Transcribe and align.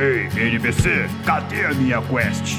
Ei, 0.00 0.30
NPC, 0.34 0.88
cadê 1.26 1.66
a 1.66 1.74
minha 1.74 2.00
quest? 2.00 2.56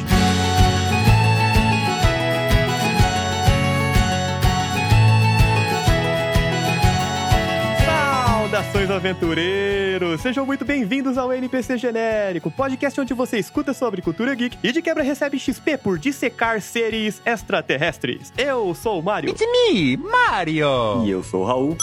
Saudações 7.84 8.92
aventureiros! 8.92 10.22
Sejam 10.22 10.46
muito 10.46 10.64
bem-vindos 10.64 11.18
ao 11.18 11.34
NPC 11.34 11.80
Genérico, 11.80 12.52
podcast 12.52 13.02
onde 13.02 13.16
você 13.16 13.40
escuta 13.40 13.74
sobre 13.74 14.04
cultura 14.04 14.36
geek 14.36 14.60
e 14.62 14.72
de 14.72 14.80
quebra 14.80 15.02
recebe 15.02 15.40
XP 15.40 15.80
por 15.80 15.98
dissecar 15.98 16.62
seres 16.62 17.24
extraterrestres. 17.26 18.32
Eu 18.38 18.76
sou 18.76 19.00
o 19.00 19.04
Mario. 19.04 19.32
It's 19.32 19.42
me, 19.42 19.98
Mario! 19.98 21.04
E 21.04 21.10
eu 21.10 21.24
sou 21.24 21.42
o 21.42 21.46
Raul. 21.46 21.78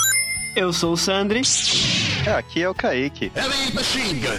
Eu 0.55 0.73
sou 0.73 0.93
o 0.93 0.97
Sandri. 0.97 1.43
Aqui 2.37 2.63
é 2.63 2.69
o 2.69 2.75
Kaique. 2.75 3.33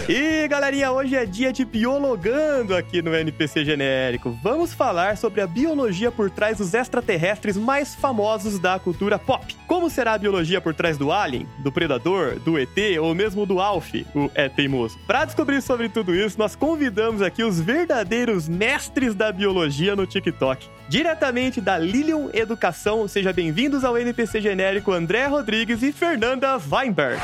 E 0.08 0.46
galerinha, 0.46 0.92
hoje 0.92 1.16
é 1.16 1.26
dia 1.26 1.52
de 1.52 1.64
biologando 1.64 2.76
aqui 2.76 3.02
no 3.02 3.14
NPC 3.14 3.64
Genérico. 3.64 4.38
Vamos 4.42 4.72
falar 4.72 5.16
sobre 5.16 5.40
a 5.40 5.46
biologia 5.46 6.12
por 6.12 6.30
trás 6.30 6.58
dos 6.58 6.72
extraterrestres 6.72 7.56
mais 7.56 7.94
famosos 7.94 8.58
da 8.58 8.78
cultura 8.78 9.18
pop. 9.18 9.56
Como 9.66 9.90
será 9.90 10.12
a 10.14 10.18
biologia 10.18 10.60
por 10.60 10.72
trás 10.72 10.96
do 10.96 11.10
Alien, 11.10 11.46
do 11.58 11.72
Predador, 11.72 12.38
do 12.38 12.58
ET 12.58 12.76
ou 13.00 13.14
mesmo 13.14 13.44
do 13.44 13.60
Alf, 13.60 13.92
o 14.14 14.30
É 14.34 14.48
Teimoso? 14.48 14.98
Para 15.06 15.24
descobrir 15.24 15.60
sobre 15.60 15.88
tudo 15.88 16.14
isso, 16.14 16.38
nós 16.38 16.54
convidamos 16.54 17.20
aqui 17.20 17.42
os 17.42 17.60
verdadeiros 17.60 18.48
mestres 18.48 19.14
da 19.14 19.32
biologia 19.32 19.96
no 19.96 20.06
TikTok. 20.06 20.68
Diretamente 20.90 21.60
da 21.60 21.78
Lilium 21.78 22.30
Educação, 22.32 23.06
sejam 23.06 23.32
bem-vindos 23.32 23.84
ao 23.84 23.96
NPC 23.96 24.40
Genérico 24.40 24.90
André 24.90 25.24
Rodrigues 25.26 25.84
e 25.84 25.92
Fernanda 25.92 26.58
Weinberg. 26.68 27.22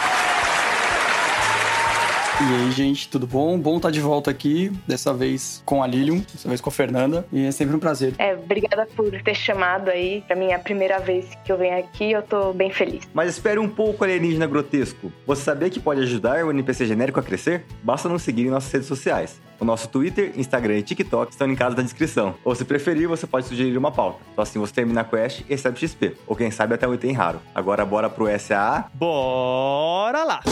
E 2.38 2.54
aí, 2.54 2.70
gente, 2.70 3.08
tudo 3.08 3.26
bom? 3.26 3.58
Bom 3.58 3.78
estar 3.78 3.90
de 3.90 3.98
volta 3.98 4.30
aqui, 4.30 4.70
dessa 4.86 5.12
vez 5.14 5.62
com 5.64 5.82
a 5.82 5.86
Lilium, 5.86 6.18
dessa 6.18 6.46
vez 6.46 6.60
com 6.60 6.68
a 6.68 6.72
Fernanda, 6.72 7.26
e 7.32 7.46
é 7.46 7.50
sempre 7.50 7.74
um 7.74 7.78
prazer. 7.78 8.14
É, 8.18 8.34
obrigada 8.34 8.86
por 8.94 9.10
ter 9.22 9.34
chamado 9.34 9.88
aí. 9.88 10.22
Pra 10.26 10.36
mim 10.36 10.48
é 10.48 10.54
a 10.54 10.58
primeira 10.58 10.98
vez 10.98 11.26
que 11.42 11.50
eu 11.50 11.56
venho 11.56 11.78
aqui, 11.78 12.12
eu 12.12 12.22
tô 12.22 12.52
bem 12.52 12.70
feliz. 12.70 13.08
Mas 13.14 13.30
espere 13.30 13.58
um 13.58 13.68
pouco, 13.68 14.04
alienígena 14.04 14.46
grotesco. 14.46 15.10
Você 15.26 15.40
sabia 15.40 15.70
que 15.70 15.80
pode 15.80 16.02
ajudar 16.02 16.44
o 16.44 16.50
NPC 16.50 16.84
genérico 16.84 17.18
a 17.18 17.22
crescer? 17.22 17.64
Basta 17.82 18.06
nos 18.06 18.20
seguir 18.20 18.42
em 18.42 18.50
nossas 18.50 18.70
redes 18.70 18.86
sociais. 18.86 19.40
O 19.58 19.64
nosso 19.64 19.88
Twitter, 19.88 20.32
Instagram 20.36 20.76
e 20.76 20.82
TikTok 20.82 21.32
estão 21.32 21.46
linkados 21.46 21.74
na 21.74 21.82
descrição. 21.82 22.34
Ou 22.44 22.54
se 22.54 22.66
preferir, 22.66 23.08
você 23.08 23.26
pode 23.26 23.46
sugerir 23.46 23.78
uma 23.78 23.90
pauta. 23.90 24.18
Só 24.34 24.42
assim 24.42 24.58
você 24.58 24.74
termina 24.74 25.00
a 25.00 25.04
quest 25.04 25.40
e 25.40 25.44
recebe 25.48 25.78
XP. 25.78 26.14
Ou 26.26 26.36
quem 26.36 26.50
sabe 26.50 26.74
até 26.74 26.86
um 26.86 26.92
item 26.92 27.12
raro. 27.12 27.40
Agora 27.54 27.82
bora 27.86 28.10
pro 28.10 28.26
SAA. 28.38 28.90
Bora 28.92 30.22
lá! 30.22 30.42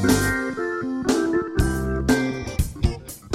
Thank 0.00 0.42
you. 0.42 0.47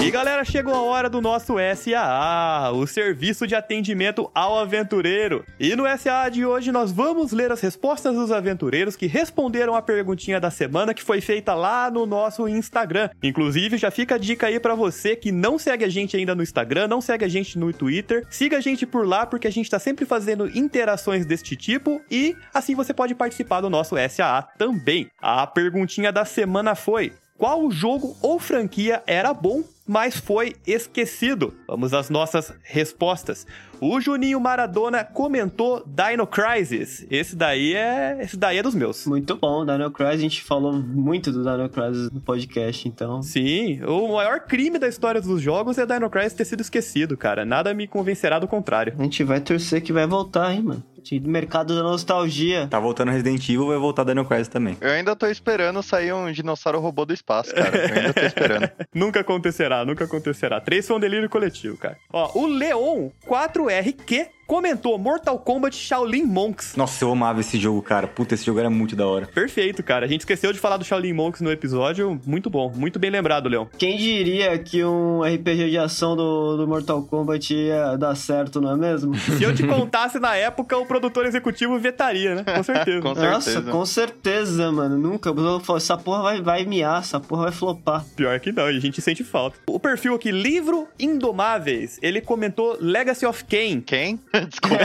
E 0.03 0.11
galera, 0.11 0.43
chegou 0.43 0.75
a 0.75 0.81
hora 0.81 1.09
do 1.09 1.21
nosso 1.21 1.55
SAA, 1.77 2.71
o 2.73 2.85
Serviço 2.85 3.47
de 3.47 3.55
Atendimento 3.55 4.29
ao 4.35 4.59
Aventureiro. 4.59 5.45
E 5.57 5.77
no 5.77 5.85
SAA 5.97 6.27
de 6.27 6.45
hoje 6.45 6.73
nós 6.73 6.91
vamos 6.91 7.31
ler 7.31 7.53
as 7.53 7.61
respostas 7.61 8.13
dos 8.13 8.29
aventureiros 8.29 8.97
que 8.97 9.07
responderam 9.07 9.75
a 9.75 9.81
perguntinha 9.81 10.41
da 10.41 10.51
semana 10.51 10.93
que 10.93 11.01
foi 11.01 11.21
feita 11.21 11.53
lá 11.53 11.89
no 11.89 12.05
nosso 12.05 12.49
Instagram. 12.49 13.11
Inclusive, 13.23 13.77
já 13.77 13.89
fica 13.89 14.15
a 14.15 14.17
dica 14.17 14.47
aí 14.47 14.59
pra 14.59 14.75
você 14.75 15.15
que 15.15 15.31
não 15.31 15.57
segue 15.57 15.85
a 15.85 15.89
gente 15.89 16.17
ainda 16.17 16.35
no 16.35 16.43
Instagram, 16.43 16.89
não 16.89 16.99
segue 16.99 17.23
a 17.23 17.29
gente 17.29 17.57
no 17.57 17.71
Twitter, 17.71 18.27
siga 18.29 18.57
a 18.57 18.61
gente 18.61 18.85
por 18.85 19.07
lá 19.07 19.25
porque 19.25 19.47
a 19.47 19.51
gente 19.51 19.69
tá 19.69 19.79
sempre 19.79 20.05
fazendo 20.05 20.49
interações 20.49 21.25
deste 21.25 21.55
tipo 21.55 22.01
e 22.11 22.35
assim 22.53 22.75
você 22.75 22.93
pode 22.93 23.15
participar 23.15 23.61
do 23.61 23.69
nosso 23.69 23.95
SAA 24.09 24.49
também. 24.57 25.07
A 25.21 25.47
perguntinha 25.47 26.11
da 26.11 26.25
semana 26.25 26.75
foi: 26.75 27.13
qual 27.44 27.69
jogo 27.69 28.16
ou 28.22 28.39
franquia 28.39 29.03
era 29.06 29.34
bom, 29.34 29.66
mas 29.85 30.16
foi 30.16 30.56
esquecido? 30.66 31.53
Vamos 31.67 31.94
às 31.94 32.09
nossas 32.09 32.53
respostas. 32.63 33.45
O 33.81 34.00
Juninho 34.00 34.40
Maradona 34.40 35.03
comentou 35.03 35.84
Dino 35.85 36.25
Crisis. 36.25 37.06
Esse 37.12 37.35
daí 37.35 37.75
é, 37.75 38.17
esse 38.22 38.38
daí 38.38 38.59
é 38.59 38.63
dos 38.63 38.73
meus. 38.73 39.06
Muito 39.06 39.35
bom, 39.35 39.66
Dino 39.66 39.91
Crisis, 39.91 40.16
a 40.16 40.22
gente 40.22 40.41
falou 40.41 40.72
muito 40.72 41.34
do 41.34 41.44
Dino 41.44 41.67
Crisis 41.67 42.09
no 42.09 42.22
podcast, 42.22 42.88
então... 42.88 43.22
Sim, 43.22 43.84
o 43.84 44.13
maior 44.13 44.40
crime 44.46 44.79
da 44.79 44.88
história 44.88 45.19
dos 45.19 45.41
jogos 45.41 45.78
é 45.78 45.85
Dino 45.85 46.09
Crisis 46.09 46.31
ter 46.31 46.46
sido 46.46 46.62
esquecido, 46.62 47.17
cara. 47.17 47.44
Nada 47.44 47.73
me 47.73 47.90
convencerá 47.90 48.40
do 48.40 48.47
contrário. 48.47 48.96
A 48.97 49.03
gente 49.03 49.22
vai 49.22 49.41
torcer 49.41 49.84
que 49.84 49.91
vai 49.91 50.07
voltar, 50.07 50.53
hein, 50.53 50.62
mano? 50.62 50.84
Do 51.12 51.30
mercado 51.30 51.75
da 51.75 51.84
nostalgia. 51.84 52.68
Tá 52.68 52.80
voltando 52.80 53.12
Resident 53.12 53.44
Evil, 53.50 53.68
vai 53.68 53.78
voltar 53.78 54.03
Daniel 54.03 54.25
Crisis 54.25 54.47
também. 54.47 54.78
Eu 54.80 54.91
ainda 54.91 55.16
tô 55.16 55.28
esperando 55.28 55.81
sair 55.84 56.14
um 56.14 56.31
dinossauro 56.31 56.80
robô 56.80 57.06
do 57.06 57.14
espaço, 57.14 57.53
cara. 57.53 57.75
Eu 57.75 57.96
ainda 57.96 58.14
tô 58.14 58.22
esperando. 58.22 58.72
nunca 58.94 59.19
acontecerá, 59.19 59.86
nunca 59.86 60.06
acontecerá. 60.06 60.62
Três 60.62 60.88
foi 60.88 60.96
um 60.96 61.00
delírio 61.00 61.30
coletivo, 61.30 61.78
cara. 61.78 61.97
Ó, 62.12 62.40
o 62.40 62.47
Leon 62.47 63.09
4RQ 63.28 64.28
comentou 64.45 64.97
Mortal 64.97 65.37
Kombat 65.39 65.75
Shaolin 65.75 66.23
Monks. 66.23 66.75
Nossa, 66.75 67.03
eu 67.03 67.11
amava 67.11 67.39
esse 67.39 67.57
jogo, 67.57 67.81
cara. 67.81 68.07
Puta, 68.07 68.35
esse 68.35 68.45
jogo 68.45 68.59
era 68.59 68.69
muito 68.69 68.95
da 68.95 69.07
hora. 69.07 69.27
Perfeito, 69.27 69.81
cara. 69.83 70.05
A 70.05 70.09
gente 70.09 70.21
esqueceu 70.21 70.51
de 70.53 70.59
falar 70.59 70.77
do 70.77 70.83
Shaolin 70.85 71.13
Monks 71.13 71.41
no 71.41 71.51
episódio. 71.51 72.19
Muito 72.25 72.49
bom, 72.49 72.71
muito 72.75 72.99
bem 72.99 73.09
lembrado, 73.09 73.49
Leon. 73.49 73.65
Quem 73.77 73.97
diria 73.97 74.57
que 74.59 74.83
um 74.83 75.21
RPG 75.21 75.69
de 75.69 75.77
ação 75.77 76.15
do, 76.15 76.57
do 76.57 76.67
Mortal 76.67 77.01
Kombat 77.03 77.53
ia 77.53 77.95
dar 77.97 78.15
certo, 78.15 78.61
não 78.61 78.71
é 78.71 78.77
mesmo? 78.77 79.15
Se 79.17 79.43
eu 79.43 79.53
te 79.53 79.65
contasse 79.65 80.19
na 80.19 80.35
época, 80.35 80.77
o 80.77 80.85
produtor 80.85 81.25
executivo 81.25 81.77
vetaria, 81.79 82.35
né? 82.35 82.43
Com 82.43 82.63
certeza. 82.63 83.01
Com 83.03 83.13
Nossa, 83.13 83.41
certeza. 83.51 83.71
com 83.71 83.85
certeza, 83.85 84.71
mano. 84.71 84.97
Nunca. 84.97 85.33
Essa 85.75 85.97
porra 85.97 86.21
vai, 86.23 86.41
vai 86.41 86.65
miar, 86.65 86.99
essa 86.99 87.19
porra 87.19 87.43
vai 87.43 87.51
flopar. 87.51 88.05
Pior 88.15 88.39
que 88.39 88.51
não, 88.51 88.69
e 88.69 88.77
a 88.77 88.79
gente 88.79 89.01
sente 89.01 89.23
falta. 89.23 89.57
O 89.67 89.79
perfil 89.79 90.13
aqui, 90.15 90.31
Livro 90.31 90.87
Indomáveis, 90.99 91.99
ele 92.01 92.21
comentou 92.21 92.77
Legacy 92.79 93.25
of 93.25 93.43
Kain. 93.45 93.81
Quem? 93.81 94.19
Desculpa. 94.49 94.83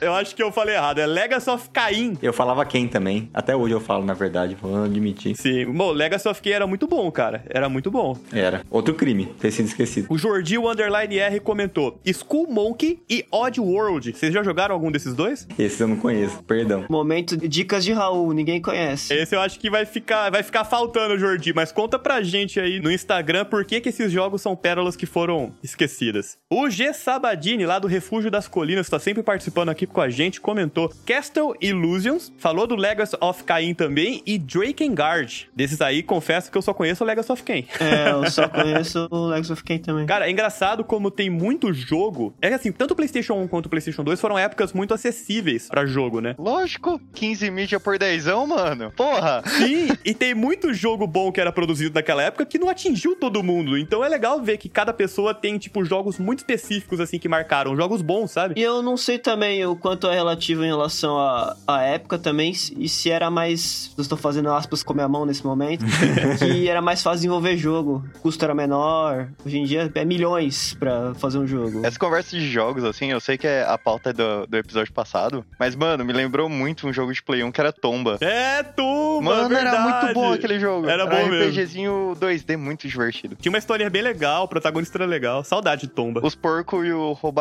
Eu 0.00 0.14
acho 0.14 0.34
que 0.34 0.42
eu 0.42 0.52
falei 0.52 0.74
errado, 0.76 1.00
é 1.00 1.06
Legacy 1.06 1.50
of 1.50 1.68
Cain. 1.70 2.16
Eu 2.22 2.32
falava 2.32 2.64
quem 2.64 2.86
também. 2.86 3.28
Até 3.34 3.56
hoje 3.56 3.74
eu 3.74 3.80
falo, 3.80 4.04
na 4.04 4.14
verdade, 4.14 4.56
vou 4.60 4.84
admitir. 4.84 5.36
Sim, 5.36 5.66
bom, 5.66 5.90
Legacy 5.90 6.28
of 6.28 6.40
Kain 6.40 6.52
era 6.52 6.66
muito 6.66 6.86
bom, 6.86 7.10
cara. 7.10 7.44
Era 7.48 7.68
muito 7.68 7.90
bom. 7.90 8.16
Era. 8.32 8.62
Outro 8.70 8.94
crime, 8.94 9.26
ter 9.40 9.50
sido 9.50 9.66
esquecido. 9.66 10.06
O 10.08 10.16
Jordi 10.16 10.56
o 10.56 10.70
Underline 10.70 11.18
R 11.18 11.40
comentou 11.40 12.00
Skull 12.04 12.46
Monkey 12.48 13.00
e 13.10 13.24
Odd 13.30 13.60
World. 13.60 14.12
Vocês 14.12 14.32
já 14.32 14.42
jogaram 14.42 14.74
algum 14.74 14.90
desses 14.90 15.14
dois? 15.14 15.46
Esse 15.58 15.82
eu 15.82 15.88
não 15.88 15.96
conheço, 15.96 16.42
perdão. 16.44 16.84
Momento 16.88 17.36
de 17.36 17.48
dicas 17.48 17.84
de 17.84 17.92
Raul, 17.92 18.32
ninguém 18.32 18.60
conhece. 18.60 19.12
Esse 19.12 19.34
eu 19.34 19.40
acho 19.40 19.58
que 19.58 19.68
vai 19.68 19.84
ficar, 19.84 20.30
vai 20.30 20.42
ficar 20.42 20.64
faltando, 20.64 21.18
Jordi, 21.18 21.52
mas 21.52 21.72
conta 21.72 21.98
pra 21.98 22.22
gente 22.22 22.60
aí 22.60 22.80
no 22.80 22.90
Instagram 22.90 23.44
por 23.44 23.64
que, 23.64 23.80
que 23.80 23.88
esses 23.88 24.12
jogos 24.12 24.42
são 24.42 24.54
pérolas 24.54 24.96
que 24.96 25.06
foram 25.06 25.52
esquecidas. 25.62 26.38
O 26.50 26.70
G 26.70 26.92
Sabadini, 26.92 27.63
lá 27.66 27.78
do 27.78 27.88
Refúgio 27.88 28.30
das 28.30 28.48
Colinas, 28.48 28.88
tá 28.88 28.98
sempre 28.98 29.22
participando 29.22 29.68
aqui 29.68 29.86
com 29.86 30.00
a 30.00 30.08
gente, 30.08 30.40
comentou 30.40 30.92
Castle 31.06 31.54
Illusions, 31.60 32.32
falou 32.38 32.66
do 32.66 32.76
Legacy 32.76 33.16
of 33.20 33.44
Kain 33.44 33.74
também 33.74 34.22
e 34.26 34.38
Drakengard. 34.38 35.48
Desses 35.54 35.80
aí, 35.80 36.02
confesso 36.02 36.50
que 36.50 36.58
eu 36.58 36.62
só 36.62 36.74
conheço 36.74 37.04
o 37.04 37.06
Legacy 37.06 37.32
of 37.32 37.42
Kain. 37.42 37.66
É, 37.80 38.10
eu 38.10 38.30
só 38.30 38.48
conheço 38.48 39.08
o 39.10 39.26
Legacy 39.26 39.52
of 39.52 39.64
Kain 39.64 39.78
também. 39.78 40.06
Cara, 40.06 40.26
é 40.26 40.30
engraçado 40.30 40.84
como 40.84 41.10
tem 41.10 41.30
muito 41.30 41.72
jogo. 41.72 42.34
É 42.40 42.48
que 42.48 42.54
assim, 42.54 42.72
tanto 42.72 42.92
o 42.92 42.96
PlayStation 42.96 43.34
1 43.34 43.48
quanto 43.48 43.66
o 43.66 43.68
PlayStation 43.68 44.04
2 44.04 44.20
foram 44.20 44.38
épocas 44.38 44.72
muito 44.72 44.94
acessíveis 44.94 45.68
pra 45.68 45.86
jogo, 45.86 46.20
né? 46.20 46.34
Lógico, 46.38 47.00
15 47.14 47.50
mídia 47.50 47.80
por 47.80 47.98
10, 47.98 48.26
mano. 48.46 48.92
Porra! 48.96 49.42
Sim, 49.46 49.88
e 50.04 50.14
tem 50.14 50.34
muito 50.34 50.72
jogo 50.72 51.06
bom 51.06 51.30
que 51.30 51.40
era 51.40 51.52
produzido 51.52 51.94
naquela 51.94 52.22
época 52.22 52.46
que 52.46 52.58
não 52.58 52.68
atingiu 52.68 53.16
todo 53.16 53.42
mundo. 53.42 53.78
Então 53.78 54.04
é 54.04 54.08
legal 54.08 54.40
ver 54.42 54.58
que 54.58 54.68
cada 54.68 54.92
pessoa 54.92 55.34
tem, 55.34 55.58
tipo, 55.58 55.84
jogos 55.84 56.18
muito 56.18 56.40
específicos, 56.40 57.00
assim, 57.00 57.18
que 57.18 57.28
marcaram. 57.28 57.53
Jogos 57.76 58.02
bons, 58.02 58.30
sabe? 58.30 58.54
E 58.56 58.62
eu 58.62 58.82
não 58.82 58.96
sei 58.96 59.18
também 59.18 59.64
o 59.66 59.76
quanto 59.76 60.08
é 60.08 60.14
relativo 60.14 60.64
em 60.64 60.68
relação 60.68 61.18
à, 61.18 61.56
à 61.66 61.82
época 61.82 62.18
também, 62.18 62.52
e 62.76 62.88
se 62.88 63.10
era 63.10 63.30
mais. 63.30 63.92
Eu 63.96 64.02
estou 64.02 64.18
fazendo 64.18 64.50
aspas 64.50 64.82
com 64.82 64.92
a 64.92 64.96
minha 64.96 65.08
mão 65.08 65.24
nesse 65.24 65.44
momento. 65.44 65.84
que 66.38 66.68
era 66.68 66.82
mais 66.82 67.02
fácil 67.02 67.18
desenvolver 67.18 67.56
jogo. 67.56 68.04
O 68.16 68.20
custo 68.20 68.44
era 68.44 68.54
menor. 68.54 69.28
Hoje 69.44 69.58
em 69.58 69.64
dia 69.64 69.90
é 69.94 70.04
milhões 70.04 70.74
pra 70.74 71.14
fazer 71.14 71.38
um 71.38 71.46
jogo. 71.46 71.84
Essa 71.84 71.98
conversa 71.98 72.36
de 72.36 72.48
jogos, 72.48 72.84
assim, 72.84 73.10
eu 73.10 73.20
sei 73.20 73.38
que 73.38 73.46
é 73.46 73.64
a 73.64 73.78
pauta 73.78 74.12
do, 74.12 74.46
do 74.46 74.56
episódio 74.56 74.92
passado, 74.92 75.44
mas, 75.58 75.74
mano, 75.74 76.04
me 76.04 76.12
lembrou 76.12 76.48
muito 76.48 76.86
um 76.86 76.92
jogo 76.92 77.12
de 77.12 77.22
Play 77.22 77.42
1 77.42 77.52
que 77.52 77.60
era 77.60 77.72
Tomba. 77.72 78.18
É, 78.20 78.62
tu, 78.62 79.20
Mano, 79.22 79.54
era 79.54 79.80
muito 79.80 80.14
bom 80.14 80.32
aquele 80.32 80.58
jogo. 80.58 80.88
Era 80.88 81.06
bom 81.06 81.16
um 81.16 81.28
mesmo. 81.28 81.50
RPGzinho 81.50 82.16
2D 82.20 82.56
muito 82.56 82.88
divertido. 82.88 83.36
Tinha 83.36 83.50
uma 83.50 83.58
história 83.58 83.88
bem 83.88 84.02
legal, 84.02 84.44
o 84.44 84.48
protagonista 84.48 84.98
era 84.98 85.06
legal. 85.06 85.44
Saudade 85.44 85.82
de 85.82 85.88
Tomba. 85.88 86.20
Os 86.24 86.34
porcos 86.34 86.86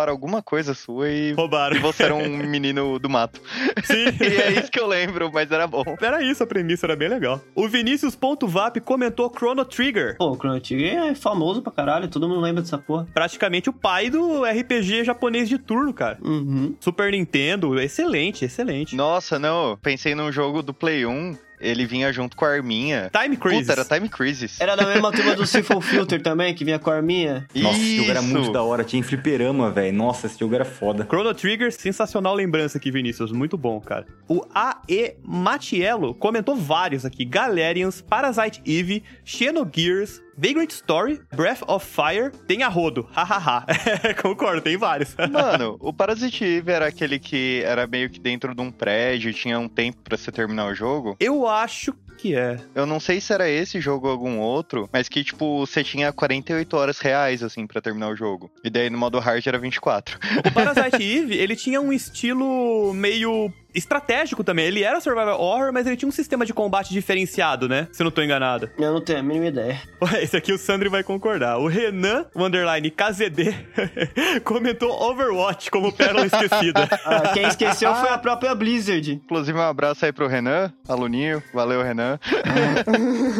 roubaram 0.03 0.11
alguma 0.11 0.41
coisa 0.41 0.73
sua 0.73 1.09
e 1.09 1.33
Roubaram. 1.33 1.75
e 1.75 1.79
você 1.79 2.03
era 2.03 2.15
um 2.15 2.27
menino 2.37 2.99
do 2.99 3.09
mato. 3.09 3.41
Sim. 3.83 4.03
E 4.23 4.35
é 4.35 4.51
isso 4.51 4.71
que 4.71 4.79
eu 4.79 4.87
lembro, 4.87 5.29
mas 5.33 5.51
era 5.51 5.67
bom. 5.67 5.83
Era 6.01 6.21
isso 6.23 6.43
a 6.43 6.47
premissa, 6.47 6.85
era 6.85 6.95
bem 6.95 7.07
legal. 7.09 7.41
O 7.55 7.67
Vinicius.vap 7.67 8.79
comentou 8.81 9.31
Chrono 9.35 9.63
Trigger. 9.65 10.15
Pô, 10.17 10.31
o 10.31 10.35
Chrono 10.35 10.59
Trigger 10.59 10.97
é 11.03 11.15
famoso 11.15 11.61
pra 11.61 11.71
caralho, 11.71 12.07
todo 12.07 12.27
mundo 12.27 12.41
lembra 12.41 12.61
dessa 12.61 12.77
porra. 12.77 13.07
Praticamente 13.13 13.69
o 13.69 13.73
pai 13.73 14.09
do 14.09 14.43
RPG 14.43 15.03
japonês 15.03 15.47
de 15.49 15.57
turno, 15.57 15.93
cara. 15.93 16.17
Uhum. 16.21 16.75
Super 16.79 17.11
Nintendo, 17.11 17.79
excelente, 17.79 18.45
excelente. 18.45 18.95
Nossa, 18.95 19.37
não, 19.39 19.77
pensei 19.81 20.15
num 20.15 20.31
jogo 20.31 20.61
do 20.61 20.73
Play 20.73 21.05
1 21.05 21.37
ele 21.63 21.85
vinha 21.85 22.11
junto 22.11 22.35
com 22.35 22.45
a 22.45 22.49
arminha. 22.49 23.09
Time 23.17 23.37
Crisis. 23.37 23.67
Puta, 23.67 23.73
era 23.73 23.85
Time 23.85 24.09
Crisis. 24.09 24.59
Era 24.59 24.75
da 24.75 24.85
mesma 24.85 25.11
turma 25.11 25.35
do 25.35 25.45
Siphon 25.47 25.79
Filter 25.81 26.21
também, 26.21 26.53
que 26.53 26.65
vinha 26.65 26.77
com 26.77 26.89
a 26.91 26.95
arminha. 26.95 27.47
Nossa, 27.55 27.77
esse 27.77 27.97
jogo 27.97 28.11
era 28.11 28.19
Isso. 28.19 28.29
muito 28.29 28.51
da 28.51 28.61
hora. 28.61 28.83
Tinha 28.83 28.99
em 28.99 29.03
fliperama, 29.03 29.71
velho. 29.71 29.95
Nossa, 29.95 30.27
esse 30.27 30.39
jogo 30.39 30.53
era 30.53 30.65
foda. 30.65 31.05
Chrono 31.05 31.33
Trigger, 31.33 31.71
sensacional 31.71 32.35
lembrança 32.35 32.77
aqui, 32.77 32.91
Vinícius. 32.91 33.31
Muito 33.31 33.57
bom, 33.57 33.79
cara. 33.79 34.05
O 34.27 34.41
AE 34.53 35.15
Matiello 35.23 36.13
comentou 36.13 36.55
vários 36.55 37.05
aqui: 37.05 37.23
Galerians, 37.23 38.01
Parasite 38.01 38.61
Eve, 38.65 39.03
Xenogears, 39.23 40.21
Vagrant 40.37 40.71
Story, 40.71 41.21
Breath 41.35 41.61
of 41.67 41.85
Fire, 41.85 42.31
tem 42.47 42.63
a 42.63 42.67
rodo. 42.67 43.07
Hahaha. 43.13 43.65
Concordo, 44.21 44.61
tem 44.61 44.77
vários. 44.77 45.15
Mano, 45.31 45.77
o 45.79 45.93
Parasite 45.93 46.43
Eve 46.43 46.71
era 46.71 46.87
aquele 46.87 47.19
que 47.19 47.61
era 47.65 47.85
meio 47.87 48.09
que 48.09 48.19
dentro 48.19 48.53
de 48.55 48.61
um 48.61 48.71
prédio, 48.71 49.33
tinha 49.33 49.59
um 49.59 49.67
tempo 49.67 50.01
pra 50.03 50.17
você 50.17 50.31
terminar 50.31 50.67
o 50.67 50.75
jogo. 50.75 51.15
Eu 51.19 51.47
acho 51.47 51.93
que 52.17 52.35
é. 52.35 52.57
Eu 52.73 52.85
não 52.85 52.99
sei 52.99 53.19
se 53.19 53.33
era 53.33 53.49
esse 53.49 53.81
jogo 53.81 54.07
ou 54.07 54.13
algum 54.13 54.39
outro, 54.39 54.89
mas 54.91 55.09
que, 55.09 55.23
tipo, 55.23 55.65
você 55.65 55.83
tinha 55.83 56.11
48 56.11 56.77
horas 56.77 56.99
reais, 56.99 57.43
assim, 57.43 57.67
pra 57.67 57.81
terminar 57.81 58.09
o 58.09 58.15
jogo. 58.15 58.49
E 58.63 58.69
daí 58.69 58.89
no 58.89 58.97
modo 58.97 59.19
hard 59.19 59.45
era 59.45 59.59
24. 59.59 60.17
O 60.45 60.51
Parasite 60.51 61.03
Eve, 61.03 61.35
ele 61.35 61.55
tinha 61.55 61.81
um 61.81 61.91
estilo 61.91 62.93
meio 62.93 63.51
estratégico 63.73 64.43
também. 64.43 64.65
Ele 64.65 64.83
era 64.83 64.99
survival 65.01 65.39
horror, 65.39 65.71
mas 65.73 65.85
ele 65.87 65.95
tinha 65.97 66.09
um 66.09 66.11
sistema 66.11 66.45
de 66.45 66.53
combate 66.53 66.91
diferenciado, 66.91 67.67
né? 67.67 67.87
Se 67.91 68.01
eu 68.01 68.05
não 68.05 68.11
tô 68.11 68.21
enganado. 68.21 68.69
Eu 68.77 68.93
não 68.93 69.01
tenho 69.01 69.19
a 69.19 69.23
mínima 69.23 69.47
ideia. 69.47 69.81
Esse 70.21 70.37
aqui 70.37 70.51
o 70.53 70.57
Sandri 70.57 70.89
vai 70.89 71.03
concordar. 71.03 71.57
O 71.57 71.67
Renan, 71.67 72.25
o 72.33 72.43
underline 72.43 72.89
KZD, 72.91 73.53
comentou 74.43 74.91
Overwatch 75.09 75.69
como 75.71 75.91
pérola 75.91 76.25
esquecida. 76.25 76.89
Ah, 77.05 77.31
quem 77.33 77.43
esqueceu 77.47 77.93
foi 77.95 78.09
a 78.09 78.17
própria 78.17 78.55
Blizzard. 78.55 79.11
Inclusive, 79.13 79.57
um 79.57 79.61
abraço 79.61 80.05
aí 80.05 80.11
pro 80.13 80.27
Renan, 80.27 80.71
aluninho. 80.87 81.43
Valeu, 81.53 81.81
Renan. 81.83 82.17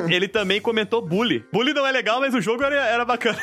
Ele 0.09 0.27
também 0.27 0.59
comentou 0.59 1.01
Bully. 1.01 1.45
Bully 1.51 1.74
não 1.74 1.85
é 1.88 1.91
legal, 1.91 2.19
mas 2.19 2.33
o 2.33 2.41
jogo 2.41 2.63
era, 2.63 2.75
era 2.75 3.06
bacana. 3.06 3.38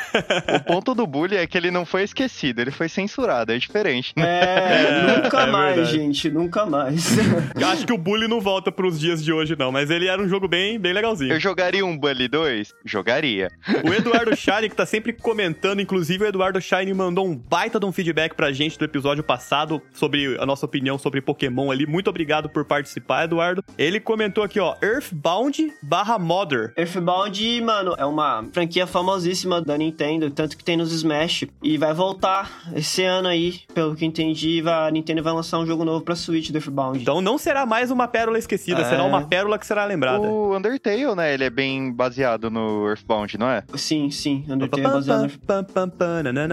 O 0.55 0.59
ponto 0.65 0.93
do 0.93 1.07
bully 1.07 1.37
é 1.37 1.47
que 1.47 1.57
ele 1.57 1.71
não 1.71 1.85
foi 1.85 2.03
esquecido, 2.03 2.59
ele 2.61 2.71
foi 2.71 2.87
censurado, 2.87 3.51
é 3.51 3.57
diferente. 3.57 4.13
né? 4.15 4.23
É, 4.25 5.23
nunca 5.23 5.41
é 5.41 5.45
mais, 5.47 5.75
verdade. 5.75 5.97
gente, 5.97 6.29
nunca 6.29 6.65
mais. 6.65 6.80
Eu 7.59 7.67
Acho 7.67 7.85
que 7.85 7.93
o 7.93 7.97
Bully 7.97 8.27
não 8.27 8.41
volta 8.41 8.71
pros 8.71 8.99
dias 8.99 9.23
de 9.23 9.31
hoje, 9.31 9.55
não, 9.57 9.71
mas 9.71 9.89
ele 9.89 10.07
era 10.07 10.21
um 10.21 10.27
jogo 10.27 10.47
bem, 10.47 10.79
bem 10.79 10.93
legalzinho. 10.93 11.33
Eu 11.33 11.39
jogaria 11.39 11.85
um 11.85 11.97
Bully 11.97 12.27
2? 12.27 12.73
Jogaria. 12.85 13.49
O 13.83 13.93
Eduardo 13.93 14.35
Shine, 14.35 14.69
que 14.69 14.75
tá 14.75 14.85
sempre 14.85 15.13
comentando, 15.13 15.81
inclusive 15.81 16.23
o 16.23 16.27
Eduardo 16.27 16.59
Shine 16.61 16.93
mandou 16.93 17.25
um 17.27 17.35
baita 17.35 17.79
de 17.79 17.85
um 17.85 17.91
feedback 17.91 18.33
pra 18.35 18.51
gente 18.51 18.77
do 18.77 18.85
episódio 18.85 19.23
passado 19.23 19.81
sobre 19.93 20.37
a 20.39 20.45
nossa 20.45 20.65
opinião 20.65 20.97
sobre 20.97 21.21
Pokémon 21.21 21.71
ali. 21.71 21.85
Muito 21.85 22.09
obrigado 22.09 22.49
por 22.49 22.65
participar, 22.65 23.25
Eduardo. 23.25 23.63
Ele 23.77 23.99
comentou 23.99 24.43
aqui, 24.43 24.59
ó, 24.59 24.75
Earthbound 24.81 25.71
barra 25.81 26.17
Mother. 26.19 26.73
Earthbound, 26.77 27.61
mano, 27.61 27.95
é 27.97 28.05
uma 28.05 28.43
franquia 28.51 28.85
famosíssima 28.87 29.61
da 29.61 29.77
Nintendo, 29.77 30.29
tanto 30.29 30.57
que 30.57 30.63
tem 30.63 30.77
nos 30.77 30.91
Smash. 30.91 31.45
E 31.63 31.77
vai 31.77 31.93
voltar 31.93 32.61
esse 32.75 33.03
ano 33.03 33.27
aí, 33.27 33.59
pelo 33.73 33.95
que 33.95 34.05
entendi, 34.05 34.61
vai- 34.61 34.87
a 34.87 34.91
Nintendo 34.91 35.21
vai 35.23 35.33
lançar 35.33 35.59
um 35.59 35.65
jogo 35.65 35.83
novo 35.85 36.03
pra 36.03 36.15
Switch 36.15 36.49
do 36.49 36.57
Earthbound. 36.57 36.70
Então 37.01 37.21
não 37.21 37.37
será 37.37 37.65
mais 37.65 37.91
uma 37.91 38.07
pérola 38.07 38.37
esquecida, 38.37 38.81
É. 38.81 38.85
será 38.85 39.03
uma 39.03 39.21
pérola 39.23 39.57
que 39.59 39.65
será 39.65 39.85
lembrada. 39.85 40.27
O 40.27 40.55
Undertale, 40.55 41.15
né, 41.15 41.33
ele 41.33 41.43
é 41.43 41.49
bem 41.49 41.91
baseado 41.91 42.49
no 42.49 42.87
Earthbound, 42.87 43.37
não 43.37 43.49
é? 43.49 43.63
Sim, 43.75 44.09
sim, 44.09 44.45
Undertale 44.49 44.85
é 44.85 44.89
baseado 44.89 45.21
no... 45.23 45.29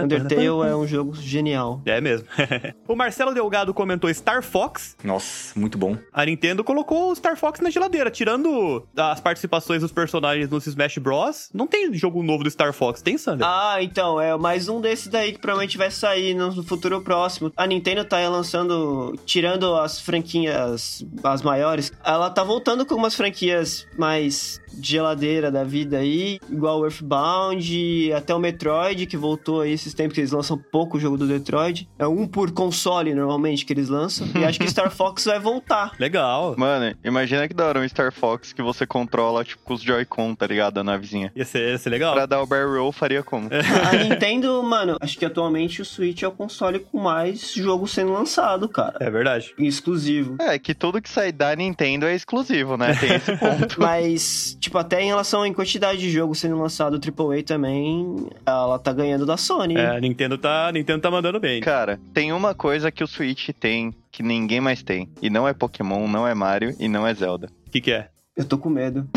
Undertale 0.03 0.45
é 0.45 0.75
um 0.75 0.87
jogo 0.87 1.15
genial. 1.15 1.81
É 1.85 1.99
mesmo. 2.01 2.27
o 2.87 2.95
Marcelo 2.95 3.33
Delgado 3.33 3.73
comentou 3.73 4.13
Star 4.13 4.43
Fox. 4.43 4.95
Nossa, 5.03 5.57
muito 5.59 5.77
bom. 5.77 5.97
A 6.13 6.25
Nintendo 6.25 6.63
colocou 6.63 7.11
o 7.11 7.15
Star 7.15 7.35
Fox 7.37 7.59
na 7.59 7.69
geladeira, 7.69 8.09
tirando 8.09 8.85
as 8.95 9.19
participações 9.19 9.81
dos 9.81 9.91
personagens 9.91 10.49
nos 10.49 10.67
Smash 10.67 10.97
Bros. 10.97 11.49
Não 11.53 11.67
tem 11.67 11.93
jogo 11.93 12.21
novo 12.23 12.43
do 12.43 12.51
Star 12.51 12.73
Fox, 12.73 13.01
tem, 13.01 13.17
Sander? 13.17 13.45
Ah, 13.47 13.77
então, 13.81 14.19
é 14.19 14.37
mais 14.37 14.67
um 14.69 14.81
desses 14.81 15.07
daí 15.07 15.33
que 15.33 15.39
provavelmente 15.39 15.77
vai 15.77 15.91
sair 15.91 16.33
no 16.33 16.63
futuro 16.63 17.01
próximo. 17.01 17.51
A 17.55 17.65
Nintendo 17.65 18.03
tá 18.05 18.17
lançando, 18.29 19.17
tirando 19.25 19.75
as 19.75 19.99
franquias, 20.09 21.05
as 21.23 21.43
maiores, 21.43 21.93
ela 22.03 22.31
tá 22.31 22.43
voltando 22.43 22.83
com 22.83 22.95
umas 22.95 23.13
franquias 23.13 23.85
mais 23.95 24.59
de 24.73 24.89
geladeira 24.89 25.51
da 25.51 25.63
vida 25.63 25.97
aí, 25.97 26.39
igual 26.49 26.79
o 26.79 26.85
Earthbound, 26.85 28.13
até 28.13 28.33
o 28.33 28.39
Metroid, 28.39 29.05
que 29.05 29.17
voltou 29.17 29.61
aí 29.61 29.71
esses 29.71 29.93
tempos 29.93 30.15
que 30.15 30.21
eles 30.21 30.31
lançam 30.31 30.57
pouco 30.57 30.97
o 30.97 30.99
jogo 30.99 31.17
do 31.17 31.27
Detroit. 31.27 31.87
É 31.97 32.07
um 32.07 32.27
por 32.27 32.51
console, 32.51 33.13
normalmente, 33.13 33.65
que 33.65 33.73
eles 33.73 33.89
lançam. 33.89 34.27
E 34.35 34.43
acho 34.43 34.59
que 34.59 34.67
Star 34.69 34.89
Fox 34.89 35.25
vai 35.25 35.39
voltar. 35.39 35.91
Legal. 35.99 36.55
Mano, 36.57 36.95
imagina 37.03 37.47
que 37.47 37.53
da 37.53 37.67
hora 37.67 37.79
um 37.79 37.87
Star 37.87 38.11
Fox 38.11 38.53
que 38.53 38.61
você 38.61 38.85
controla, 38.85 39.43
tipo, 39.43 39.63
com 39.63 39.73
os 39.73 39.81
Joy-Con, 39.81 40.33
tá 40.33 40.47
ligado? 40.47 40.79
A 40.79 40.83
navezinha. 40.83 41.31
Ia 41.35 41.45
ser, 41.45 41.69
ia 41.69 41.77
ser 41.77 41.89
legal. 41.89 42.13
Pra 42.13 42.25
dar 42.25 42.41
o 42.41 42.47
barrel 42.47 42.73
roll, 42.73 42.91
faria 42.91 43.21
como? 43.21 43.49
A 43.89 43.95
Nintendo, 43.95 44.61
mano, 44.63 44.97
acho 44.99 45.17
que 45.17 45.25
atualmente 45.25 45.81
o 45.81 45.85
Switch 45.85 46.23
é 46.23 46.27
o 46.27 46.31
console 46.31 46.79
com 46.79 46.99
mais 46.99 47.53
jogo 47.53 47.87
sendo 47.87 48.13
lançado, 48.13 48.67
cara. 48.67 48.97
É 48.99 49.09
verdade. 49.09 49.53
Exclusivo. 49.57 49.98
É, 50.39 50.57
que 50.57 50.73
tudo 50.73 51.01
que 51.01 51.09
sai 51.09 51.31
da 51.31 51.55
Nintendo 51.55 52.05
é 52.05 52.15
exclusivo, 52.15 52.77
né? 52.77 52.95
Tem 52.95 53.15
esse 53.15 53.35
ponto. 53.37 53.79
Mas, 53.79 54.57
tipo, 54.59 54.77
até 54.77 55.01
em 55.01 55.07
relação 55.07 55.45
em 55.45 55.53
quantidade 55.53 55.99
de 55.99 56.09
jogo 56.09 56.33
sendo 56.33 56.57
lançado 56.59 56.99
AAA 56.99 57.43
também, 57.43 58.27
ela 58.45 58.79
tá 58.79 58.93
ganhando 58.93 59.25
da 59.25 59.37
Sony. 59.37 59.75
É, 59.75 59.97
a 59.97 59.99
Nintendo 59.99 60.37
tá, 60.37 60.67
a 60.67 60.71
Nintendo 60.71 61.01
tá 61.01 61.11
mandando 61.11 61.39
bem. 61.39 61.61
Cara, 61.61 61.99
tem 62.13 62.31
uma 62.31 62.53
coisa 62.55 62.91
que 62.91 63.03
o 63.03 63.07
Switch 63.07 63.49
tem 63.59 63.93
que 64.11 64.23
ninguém 64.23 64.59
mais 64.59 64.81
tem. 64.81 65.09
E 65.21 65.29
não 65.29 65.47
é 65.47 65.53
Pokémon, 65.53 66.07
não 66.07 66.27
é 66.27 66.33
Mario 66.33 66.75
e 66.79 66.87
não 66.87 67.05
é 67.05 67.13
Zelda. 67.13 67.49
O 67.67 67.71
que 67.71 67.81
que 67.81 67.91
é? 67.91 68.09
Eu 68.35 68.45
tô 68.45 68.57
com 68.57 68.69
medo. 68.69 69.07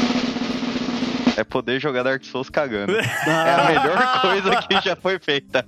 É 1.37 1.45
poder 1.45 1.81
jogar 1.81 2.03
Dark 2.03 2.25
Souls 2.25 2.49
cagando. 2.51 2.93
É 3.25 3.51
a 3.55 3.65
melhor 3.67 4.21
coisa 4.21 4.63
que 4.63 4.89
já 4.89 4.97
foi 4.97 5.19
feita. 5.19 5.65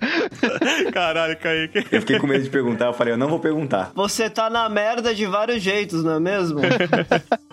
Caralho, 0.92 1.36
Kaique. 1.38 1.86
Eu 1.90 2.00
fiquei 2.00 2.18
com 2.18 2.26
medo 2.26 2.42
de 2.42 2.50
perguntar, 2.50 2.86
eu 2.86 2.92
falei, 2.92 3.14
eu 3.14 3.18
não 3.18 3.28
vou 3.28 3.38
perguntar. 3.38 3.92
Você 3.94 4.28
tá 4.28 4.50
na 4.50 4.68
merda 4.68 5.14
de 5.14 5.24
vários 5.26 5.62
jeitos, 5.62 6.02
não 6.02 6.14
é 6.16 6.20
mesmo? 6.20 6.60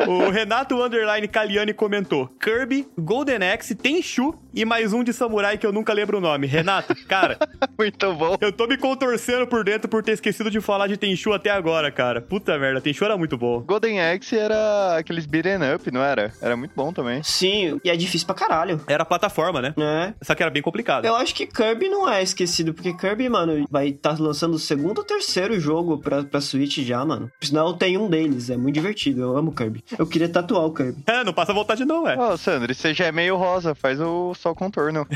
O 0.07 0.29
Renato 0.31 0.81
Underline 0.81 1.27
Caliani 1.27 1.73
comentou: 1.73 2.27
Kirby, 2.41 2.87
Golden 2.97 3.47
Axe, 3.51 3.75
Tenchu 3.75 4.33
e 4.53 4.65
mais 4.65 4.93
um 4.93 5.03
de 5.03 5.13
samurai 5.13 5.57
que 5.57 5.65
eu 5.65 5.71
nunca 5.71 5.93
lembro 5.93 6.17
o 6.17 6.21
nome. 6.21 6.47
Renato, 6.47 6.95
cara, 7.07 7.37
Muito 7.77 8.13
bom. 8.13 8.35
eu 8.41 8.51
tô 8.51 8.67
me 8.67 8.77
contorcendo 8.77 9.47
por 9.47 9.63
dentro 9.63 9.89
por 9.89 10.03
ter 10.03 10.11
esquecido 10.13 10.49
de 10.51 10.59
falar 10.61 10.87
de 10.87 10.97
Tenchu 10.97 11.33
até 11.33 11.49
agora, 11.49 11.91
cara. 11.91 12.21
Puta 12.21 12.57
merda, 12.57 12.81
Tenchu 12.81 13.05
era 13.05 13.17
muito 13.17 13.37
bom. 13.37 13.61
Golden 13.61 13.99
Axe 14.01 14.37
era 14.37 14.97
aqueles 14.97 15.25
beat'em 15.25 15.57
up, 15.75 15.89
não 15.91 16.01
era? 16.03 16.33
Era 16.41 16.55
muito 16.57 16.73
bom 16.75 16.91
também. 16.91 17.21
Sim, 17.23 17.79
e 17.83 17.89
é 17.89 17.95
difícil 17.95 18.25
pra 18.25 18.35
caralho, 18.35 18.81
Era 18.87 19.05
plataforma, 19.05 19.61
né? 19.61 19.73
né? 19.77 20.13
Só 20.21 20.35
que 20.35 20.43
era 20.43 20.51
bem 20.51 20.61
complicado. 20.61 21.05
Eu 21.05 21.15
acho 21.15 21.33
que 21.33 21.45
Kirby 21.47 21.89
não 21.89 22.09
é 22.09 22.21
esquecido, 22.21 22.73
porque 22.73 22.93
Kirby, 22.93 23.29
mano, 23.29 23.65
vai 23.69 23.89
estar 23.89 24.19
lançando 24.19 24.55
o 24.55 24.59
segundo 24.59 24.99
ou 24.99 25.03
terceiro 25.03 25.59
jogo 25.59 25.97
pra, 25.99 26.23
pra 26.23 26.41
Switch 26.41 26.79
já, 26.79 27.03
mano. 27.05 27.31
Por 27.39 27.45
sinal, 27.45 27.73
tem 27.73 27.97
um 27.97 28.09
deles, 28.09 28.49
é 28.49 28.57
muito 28.57 28.75
divertido, 28.75 29.21
eu 29.21 29.37
amo 29.37 29.53
Kirby. 29.53 29.83
Eu 29.97 30.05
queria 30.07 30.29
tatuar 30.29 30.65
o 30.65 30.73
Kirby. 30.73 31.03
É, 31.07 31.23
não 31.23 31.33
passa 31.33 31.53
vontade 31.53 31.85
não, 31.85 32.07
é. 32.07 32.17
Ô, 32.17 32.37
Sandro, 32.37 32.73
você 32.73 32.93
já 32.93 33.05
é 33.05 33.11
meio 33.11 33.37
rosa, 33.37 33.73
faz 33.75 33.99
o 33.99 34.33
só 34.41 34.55
contorno. 34.55 35.07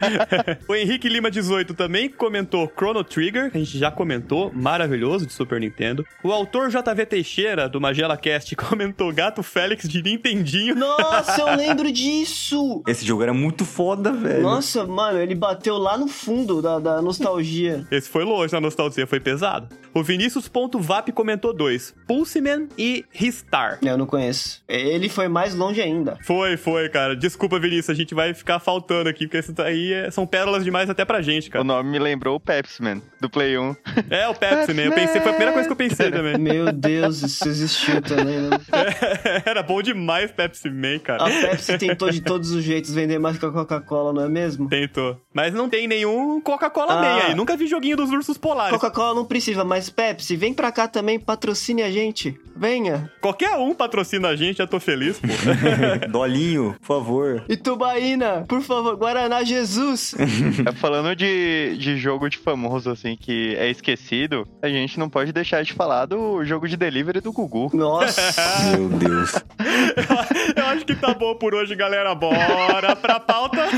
o 0.66 0.74
Henrique 0.74 1.08
Lima 1.08 1.30
18 1.30 1.74
também 1.74 2.08
comentou 2.08 2.72
Chrono 2.74 3.04
Trigger, 3.04 3.50
que 3.50 3.58
a 3.58 3.60
gente 3.60 3.78
já 3.78 3.90
comentou, 3.90 4.50
maravilhoso 4.54 5.26
de 5.26 5.32
Super 5.32 5.60
Nintendo. 5.60 6.06
O 6.24 6.32
autor 6.32 6.70
JV 6.70 7.04
Teixeira, 7.04 7.68
do 7.68 7.80
Magela 7.80 8.16
Cast, 8.16 8.56
comentou 8.56 9.12
Gato 9.12 9.42
Félix 9.42 9.86
de 9.86 10.02
Nintendinho. 10.02 10.74
Nossa, 10.74 11.42
eu 11.42 11.52
lembro 11.54 11.92
disso! 11.92 12.82
Esse 12.86 13.04
jogo 13.04 13.22
era 13.22 13.34
muito 13.34 13.64
foda, 13.66 14.10
velho. 14.10 14.42
Nossa, 14.42 14.86
mano, 14.86 15.18
ele 15.18 15.34
bateu 15.34 15.76
lá 15.76 15.98
no 15.98 16.08
fundo 16.08 16.62
da, 16.62 16.78
da 16.78 17.02
nostalgia. 17.02 17.86
Esse 17.90 18.08
foi 18.08 18.24
longe 18.24 18.54
na 18.54 18.60
nostalgia, 18.60 19.06
foi 19.06 19.20
pesado. 19.20 19.68
O 19.94 20.02
Vinícius.vap 20.02 21.12
comentou 21.12 21.52
dois: 21.52 21.94
Pulseman 22.06 22.68
e 22.78 23.04
Ristar. 23.10 23.78
Eu 23.82 23.98
não 23.98 24.06
conheço. 24.06 24.62
Ele 24.66 25.10
foi 25.10 25.28
mais 25.28 25.54
longe 25.54 25.82
ainda. 25.82 26.16
Foi, 26.22 26.56
foi, 26.56 26.88
cara. 26.88 27.14
Desculpa, 27.14 27.58
Vinícius, 27.58 27.90
a 27.90 27.94
gente 27.94 28.14
vai 28.14 28.32
ficar 28.32 28.61
faltando 28.62 29.08
aqui, 29.08 29.26
porque 29.26 29.38
isso 29.38 29.52
aí 29.60 29.92
é- 29.92 30.10
são 30.10 30.26
pérolas 30.26 30.64
demais 30.64 30.88
até 30.88 31.04
pra 31.04 31.20
gente, 31.20 31.48
O 31.48 31.52
cara. 31.52 31.64
nome 31.64 31.90
me 31.90 31.98
lembrou 31.98 32.36
o 32.36 32.40
Pepsi 32.40 32.82
Man, 32.82 33.02
do 33.20 33.28
Play 33.28 33.58
1. 33.58 33.76
É, 34.08 34.26
o 34.28 34.34
Pepsi, 34.34 34.72
né? 34.72 34.86
Eu 34.86 34.92
pensei, 34.92 35.20
foi 35.20 35.30
a 35.30 35.34
primeira 35.34 35.52
coisa 35.52 35.68
que 35.68 35.72
eu 35.72 35.76
pensei 35.76 36.10
também. 36.10 36.38
Meu 36.38 36.72
Deus, 36.72 37.22
isso 37.22 37.46
existiu 37.48 38.00
também, 38.00 38.38
né? 38.40 38.50
Era 39.44 39.62
bom 39.62 39.82
demais 39.82 40.30
Pepsi 40.32 40.70
Man, 40.70 40.98
cara. 41.00 41.24
A 41.24 41.30
Pepsi 41.30 41.76
tentou 41.78 42.10
de 42.10 42.20
todos 42.20 42.50
os 42.52 42.62
jeitos 42.64 42.94
vender 42.94 43.18
mais 43.18 43.38
que 43.38 43.44
a 43.46 43.50
Coca-Cola, 43.50 44.12
não 44.12 44.24
é 44.24 44.28
mesmo? 44.28 44.68
Tentou. 44.68 45.20
Mas 45.34 45.52
não 45.52 45.68
tem 45.68 45.86
nenhum 45.86 46.40
Coca-Cola 46.40 46.94
Ah. 46.94 47.00
Man 47.02 47.22
aí. 47.28 47.34
Nunca 47.34 47.56
vi 47.56 47.66
joguinho 47.66 47.96
dos 47.96 48.10
ursos 48.10 48.38
polares. 48.38 48.72
Coca-Cola 48.72 49.14
não 49.14 49.24
precisa, 49.24 49.64
mas 49.64 49.90
Pepsi, 49.90 50.36
vem 50.36 50.54
pra 50.54 50.70
cá 50.72 50.86
também, 50.88 51.18
patrocine 51.18 51.82
a 51.82 51.90
gente. 51.90 52.38
Venha. 52.54 53.10
Qualquer 53.20 53.56
um 53.56 53.74
patrocina 53.74 54.28
a 54.28 54.36
gente, 54.36 54.58
já 54.58 54.66
tô 54.66 54.78
feliz, 54.78 55.18
pô. 55.18 55.26
Dolinho, 56.10 56.76
por 56.80 56.86
favor. 56.86 57.44
E 57.48 57.56
Tubaína. 57.56 58.44
Por 58.52 58.60
favor, 58.60 58.96
Guaraná 58.96 59.42
Jesus. 59.42 60.14
É, 60.68 60.72
Falando 60.72 61.16
de, 61.16 61.74
de 61.78 61.96
jogo 61.96 62.28
de 62.28 62.36
famoso, 62.36 62.90
assim, 62.90 63.16
que 63.16 63.54
é 63.56 63.70
esquecido, 63.70 64.46
a 64.60 64.68
gente 64.68 64.98
não 64.98 65.08
pode 65.08 65.32
deixar 65.32 65.64
de 65.64 65.72
falar 65.72 66.04
do 66.04 66.44
jogo 66.44 66.68
de 66.68 66.76
delivery 66.76 67.20
do 67.20 67.32
Gugu. 67.32 67.70
Nossa. 67.72 68.20
Meu 68.76 68.88
Deus. 68.90 69.32
Eu 70.54 70.66
acho 70.66 70.84
que 70.84 70.94
tá 70.94 71.14
bom 71.14 71.34
por 71.34 71.54
hoje, 71.54 71.74
galera. 71.74 72.14
Bora 72.14 72.94
pra 72.94 73.18
pauta. 73.18 73.68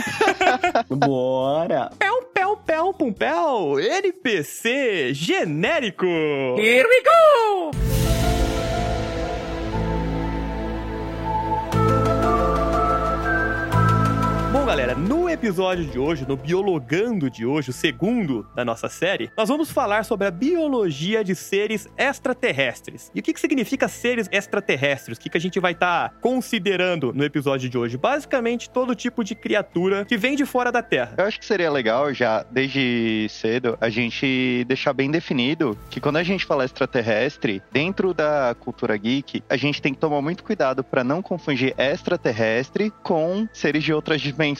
Bora. 0.88 1.90
Pel, 1.96 2.22
pel, 2.34 2.56
pel, 2.56 2.94
pum, 2.94 3.12
pel. 3.12 3.78
NPC 3.78 5.14
genérico. 5.14 6.06
Bom, 14.64 14.68
galera, 14.68 14.94
no 14.94 15.28
episódio 15.28 15.84
de 15.84 15.98
hoje, 15.98 16.24
no 16.26 16.38
Biologando 16.38 17.28
de 17.28 17.44
hoje, 17.44 17.68
o 17.68 17.72
segundo 17.72 18.46
da 18.54 18.64
nossa 18.64 18.88
série, 18.88 19.30
nós 19.36 19.50
vamos 19.50 19.70
falar 19.70 20.06
sobre 20.06 20.26
a 20.26 20.30
biologia 20.30 21.22
de 21.22 21.34
seres 21.34 21.86
extraterrestres. 21.98 23.12
E 23.14 23.20
o 23.20 23.22
que, 23.22 23.34
que 23.34 23.40
significa 23.40 23.88
seres 23.88 24.26
extraterrestres? 24.32 25.18
O 25.18 25.20
que, 25.20 25.28
que 25.28 25.36
a 25.36 25.40
gente 25.40 25.60
vai 25.60 25.72
estar 25.72 26.14
considerando 26.18 27.12
no 27.12 27.22
episódio 27.22 27.68
de 27.68 27.76
hoje? 27.76 27.98
Basicamente, 27.98 28.70
todo 28.70 28.94
tipo 28.94 29.22
de 29.22 29.34
criatura 29.34 30.06
que 30.06 30.16
vem 30.16 30.34
de 30.34 30.46
fora 30.46 30.72
da 30.72 30.82
Terra. 30.82 31.14
Eu 31.18 31.26
acho 31.26 31.38
que 31.38 31.44
seria 31.44 31.70
legal 31.70 32.14
já, 32.14 32.42
desde 32.50 33.26
cedo, 33.28 33.76
a 33.82 33.90
gente 33.90 34.64
deixar 34.66 34.94
bem 34.94 35.10
definido 35.10 35.78
que 35.90 36.00
quando 36.00 36.16
a 36.16 36.22
gente 36.22 36.46
fala 36.46 36.64
extraterrestre, 36.64 37.62
dentro 37.70 38.14
da 38.14 38.56
cultura 38.58 38.96
geek, 38.96 39.44
a 39.46 39.58
gente 39.58 39.82
tem 39.82 39.92
que 39.92 40.00
tomar 40.00 40.22
muito 40.22 40.42
cuidado 40.42 40.82
para 40.82 41.04
não 41.04 41.20
confundir 41.20 41.74
extraterrestre 41.76 42.90
com 43.02 43.46
seres 43.52 43.84
de 43.84 43.92
outras 43.92 44.22
dimensões 44.22 44.53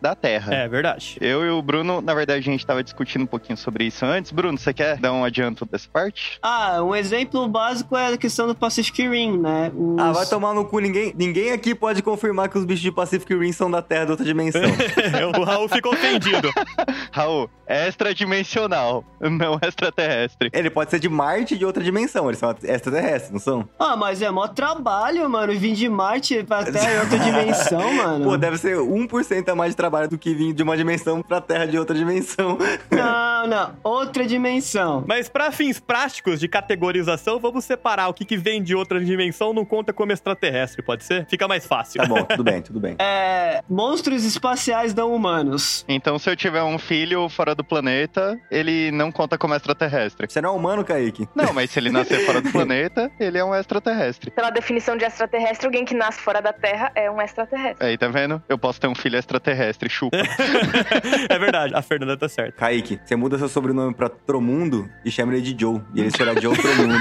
da 0.00 0.14
Terra. 0.14 0.54
É 0.54 0.68
verdade. 0.68 1.16
Eu 1.20 1.44
e 1.44 1.50
o 1.50 1.60
Bruno, 1.60 2.00
na 2.00 2.14
verdade, 2.14 2.38
a 2.38 2.42
gente 2.42 2.60
estava 2.60 2.84
discutindo 2.84 3.22
um 3.22 3.26
pouquinho 3.26 3.56
sobre 3.56 3.84
isso 3.84 4.04
antes. 4.06 4.30
Bruno, 4.30 4.56
você 4.56 4.72
quer 4.72 4.96
dar 4.98 5.12
um 5.12 5.24
adianto 5.24 5.64
dessa 5.66 5.88
parte? 5.92 6.38
Ah, 6.40 6.80
um 6.82 6.94
exemplo 6.94 7.48
básico 7.48 7.96
é 7.96 8.12
a 8.14 8.16
questão 8.16 8.46
do 8.46 8.54
Pacific 8.54 9.08
Rim, 9.08 9.38
né? 9.38 9.72
Os- 9.74 9.98
Ah, 9.98 10.12
vai 10.12 10.24
tomar 10.26 10.54
no 10.54 10.64
cu. 10.64 10.78
Ninguém, 10.78 11.12
ninguém 11.16 11.50
aqui 11.52 11.74
pode 11.74 12.00
confirmar 12.02 12.48
que 12.48 12.56
os 12.56 12.64
bichos 12.64 12.82
de 12.82 12.92
Pacific 12.92 13.34
Rim 13.34 13.50
são 13.52 13.68
da 13.70 13.82
Terra 13.82 14.04
de 14.06 14.10
outra 14.12 14.24
dimensão. 14.24 14.60
o 15.36 15.42
Raul 15.44 15.68
ficou 15.68 15.92
ofendido. 15.92 16.48
Raul, 17.10 17.50
extradimensional, 17.68 19.04
não 19.20 19.58
extraterrestre. 19.62 20.50
Ele 20.52 20.70
pode 20.70 20.90
ser 20.90 21.00
de 21.00 21.08
Marte 21.08 21.56
de 21.58 21.64
outra 21.64 21.82
dimensão. 21.82 22.26
Eles 22.28 22.38
são 22.38 22.54
extraterrestres, 22.62 23.30
não 23.32 23.40
são? 23.40 23.68
Ah, 23.78 23.96
mas 23.96 24.22
é 24.22 24.30
mó 24.30 24.46
trabalho, 24.46 25.28
mano. 25.28 25.52
Vim 25.58 25.72
de 25.72 25.88
Marte 25.88 26.42
pra 26.44 26.64
Terra 26.64 26.94
em 26.94 27.00
outra 27.00 27.18
dimensão, 27.20 27.92
mano. 27.94 28.24
Pô, 28.24 28.36
deve 28.36 28.58
ser 28.58 28.76
1% 28.76 29.27
a 29.48 29.54
mais 29.54 29.72
de 29.72 29.76
trabalho 29.76 30.08
do 30.08 30.18
que 30.18 30.34
vir 30.34 30.52
de 30.52 30.62
uma 30.62 30.76
dimensão 30.76 31.22
pra 31.22 31.40
Terra 31.40 31.66
de 31.66 31.78
outra 31.78 31.94
dimensão. 31.94 32.58
Não, 32.90 33.46
não. 33.46 33.76
Outra 33.84 34.26
dimensão. 34.26 35.04
Mas 35.06 35.28
para 35.28 35.52
fins 35.52 35.78
práticos 35.78 36.40
de 36.40 36.48
categorização, 36.48 37.38
vamos 37.38 37.64
separar 37.64 38.08
o 38.08 38.14
que, 38.14 38.24
que 38.24 38.36
vem 38.36 38.62
de 38.62 38.74
outra 38.74 39.02
dimensão 39.04 39.52
não 39.52 39.64
conta 39.64 39.92
como 39.92 40.12
extraterrestre, 40.12 40.82
pode 40.82 41.04
ser? 41.04 41.26
Fica 41.26 41.46
mais 41.46 41.66
fácil. 41.66 42.00
Tá 42.00 42.06
bom, 42.06 42.22
tudo 42.24 42.44
bem, 42.44 42.62
tudo 42.62 42.80
bem. 42.80 42.96
É. 42.98 43.62
Monstros 43.68 44.24
espaciais 44.24 44.94
não 44.94 45.14
humanos. 45.14 45.84
Então, 45.88 46.18
se 46.18 46.30
eu 46.30 46.36
tiver 46.36 46.62
um 46.62 46.78
filho 46.78 47.28
fora 47.28 47.54
do 47.54 47.62
planeta, 47.62 48.38
ele 48.50 48.90
não 48.90 49.12
conta 49.12 49.36
como 49.36 49.54
extraterrestre. 49.54 50.26
Você 50.28 50.40
não 50.40 50.50
é 50.50 50.52
humano, 50.52 50.84
Kaique? 50.84 51.28
Não, 51.34 51.52
mas 51.52 51.70
se 51.70 51.78
ele 51.78 51.90
nascer 51.90 52.24
fora 52.24 52.40
do 52.40 52.50
planeta, 52.52 53.10
ele 53.20 53.38
é 53.38 53.44
um 53.44 53.54
extraterrestre. 53.54 54.30
Pela 54.30 54.50
definição 54.50 54.96
de 54.96 55.04
extraterrestre, 55.04 55.66
alguém 55.66 55.84
que 55.84 55.94
nasce 55.94 56.20
fora 56.20 56.40
da 56.40 56.52
Terra 56.52 56.90
é 56.94 57.10
um 57.10 57.20
extraterrestre. 57.20 57.86
Aí, 57.86 57.98
tá 57.98 58.08
vendo? 58.08 58.42
Eu 58.48 58.58
posso 58.58 58.80
ter 58.80 58.86
um 58.88 58.94
filho 58.94 59.17
extraterrestre, 59.18 59.88
chupa. 59.88 60.16
é 61.28 61.38
verdade, 61.38 61.74
a 61.74 61.82
Fernanda 61.82 62.16
tá 62.16 62.28
certa. 62.28 62.52
Kaique, 62.52 62.98
você 63.04 63.16
muda 63.16 63.38
seu 63.38 63.48
sobrenome 63.48 63.94
pra 63.94 64.08
Tromundo 64.08 64.88
e 65.04 65.10
chama 65.10 65.34
ele 65.34 65.42
de 65.42 65.60
Joe. 65.60 65.80
E 65.94 66.00
ele 66.00 66.10
será 66.10 66.38
Joe 66.40 66.56
Tromundo. 66.56 66.94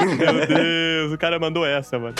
Meu 0.18 0.46
Deus, 0.46 1.12
o 1.12 1.18
cara 1.18 1.38
mandou 1.38 1.64
essa, 1.64 1.98
mano. 1.98 2.14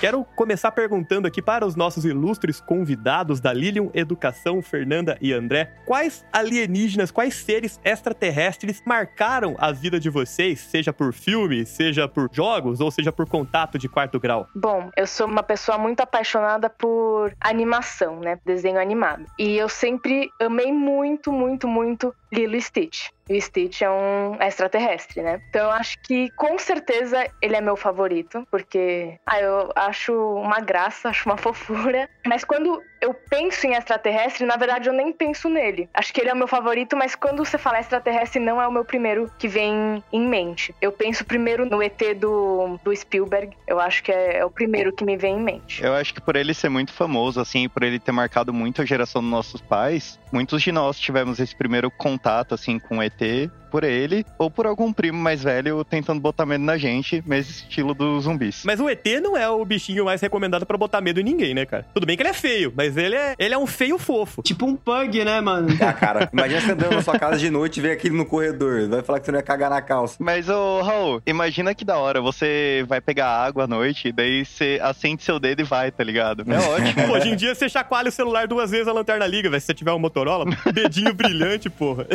Quero 0.00 0.24
começar 0.36 0.70
perguntando 0.70 1.26
aqui 1.26 1.42
para 1.42 1.66
os 1.66 1.74
nossos 1.74 2.04
ilustres 2.04 2.60
convidados 2.60 3.40
da 3.40 3.52
Lilium 3.52 3.90
Educação, 3.92 4.62
Fernanda 4.62 5.18
e 5.20 5.32
André, 5.32 5.74
quais 5.84 6.24
alienígenas, 6.32 7.10
quais 7.10 7.34
seres 7.34 7.80
extraterrestres 7.84 8.80
marcaram 8.86 9.56
a 9.58 9.72
vida 9.72 9.98
de 9.98 10.08
vocês, 10.08 10.60
seja 10.60 10.92
por 10.92 11.12
filme, 11.12 11.66
seja 11.66 12.06
por 12.06 12.30
jogos 12.32 12.80
ou 12.80 12.92
seja 12.92 13.10
por 13.10 13.28
contato 13.28 13.76
de 13.76 13.88
quarto 13.88 14.20
grau? 14.20 14.46
Bom, 14.54 14.88
eu 14.96 15.04
sou 15.04 15.26
uma 15.26 15.42
pessoa 15.42 15.76
muito 15.76 16.00
apaixonada 16.00 16.70
por 16.70 17.34
animação, 17.40 18.20
né? 18.20 18.38
Desenho 18.46 18.80
animado. 18.80 19.26
E 19.36 19.56
eu 19.56 19.68
sempre 19.68 20.30
amei 20.40 20.72
muito, 20.72 21.32
muito, 21.32 21.66
muito 21.66 22.14
Lilo 22.32 22.54
e 22.54 22.62
Stitch. 22.62 23.08
O 23.28 23.40
Stitch 23.40 23.82
é 23.82 23.90
um 23.90 24.36
extraterrestre, 24.40 25.22
né? 25.22 25.40
Então 25.50 25.66
eu 25.66 25.70
acho 25.70 25.98
que 26.02 26.30
com 26.30 26.58
certeza 26.58 27.28
ele 27.42 27.56
é 27.56 27.60
meu 27.60 27.76
favorito, 27.76 28.46
porque 28.50 29.18
ah, 29.26 29.40
eu 29.40 29.70
acho 29.76 30.12
uma 30.12 30.60
graça, 30.60 31.08
acho 31.10 31.28
uma 31.28 31.36
fofura. 31.36 32.08
Mas 32.26 32.44
quando 32.44 32.82
eu 33.00 33.14
penso 33.14 33.66
em 33.66 33.74
extraterrestre, 33.74 34.44
na 34.44 34.56
verdade 34.56 34.88
eu 34.88 34.92
nem 34.92 35.12
penso 35.12 35.48
nele. 35.48 35.88
Acho 35.94 36.12
que 36.12 36.20
ele 36.20 36.30
é 36.30 36.32
o 36.32 36.36
meu 36.36 36.48
favorito, 36.48 36.96
mas 36.96 37.14
quando 37.14 37.44
você 37.44 37.58
fala 37.58 37.80
extraterrestre, 37.80 38.40
não 38.40 38.60
é 38.60 38.66
o 38.66 38.72
meu 38.72 38.84
primeiro 38.84 39.30
que 39.38 39.48
vem 39.48 40.02
em 40.12 40.26
mente. 40.26 40.74
Eu 40.80 40.92
penso 40.92 41.24
primeiro 41.24 41.64
no 41.64 41.82
ET 41.82 42.00
do, 42.16 42.78
do 42.82 42.94
Spielberg. 42.94 43.56
Eu 43.66 43.80
acho 43.80 44.02
que 44.02 44.12
é, 44.12 44.38
é 44.38 44.44
o 44.44 44.50
primeiro 44.50 44.92
que 44.92 45.04
me 45.04 45.16
vem 45.16 45.36
em 45.36 45.42
mente. 45.42 45.82
Eu 45.82 45.94
acho 45.94 46.12
que 46.14 46.20
por 46.20 46.36
ele 46.36 46.54
ser 46.54 46.68
muito 46.68 46.92
famoso, 46.92 47.40
assim, 47.40 47.68
por 47.68 47.82
ele 47.82 47.98
ter 47.98 48.12
marcado 48.12 48.52
muito 48.52 48.82
a 48.82 48.84
geração 48.84 49.22
dos 49.22 49.30
nossos 49.30 49.60
pais, 49.60 50.18
muitos 50.32 50.62
de 50.62 50.72
nós 50.72 50.98
tivemos 50.98 51.38
esse 51.38 51.54
primeiro 51.54 51.90
contato, 51.90 52.54
assim, 52.54 52.78
com 52.78 52.98
o 52.98 53.02
ET 53.02 53.50
por 53.70 53.84
ele, 53.84 54.24
ou 54.38 54.50
por 54.50 54.66
algum 54.66 54.92
primo 54.92 55.18
mais 55.18 55.42
velho 55.42 55.84
tentando 55.84 56.20
botar 56.20 56.46
medo 56.46 56.64
na 56.64 56.76
gente, 56.76 57.22
mesmo 57.26 57.50
estilo 57.50 57.94
dos 57.94 58.24
zumbis. 58.24 58.62
Mas 58.64 58.80
o 58.80 58.88
ET 58.88 59.04
não 59.22 59.36
é 59.36 59.48
o 59.48 59.64
bichinho 59.64 60.04
mais 60.04 60.20
recomendado 60.20 60.66
pra 60.66 60.76
botar 60.76 61.00
medo 61.00 61.20
em 61.20 61.24
ninguém, 61.24 61.54
né, 61.54 61.66
cara? 61.66 61.86
Tudo 61.94 62.06
bem 62.06 62.16
que 62.16 62.22
ele 62.22 62.30
é 62.30 62.34
feio, 62.34 62.72
mas 62.76 62.96
ele 62.96 63.14
é, 63.14 63.34
ele 63.38 63.54
é 63.54 63.58
um 63.58 63.66
feio 63.66 63.98
fofo. 63.98 64.42
Tipo 64.42 64.66
um 64.66 64.76
pug, 64.76 65.24
né, 65.24 65.40
mano? 65.40 65.68
ah, 65.80 65.92
cara, 65.92 66.28
imagina 66.32 66.60
você 66.60 66.72
andando 66.72 66.94
na 66.94 67.02
sua 67.02 67.18
casa 67.18 67.38
de 67.38 67.50
noite 67.50 67.78
e 67.78 67.82
ver 67.82 67.92
aquilo 67.92 68.16
no 68.16 68.26
corredor. 68.26 68.88
Vai 68.88 69.02
falar 69.02 69.20
que 69.20 69.26
você 69.26 69.32
não 69.32 69.38
ia 69.38 69.42
cagar 69.42 69.70
na 69.70 69.80
calça. 69.80 70.16
Mas, 70.18 70.48
ô, 70.48 70.82
Raul, 70.82 71.22
imagina 71.26 71.74
que 71.74 71.84
da 71.84 71.96
hora, 71.98 72.20
você 72.20 72.84
vai 72.88 73.00
pegar 73.00 73.28
água 73.28 73.64
à 73.64 73.66
noite, 73.66 74.12
daí 74.12 74.44
você 74.44 74.78
acende 74.82 75.22
seu 75.22 75.38
dedo 75.38 75.60
e 75.60 75.64
vai, 75.64 75.90
tá 75.90 76.02
ligado? 76.02 76.44
É 76.46 76.58
ótimo. 76.58 77.06
Pô, 77.06 77.12
hoje 77.14 77.28
em 77.30 77.36
dia 77.36 77.54
você 77.54 77.68
chacoalha 77.68 78.08
o 78.08 78.12
celular 78.12 78.46
duas 78.46 78.70
vezes 78.70 78.88
a 78.88 78.92
lanterna 78.92 79.26
liga, 79.26 79.50
velho. 79.50 79.60
Se 79.60 79.66
você 79.66 79.74
tiver 79.74 79.92
um 79.92 79.98
Motorola, 79.98 80.44
dedinho 80.72 81.12
brilhante, 81.14 81.68
porra. 81.70 82.06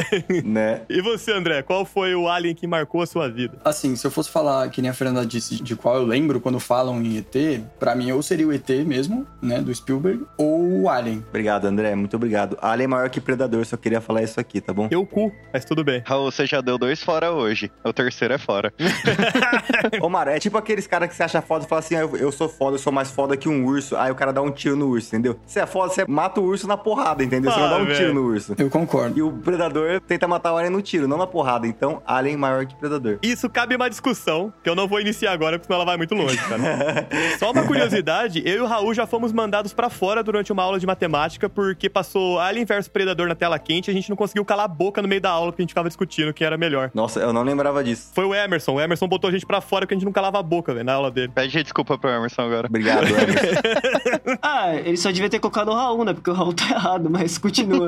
Né? 0.43 0.81
E 0.89 1.01
você, 1.01 1.33
André, 1.43 1.61
qual 1.61 1.83
foi 1.83 2.15
o 2.15 2.29
alien 2.29 2.55
que 2.55 2.65
marcou 2.65 3.01
a 3.01 3.05
sua 3.05 3.27
vida? 3.29 3.57
Assim, 3.65 3.97
se 3.97 4.07
eu 4.07 4.11
fosse 4.11 4.29
falar, 4.29 4.69
que 4.69 4.81
nem 4.81 4.89
a 4.89 4.93
Fernanda 4.93 5.25
disse, 5.25 5.61
de 5.61 5.75
qual 5.75 5.97
eu 5.97 6.05
lembro 6.05 6.39
quando 6.39 6.57
falam 6.57 7.01
em 7.01 7.17
ET, 7.17 7.61
pra 7.77 7.93
mim 7.95 8.09
ou 8.13 8.23
seria 8.23 8.47
o 8.47 8.53
ET 8.53 8.69
mesmo, 8.85 9.27
né, 9.41 9.59
do 9.61 9.75
Spielberg, 9.75 10.23
ou 10.37 10.83
o 10.83 10.89
Alien. 10.89 11.21
Obrigado, 11.27 11.65
André. 11.65 11.93
Muito 11.95 12.15
obrigado. 12.15 12.57
Alien 12.61 12.85
é 12.85 12.87
maior 12.87 13.09
que 13.09 13.19
Predador, 13.19 13.65
só 13.65 13.75
queria 13.75 13.99
falar 13.99 14.23
isso 14.23 14.39
aqui, 14.39 14.61
tá 14.61 14.71
bom? 14.73 14.87
Eu 14.89 15.05
cu, 15.05 15.33
mas 15.51 15.65
tudo 15.65 15.83
bem. 15.83 16.01
Raul, 16.05 16.31
você 16.31 16.45
já 16.45 16.61
deu 16.61 16.77
dois 16.77 17.03
fora 17.03 17.31
hoje. 17.33 17.69
O 17.83 17.91
terceiro 17.91 18.33
é 18.33 18.37
fora. 18.37 18.73
Ô, 20.01 20.07
Mara, 20.07 20.35
é 20.35 20.39
tipo 20.39 20.57
aqueles 20.57 20.87
caras 20.87 21.09
que 21.09 21.15
você 21.15 21.23
acha 21.23 21.41
foda 21.41 21.65
e 21.65 21.67
fala 21.67 21.79
assim: 21.79 21.95
ah, 21.95 21.99
eu, 22.01 22.15
eu 22.15 22.31
sou 22.31 22.47
foda, 22.47 22.75
eu 22.75 22.79
sou 22.79 22.93
mais 22.93 23.11
foda 23.11 23.35
que 23.35 23.49
um 23.49 23.65
urso. 23.65 23.97
Aí 23.97 24.11
o 24.11 24.15
cara 24.15 24.31
dá 24.31 24.41
um 24.41 24.49
tiro 24.51 24.75
no 24.77 24.87
urso, 24.87 25.09
entendeu? 25.09 25.37
Você 25.45 25.59
é 25.59 25.65
foda, 25.65 25.93
você 25.93 26.05
mata 26.07 26.39
o 26.39 26.43
urso 26.45 26.67
na 26.67 26.77
porrada, 26.77 27.21
entendeu? 27.23 27.51
Você 27.51 27.59
Ah, 27.59 27.63
não 27.63 27.69
dá 27.69 27.77
um 27.77 27.85
velho. 27.85 27.97
tiro 27.97 28.13
no 28.13 28.21
urso. 28.21 28.55
Eu 28.57 28.69
concordo. 28.69 29.17
E 29.19 29.21
o 29.21 29.31
predador 29.31 29.99
tenta 30.01 30.25
matar 30.27 30.53
o 30.53 30.57
alien 30.57 30.71
no 30.71 30.81
tiro, 30.81 31.07
não 31.07 31.17
na 31.17 31.27
porrada. 31.33 31.65
Então, 31.65 32.01
alien 32.05 32.37
maior 32.37 32.65
que 32.67 32.75
predador. 32.75 33.17
Isso 33.23 33.49
cabe 33.49 33.75
uma 33.75 33.89
discussão, 33.89 34.53
que 34.63 34.69
eu 34.69 34.75
não 34.75 34.87
vou 34.87 35.01
iniciar 35.01 35.31
agora, 35.31 35.57
porque 35.57 35.65
senão 35.65 35.77
ela 35.77 35.85
vai 35.85 35.97
muito 35.97 36.13
longe, 36.13 36.37
cara. 36.37 37.07
Só 37.39 37.51
uma 37.51 37.65
curiosidade, 37.65 38.43
eu 38.45 38.57
e 38.57 38.59
o 38.59 38.67
Raul 38.67 38.93
já 38.93 39.07
fomos 39.07 39.33
mandados 39.33 39.73
pra 39.73 39.89
fora 39.89 40.21
durante 40.23 40.51
uma 40.51 40.61
aula 40.61 40.79
de 40.79 40.85
matemática, 40.85 41.49
porque 41.49 41.89
passou 41.89 42.39
Alien 42.39 42.65
vs 42.65 42.87
Predador 42.87 43.27
na 43.27 43.33
tela 43.35 43.57
quente 43.57 43.87
e 43.87 43.91
a 43.91 43.93
gente 43.93 44.09
não 44.09 44.15
conseguiu 44.15 44.45
calar 44.45 44.65
a 44.65 44.67
boca 44.67 45.01
no 45.01 45.07
meio 45.07 45.21
da 45.21 45.31
aula, 45.31 45.51
porque 45.51 45.61
a 45.61 45.63
gente 45.63 45.71
ficava 45.71 45.87
discutindo 45.87 46.31
quem 46.33 46.45
era 46.45 46.57
melhor. 46.57 46.91
Nossa, 46.93 47.19
eu 47.19 47.33
não 47.33 47.41
lembrava 47.41 47.83
disso. 47.83 48.11
Foi 48.13 48.25
o 48.25 48.35
Emerson, 48.35 48.73
o 48.73 48.81
Emerson 48.81 49.07
botou 49.07 49.29
a 49.29 49.31
gente 49.31 49.45
pra 49.45 49.59
fora 49.59 49.85
porque 49.85 49.95
a 49.95 49.97
gente 49.97 50.05
não 50.05 50.11
calava 50.13 50.39
a 50.39 50.43
boca, 50.43 50.71
velho, 50.73 50.85
na 50.85 50.93
aula 50.93 51.09
dele. 51.09 51.31
Pede 51.33 51.63
desculpa 51.63 51.97
pro 51.97 52.09
Emerson 52.09 52.43
agora. 52.43 52.67
Obrigado, 52.67 53.07
Emerson. 53.09 54.37
Ah, 54.41 54.75
ele 54.75 54.97
só 54.97 55.11
devia 55.11 55.29
ter 55.29 55.39
colocado 55.39 55.69
o 55.69 55.73
Raul, 55.73 56.03
né? 56.03 56.13
Porque 56.13 56.29
o 56.29 56.33
Raul 56.33 56.53
tá 56.53 56.69
errado, 56.69 57.09
mas 57.09 57.37
continua. 57.37 57.87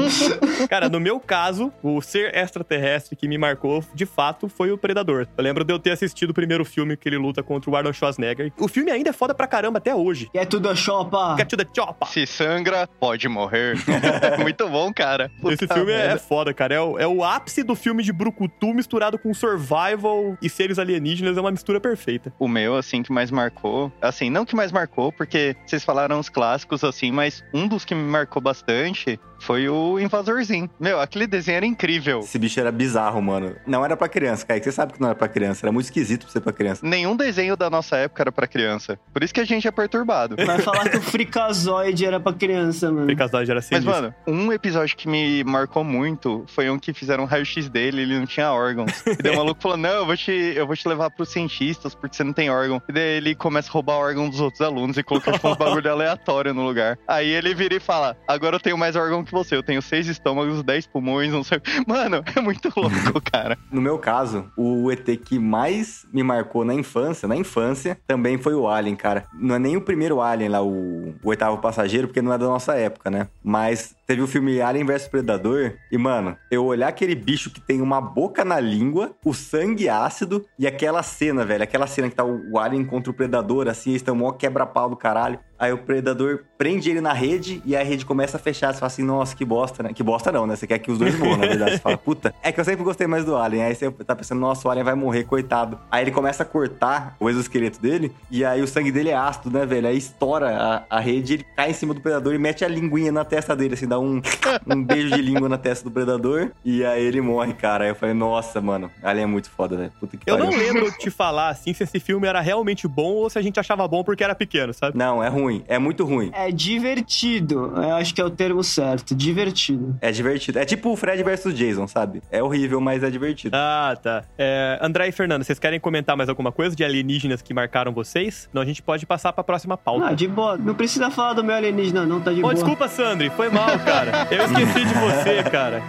Cara, 0.70 0.90
no 0.90 1.00
meu 1.00 1.20
caso, 1.20 1.72
o 1.84 2.02
ser 2.02 2.36
extraterrestre 2.36 3.16
que 3.16 3.28
me 3.28 3.35
me 3.36 3.38
marcou, 3.38 3.84
de 3.94 4.06
fato, 4.06 4.48
foi 4.48 4.72
o 4.72 4.78
Predador. 4.78 5.28
Eu 5.38 5.44
lembro 5.44 5.64
de 5.64 5.74
eu 5.74 5.80
ter 5.80 5.92
assistido 5.92 6.30
o 6.30 6.34
primeiro 6.34 6.64
filme 6.64 6.96
que 6.96 7.08
ele 7.08 7.18
luta 7.18 7.44
contra 7.44 7.70
o 7.70 7.76
Arnold 7.76 7.98
Schwarzenegger. 7.98 8.52
O 8.58 8.68
filme 8.68 8.92
ainda 8.92 9.10
é 9.10 9.14
foda 9.14 9.36
pra 9.36 9.46
caramba 9.46 9.78
até 9.78 9.94
hoje. 9.94 10.30
E 10.34 10.40
é 10.40 10.46
tudo 10.46 10.70
a 10.70 10.76
chopa. 10.76 11.36
Get 11.38 11.50
to 11.50 11.58
the 11.58 11.66
chopper. 11.76 12.08
Se 12.08 12.26
sangra, 12.26 12.88
pode 13.00 13.28
morrer. 13.28 13.76
Muito 14.40 14.68
bom, 14.70 14.94
cara. 14.94 15.32
Esse 15.46 15.68
Puta 15.68 15.74
filme 15.74 15.92
é, 15.92 16.14
é 16.14 16.18
foda, 16.18 16.54
cara. 16.54 16.76
É 16.76 16.80
o, 16.80 17.00
é 17.00 17.08
o 17.08 17.24
ápice 17.24 17.64
do 17.64 17.76
filme 17.76 18.04
de 18.04 18.14
Brucutu 18.14 18.74
misturado 18.74 19.20
com 19.20 19.34
survival 19.34 20.38
e 20.42 20.50
seres 20.50 20.80
alienígenas. 20.80 21.38
É 21.38 21.42
uma 21.42 21.52
mistura 21.52 21.80
perfeita. 21.80 22.34
O 22.40 22.48
meu, 22.48 22.76
assim, 22.76 23.04
que 23.04 23.12
mais 23.12 23.30
marcou. 23.32 23.92
Assim, 24.02 24.30
não 24.30 24.46
que 24.46 24.56
mais 24.56 24.72
marcou, 24.72 25.12
porque 25.12 25.56
vocês 25.66 25.84
falaram 25.84 26.20
os 26.20 26.30
clássicos, 26.30 26.84
assim, 26.84 27.12
mas 27.12 27.44
um 27.54 27.68
dos 27.68 27.84
que 27.84 27.94
me 27.94 28.04
marcou 28.04 28.42
bastante 28.42 29.20
foi 29.40 29.68
o 29.70 30.00
Invasorzinho. 30.00 30.70
Meu, 30.80 31.00
aquele 31.00 31.28
desenho 31.28 31.58
era 31.58 31.66
incrível. 31.66 32.20
Esse 32.20 32.38
bicho 32.40 32.60
era 32.60 32.72
bizarro, 32.72 33.22
mano. 33.22 33.56
Não 33.66 33.84
era 33.84 33.96
pra 33.96 34.08
criança, 34.08 34.46
Kaique. 34.46 34.66
Você 34.66 34.72
sabe 34.72 34.94
que 34.94 35.02
não 35.02 35.10
era 35.10 35.16
pra 35.16 35.28
criança. 35.28 35.66
Era 35.66 35.72
muito 35.72 35.86
esquisito 35.86 36.24
pra 36.24 36.32
ser 36.32 36.40
pra 36.42 36.54
criança. 36.54 36.86
Nenhum 36.86 37.16
desenho 37.16 37.56
da 37.56 37.70
nossa 37.70 37.98
época 37.98 38.24
era 38.24 38.32
pra 38.32 38.48
criança. 38.48 39.00
Por 39.14 39.24
isso 39.24 39.34
que 39.34 39.40
a 39.40 39.46
gente 39.46 39.68
é 39.68 39.72
perturbado. 39.72 40.36
Vai 40.46 40.60
falar 40.60 40.90
que 40.90 40.98
o 40.98 41.02
Frikazoid 41.02 42.06
era 42.06 42.20
pra 42.20 42.34
criança, 42.34 42.92
mano. 42.92 43.06
Frikazoid 43.06 43.50
era 43.52 43.58
Mas, 43.58 43.66
sinistro. 43.66 43.92
mano, 43.92 44.16
um 44.28 44.52
episódio 44.52 44.96
que 44.96 45.08
me 45.08 45.44
marcou 45.44 45.84
muito 45.84 46.44
foi 46.48 46.70
um 46.70 46.80
que 46.80 46.94
fizeram 46.94 47.24
um 47.24 47.28
raio-x 47.28 47.68
dele, 47.70 48.02
ele 48.02 48.18
não 48.20 48.26
tinha 48.26 48.52
órgãos. 48.52 49.04
E 49.06 49.16
daí 49.22 49.34
o 49.34 49.38
maluco 49.38 49.62
falou: 49.62 49.78
Não, 49.78 49.90
eu 49.90 50.06
vou, 50.06 50.16
te, 50.18 50.32
eu 50.32 50.66
vou 50.66 50.76
te 50.76 50.88
levar 50.88 51.10
pros 51.10 51.30
cientistas 51.30 51.94
porque 51.94 52.16
você 52.16 52.24
não 52.24 52.34
tem 52.34 52.50
órgão. 52.50 52.82
E 52.88 52.94
daí 52.94 53.18
ele 53.18 53.36
começa 53.36 53.70
a 53.70 53.72
roubar 53.74 53.96
órgão 53.96 54.30
dos 54.30 54.40
outros 54.40 54.62
alunos 54.62 54.98
e 54.98 55.04
colocar 55.04 55.34
tipo, 55.34 55.48
uns 55.50 55.58
bagulho 55.58 55.90
aleatório 55.92 56.54
no 56.54 56.64
lugar. 56.66 56.98
Aí 57.08 57.28
ele 57.30 57.54
vira 57.54 57.76
e 57.76 57.80
fala: 57.80 58.16
Agora 58.28 58.56
eu 58.56 58.60
tenho 58.60 58.78
mais 58.78 58.96
órgão 58.96 59.25
que 59.26 59.32
você, 59.32 59.56
eu 59.56 59.64
tenho 59.64 59.82
seis 59.82 60.08
estômagos, 60.08 60.64
dez 60.64 60.86
pulmões, 60.86 61.32
não 61.32 61.44
sei. 61.44 61.58
o 61.58 61.62
quê." 61.62 61.72
Mano, 61.88 62.24
é 62.36 62.40
muito 62.42 62.72
louco, 62.76 63.22
cara. 63.32 63.58
No 63.72 63.82
meu 63.82 63.98
caso, 63.98 64.52
o 64.58 64.92
ET 64.92 65.06
que 65.24 65.40
mais 65.40 66.06
me 66.14 66.24
marcou 66.24 66.64
na 66.64 66.74
infância, 66.74 67.28
na 67.28 67.36
infância, 67.36 67.98
também 68.08 68.38
foi 68.38 68.54
o 68.54 68.68
Alien, 68.68 68.96
cara. 68.96 69.26
Não 69.34 69.56
é 69.56 69.60
nem 69.60 69.78
o 69.78 69.82
primeiro 69.82 70.22
Alien 70.22 70.50
lá, 70.50 70.62
o, 70.62 71.16
o 71.24 71.30
oitavo 71.30 71.58
passageiro, 71.58 72.08
porque 72.08 72.22
não 72.22 72.34
é 72.34 72.38
da 72.38 72.46
nossa 72.46 72.76
época, 72.76 73.10
né? 73.10 73.28
Mas 73.44 73.96
teve 74.06 74.22
o 74.22 74.28
filme 74.28 74.62
Alien 74.62 74.86
vs 74.86 75.08
Predador, 75.08 75.74
e, 75.92 75.98
mano, 75.98 76.38
eu 76.52 76.66
olhar 76.66 76.88
aquele 76.88 77.16
bicho 77.16 77.50
que 77.50 77.60
tem 77.60 77.82
uma 77.82 78.00
boca 78.00 78.46
na 78.46 78.60
língua, 78.60 79.12
o 79.24 79.34
sangue 79.34 79.90
ácido, 79.90 80.46
e 80.60 80.68
aquela 80.68 81.02
cena, 81.02 81.46
velho, 81.46 81.64
aquela 81.64 81.88
cena 81.88 82.10
que 82.10 82.16
tá 82.16 82.24
o, 82.24 82.52
o 82.52 82.60
Alien 82.60 82.86
contra 82.86 83.12
o 83.12 83.14
Predador, 83.14 83.68
assim, 83.68 83.92
eles 83.92 84.02
estão 84.02 84.16
mó 84.16 84.32
quebra-pau 84.32 84.90
do 84.90 84.96
caralho. 84.96 85.40
Aí 85.58 85.72
o 85.72 85.78
predador 85.78 86.44
prende 86.58 86.90
ele 86.90 87.02
na 87.02 87.14
rede 87.14 87.62
e 87.66 87.76
a 87.76 87.84
rede 87.84 88.06
começa 88.06 88.38
a 88.38 88.40
fechar. 88.40 88.74
Você 88.74 88.80
fala 88.80 88.88
assim, 88.88 89.04
nossa, 89.04 89.36
que 89.36 89.46
bosta, 89.46 89.84
né? 89.84 89.92
Que 89.94 90.04
bosta 90.04 90.32
não, 90.32 90.46
né? 90.46 90.56
Você 90.56 90.68
quer 90.68 90.80
que 90.80 90.92
os 90.92 90.98
dois 90.98 91.16
morram, 91.20 91.38
na 91.38 91.48
verdade. 91.48 91.72
Você 91.72 91.80
fala, 91.80 91.98
puta. 91.98 92.34
É 92.44 92.52
que 92.52 92.60
eu 92.60 92.66
sempre 92.66 92.84
gostei 92.84 93.08
mais 93.08 93.24
do 93.26 93.36
Alien. 93.36 93.64
Aí 93.64 93.76
você 93.76 93.90
tá 93.92 94.16
pensando, 94.16 94.40
nossa, 94.40 94.68
o 94.68 94.72
Alien 94.72 94.84
vai 94.84 94.96
morrer, 94.96 95.24
coitado. 95.24 95.80
Aí 95.92 96.04
ele 96.04 96.12
começa 96.12 96.44
a 96.44 96.46
cortar 96.46 97.16
o 97.20 97.30
exoesqueleto 97.30 97.80
dele 97.80 98.12
e 98.30 98.44
aí 98.44 98.62
o 98.62 98.68
sangue 98.68 98.92
dele 98.92 99.10
é 99.10 99.16
ácido, 99.16 99.50
né, 99.50 99.66
velho? 99.66 99.88
Aí 99.88 99.98
estoura 99.98 100.84
a, 100.90 100.98
a 100.98 101.00
rede, 101.00 101.36
ele 101.36 101.46
cai 101.56 101.70
em 101.72 101.74
cima 101.74 101.94
do 101.94 102.02
predador 102.02 102.34
e 102.34 102.38
mete 102.38 102.64
a 102.66 102.68
linguinha 102.68 103.12
na 103.12 103.24
testa 103.24 103.56
dele, 103.56 103.74
assim, 103.76 103.88
dá 103.88 104.00
um, 104.00 104.22
um 104.68 104.84
beijo 104.84 105.16
de 105.16 105.22
língua 105.22 105.48
na 105.48 105.58
testa 105.58 105.84
do 105.84 105.92
predador. 105.92 106.52
E 106.64 106.84
aí 106.86 107.04
ele 107.04 107.22
morre, 107.22 107.54
cara. 107.54 107.86
Aí 107.86 107.92
eu 107.92 107.96
falei, 107.96 108.14
nossa, 108.16 108.60
mano, 108.62 108.92
Alien 109.02 109.24
é 109.24 109.28
muito 109.28 109.50
foda, 109.50 109.78
velho. 109.78 109.92
Puta 110.00 110.18
que 110.18 110.30
Eu 110.30 110.38
pariu. 110.38 110.52
não 110.52 110.58
lembro 110.58 110.94
de 111.00 111.10
falar 111.10 111.50
assim 111.50 111.74
se 111.74 111.84
esse 111.84 112.00
filme 112.00 112.28
era 112.28 112.42
realmente 112.42 112.88
bom 112.88 113.14
ou 113.14 113.30
se 113.30 113.38
a 113.40 113.42
gente 113.42 113.60
achava 113.60 113.88
bom 113.88 114.04
porque 114.04 114.24
era 114.24 114.36
pequeno, 114.36 114.74
sabe? 114.74 114.98
Não, 114.98 115.24
é 115.24 115.28
ruim. 115.30 115.45
É 115.68 115.78
muito 115.80 116.04
ruim. 116.06 116.30
É 116.34 116.52
divertido. 116.52 117.74
Eu 117.76 117.96
acho 117.96 118.14
que 118.14 118.22
é 118.22 118.26
o 118.26 118.30
termo 118.30 118.64
certo. 118.64 119.14
Divertido. 119.16 119.96
É 120.02 120.12
divertido. 120.12 120.60
É 120.60 120.66
tipo 120.66 120.92
o 120.92 120.96
Fred 120.96 121.22
versus 121.24 121.54
Jason, 121.54 121.88
sabe? 121.88 122.22
É 122.32 122.42
horrível, 122.42 122.80
mas 122.82 123.04
é 123.04 123.10
divertido. 123.10 123.56
Ah, 123.56 123.96
tá. 124.02 124.24
É, 124.38 124.78
André 124.82 125.08
e 125.08 125.12
Fernando, 125.12 125.44
vocês 125.44 125.60
querem 125.60 125.80
comentar 125.80 126.16
mais 126.18 126.30
alguma 126.30 126.52
coisa 126.52 126.76
de 126.76 126.84
alienígenas 126.84 127.42
que 127.42 127.54
marcaram 127.54 127.92
vocês? 127.92 128.50
Não, 128.54 128.62
a 128.62 128.66
gente 128.66 128.82
pode 128.82 129.06
passar 129.06 129.34
pra 129.34 129.44
próxima 129.44 129.78
pauta. 129.78 130.08
Ah, 130.08 130.14
de 130.14 130.28
boa. 130.28 130.58
Não 130.58 130.74
precisa 130.76 131.10
falar 131.12 131.34
do 131.34 131.44
meu 131.44 131.56
alienígena, 131.56 132.06
não, 132.06 132.20
tá 132.22 132.32
de 132.32 132.40
Ô, 132.40 132.44
boa. 132.44 132.54
desculpa, 132.54 132.88
Sandri, 132.88 133.30
foi 133.30 133.50
mal, 133.50 133.78
cara. 133.80 134.28
Eu 134.32 134.46
esqueci 134.46 134.86
de 134.86 134.94
você, 134.94 135.44
cara. 135.50 135.82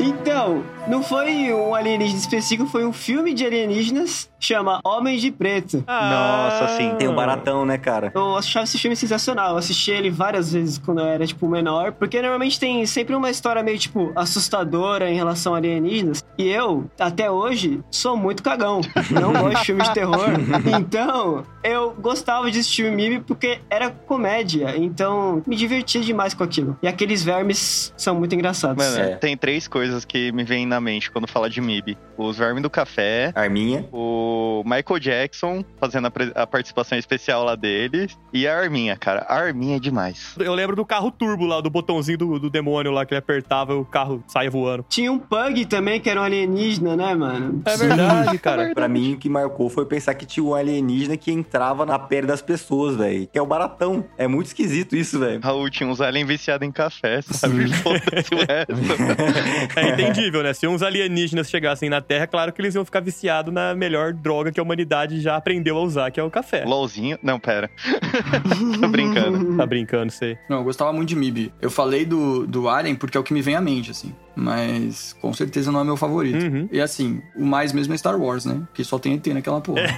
Então, 0.00 0.62
não 0.88 1.02
foi 1.02 1.52
um 1.52 1.74
alienígena 1.74 2.18
específico, 2.18 2.68
foi 2.68 2.84
um 2.86 2.92
filme 2.92 3.34
de 3.34 3.44
alienígenas, 3.44 4.30
chama 4.40 4.80
Homens 4.84 5.20
de 5.20 5.30
Preto. 5.30 5.84
Nossa, 5.86 6.68
sim. 6.76 6.94
Tem 6.98 7.08
o 7.08 7.14
baratão, 7.14 7.64
né, 7.66 7.76
cara? 7.78 8.10
Eu 8.14 8.36
achava 8.36 8.64
esse 8.64 8.78
filme 8.78 8.96
sensacional. 8.96 9.50
Eu 9.52 9.56
assisti 9.58 9.90
ele 9.90 10.10
várias 10.10 10.52
vezes 10.52 10.78
quando 10.78 11.00
eu 11.00 11.06
era, 11.06 11.26
tipo, 11.26 11.48
menor. 11.48 11.92
Porque 11.92 12.20
normalmente 12.20 12.58
tem 12.58 12.84
sempre 12.86 13.14
uma 13.14 13.30
história 13.30 13.62
meio, 13.62 13.78
tipo, 13.78 14.12
assustadora 14.16 15.10
em 15.10 15.14
relação 15.14 15.54
a 15.54 15.58
alienígenas. 15.58 16.24
E 16.38 16.48
eu, 16.48 16.88
até 16.98 17.30
hoje, 17.30 17.80
sou 17.90 18.16
muito 18.16 18.42
cagão. 18.42 18.80
Não 19.10 19.32
gosto 19.32 19.58
de 19.58 19.64
filmes 19.66 19.88
de 19.88 19.94
terror. 19.94 20.28
Então, 20.78 21.44
eu 21.64 21.92
gostava 21.98 22.50
de 22.50 22.58
assistir 22.60 22.90
MIB 22.90 23.20
porque 23.26 23.60
era 23.68 23.90
comédia. 23.90 24.76
Então, 24.76 25.42
me 25.46 25.56
divertia 25.56 26.00
demais 26.00 26.32
com 26.34 26.44
aquilo. 26.44 26.76
E 26.82 26.88
aqueles 26.88 27.22
vermes 27.22 27.92
são 27.96 28.14
muito 28.14 28.34
engraçados. 28.34 28.84
Mano, 28.84 28.98
É. 28.98 29.16
tem 29.16 29.36
três 29.36 29.66
coisas 29.66 30.04
que 30.04 30.30
me 30.32 30.44
vêm 30.44 30.66
na 30.66 30.77
mente 30.80 31.10
quando 31.10 31.26
fala 31.26 31.48
de 31.48 31.60
MIB: 31.60 31.96
os 32.16 32.38
vermes 32.38 32.62
do 32.62 32.70
café, 32.70 33.32
Arminha. 33.34 33.86
o 33.92 34.62
Michael 34.64 34.98
Jackson 35.00 35.64
fazendo 35.80 36.06
a, 36.06 36.42
a 36.42 36.46
participação 36.46 36.98
especial 36.98 37.44
lá 37.44 37.54
dele 37.54 38.08
e 38.32 38.46
a 38.46 38.56
Arminha, 38.58 38.96
cara. 38.96 39.20
A 39.28 39.36
Arminha 39.36 39.76
é 39.76 39.80
demais. 39.80 40.34
Eu 40.38 40.54
lembro 40.54 40.76
do 40.76 40.84
carro 40.84 41.10
turbo 41.10 41.46
lá, 41.46 41.60
do 41.60 41.70
botãozinho 41.70 42.18
do, 42.18 42.38
do 42.38 42.50
demônio 42.50 42.90
lá 42.92 43.04
que 43.06 43.14
ele 43.14 43.18
apertava 43.18 43.72
e 43.72 43.76
o 43.76 43.84
carro 43.84 44.22
saia 44.26 44.50
voando. 44.50 44.84
Tinha 44.88 45.10
um 45.12 45.18
Pug 45.18 45.66
também, 45.66 46.00
que 46.00 46.08
era 46.08 46.20
um 46.20 46.24
alienígena, 46.24 46.96
né, 46.96 47.14
mano? 47.14 47.62
É 47.64 47.76
verdade, 47.76 48.38
cara. 48.38 48.74
Pra 48.74 48.88
mim, 48.88 49.14
o 49.14 49.18
que 49.18 49.28
marcou 49.28 49.68
foi 49.68 49.84
pensar 49.86 50.14
que 50.14 50.26
tinha 50.26 50.44
um 50.44 50.54
alienígena 50.54 51.16
que 51.16 51.30
entrava 51.32 51.84
na 51.86 51.98
pele 51.98 52.26
das 52.26 52.42
pessoas, 52.42 52.96
velho. 52.96 53.28
Que 53.32 53.38
é 53.38 53.42
o 53.42 53.46
baratão. 53.46 54.04
É 54.16 54.26
muito 54.26 54.46
esquisito 54.46 54.94
isso, 54.96 55.18
velho. 55.18 55.40
Raul 55.40 55.68
tinha 55.70 55.88
uns 55.88 56.00
aliens 56.00 56.26
viciados 56.26 56.66
em 56.66 56.70
café, 56.72 57.20
sabe? 57.22 57.68
Foda-se 57.82 58.34
o 58.34 58.38
resto. 58.38 58.68
É 59.76 59.88
entendível, 59.90 60.42
né? 60.42 60.52
Se 60.52 60.66
uns 60.68 60.82
alienígenas 60.82 61.48
chegassem 61.48 61.88
na 61.88 62.00
Terra, 62.00 62.26
claro 62.26 62.52
que 62.52 62.60
eles 62.60 62.74
iam 62.74 62.84
ficar 62.84 63.00
viciados 63.00 63.52
na 63.52 63.74
melhor 63.74 64.12
droga 64.12 64.52
que 64.52 64.60
a 64.60 64.62
humanidade 64.62 65.20
já 65.20 65.36
aprendeu 65.36 65.76
a 65.76 65.82
usar, 65.82 66.10
que 66.10 66.20
é 66.20 66.22
o 66.22 66.30
café. 66.30 66.64
LOLzinho. 66.64 67.18
Não, 67.22 67.38
pera. 67.38 67.70
Tô 68.80 68.88
brincando. 68.88 69.56
Tá 69.56 69.66
brincando, 69.66 70.12
sei. 70.12 70.38
Não, 70.48 70.58
eu 70.58 70.64
gostava 70.64 70.92
muito 70.92 71.08
de 71.08 71.16
MIB. 71.16 71.52
Eu 71.60 71.70
falei 71.70 72.04
do, 72.04 72.46
do 72.46 72.68
Alien 72.68 72.94
porque 72.94 73.16
é 73.16 73.20
o 73.20 73.24
que 73.24 73.32
me 73.32 73.42
vem 73.42 73.54
à 73.54 73.60
mente, 73.60 73.90
assim. 73.90 74.14
Mas 74.38 75.14
com 75.20 75.32
certeza 75.32 75.72
não 75.72 75.80
é 75.80 75.84
meu 75.84 75.96
favorito. 75.96 76.42
Uhum. 76.44 76.68
E 76.70 76.80
assim, 76.80 77.20
o 77.34 77.44
mais 77.44 77.72
mesmo 77.72 77.92
é 77.92 77.96
Star 77.98 78.16
Wars, 78.20 78.44
né? 78.44 78.62
Porque 78.66 78.84
só 78.84 78.98
tem 78.98 79.14
ET 79.14 79.26
naquela 79.28 79.60
porra. 79.60 79.80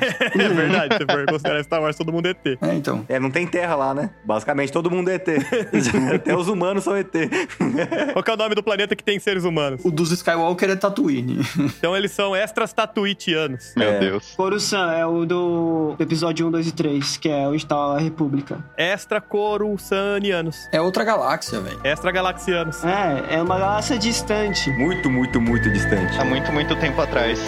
É 0.40 0.48
verdade, 0.48 0.96
se 0.96 1.04
for 1.06 1.26
considerar 1.26 1.62
Star 1.64 1.82
Wars, 1.82 1.96
todo 1.96 2.12
mundo 2.12 2.26
é 2.26 2.30
ET. 2.30 2.58
É, 2.62 2.74
então. 2.74 3.04
É, 3.08 3.18
não 3.18 3.30
tem 3.30 3.46
terra 3.46 3.74
lá, 3.74 3.92
né? 3.94 4.10
Basicamente, 4.24 4.72
todo 4.72 4.90
mundo 4.90 5.10
é 5.10 5.14
ET. 5.16 5.28
Até 6.14 6.34
os 6.36 6.48
humanos 6.48 6.84
são 6.84 6.96
ET. 6.96 7.12
Qual 8.12 8.22
que 8.22 8.30
é 8.30 8.34
o 8.34 8.36
nome 8.36 8.54
do 8.54 8.62
planeta 8.62 8.96
que 8.96 9.04
tem 9.04 9.18
seres 9.18 9.44
humanos? 9.44 9.80
O 9.84 9.90
dos 9.90 10.10
Skywalker 10.12 10.70
é 10.70 10.76
Tatooine. 10.76 11.40
Então 11.78 11.96
eles 11.96 12.12
são 12.12 12.34
extras 12.34 12.72
tatuitianos. 12.72 13.74
Meu 13.76 13.88
É. 13.90 13.98
Deus. 14.00 14.34
Coruscant 14.36 14.92
é 14.94 15.04
o 15.04 15.24
do 15.26 15.94
episódio 15.98 16.46
1, 16.46 16.50
2 16.50 16.66
e 16.68 16.72
3, 16.72 17.16
que 17.18 17.28
é 17.28 17.46
onde 17.48 17.66
tá 17.66 17.76
a 17.76 17.98
República. 17.98 18.64
Extra 18.76 19.20
corussanianos. 19.20 20.68
É 20.72 20.80
outra 20.80 21.04
galáxia, 21.04 21.60
velho. 21.60 21.80
Extra 21.84 22.10
galaxianos. 22.10 22.82
É, 22.84 23.36
é 23.36 23.42
uma 23.42 23.58
galáxia 23.58 23.98
distante. 24.30 24.70
Muito, 24.70 25.10
muito, 25.10 25.40
muito 25.40 25.68
distante. 25.68 26.18
Há 26.18 26.24
muito, 26.24 26.52
muito 26.52 26.76
tempo 26.76 27.00
atrás. 27.00 27.40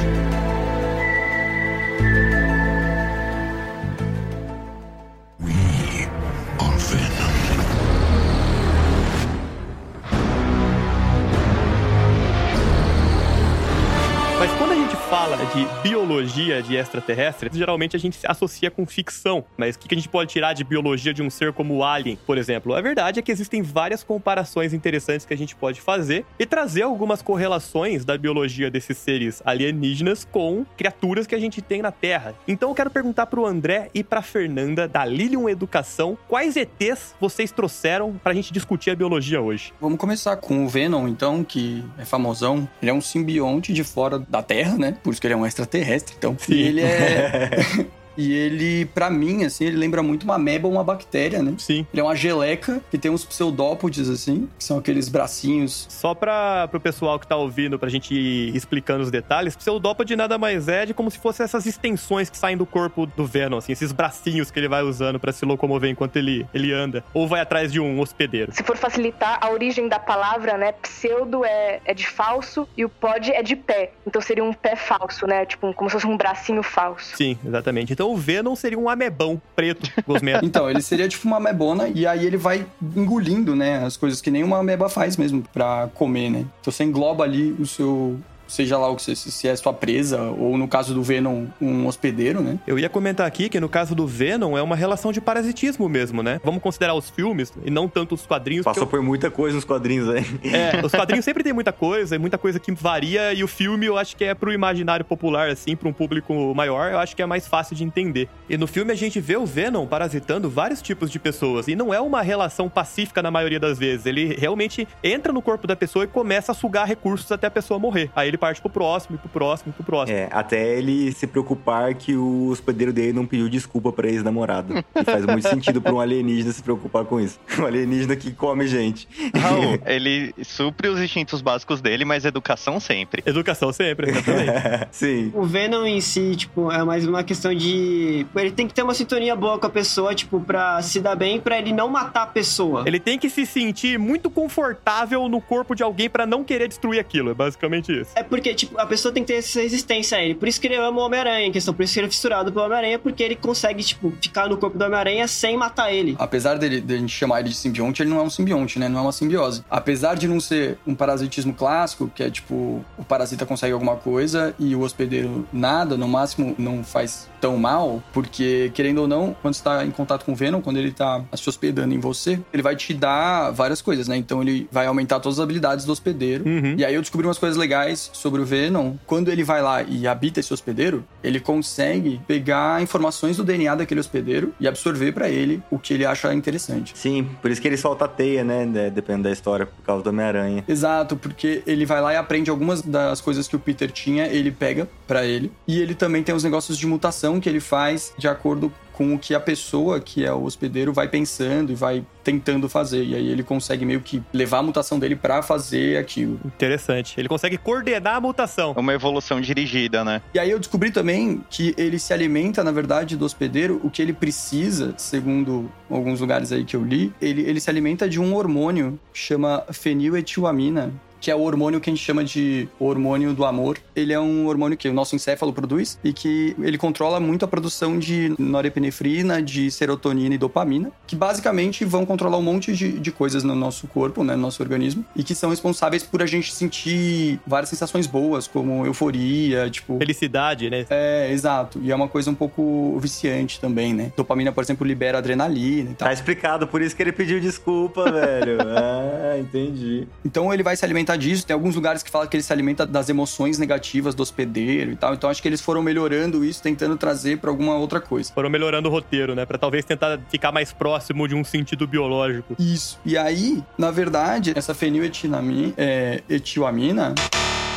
De 15.55 15.67
biologia 15.83 16.62
de 16.62 16.77
extraterrestres, 16.77 17.55
geralmente 17.55 17.95
a 17.95 17.99
gente 17.99 18.17
se 18.17 18.27
associa 18.27 18.71
com 18.71 18.87
ficção. 18.87 19.45
Mas 19.55 19.77
o 19.77 19.79
que 19.79 19.95
a 19.95 19.99
gente 19.99 20.09
pode 20.09 20.31
tirar 20.31 20.55
de 20.55 20.65
biologia 20.65 21.12
de 21.12 21.23
um 21.23 21.29
ser 21.29 21.53
como 21.53 21.75
o 21.75 21.85
Alien, 21.85 22.19
por 22.27 22.38
exemplo? 22.38 22.75
A 22.75 22.81
verdade 22.81 23.19
é 23.21 23.23
que 23.23 23.31
existem 23.31 23.61
várias 23.61 24.03
comparações 24.03 24.73
interessantes 24.73 25.27
que 25.27 25.35
a 25.35 25.37
gente 25.37 25.55
pode 25.55 25.81
fazer 25.81 26.25
e 26.38 26.47
trazer 26.47 26.83
algumas 26.83 27.21
correlações 27.21 28.03
da 28.03 28.17
biologia 28.17 28.71
desses 28.71 28.97
seres 28.97 29.43
alienígenas 29.45 30.27
com 30.31 30.65
criaturas 30.75 31.27
que 31.27 31.35
a 31.35 31.38
gente 31.38 31.61
tem 31.61 31.83
na 31.83 31.93
Terra. 31.93 32.35
Então 32.49 32.71
eu 32.71 32.75
quero 32.75 32.91
perguntar 32.91 33.27
pro 33.27 33.45
André 33.45 33.91
e 33.93 34.03
pra 34.03 34.23
Fernanda, 34.23 34.88
da 34.88 35.05
Lilium 35.05 35.51
Educação, 35.51 36.17
quais 36.29 36.57
ETs 36.57 37.15
vocês 37.21 37.53
trouxeram 37.53 38.19
pra 38.23 38.33
gente 38.33 38.55
discutir 38.55 38.91
a 38.91 38.97
biologia 38.97 39.43
hoje? 39.43 39.75
Vamos 39.79 39.99
começar 39.99 40.37
com 40.37 40.65
o 40.65 40.69
Venom, 40.69 41.07
então, 41.07 41.45
que 41.45 41.85
é 41.99 42.07
famosão. 42.07 42.67
Ele 42.81 42.91
é 42.91 42.95
um 42.95 43.03
simbionte 43.03 43.71
de 43.73 43.85
fora 43.85 44.19
da 44.19 44.43
Terra, 44.43 44.79
né? 44.79 44.97
Por 45.03 45.12
isso 45.12 45.21
que 45.21 45.27
ele 45.27 45.35
é 45.35 45.37
um 45.37 45.41
extraterrestre, 45.46 46.14
então. 46.18 46.37
Sim. 46.38 46.55
E 46.55 46.62
ele 46.62 46.81
é. 46.83 47.50
E 48.16 48.33
ele, 48.33 48.85
pra 48.87 49.11
mim, 49.11 49.44
assim, 49.44 49.64
ele 49.64 49.77
lembra 49.77 50.03
muito 50.03 50.25
uma 50.25 50.35
ameba 50.35 50.66
ou 50.66 50.75
uma 50.75 50.85
bactéria, 50.85 51.42
né? 51.42 51.55
Sim. 51.59 51.87
Ele 51.92 52.01
é 52.01 52.05
uma 52.05 52.14
geleca 52.14 52.81
que 52.90 52.98
tem 52.98 53.11
uns 53.11 53.25
pseudópodes, 53.25 54.09
assim, 54.09 54.48
que 54.59 54.64
são 54.64 54.79
aqueles 54.79 55.09
bracinhos. 55.09 55.87
Só 55.88 56.14
para 56.14 56.68
pro 56.68 56.81
pessoal 56.81 57.18
que 57.18 57.27
tá 57.27 57.37
ouvindo, 57.37 57.79
pra 57.79 57.88
gente 57.88 58.14
ir 58.14 58.55
explicando 58.55 59.03
os 59.03 59.11
detalhes, 59.11 59.57
pseudópode 59.57 60.14
nada 60.16 60.38
mais 60.38 60.68
é 60.68 60.87
de 60.87 60.94
como 60.94 61.11
se 61.11 61.18
fossem 61.18 61.44
essas 61.44 61.66
extensões 61.66 62.31
que 62.31 62.37
saem 62.37 62.57
do 62.57 62.66
corpo 62.66 63.07
do 63.07 63.25
Venom, 63.25 63.59
assim, 63.59 63.72
esses 63.72 63.92
bracinhos 63.92 64.51
que 64.51 64.59
ele 64.59 64.68
vai 64.68 64.83
usando 64.83 65.18
para 65.18 65.33
se 65.33 65.44
locomover 65.44 65.90
enquanto 65.90 66.16
ele, 66.16 66.46
ele 66.53 66.72
anda. 66.72 67.05
Ou 67.14 67.27
vai 67.27 67.40
atrás 67.40 67.72
de 67.72 67.81
um 67.81 68.01
hospedeiro. 68.01 68.53
Se 68.53 68.62
for 68.62 68.77
facilitar, 68.77 69.38
a 69.40 69.51
origem 69.51 69.88
da 69.88 69.98
palavra, 69.98 70.57
né? 70.57 70.72
Pseudo 70.72 71.44
é, 71.44 71.81
é 71.85 71.94
de 71.94 72.07
falso 72.07 72.68
e 72.77 72.85
o 72.85 72.88
pod 72.88 73.31
é 73.31 73.42
de 73.42 73.57
pé. 73.57 73.92
Então 74.07 74.20
seria 74.20 74.44
um 74.44 74.53
pé 74.53 74.77
falso, 74.77 75.27
né? 75.27 75.46
Tipo, 75.46 75.72
como 75.75 75.88
se 75.88 75.94
fosse 75.94 76.07
um 76.07 76.16
bracinho 76.16 76.62
falso. 76.62 77.16
Sim, 77.16 77.38
exatamente. 77.44 77.92
Então 77.92 78.02
o 78.11 78.17
Venom 78.17 78.57
seria 78.57 78.79
um 78.79 78.88
amebão 78.88 79.41
preto. 79.55 79.91
Então, 80.43 80.69
ele 80.69 80.83
seria 80.83 81.09
tipo 81.09 81.27
uma 81.27 81.37
amebona 81.37 81.88
e 81.88 82.07
aí 82.07 82.27
ele 82.27 82.37
vai 82.37 82.67
engolindo, 82.97 83.55
né, 83.55 83.85
as 83.85 83.97
coisas 83.97 84.21
que 84.21 84.31
nem 84.31 84.43
uma 84.43 84.59
ameba 84.59 84.88
faz 84.88 85.17
mesmo 85.17 85.43
pra 85.53 85.88
comer, 85.95 86.31
né? 86.31 86.47
Então 86.61 86.73
você 86.73 86.85
engloba 86.85 87.25
ali 87.25 87.53
o 87.59 87.67
seu 87.67 88.19
seja 88.53 88.79
lá 88.79 88.88
o 88.91 88.97
que 88.97 89.03
você, 89.03 89.15
se 89.17 89.49
é 89.49 89.55
sua 89.57 89.73
presa, 89.73 90.21
ou 90.23 90.57
no 90.59 90.69
caso 90.69 90.95
do 90.95 91.03
Venom, 91.03 91.47
um 91.61 91.87
hospedeiro, 91.87 92.41
né? 92.41 92.59
Eu 92.67 92.79
ia 92.79 92.88
comentar 92.88 93.27
aqui 93.27 93.49
que 93.49 93.59
no 93.61 93.69
caso 93.69 93.95
do 93.95 94.07
Venom 94.07 94.57
é 94.57 94.62
uma 94.62 94.77
relação 94.77 95.12
de 95.12 95.21
parasitismo 95.21 95.88
mesmo, 95.88 96.23
né? 96.23 96.41
Vamos 96.45 96.62
considerar 96.62 96.95
os 96.95 97.09
filmes 97.11 97.53
e 97.65 97.71
não 97.71 97.88
tanto 97.88 98.15
os 98.15 98.27
quadrinhos. 98.27 98.65
Passou 98.65 98.85
porque 98.87 98.97
por 98.97 99.03
muita 99.03 99.31
coisa 99.31 99.57
nos 99.57 99.65
quadrinhos 99.65 100.09
aí. 100.09 100.25
eu- 100.45 100.51
É, 100.55 100.81
os 100.85 100.93
quadrinhos 100.93 101.25
sempre 101.25 101.43
tem 101.43 101.53
muita 101.53 101.73
coisa, 101.73 102.15
e 102.17 102.19
muita 102.19 102.38
coisa 102.38 102.59
que 102.61 102.73
varia, 102.73 103.33
e 103.33 103.43
o 103.43 103.49
filme 103.49 103.87
eu 103.87 103.97
acho 103.99 104.17
que 104.17 104.25
é 104.25 104.35
pro 104.35 104.53
imaginário 104.53 105.05
popular, 105.05 105.49
assim, 105.51 105.75
pra 105.77 105.88
um 105.88 105.93
público 105.93 106.55
maior, 106.55 106.93
eu 106.93 106.99
acho 106.99 107.17
que 107.17 107.23
é 107.23 107.27
mais 107.27 107.47
fácil 107.47 107.75
de 107.77 107.85
entender. 107.85 108.29
E 108.49 108.57
no 108.57 108.67
filme 108.67 108.93
a 108.93 108.97
gente 108.97 109.21
vê 109.21 109.37
o 109.37 109.47
Venom 109.47 109.87
parasitando 109.87 110.49
vários 110.51 110.83
tipos 110.83 111.11
de 111.11 111.19
pessoas, 111.19 111.69
e 111.69 111.75
não 111.75 111.93
é 111.93 112.01
uma 112.01 112.23
relação 112.23 112.69
pacífica 112.69 113.23
na 113.23 113.31
maioria 113.31 113.59
das 113.61 113.79
vezes. 113.79 114.07
Ele 114.07 114.35
realmente 114.38 114.87
entra 115.03 115.33
no 115.33 115.41
corpo 115.43 115.67
da 115.67 115.75
pessoa 115.77 116.05
e 116.05 116.09
começa 116.09 116.53
a 116.53 116.55
sugar 116.55 116.87
recursos 116.87 117.31
até 117.33 117.47
a 117.47 117.51
pessoa 117.51 117.79
morrer. 117.79 118.11
Aí 118.15 118.29
ele 118.29 118.38
parte 118.42 118.61
pro 118.61 118.68
próximo, 118.68 119.14
e 119.14 119.18
pro 119.20 119.28
próximo, 119.28 119.70
e 119.70 119.72
pro 119.72 119.85
próximo. 119.85 120.18
É, 120.18 120.28
até 120.33 120.76
ele 120.76 121.12
se 121.12 121.28
preocupar 121.28 121.94
que 121.94 122.16
o 122.16 122.48
hospedeiro 122.48 122.92
dele 122.92 123.12
não 123.12 123.24
pediu 123.24 123.48
desculpa 123.48 123.92
pra 123.92 124.09
ex-namorado. 124.09 124.85
E 124.96 125.05
faz 125.05 125.24
muito 125.24 125.48
sentido 125.48 125.81
pra 125.81 125.92
um 125.92 126.00
alienígena 126.00 126.52
se 126.52 126.61
preocupar 126.61 127.05
com 127.05 127.20
isso. 127.20 127.38
Um 127.57 127.64
alienígena 127.64 128.16
que 128.16 128.33
come 128.33 128.66
gente. 128.66 129.07
Raul, 129.33 129.78
Ele 129.87 130.35
supre 130.42 130.88
os 130.88 131.00
instintos 131.00 131.40
básicos 131.40 131.81
dele, 131.81 132.05
mas 132.05 132.24
educação 132.24 132.81
sempre. 132.81 133.22
educação 133.24 133.72
sempre, 133.72 134.11
exatamente. 134.11 134.88
Sim. 134.90 135.31
O 135.35 135.44
Venom 135.44 135.85
em 135.85 136.00
si, 136.00 136.35
tipo, 136.35 136.72
é 136.72 136.83
mais 136.83 137.07
uma 137.07 137.22
questão 137.22 137.55
de. 137.55 138.26
Ele 138.35 138.50
tem 138.50 138.66
que 138.66 138.74
ter 138.74 138.83
uma 138.83 138.94
sintonia 138.94 139.37
boa 139.37 139.57
com 139.57 139.66
a 139.68 139.70
pessoa, 139.70 140.16
tipo, 140.16 140.40
pra 140.40 140.83
se 140.83 140.98
dar 140.98 141.14
bem, 141.14 141.38
pra 141.40 141.59
ele 141.59 141.72
não 141.72 141.88
matar 141.88 142.22
a 142.24 142.26
pessoa. 142.26 142.83
Ele 142.87 142.98
tem 142.98 143.20
que 143.20 143.31
se 143.31 143.46
sentir 143.46 144.00
muito 144.00 144.28
confortável 144.28 145.28
no 145.28 145.40
corpo 145.40 145.76
de 145.76 145.85
alguém 145.85 146.11
pra 146.11 146.26
não 146.26 146.42
querer 146.42 146.66
destruir 146.66 146.98
aquilo, 146.98 147.31
é 147.31 147.35
basicamente 147.35 147.92
isso. 147.92 148.11
É 148.16 148.32
porque, 148.33 148.55
tipo, 148.55 148.81
a 148.81 148.87
pessoa 148.87 149.12
tem 149.12 149.23
que 149.23 149.31
ter 149.31 149.40
essa 149.40 149.61
resistência 149.61 150.16
a 150.16 150.23
ele. 150.23 150.35
Por 150.35 150.49
isso 150.49 150.59
que 150.59 150.66
ele 150.66 150.77
ama 150.77 151.03
o 151.03 151.05
Homem-Aranha, 151.05 151.47
em 151.49 151.53
questão. 151.53 151.75
Por 151.75 151.83
isso 151.83 151.92
que 151.92 152.01
ele 152.01 152.07
é 152.07 152.11
fissurado 152.11 152.51
pelo 152.51 152.64
Homem-Aranha, 152.64 152.99
porque 152.99 153.23
ele 153.23 153.37
consegue, 153.37 153.83
tipo, 153.83 154.11
ficar 154.23 154.49
no 154.49 154.57
corpo 154.57 154.79
do 154.79 154.85
Homem-Aranha 154.87 155.29
sem 155.29 155.55
matar 155.55 155.92
ele. 155.92 156.16
Apesar 156.18 156.57
dele, 156.57 156.81
de 156.81 156.95
a 156.95 156.97
gente 156.97 157.14
chamar 157.14 157.40
ele 157.40 157.51
de 157.51 157.55
simbionte, 157.55 158.03
ele 158.03 158.09
não 158.09 158.18
é 158.21 158.23
um 158.23 158.31
simbionte, 158.31 158.79
né? 158.79 158.88
Não 158.88 159.01
é 159.01 159.03
uma 159.03 159.12
simbiose. 159.12 159.62
Apesar 159.71 160.14
de 160.14 160.27
não 160.27 160.40
ser 160.40 160.79
um 160.87 160.95
parasitismo 160.95 161.53
clássico, 161.53 162.11
que 162.14 162.23
é 162.23 162.31
tipo, 162.31 162.83
o 162.97 163.05
parasita 163.05 163.45
consegue 163.45 163.75
alguma 163.75 163.97
coisa 163.97 164.55
e 164.59 164.75
o 164.75 164.81
hospedeiro 164.81 165.47
nada, 165.53 165.99
no 165.99 166.09
máximo 166.09 166.55
não 166.59 166.83
faz 166.83 167.29
tão 167.42 167.57
mal, 167.59 168.00
porque, 168.12 168.70
querendo 168.72 168.98
ou 169.02 169.09
não, 169.09 169.35
quando 169.42 169.55
você 169.55 169.64
tá 169.64 169.85
em 169.85 169.90
contato 169.90 170.24
com 170.24 170.31
o 170.33 170.35
Venom, 170.37 170.61
quando 170.61 170.76
ele 170.76 170.92
tá 170.92 171.22
se 171.35 171.48
hospedando 171.48 171.92
em 171.92 171.98
você, 171.98 172.38
ele 172.52 172.62
vai 172.62 172.76
te 172.76 172.94
dar 172.94 173.50
várias 173.50 173.83
coisas, 173.83 174.07
né? 174.07 174.16
Então 174.16 174.40
ele 174.40 174.68
vai 174.70 174.87
aumentar 174.87 175.18
todas 175.18 175.38
as 175.40 175.42
habilidades 175.42 175.85
do 175.85 175.90
hospedeiro. 175.92 176.44
Uhum. 176.48 176.76
E 176.78 176.85
aí 176.85 176.94
eu 176.94 177.00
descobri 177.00 177.26
umas 177.26 177.38
coisas 177.38 177.59
legais 177.59 178.11
sobre 178.12 178.40
o 178.40 178.44
Venom. 178.44 178.94
Quando 179.07 179.28
ele 179.28 179.42
vai 179.42 179.61
lá 179.61 179.83
e 179.83 180.07
habita 180.07 180.38
esse 180.38 180.55
hospedeiro, 180.55 181.05
ele 181.22 181.40
consegue 181.40 182.20
pegar 182.28 182.81
informações 182.81 183.37
do 183.37 183.42
DNA 183.44 183.74
daquele 183.74 183.98
hospedeiro 184.00 184.55
e 184.61 184.68
absorver 184.68 185.11
pra 185.12 185.28
ele 185.28 185.61
o 185.68 185.78
que 185.81 185.92
ele 185.94 186.07
acha 186.07 186.33
interessante. 186.33 186.92
Sim, 186.96 187.28
por 187.42 187.50
isso 187.50 187.61
que 187.61 187.66
ele 187.66 187.76
solta 187.76 188.05
a 188.05 188.09
teia, 188.09 188.44
né? 188.44 188.64
de- 188.66 188.90
Dependendo 188.90 189.24
da 189.24 189.33
história, 189.33 189.66
por 189.66 189.83
causa 189.85 190.05
do 190.05 190.11
Homem-Aranha. 190.11 190.62
Exato, 190.68 191.16
porque 191.16 191.62
ele 191.66 191.85
vai 191.85 192.00
lá 192.00 192.12
e 192.12 192.16
aprende 192.16 192.50
algumas 192.50 192.83
das 192.83 193.20
coisas 193.20 193.48
que 193.48 193.57
o 193.57 193.59
Peter 193.59 193.90
tinha, 193.90 194.26
ele 194.26 194.52
pega 194.52 194.88
pra 195.09 195.24
ele. 195.24 195.50
E 195.66 195.81
ele 195.81 195.94
também 195.94 196.22
tem 196.22 196.35
os 196.35 196.44
negócios 196.44 196.78
de 196.78 196.87
mutação 196.87 197.32
que 197.40 197.49
ele 197.49 197.61
faz 197.61 198.12
de 198.16 198.29
acordo 198.29 198.73
com 198.92 199.14
o 199.14 199.18
que 199.18 199.35
a 199.35 199.40
pessoa, 199.40 199.99
que 200.01 200.25
é 200.25 200.33
o 200.33 200.45
hospedeiro, 200.45 200.92
vai 200.92 201.09
pensando 201.09 201.73
e 201.73 201.75
vai 201.75 202.05
tentando 202.23 202.68
fazer. 202.68 203.03
E 203.03 203.14
aí 203.14 203.29
ele 203.29 203.42
consegue 203.42 203.85
meio 203.85 204.01
que 204.01 204.23
levar 204.33 204.59
a 204.59 204.62
mutação 204.62 204.99
dele 204.99 205.16
pra 205.16 205.42
fazer 205.42 205.99
aquilo. 205.99 206.38
Interessante. 206.45 207.18
Ele 207.18 207.29
consegue 207.29 207.57
coordenar 207.57 208.16
a 208.16 208.21
mutação. 208.21 208.73
Uma 208.77 208.92
evolução 208.92 209.40
dirigida, 209.40 210.05
né? 210.05 210.23
E 210.35 210.38
aí 210.38 210.51
eu 210.51 210.59
descobri 210.59 210.90
também 210.90 211.42
que 211.51 211.75
ele 211.77 211.99
se 211.99 212.12
alimenta, 212.12 212.62
na 212.62 212.71
verdade, 212.71 213.16
do 213.16 213.25
hospedeiro, 213.25 213.81
o 213.83 213.90
que 213.90 214.01
ele 214.01 214.12
precisa, 214.12 214.95
segundo 214.97 215.71
alguns 215.90 216.21
lugares 216.21 216.53
aí 216.53 216.64
que 216.64 216.77
eu 216.77 216.85
li, 216.85 217.12
ele, 217.21 217.42
ele 217.42 217.61
se 217.61 217.71
alimenta 217.71 218.09
de 218.09 218.21
um 218.21 218.35
hormônio 218.35 218.99
que 219.12 219.18
chama 219.18 219.64
feniletilamina, 219.73 220.92
que 221.23 221.31
é 221.31 221.37
o 221.37 221.41
hormônio 221.41 221.81
que 221.81 221.89
a 221.89 221.93
gente 221.93 222.05
chama 222.05 222.25
de 222.25 222.69
hormônio 222.81 223.33
do 223.33 223.45
amor. 223.45 223.79
Ele 223.95 224.13
é 224.13 224.19
um 224.19 224.49
hormônio 224.49 224.77
que 224.77 224.89
o 224.89 224.93
nosso 224.93 225.15
encéfalo 225.15 225.53
produz 225.53 225.97
e 226.03 226.13
que 226.13 226.57
ele 226.61 226.77
controla 226.77 227.21
muito 227.21 227.45
a 227.45 227.49
produção 227.49 227.97
de 227.97 228.35
norepinefrina, 228.37 229.41
de 229.41 229.71
serotonina 229.71 230.35
e 230.35 230.39
dopamina, 230.39 230.91
que 231.07 231.15
basicamente 231.15 231.85
vão 231.85 232.05
controlar 232.05 232.39
um 232.39 232.43
monte 232.43 232.73
de, 232.73 232.99
de 232.99 233.13
coisas 233.13 233.45
no 233.45 233.55
nosso 233.55 233.87
corpo, 233.87 234.25
né, 234.25 234.35
no 234.35 234.43
nosso 234.43 234.61
organismo, 234.61 235.05
e 235.15 235.23
que 235.23 235.33
são 235.33 235.51
responsáveis 235.51 236.03
por 236.03 236.21
a 236.21 236.27
gente 236.27 236.53
sentir 236.53 237.39
várias 237.47 237.69
sensações 237.71 238.09
boas, 238.09 238.49
como 238.49 238.85
euforia, 238.85 239.71
tipo, 239.71 239.99
Felicidade, 239.99 240.69
né? 240.69 240.87
é, 240.91 241.31
exato. 241.31 241.79
E 241.85 241.93
é 241.93 241.95
uma 241.95 242.09
coisa 242.09 242.33
um 242.33 242.35
pouco 242.35 242.99
viciante 242.99 243.61
também, 243.61 243.95
né? 243.95 244.13
Dopamina, 244.17 244.51
por 244.51 244.65
exemplo, 244.65 244.85
libera 244.85 245.19
adrenalina 245.19 245.93
e 245.93 245.95
tal. 245.95 246.09
Tá 246.09 246.13
explicado, 246.13 246.67
por 246.67 246.83
isso 246.83 246.97
que 246.97 247.03
ele 247.03 247.13
pediu 247.13 247.39
desculpa, 247.39 248.05
velho. 248.11 248.59
Ah, 248.61 249.39
entendi. 249.39 250.09
Então 250.25 250.53
ele 250.53 250.65
vai 250.65 250.77
se 250.77 250.85
alimentar 250.85 251.12
disso. 251.16 251.46
Tem 251.46 251.55
alguns 251.55 251.75
lugares 251.75 252.03
que 252.03 252.11
falam 252.11 252.27
que 252.29 252.37
ele 252.37 252.42
se 252.42 252.53
alimenta 252.53 252.87
das 252.87 253.09
emoções 253.09 253.59
negativas 253.59 254.14
do 254.14 254.22
hospedeiro 254.22 254.92
e 254.92 254.96
tal. 254.96 255.14
Então 255.14 255.29
acho 255.31 255.42
que 255.42 255.48
eles 255.48 255.61
foram 255.61 255.83
melhorando 255.83 256.44
isso, 256.44 256.62
tentando 256.62 256.96
trazer 256.96 257.38
pra 257.38 257.51
alguma 257.51 257.77
outra 257.77 258.01
coisa. 258.01 258.33
Foram 258.33 258.51
melhorando 258.51 258.88
o 258.88 258.92
roteiro, 258.92 259.35
né? 259.35 259.44
Pra 259.46 259.59
talvez 259.59 259.85
tentar 259.85 260.18
ficar 260.29 260.53
mais 260.53 260.72
próximo 260.72 261.27
de 261.27 261.35
um 261.35 261.44
sentido 261.44 261.87
biológico. 261.87 262.55
Isso. 262.59 262.98
E 263.05 263.16
aí, 263.16 263.62
na 263.77 263.90
verdade, 263.90 264.53
essa 264.57 264.75
feniletinamina, 264.75 265.75
é, 265.77 266.22
etilamina, 266.29 267.14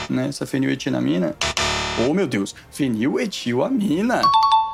né? 0.09 0.27
Essa 0.27 0.45
feniletinamina, 0.45 1.35
oh 2.07 2.13
meu 2.13 2.27
Deus, 2.27 2.55
feniletilamina. 2.71 4.21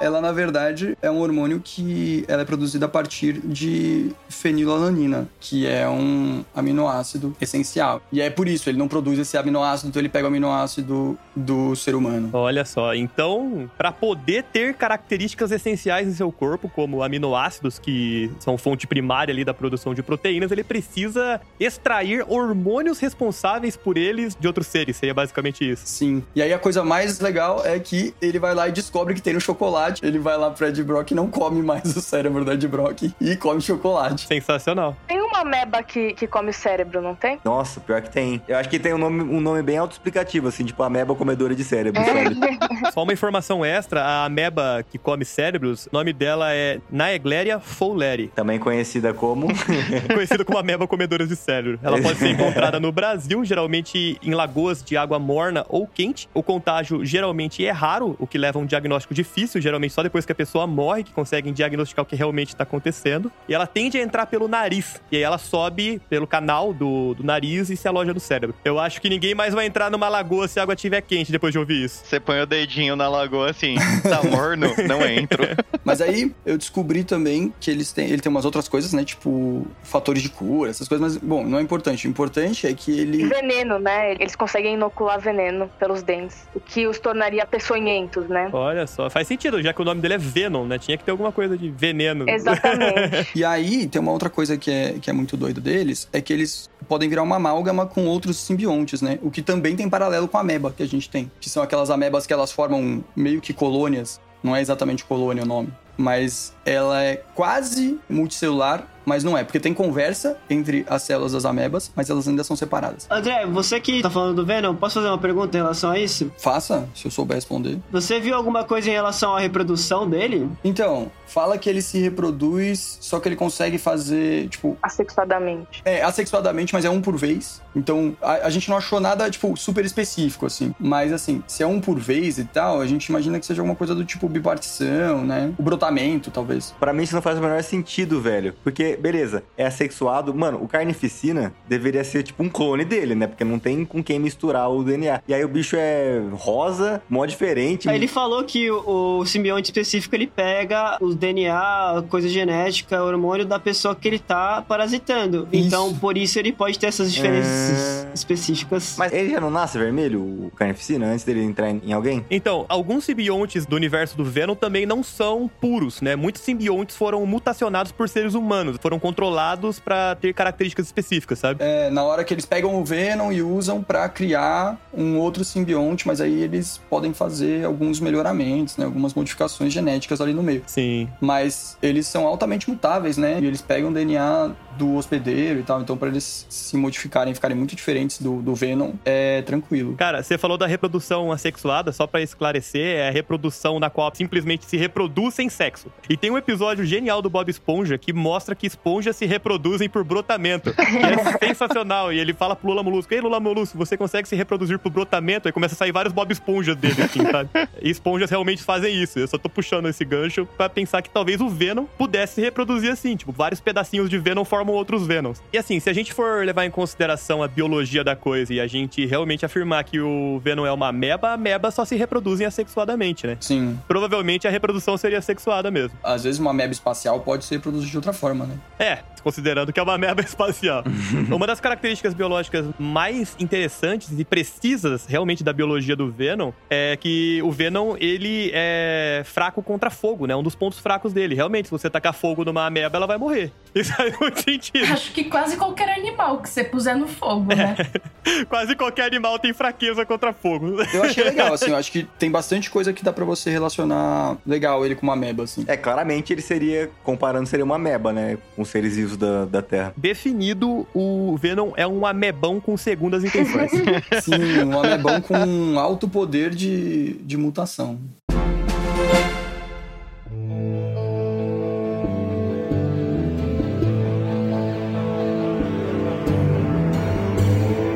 Ela, 0.02 0.20
na 0.20 0.32
verdade, 0.32 0.98
é 1.02 1.10
um 1.10 1.20
hormônio 1.20 1.62
que 1.64 2.26
ela 2.28 2.42
é 2.42 2.46
produzida 2.46 2.88
a 2.88 2.90
partir 2.90 3.34
de 3.34 4.12
fenilalanina, 4.30 5.28
que 5.40 5.68
é 5.68 5.88
um 5.88 6.44
aminoácido 6.56 7.36
essencial. 7.40 8.02
E 8.12 8.20
é 8.20 8.30
por 8.30 8.48
isso, 8.48 8.70
ele 8.70 8.78
não 8.78 8.88
produz 8.88 9.20
esse 9.20 9.38
aminoácido, 9.38 9.90
então 9.90 10.02
ele 10.02 10.10
pega 10.10 10.26
o 10.26 10.28
aminoácido 10.28 11.18
do 11.36 11.76
ser 11.76 11.96
humano. 11.96 12.30
Olha 12.34 12.66
só, 12.66 12.96
então, 12.96 13.70
pra 13.78 13.92
poder 13.92 14.44
ter 14.44 14.74
características 14.74 15.52
essenciais 15.52 16.08
em 16.08 16.14
seu 16.14 16.32
corpo, 16.32 16.68
como 16.68 17.04
aminoácidos, 17.04 17.78
que 17.78 18.32
são 18.40 18.58
fonte 18.58 18.88
primária 18.88 19.32
ali 19.32 19.46
da 19.46 19.54
produção 19.54 19.94
de 19.94 20.02
proteínas, 20.02 20.52
ele 20.52 20.64
precisa 20.64 21.40
extrair 21.60 22.26
hormônios 22.28 23.00
responsáveis 23.00 23.78
por 23.78 23.98
eles 23.98 24.36
de 24.40 24.48
outros 24.48 24.68
seres. 24.68 24.98
Seria 24.98 25.14
basicamente 25.14 25.70
isso. 25.70 25.84
Sim. 25.86 26.24
E 26.36 26.42
aí 26.42 26.54
a 26.54 26.60
coisa 26.60 26.84
mais 26.84 27.20
legal 27.20 27.62
é 27.66 27.80
que 27.80 28.14
ele 28.22 28.40
vai 28.40 28.56
lá 28.56 28.68
e 28.68 28.72
descobre 28.72 29.14
que 29.14 29.22
tem 29.22 29.34
no 29.34 29.42
chocolate. 29.42 29.91
Ele 30.02 30.20
vai 30.20 30.38
lá 30.38 30.50
pro 30.52 30.68
Ed 30.68 30.84
Brock 30.84 31.12
e 31.12 31.16
não 31.16 31.28
come 31.28 31.62
mais 31.62 31.96
o 31.96 32.02
cérebro 32.02 32.46
do 32.46 32.52
Ed 32.52 32.68
Brock 32.68 33.12
e 33.20 33.36
come 33.36 33.62
chocolate. 33.62 34.28
Sensacional. 34.28 34.96
Tem 35.08 35.20
uma 35.22 35.40
ameba 35.40 35.82
que, 35.84 36.14
que 36.14 36.28
come 36.28 36.50
o 36.50 36.54
cérebro, 36.54 37.02
não 37.02 37.16
tem? 37.16 37.40
Nossa, 37.44 37.80
pior 37.80 38.02
que 38.02 38.10
tem. 38.10 38.42
Eu 38.48 38.58
acho 38.58 38.70
que 38.70 38.80
tem 38.80 38.94
um 38.94 38.98
nome, 38.98 39.24
um 39.24 39.42
nome 39.42 39.62
bem 39.62 39.78
autoexplicativo, 39.78 40.48
assim, 40.48 40.66
tipo 40.66 40.82
ameba 40.84 41.16
comedora 41.16 41.56
de 41.56 41.64
cérebro, 41.64 42.02
sabe? 42.04 42.92
Só 42.94 43.04
uma 43.04 43.14
informação 43.14 43.66
extra, 43.66 44.02
a 44.04 44.26
ameba 44.26 44.84
que 44.90 44.98
come 44.98 45.26
cérebros, 45.26 45.88
o 45.88 45.90
nome 45.94 46.14
dela 46.14 46.54
é 46.54 46.80
Naegleria 46.90 47.60
fowleri, 47.60 48.28
Também 48.36 48.60
conhecida 48.60 49.14
como. 49.14 49.48
conhecida 50.14 50.46
como 50.46 50.58
ameba 50.58 50.88
comedora 50.88 51.26
de 51.26 51.36
cérebro. 51.36 51.80
Ela 51.82 52.02
pode 52.02 52.20
ser 52.20 52.30
encontrada 52.30 52.80
no 52.80 52.92
Brasil, 52.92 53.44
geralmente 53.44 54.18
em 54.22 54.34
lagoas 54.34 54.84
de 54.84 54.96
água 54.96 55.20
morna 55.20 55.66
ou 55.70 55.88
quente. 55.88 56.30
O 56.34 56.44
contágio 56.44 57.04
geralmente 57.06 57.66
é 57.66 57.72
raro, 57.72 58.16
o 58.20 58.28
que 58.28 58.38
leva 58.38 58.60
a 58.60 58.62
um 58.62 58.66
diagnóstico 58.66 59.14
difícil, 59.14 59.62
geralmente 59.62 59.81
geralmente 59.82 59.94
só 59.94 60.04
depois 60.04 60.26
que 60.26 60.32
a 60.32 60.36
pessoa 60.36 60.68
morre 60.68 61.04
que 61.04 61.12
conseguem 61.12 61.52
diagnosticar 61.52 62.04
o 62.04 62.06
que 62.06 62.16
realmente 62.16 62.50
está 62.50 62.64
acontecendo. 62.64 63.32
E 63.48 63.54
ela 63.54 63.66
tende 63.66 63.98
a 63.98 64.02
entrar 64.02 64.26
pelo 64.28 64.48
nariz. 64.48 65.02
E 65.12 65.18
aí 65.18 65.24
ela 65.24 65.38
sobe 65.38 66.02
pelo 66.10 66.28
canal 66.28 66.74
do, 66.74 67.14
do 67.16 67.24
nariz 67.24 67.70
e 67.70 67.76
se 67.76 67.88
aloja 67.88 68.14
no 68.14 68.20
cérebro. 68.20 68.56
Eu 68.64 68.80
acho 68.80 69.02
que 69.02 69.10
ninguém 69.10 69.34
mais 69.34 69.54
vai 69.54 69.66
entrar 69.66 69.90
numa 69.90 70.08
lagoa 70.08 70.48
se 70.48 70.60
a 70.60 70.64
água 70.64 70.76
estiver 70.76 71.02
quente 71.02 71.32
depois 71.32 71.52
de 71.52 71.60
ouvir 71.60 71.86
isso. 71.86 72.04
Você 72.06 72.20
põe 72.20 72.40
o 72.42 72.46
dedinho 72.46 72.96
na 72.96 73.10
lagoa 73.10 73.50
assim, 73.50 73.76
tá 74.04 74.22
morno, 74.24 74.68
não 74.88 75.02
entro. 75.06 75.44
Mas 75.84 76.02
aí 76.02 76.34
eu 76.46 76.58
descobri 76.58 77.04
também 77.04 77.54
que 77.60 77.72
eles 77.72 77.92
têm, 77.92 78.08
ele 78.08 78.22
tem 78.22 78.30
umas 78.30 78.46
outras 78.46 78.68
coisas, 78.68 78.94
né? 78.94 79.04
Tipo, 79.04 79.66
fatores 79.84 80.22
de 80.22 80.30
cura, 80.30 80.70
essas 80.70 80.88
coisas, 80.88 81.16
mas, 81.16 81.18
bom, 81.18 81.44
não 81.44 81.58
é 81.58 81.62
importante. 81.62 82.08
O 82.08 82.10
importante 82.10 82.68
é 82.68 82.74
que 82.74 83.00
ele. 83.00 83.26
Veneno, 83.26 83.80
né? 83.80 84.12
Eles 84.14 84.36
conseguem 84.36 84.76
inocular 84.76 85.20
veneno 85.20 85.70
pelos 85.80 86.04
dentes. 86.04 86.48
O 86.54 86.60
que 86.60 86.86
os 86.86 87.00
tornaria 87.00 87.46
peçonhentos, 87.46 88.28
né? 88.28 88.50
Olha 88.54 88.86
só, 88.86 89.10
faz 89.10 89.28
sentido, 89.28 89.62
já 89.62 89.71
que 89.74 89.82
o 89.82 89.86
nome 89.86 90.02
dele 90.02 90.16
é 90.16 90.18
Venom, 90.18 90.66
né? 90.66 90.78
Tinha 90.78 90.98
que 90.98 91.04
ter 91.04 91.12
alguma 91.12 91.32
coisa 91.32 91.58
de 91.58 91.70
veneno. 91.70 92.30
Exatamente. 92.30 93.32
E 93.36 93.44
aí, 93.44 93.88
tem 93.88 94.02
uma 94.02 94.12
outra 94.12 94.30
coisa 94.30 94.58
que 94.58 94.70
é, 94.70 94.96
que 95.02 95.10
é 95.10 95.14
muito 95.14 95.36
doido 95.38 95.62
deles, 95.62 96.08
é 96.12 96.22
que 96.22 96.32
eles 96.32 96.70
podem 96.88 97.08
virar 97.08 97.24
uma 97.24 97.38
amálgama 97.38 97.86
com 97.86 98.06
outros 98.06 98.38
simbiontes, 98.38 99.02
né? 99.02 99.18
O 99.22 99.32
que 99.32 99.42
também 99.42 99.76
tem 99.76 99.90
paralelo 99.90 100.28
com 100.28 100.38
a 100.38 100.42
ameba 100.42 100.72
que 100.72 100.84
a 100.84 100.88
gente 100.88 101.10
tem. 101.10 101.32
Que 101.40 101.50
são 101.50 101.64
aquelas 101.64 101.90
amebas 101.90 102.26
que 102.26 102.34
elas 102.34 102.52
formam 102.52 103.04
meio 103.16 103.42
que 103.42 103.54
colônias. 103.54 104.20
Não 104.44 104.56
é 104.56 104.62
exatamente 104.62 105.04
colônia 105.06 105.44
o 105.44 105.46
nome. 105.46 105.70
Mas 105.98 106.54
ela 106.66 107.04
é 107.04 107.24
quase 107.36 108.00
multicelular, 108.10 108.88
mas 109.06 109.24
não 109.24 109.38
é. 109.38 109.44
Porque 109.44 109.60
tem 109.60 109.74
conversa 109.74 110.38
entre 110.50 110.86
as 110.90 111.04
células 111.04 111.32
das 111.34 111.46
amebas, 111.46 111.92
mas 111.96 112.10
elas 112.10 112.28
ainda 112.28 112.44
são 112.44 112.56
separadas. 112.56 113.08
André, 113.10 113.46
você 113.46 113.80
que 113.80 114.02
tá 114.02 114.10
falando 114.10 114.36
do 114.36 114.46
Venom, 114.46 114.76
posso 114.76 114.96
fazer 114.96 115.08
uma 115.08 115.18
pergunta 115.18 115.58
em 115.58 115.62
relação 115.62 115.92
a 115.92 116.00
isso? 116.00 116.32
Faça, 116.38 116.88
se 116.96 117.06
eu 117.06 117.12
souber 117.12 117.36
responder. 117.36 117.80
Você 117.92 118.20
viu 118.20 118.36
alguma 118.36 118.64
coisa 118.64 118.90
em 118.90 118.94
relação 118.94 119.36
à 119.36 119.40
reprodução 119.40 120.10
dele? 120.10 120.50
Então, 120.64 121.12
fala 121.26 121.58
que 121.58 121.70
ele 121.70 121.82
se 121.82 122.00
reproduz, 122.00 122.98
só 123.02 123.20
que 123.20 123.28
ele 123.28 123.36
consegue 123.36 123.78
fazer, 123.78 124.48
tipo, 124.50 124.78
Assexuadamente. 124.82 125.82
É, 125.86 126.02
assexuadamente, 126.02 126.74
mas 126.74 126.86
é 126.86 126.90
um 126.90 127.02
por 127.02 127.18
vez. 127.18 127.62
Então, 127.76 128.16
a, 128.22 128.48
a 128.48 128.50
gente 128.50 128.70
não 128.70 128.78
achou 128.78 129.00
nada, 129.00 129.30
tipo, 129.30 129.56
super 129.58 129.84
específico, 129.86 130.46
assim. 130.46 130.74
Mas, 130.80 131.12
assim, 131.14 131.44
se 131.48 131.64
é 131.64 131.68
um 131.68 131.80
por 131.80 132.00
vez 132.00 132.38
e 132.38 132.46
tal, 132.46 132.82
a 132.82 132.88
gente 132.88 133.06
imagina 133.06 133.40
que 133.40 133.46
seja 133.46 133.62
alguma 133.62 133.76
coisa 133.76 133.96
do 133.96 134.04
tipo 134.06 134.28
bipartição, 134.28 135.24
né? 135.24 135.54
O 135.58 135.64
brotamento, 135.64 136.32
talvez. 136.32 136.74
Pra 136.80 136.94
mim 136.94 137.04
isso 137.04 137.16
não 137.16 137.22
faz 137.22 137.38
o 137.38 137.42
menor 137.42 137.62
sentido, 137.64 138.22
velho. 138.22 138.54
Porque, 138.64 138.91
beleza, 138.98 139.44
é 139.58 139.66
assexuado. 139.66 140.34
Mano, 140.34 140.62
o 140.62 140.68
Carnificina 140.68 141.54
deveria 141.68 142.04
ser 142.04 142.24
tipo 142.24 142.44
um 142.44 142.50
clone 142.50 142.86
dele, 142.86 143.16
né? 143.16 143.28
Porque 143.28 143.44
não 143.44 143.60
tem 143.60 143.86
com 143.86 144.04
quem 144.04 144.20
misturar 144.20 144.70
o 144.70 144.84
DNA. 144.84 145.22
E 145.28 145.34
aí 145.34 145.44
o 145.44 145.48
bicho 145.48 145.76
é 145.78 146.22
rosa, 146.34 147.02
mó 147.10 147.26
diferente. 147.26 147.90
Aí 147.90 147.96
ele 147.96 148.08
falou 148.08 148.44
que 148.44 148.70
o, 148.70 149.20
o 149.20 149.26
simbionte 149.26 149.70
específico 149.70 150.16
ele 150.16 150.28
pega 150.28 150.98
os 151.02 151.16
DNA, 151.16 152.04
coisa 152.10 152.28
genética, 152.28 153.04
hormônio 153.04 153.46
da 153.46 153.60
pessoa 153.60 153.96
que 153.96 154.08
ele 154.08 154.20
tá 154.20 154.64
parasitando. 154.68 155.48
Isso. 155.52 155.68
Então, 155.68 155.94
por 155.96 156.18
isso 156.18 156.40
ele 156.40 156.52
pode 156.52 156.78
ter 156.78 156.88
essas 156.88 157.14
diferenças 157.14 158.08
específicas. 158.14 158.96
Mas 158.98 159.14
ele 159.14 159.30
já 159.32 159.40
não 159.40 159.50
nasce 159.50 159.78
vermelho, 159.78 160.22
o 160.22 160.52
Carnificina, 160.56 161.08
antes 161.08 161.24
dele 161.24 161.44
entrar 161.44 161.70
em, 161.70 161.82
em 161.86 161.94
alguém? 161.94 162.26
Então, 162.30 162.66
alguns 162.70 163.06
simbiontes 163.06 163.66
do 163.66 163.76
universo 163.76 164.18
do 164.18 164.24
Venom 164.26 164.56
também 164.56 164.86
não 164.86 165.04
são 165.04 165.50
puros, 165.60 166.02
né? 166.02 166.16
Muitos 166.16 166.42
simbiontes 166.42 166.96
foram 166.96 167.26
mutacionados 167.26 167.92
por 167.92 168.10
seres 168.10 168.34
humanos, 168.34 168.78
foram 168.82 169.00
controlados 169.00 169.80
pra 169.80 170.16
ter 170.16 170.34
características 170.34 170.88
específicas, 170.88 171.40
sabe? 171.40 171.64
É, 171.64 171.90
na 171.90 172.04
hora 172.04 172.24
que 172.24 172.34
eles 172.34 172.46
pegam 172.46 172.76
o 172.76 172.84
Venom 172.84 173.32
e 173.32 173.42
usam 173.42 173.82
pra 173.84 174.08
criar 174.10 174.78
um 174.94 175.18
outro 175.18 175.44
simbionte, 175.46 176.08
mas 176.08 176.20
aí 176.20 176.42
eles 176.42 176.80
podem 176.90 177.14
fazer 177.14 177.66
alguns 177.66 178.00
melhoramentos, 178.00 178.78
né? 178.78 178.86
Algumas 178.86 179.14
modificações 179.14 179.72
genéticas 179.72 180.20
ali 180.22 180.34
no 180.34 180.44
meio. 180.44 180.64
Sim. 180.66 181.08
Mas 181.20 181.78
eles 181.82 182.08
são 182.08 182.26
altamente 182.26 182.70
mutáveis, 182.70 183.18
né? 183.18 183.40
E 183.42 183.46
eles 183.46 183.62
pegam 183.62 183.92
DNA 183.94 184.52
do 184.78 184.96
hospedeiro 184.96 185.60
e 185.60 185.64
tal. 185.64 185.82
Então, 185.82 185.98
pra 185.98 186.08
eles 186.08 186.46
se 186.50 186.78
modificarem, 186.78 187.34
ficarem 187.34 187.56
muito 187.56 187.76
diferentes 187.76 188.22
do, 188.22 188.42
do 188.42 188.56
Venom, 188.56 188.94
é 189.06 189.42
tranquilo. 189.42 189.96
Cara, 189.96 190.24
você 190.24 190.38
falou 190.38 190.58
da 190.58 190.68
reprodução 190.68 191.32
assexuada, 191.32 191.92
só 191.92 192.08
pra 192.08 192.22
esclarecer, 192.22 192.98
é 192.98 193.10
a 193.10 193.12
reprodução 193.12 193.80
na 193.80 193.90
qual 193.90 194.12
simplesmente 194.14 194.66
se 194.66 194.78
reproduz 194.78 195.36
sem 195.36 195.50
sexo. 195.50 195.92
E 196.10 196.18
tem 196.18 196.32
um 196.32 196.38
episódio 196.38 196.86
genial 196.86 197.22
do 197.22 197.30
Bob 197.30 197.50
Esponja 197.50 197.98
que 197.98 198.14
mostra 198.14 198.56
que 198.56 198.68
esponjas 198.68 199.16
se 199.16 199.26
reproduzem 199.26 199.90
por 199.90 200.04
brotamento. 200.04 200.74
Que 200.74 200.98
é 200.98 201.38
sensacional. 201.48 202.12
E 202.12 202.20
ele 202.20 202.34
fala 202.34 202.56
pro 202.56 202.68
Lula 202.68 202.84
Molusco: 202.84 203.14
Ei, 203.14 203.22
Lula 203.22 203.40
Molusco, 203.40 203.78
você 203.78 203.96
consegue 203.98 204.28
se 204.28 204.36
reproduzir 204.36 204.80
por 204.80 204.92
brotamento? 204.92 205.48
Aí 205.48 205.52
começa 205.52 205.76
a 205.76 205.78
sair 205.78 205.92
vários 205.92 206.14
Bob 206.14 206.32
Esponjas 206.32 206.76
dele, 206.76 207.02
assim, 207.02 207.26
sabe? 207.30 207.50
E 207.82 207.90
esponjas 207.90 208.30
realmente 208.30 208.64
fazem 208.64 209.02
isso. 209.02 209.20
Eu 209.20 209.28
só 209.28 209.38
tô 209.38 209.50
puxando 209.50 209.88
esse 209.88 210.04
gancho 210.04 210.48
pra 210.58 210.70
pensar 210.70 211.02
que 211.02 211.10
talvez 211.10 211.42
o 211.42 211.50
Venom 211.50 211.86
pudesse 211.98 212.36
se 212.36 212.42
reproduzir 212.42 212.92
assim. 212.92 213.16
Tipo, 213.16 213.32
vários 213.32 213.60
pedacinhos 213.60 214.10
de 214.10 214.18
Venom 214.18 214.46
formam 214.46 214.61
outros 214.70 215.08
Venoms. 215.08 215.42
E 215.52 215.58
assim, 215.58 215.80
se 215.80 215.90
a 215.90 215.94
gente 215.94 216.14
for 216.14 216.46
levar 216.46 216.66
em 216.66 216.72
consideração 216.72 217.42
a 217.42 217.48
biologia 217.48 218.04
da 218.04 218.16
coisa 218.16 218.54
e 218.54 218.60
a 218.60 218.68
gente 218.68 219.06
realmente 219.06 219.46
afirmar 219.46 219.84
que 219.84 220.00
o 220.00 220.40
Venom 220.40 220.66
é 220.66 220.72
uma 220.72 220.88
ameba, 220.90 221.30
a 221.30 221.34
ameba 221.34 221.72
só 221.72 221.86
se 221.86 221.96
reproduzem 221.96 222.46
assexuadamente, 222.46 223.26
né? 223.26 223.38
Sim. 223.40 223.80
Provavelmente 223.88 224.48
a 224.48 224.52
reprodução 224.52 224.98
seria 224.98 225.20
assexuada 225.20 225.72
mesmo. 225.72 225.98
Às 226.04 226.24
vezes 226.24 226.40
uma 226.40 226.52
ameba 226.52 226.72
espacial 226.72 227.20
pode 227.22 227.46
ser 227.46 227.60
produzida 227.60 227.90
de 227.90 227.98
outra 227.98 228.14
forma, 228.14 228.46
né? 228.46 228.58
É, 228.80 229.00
considerando 229.24 229.72
que 229.72 229.80
é 229.80 229.84
uma 229.84 229.94
ameba 229.94 230.22
espacial. 230.22 230.84
uma 231.32 231.48
das 231.48 231.60
características 231.60 232.14
biológicas 232.14 232.66
mais 232.78 233.36
interessantes 233.40 234.18
e 234.18 234.26
precisas 234.26 235.06
realmente 235.06 235.44
da 235.44 235.54
biologia 235.54 235.96
do 235.96 236.12
Venom 236.12 236.52
é 236.70 236.98
que 236.98 237.42
o 237.44 237.52
Venom, 237.52 237.96
ele 238.00 238.52
é 238.54 239.24
fraco 239.26 239.62
contra 239.64 239.90
fogo, 239.90 240.26
né? 240.26 240.36
Um 240.36 240.44
dos 240.44 240.56
pontos 240.56 240.80
fracos 240.80 241.14
dele. 241.14 241.36
Realmente, 241.36 241.68
se 241.68 241.72
você 241.72 241.90
tacar 241.90 242.14
fogo 242.14 242.44
numa 242.44 242.66
ameba, 242.66 242.98
ela 242.98 243.08
vai 243.08 243.18
morrer. 243.18 243.52
Isso 243.74 243.94
faz 243.94 244.18
muito 244.20 244.50
sentido. 244.52 244.92
Acho 244.92 245.12
que 245.12 245.26
quase 245.26 245.58
qualquer 245.58 245.90
animal 245.90 246.40
que 246.40 246.50
você 246.50 246.64
puser 246.64 246.98
no 246.98 247.08
fogo, 247.08 247.54
né? 247.56 247.76
Quase 248.48 248.76
qualquer 248.76 249.06
animal 249.06 249.40
tem 249.40 249.52
fraqueza 249.52 250.06
contra 250.06 250.32
fogo. 250.32 250.82
Eu 250.94 251.04
achei 251.04 251.24
legal, 251.24 251.54
assim. 251.54 251.72
Eu 251.72 251.76
acho 251.76 251.92
que 251.92 252.04
tem 252.20 252.30
bastante 252.30 252.70
coisa 252.70 252.94
que 252.94 253.04
dá 253.04 253.12
pra 253.12 253.26
você 253.26 253.50
relacionar 253.50 254.38
legal 254.46 254.86
ele 254.86 254.96
com 254.96 255.04
uma 255.04 255.14
ameba, 255.14 255.44
assim. 255.44 255.66
É, 255.68 255.76
claramente 255.76 256.32
ele 256.32 256.42
seria, 256.42 256.90
comparando, 257.04 257.48
seria 257.48 257.66
uma 257.66 257.76
ameba, 257.76 258.14
né? 258.14 258.38
Com 258.56 258.62
os 258.62 258.70
seres 258.70 258.96
vivos 258.96 259.18
da, 259.18 259.46
da 259.46 259.62
Terra. 259.62 259.94
Definido, 259.98 260.88
o 260.94 261.36
Venom 261.38 261.72
é 261.76 261.88
um 261.88 262.06
amebão 262.06 262.60
com 262.60 262.78
segundas 262.78 263.24
intenções. 263.24 263.72
Sim, 264.22 264.64
um 264.66 264.80
amebão 264.80 265.20
com 265.22 265.38
um 265.38 265.80
alto 265.80 266.08
poder 266.08 266.54
de, 266.54 267.14
de 267.24 267.38
mutação. 267.38 268.00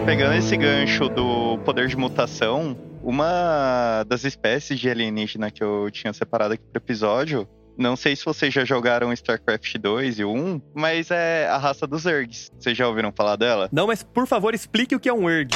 Pegando 0.06 0.36
esse 0.36 0.56
gancho 0.56 1.10
do 1.10 1.58
poder 1.66 1.88
de 1.88 1.98
mutação, 1.98 2.78
uma 3.02 4.04
das 4.08 4.24
espécies 4.24 4.80
de 4.80 4.88
alienígena 4.88 5.50
que 5.50 5.64
eu 5.64 5.90
tinha 5.90 6.14
separado 6.14 6.54
aqui 6.54 6.64
pro 6.72 6.80
episódio, 6.80 7.48
não 7.76 7.96
sei 7.96 8.16
se 8.16 8.24
vocês 8.24 8.54
já 8.54 8.64
jogaram 8.64 9.12
StarCraft 9.12 9.78
2 9.80 10.20
e 10.20 10.24
o 10.24 10.32
1, 10.32 10.62
mas 10.76 11.10
é 11.10 11.48
a 11.50 11.58
raça 11.58 11.88
dos 11.88 12.04
Zergs. 12.04 12.52
Vocês 12.58 12.78
já 12.78 12.88
ouviram 12.88 13.12
falar 13.12 13.36
dela? 13.36 13.68
Não, 13.72 13.88
mas 13.88 14.04
por 14.04 14.28
favor, 14.28 14.54
explique 14.54 14.96
o 14.96 15.00
que 15.00 15.10
é 15.10 15.14
um 15.14 15.28
Erg. 15.28 15.50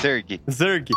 Zerg. 0.00 0.40
Zerg. 0.48 0.88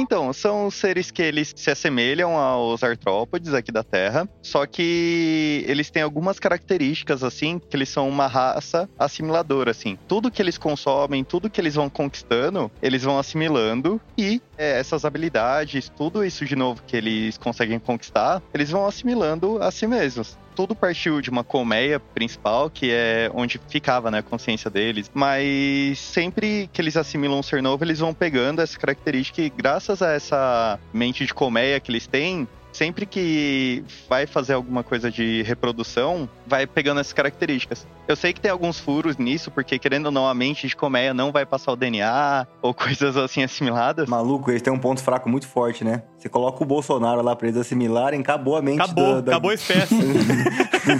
Então, 0.00 0.32
são 0.32 0.70
seres 0.70 1.10
que 1.10 1.20
eles 1.20 1.52
se 1.56 1.72
assemelham 1.72 2.36
aos 2.36 2.84
artrópodes 2.84 3.52
aqui 3.52 3.72
da 3.72 3.82
Terra, 3.82 4.28
só 4.40 4.64
que 4.64 5.64
eles 5.66 5.90
têm 5.90 6.04
algumas 6.04 6.38
características, 6.38 7.24
assim, 7.24 7.58
que 7.58 7.76
eles 7.76 7.88
são 7.88 8.08
uma 8.08 8.28
raça 8.28 8.88
assimiladora, 8.96 9.72
assim. 9.72 9.98
Tudo 10.06 10.30
que 10.30 10.40
eles 10.40 10.56
consomem, 10.56 11.24
tudo 11.24 11.50
que 11.50 11.60
eles 11.60 11.74
vão 11.74 11.90
conquistando, 11.90 12.70
eles 12.80 13.02
vão 13.02 13.18
assimilando 13.18 14.00
e 14.16 14.40
é, 14.56 14.78
essas 14.78 15.04
habilidades, 15.04 15.90
tudo 15.96 16.24
isso 16.24 16.44
de 16.44 16.54
novo 16.54 16.80
que 16.86 16.96
eles 16.96 17.36
conseguem 17.36 17.80
conquistar, 17.80 18.40
eles 18.54 18.70
vão 18.70 18.86
assimilando 18.86 19.60
a 19.60 19.72
si 19.72 19.88
mesmos 19.88 20.38
tudo 20.58 20.74
partiu 20.74 21.20
de 21.20 21.30
uma 21.30 21.44
colmeia 21.44 22.00
principal, 22.00 22.68
que 22.68 22.90
é 22.90 23.30
onde 23.32 23.60
ficava 23.68 24.10
né, 24.10 24.18
a 24.18 24.22
consciência 24.24 24.68
deles. 24.68 25.08
Mas 25.14 26.00
sempre 26.00 26.68
que 26.72 26.82
eles 26.82 26.96
assimilam 26.96 27.38
um 27.38 27.42
ser 27.44 27.62
novo, 27.62 27.84
eles 27.84 28.00
vão 28.00 28.12
pegando 28.12 28.60
essa 28.60 28.76
característica 28.76 29.40
e 29.40 29.48
graças 29.48 30.02
a 30.02 30.10
essa 30.10 30.76
mente 30.92 31.24
de 31.24 31.32
colmeia 31.32 31.78
que 31.78 31.92
eles 31.92 32.08
têm, 32.08 32.48
sempre 32.78 33.04
que 33.04 33.82
vai 34.08 34.24
fazer 34.24 34.52
alguma 34.52 34.84
coisa 34.84 35.10
de 35.10 35.42
reprodução, 35.42 36.28
vai 36.46 36.64
pegando 36.64 37.00
essas 37.00 37.12
características. 37.12 37.84
Eu 38.06 38.14
sei 38.14 38.32
que 38.32 38.40
tem 38.40 38.52
alguns 38.52 38.78
furos 38.78 39.16
nisso, 39.16 39.50
porque 39.50 39.80
querendo 39.80 40.06
ou 40.06 40.12
não, 40.12 40.28
a 40.28 40.32
mente 40.32 40.68
de 40.68 40.76
colmeia 40.76 41.12
não 41.12 41.32
vai 41.32 41.44
passar 41.44 41.72
o 41.72 41.76
DNA 41.76 42.46
ou 42.62 42.72
coisas 42.72 43.16
assim 43.16 43.42
assimiladas. 43.42 44.08
Maluco, 44.08 44.48
eles 44.52 44.62
têm 44.62 44.72
um 44.72 44.78
ponto 44.78 45.02
fraco 45.02 45.28
muito 45.28 45.48
forte, 45.48 45.82
né? 45.82 46.04
Você 46.16 46.28
coloca 46.28 46.62
o 46.62 46.66
Bolsonaro 46.66 47.20
lá 47.20 47.34
pra 47.34 47.48
eles 47.48 47.60
assimilarem, 47.60 48.20
acabou 48.20 48.56
a 48.56 48.62
mente 48.62 48.80
Acabou, 48.80 49.14
da, 49.16 49.20
da- 49.22 49.32
acabou 49.32 49.50
a 49.50 49.54
espécie. 49.54 49.94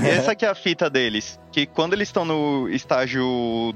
Essa 0.07 0.35
que 0.35 0.45
é 0.45 0.49
a 0.49 0.55
fita 0.55 0.91
deles. 0.91 1.39
Que 1.53 1.65
quando 1.65 1.93
eles 1.93 2.09
estão 2.09 2.25
no 2.25 2.69
estágio 2.69 3.25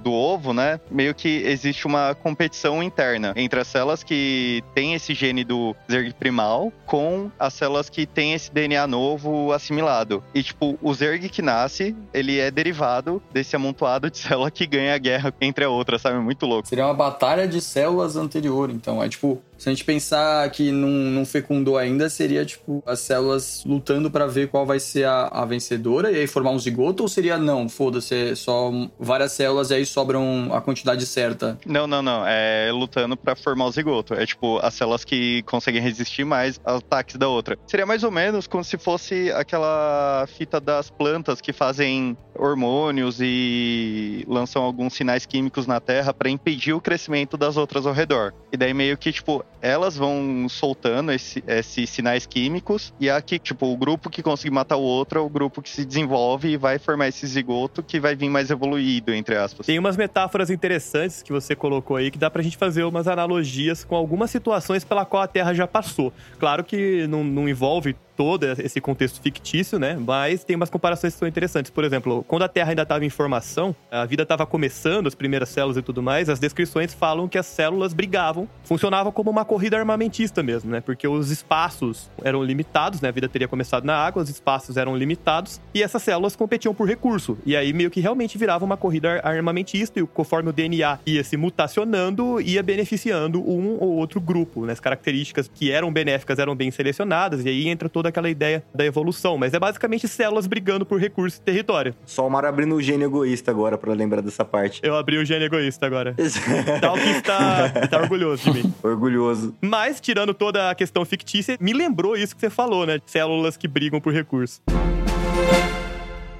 do 0.03 0.13
ovo, 0.13 0.53
né? 0.53 0.79
Meio 0.91 1.15
que 1.15 1.29
existe 1.47 1.87
uma 1.87 2.15
competição 2.15 2.83
interna 2.83 3.33
entre 3.37 3.61
as 3.61 3.67
células 3.69 4.05
que 4.05 4.63
têm 4.75 4.95
esse 4.95 5.15
gene 5.15 5.43
do 5.45 5.75
Zerg 5.91 6.13
primal 6.15 6.73
com 6.87 7.31
as 7.39 7.55
células 7.55 7.89
que 7.93 8.07
têm 8.07 8.33
esse 8.33 8.51
DNA 8.51 8.87
novo 8.87 9.53
assimilado. 9.53 10.25
E, 10.35 10.43
tipo, 10.43 10.79
o 10.81 10.95
Zerg 10.95 11.29
que 11.29 11.43
nasce, 11.43 11.95
ele 12.13 12.39
é 12.39 12.51
derivado 12.51 13.23
desse 13.33 13.55
amontoado 13.55 14.11
de 14.11 14.17
célula 14.19 14.51
que 14.51 14.67
ganha 14.67 14.95
a 14.95 14.99
guerra 14.99 15.33
entre 15.41 15.65
a 15.65 15.69
outra, 15.69 15.99
sabe? 15.99 16.19
Muito 16.19 16.47
louco. 16.47 16.67
Seria 16.67 16.87
uma 16.87 16.95
batalha 16.95 17.47
de 17.47 17.61
células 17.61 18.17
anterior, 18.17 18.71
então. 18.71 19.03
É 19.03 19.09
tipo, 19.09 19.43
se 19.63 19.69
a 19.69 19.73
gente 19.73 19.85
pensar 19.85 20.51
que 20.51 20.73
não, 20.73 20.89
não 20.89 21.25
fecundou 21.25 21.79
ainda, 21.79 22.11
seria 22.11 22.45
tipo 22.45 22.83
as 22.85 22.99
células 22.99 23.63
lutando 23.65 24.11
pra 24.11 24.27
ver 24.27 24.49
qual 24.49 24.67
vai 24.67 24.81
ser 24.81 25.05
a, 25.05 25.29
a 25.29 25.45
vencedora 25.45 26.11
e 26.11 26.17
aí 26.17 26.27
formar 26.27 26.51
um 26.51 26.59
zigoto? 26.59 27.05
Ou 27.05 27.09
seria 27.09 27.39
não, 27.39 27.69
foda-se, 27.69 28.33
é 28.33 28.35
só 28.35 28.73
várias 28.99 29.31
células 29.31 29.71
e 29.71 29.75
aí 29.75 29.87
sobram 29.87 30.49
a 30.53 30.61
quantidade 30.61 31.07
certa? 31.07 31.57
Não, 31.65 31.87
não, 31.87 32.03
não. 32.03 32.27
É 32.27 32.73
lutando 32.73 33.17
pra 33.17 33.37
formar 33.37 33.67
o 33.67 33.71
zigoto. 33.71 34.15
É 34.15 34.27
tipo 34.27 34.59
as 34.59 34.75
células 34.75 35.05
que 35.05 35.43
conseguem 35.45 35.81
resistir 35.81 36.25
mais 36.25 36.61
aos 36.65 36.79
ataques 36.79 37.15
da 37.15 37.29
outra. 37.29 37.57
Seria 37.65 37.87
mais 37.87 38.03
ou 38.03 38.11
menos 38.11 38.49
como 38.49 38.65
se 38.65 38.77
fosse 38.77 39.31
aquela 39.31 40.27
fita 40.37 40.61
das 40.61 40.91
plantas 40.91 41.41
que 41.41 41.53
fazem 41.53 42.17
hormônios 42.35 43.19
e 43.21 44.25
lançam 44.27 44.63
alguns 44.63 44.95
sinais 44.95 45.25
químicos 45.25 45.69
na 45.69 45.79
Terra 45.79 46.13
pra 46.13 46.29
impedir 46.29 46.73
o 46.73 46.81
crescimento 46.81 47.37
das 47.37 47.57
outras 47.57 47.87
ao 47.87 47.93
redor. 47.93 48.35
E 48.53 48.57
daí 48.57 48.75
meio 48.75 48.99
que, 48.99 49.13
tipo, 49.13 49.45
elas 49.61 49.97
vão 49.97 50.47
soltando 50.49 51.13
esse- 51.13 51.43
esses 51.47 51.89
sinais 51.91 52.27
químicos 52.27 52.93
e 52.99 53.09
aqui, 53.09 53.39
tipo, 53.39 53.67
o 53.67 53.77
grupo 53.77 54.11
que 54.11 54.23
conseguir 54.23 54.53
matar 54.53 54.77
o 54.77 54.83
outro 54.83 55.19
é 55.19 55.23
o 55.23 55.29
grupo 55.29 55.63
que 55.63 55.71
se 55.71 55.85
desenvolve 55.85 56.49
e 56.49 56.57
vai 56.57 56.79
formar 56.79 57.09
esse 57.09 57.27
zigoto 57.27 57.83
que 57.83 58.01
vai 58.01 58.15
vir 58.17 58.29
mais 58.29 58.51
evoluído, 58.51 59.15
entre 59.15 59.37
aspas. 59.37 59.67
Tem 59.67 59.79
umas 59.79 59.97
metáforas 59.97 60.51
interessantes 60.51 61.23
que 61.23 61.33
você 61.33 61.55
colocou 61.55 61.97
aí 61.97 62.11
que 62.11 62.19
dá 62.19 62.31
pra 62.31 62.43
gente 62.43 62.57
fazer 62.57 62.85
umas 62.85 63.07
analogias 63.07 63.85
com 63.85 63.95
algumas 63.95 64.31
situações 64.31 64.85
pela 64.85 65.05
qual 65.05 65.23
a 65.23 65.27
Terra 65.29 65.55
já 65.55 65.67
passou. 65.67 66.13
Claro 66.39 66.65
que 66.65 67.07
não, 67.07 67.23
não 67.23 67.49
envolve 67.49 67.95
todo 68.17 68.45
esse 68.45 68.81
contexto 68.81 69.21
fictício, 69.21 69.79
né? 69.79 69.97
Mas 69.99 70.45
tem 70.45 70.57
umas 70.57 70.71
comparações 70.71 71.13
que 71.15 71.19
são 71.19 71.29
interessantes. 71.29 71.71
Por 71.71 71.85
exemplo, 71.85 72.25
quando 72.29 72.43
a 72.43 72.49
Terra 72.49 72.71
ainda 72.71 72.83
estava 72.83 73.05
em 73.05 73.11
formação, 73.11 73.75
a 73.91 74.05
vida 74.05 74.23
estava 74.23 74.47
começando, 74.47 75.07
as 75.07 75.15
primeiras 75.15 75.49
células 75.49 75.77
e 75.77 75.83
tudo 75.83 76.03
mais, 76.03 76.29
as 76.29 76.39
descrições 76.39 76.95
falam 76.95 77.29
que 77.29 77.39
as 77.39 77.47
células 77.47 77.93
brigavam, 77.93 78.49
funcionavam 78.65 79.13
como 79.13 79.31
uma 79.31 79.45
corrida 79.45 79.79
armamentista 79.79 80.43
mesmo, 80.43 80.71
né? 80.71 80.81
Porque 80.81 81.07
os 81.07 81.31
espaços 81.31 82.11
eram 82.23 82.43
limitados, 82.43 83.01
né? 83.01 83.09
A 83.09 83.13
vida 83.13 83.29
teria 83.29 83.49
começado 83.49 83.85
na 83.85 83.95
água, 83.97 84.23
os 84.23 84.29
espaços 84.31 84.77
eram 84.77 84.97
limitados 84.97 85.61
e 85.75 85.83
essas 85.83 86.03
células 86.03 86.37
competiam 86.37 86.75
por 86.75 86.89
recurso. 86.89 87.39
E 87.45 87.57
aí 87.57 87.73
meio 87.73 87.91
que 87.91 88.01
realmente 88.01 88.37
virava 88.39 88.65
uma 88.65 88.77
corrida 88.77 89.21
ar- 89.23 89.37
armamentista 89.37 89.99
e 90.01 90.07
conforme 90.07 90.51
o 90.51 90.53
DNA 90.53 90.99
ia 91.07 91.25
se 91.25 91.37
mutacionando, 91.37 92.41
ia 92.41 92.63
beneficiando 92.63 93.41
um 93.41 93.79
ou 93.81 93.93
outro 93.97 94.21
grupo, 94.21 94.67
né? 94.67 94.73
As 94.73 94.81
características 94.81 95.51
que 95.53 95.71
eram 95.71 95.93
benéficas 95.93 96.39
eram 96.39 96.55
bem 96.55 96.71
selecionadas 96.71 97.45
e 97.45 97.49
aí 97.49 97.69
entra 97.69 97.89
toda 98.03 98.09
aquela 98.09 98.29
ideia 98.29 98.65
da 98.75 98.85
evolução. 98.85 99.39
Mas 99.39 99.55
é 99.55 99.61
basicamente 99.61 100.09
células 100.09 100.49
brigando 100.49 100.85
por 100.85 101.01
recurso 101.01 101.39
e 101.41 101.45
território. 101.45 101.95
Só 102.05 102.27
o 102.27 102.31
Mário 102.31 102.49
abrindo 102.49 102.75
o 102.75 102.83
gênio 102.83 103.07
egoísta 103.07 103.53
agora 103.53 103.79
pra 103.79 103.95
lembrar 103.95 104.21
dessa 104.21 104.45
parte. 104.45 104.81
Eu 104.83 104.97
abri 104.97 105.19
o 105.19 105.25
gênio 105.25 105.47
egoísta 105.47 105.87
agora. 105.87 106.17
Tal 106.81 106.95
que 106.95 107.09
está, 107.09 107.73
está 107.83 108.01
orgulhoso 108.01 108.51
de 108.51 108.63
mim. 108.63 108.75
Orgulhoso. 108.83 109.55
Mas, 109.61 110.01
tirando 110.01 110.35
toda 110.35 110.71
a 110.71 110.75
questão 110.75 111.05
fictícia, 111.05 111.57
me 111.61 111.73
lembrou 111.73 112.17
isso 112.17 112.35
que 112.35 112.41
você 112.41 112.51
falou, 112.51 112.85
né? 112.85 112.99
Células 113.07 113.57
que 113.57 113.69
brigam 113.69 114.01
por 114.01 114.13
recurso. 114.13 114.61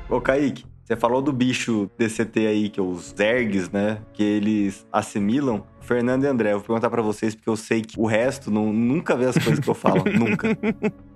Ô, 0.09 0.21
Kaique, 0.21 0.65
você 0.93 0.97
falou 0.97 1.23
do 1.23 1.33
bicho 1.33 1.91
DCT 1.97 2.47
aí, 2.47 2.69
que 2.69 2.79
é 2.79 2.83
os 2.83 3.15
Zergs, 3.17 3.71
né? 3.71 3.99
Que 4.13 4.23
eles 4.23 4.87
assimilam. 4.93 5.65
Fernando 5.81 6.23
e 6.23 6.27
André, 6.29 6.53
eu 6.53 6.59
vou 6.59 6.67
perguntar 6.67 6.91
pra 6.91 7.03
vocês, 7.03 7.35
porque 7.35 7.49
eu 7.49 7.57
sei 7.57 7.83
que 7.83 7.99
o 7.99 8.07
resto 8.07 8.53
não, 8.53 8.73
nunca 8.73 9.17
vê 9.17 9.25
as 9.25 9.37
coisas 9.37 9.59
que 9.59 9.69
eu 9.69 9.75
falo. 9.75 10.05
nunca. 10.17 10.57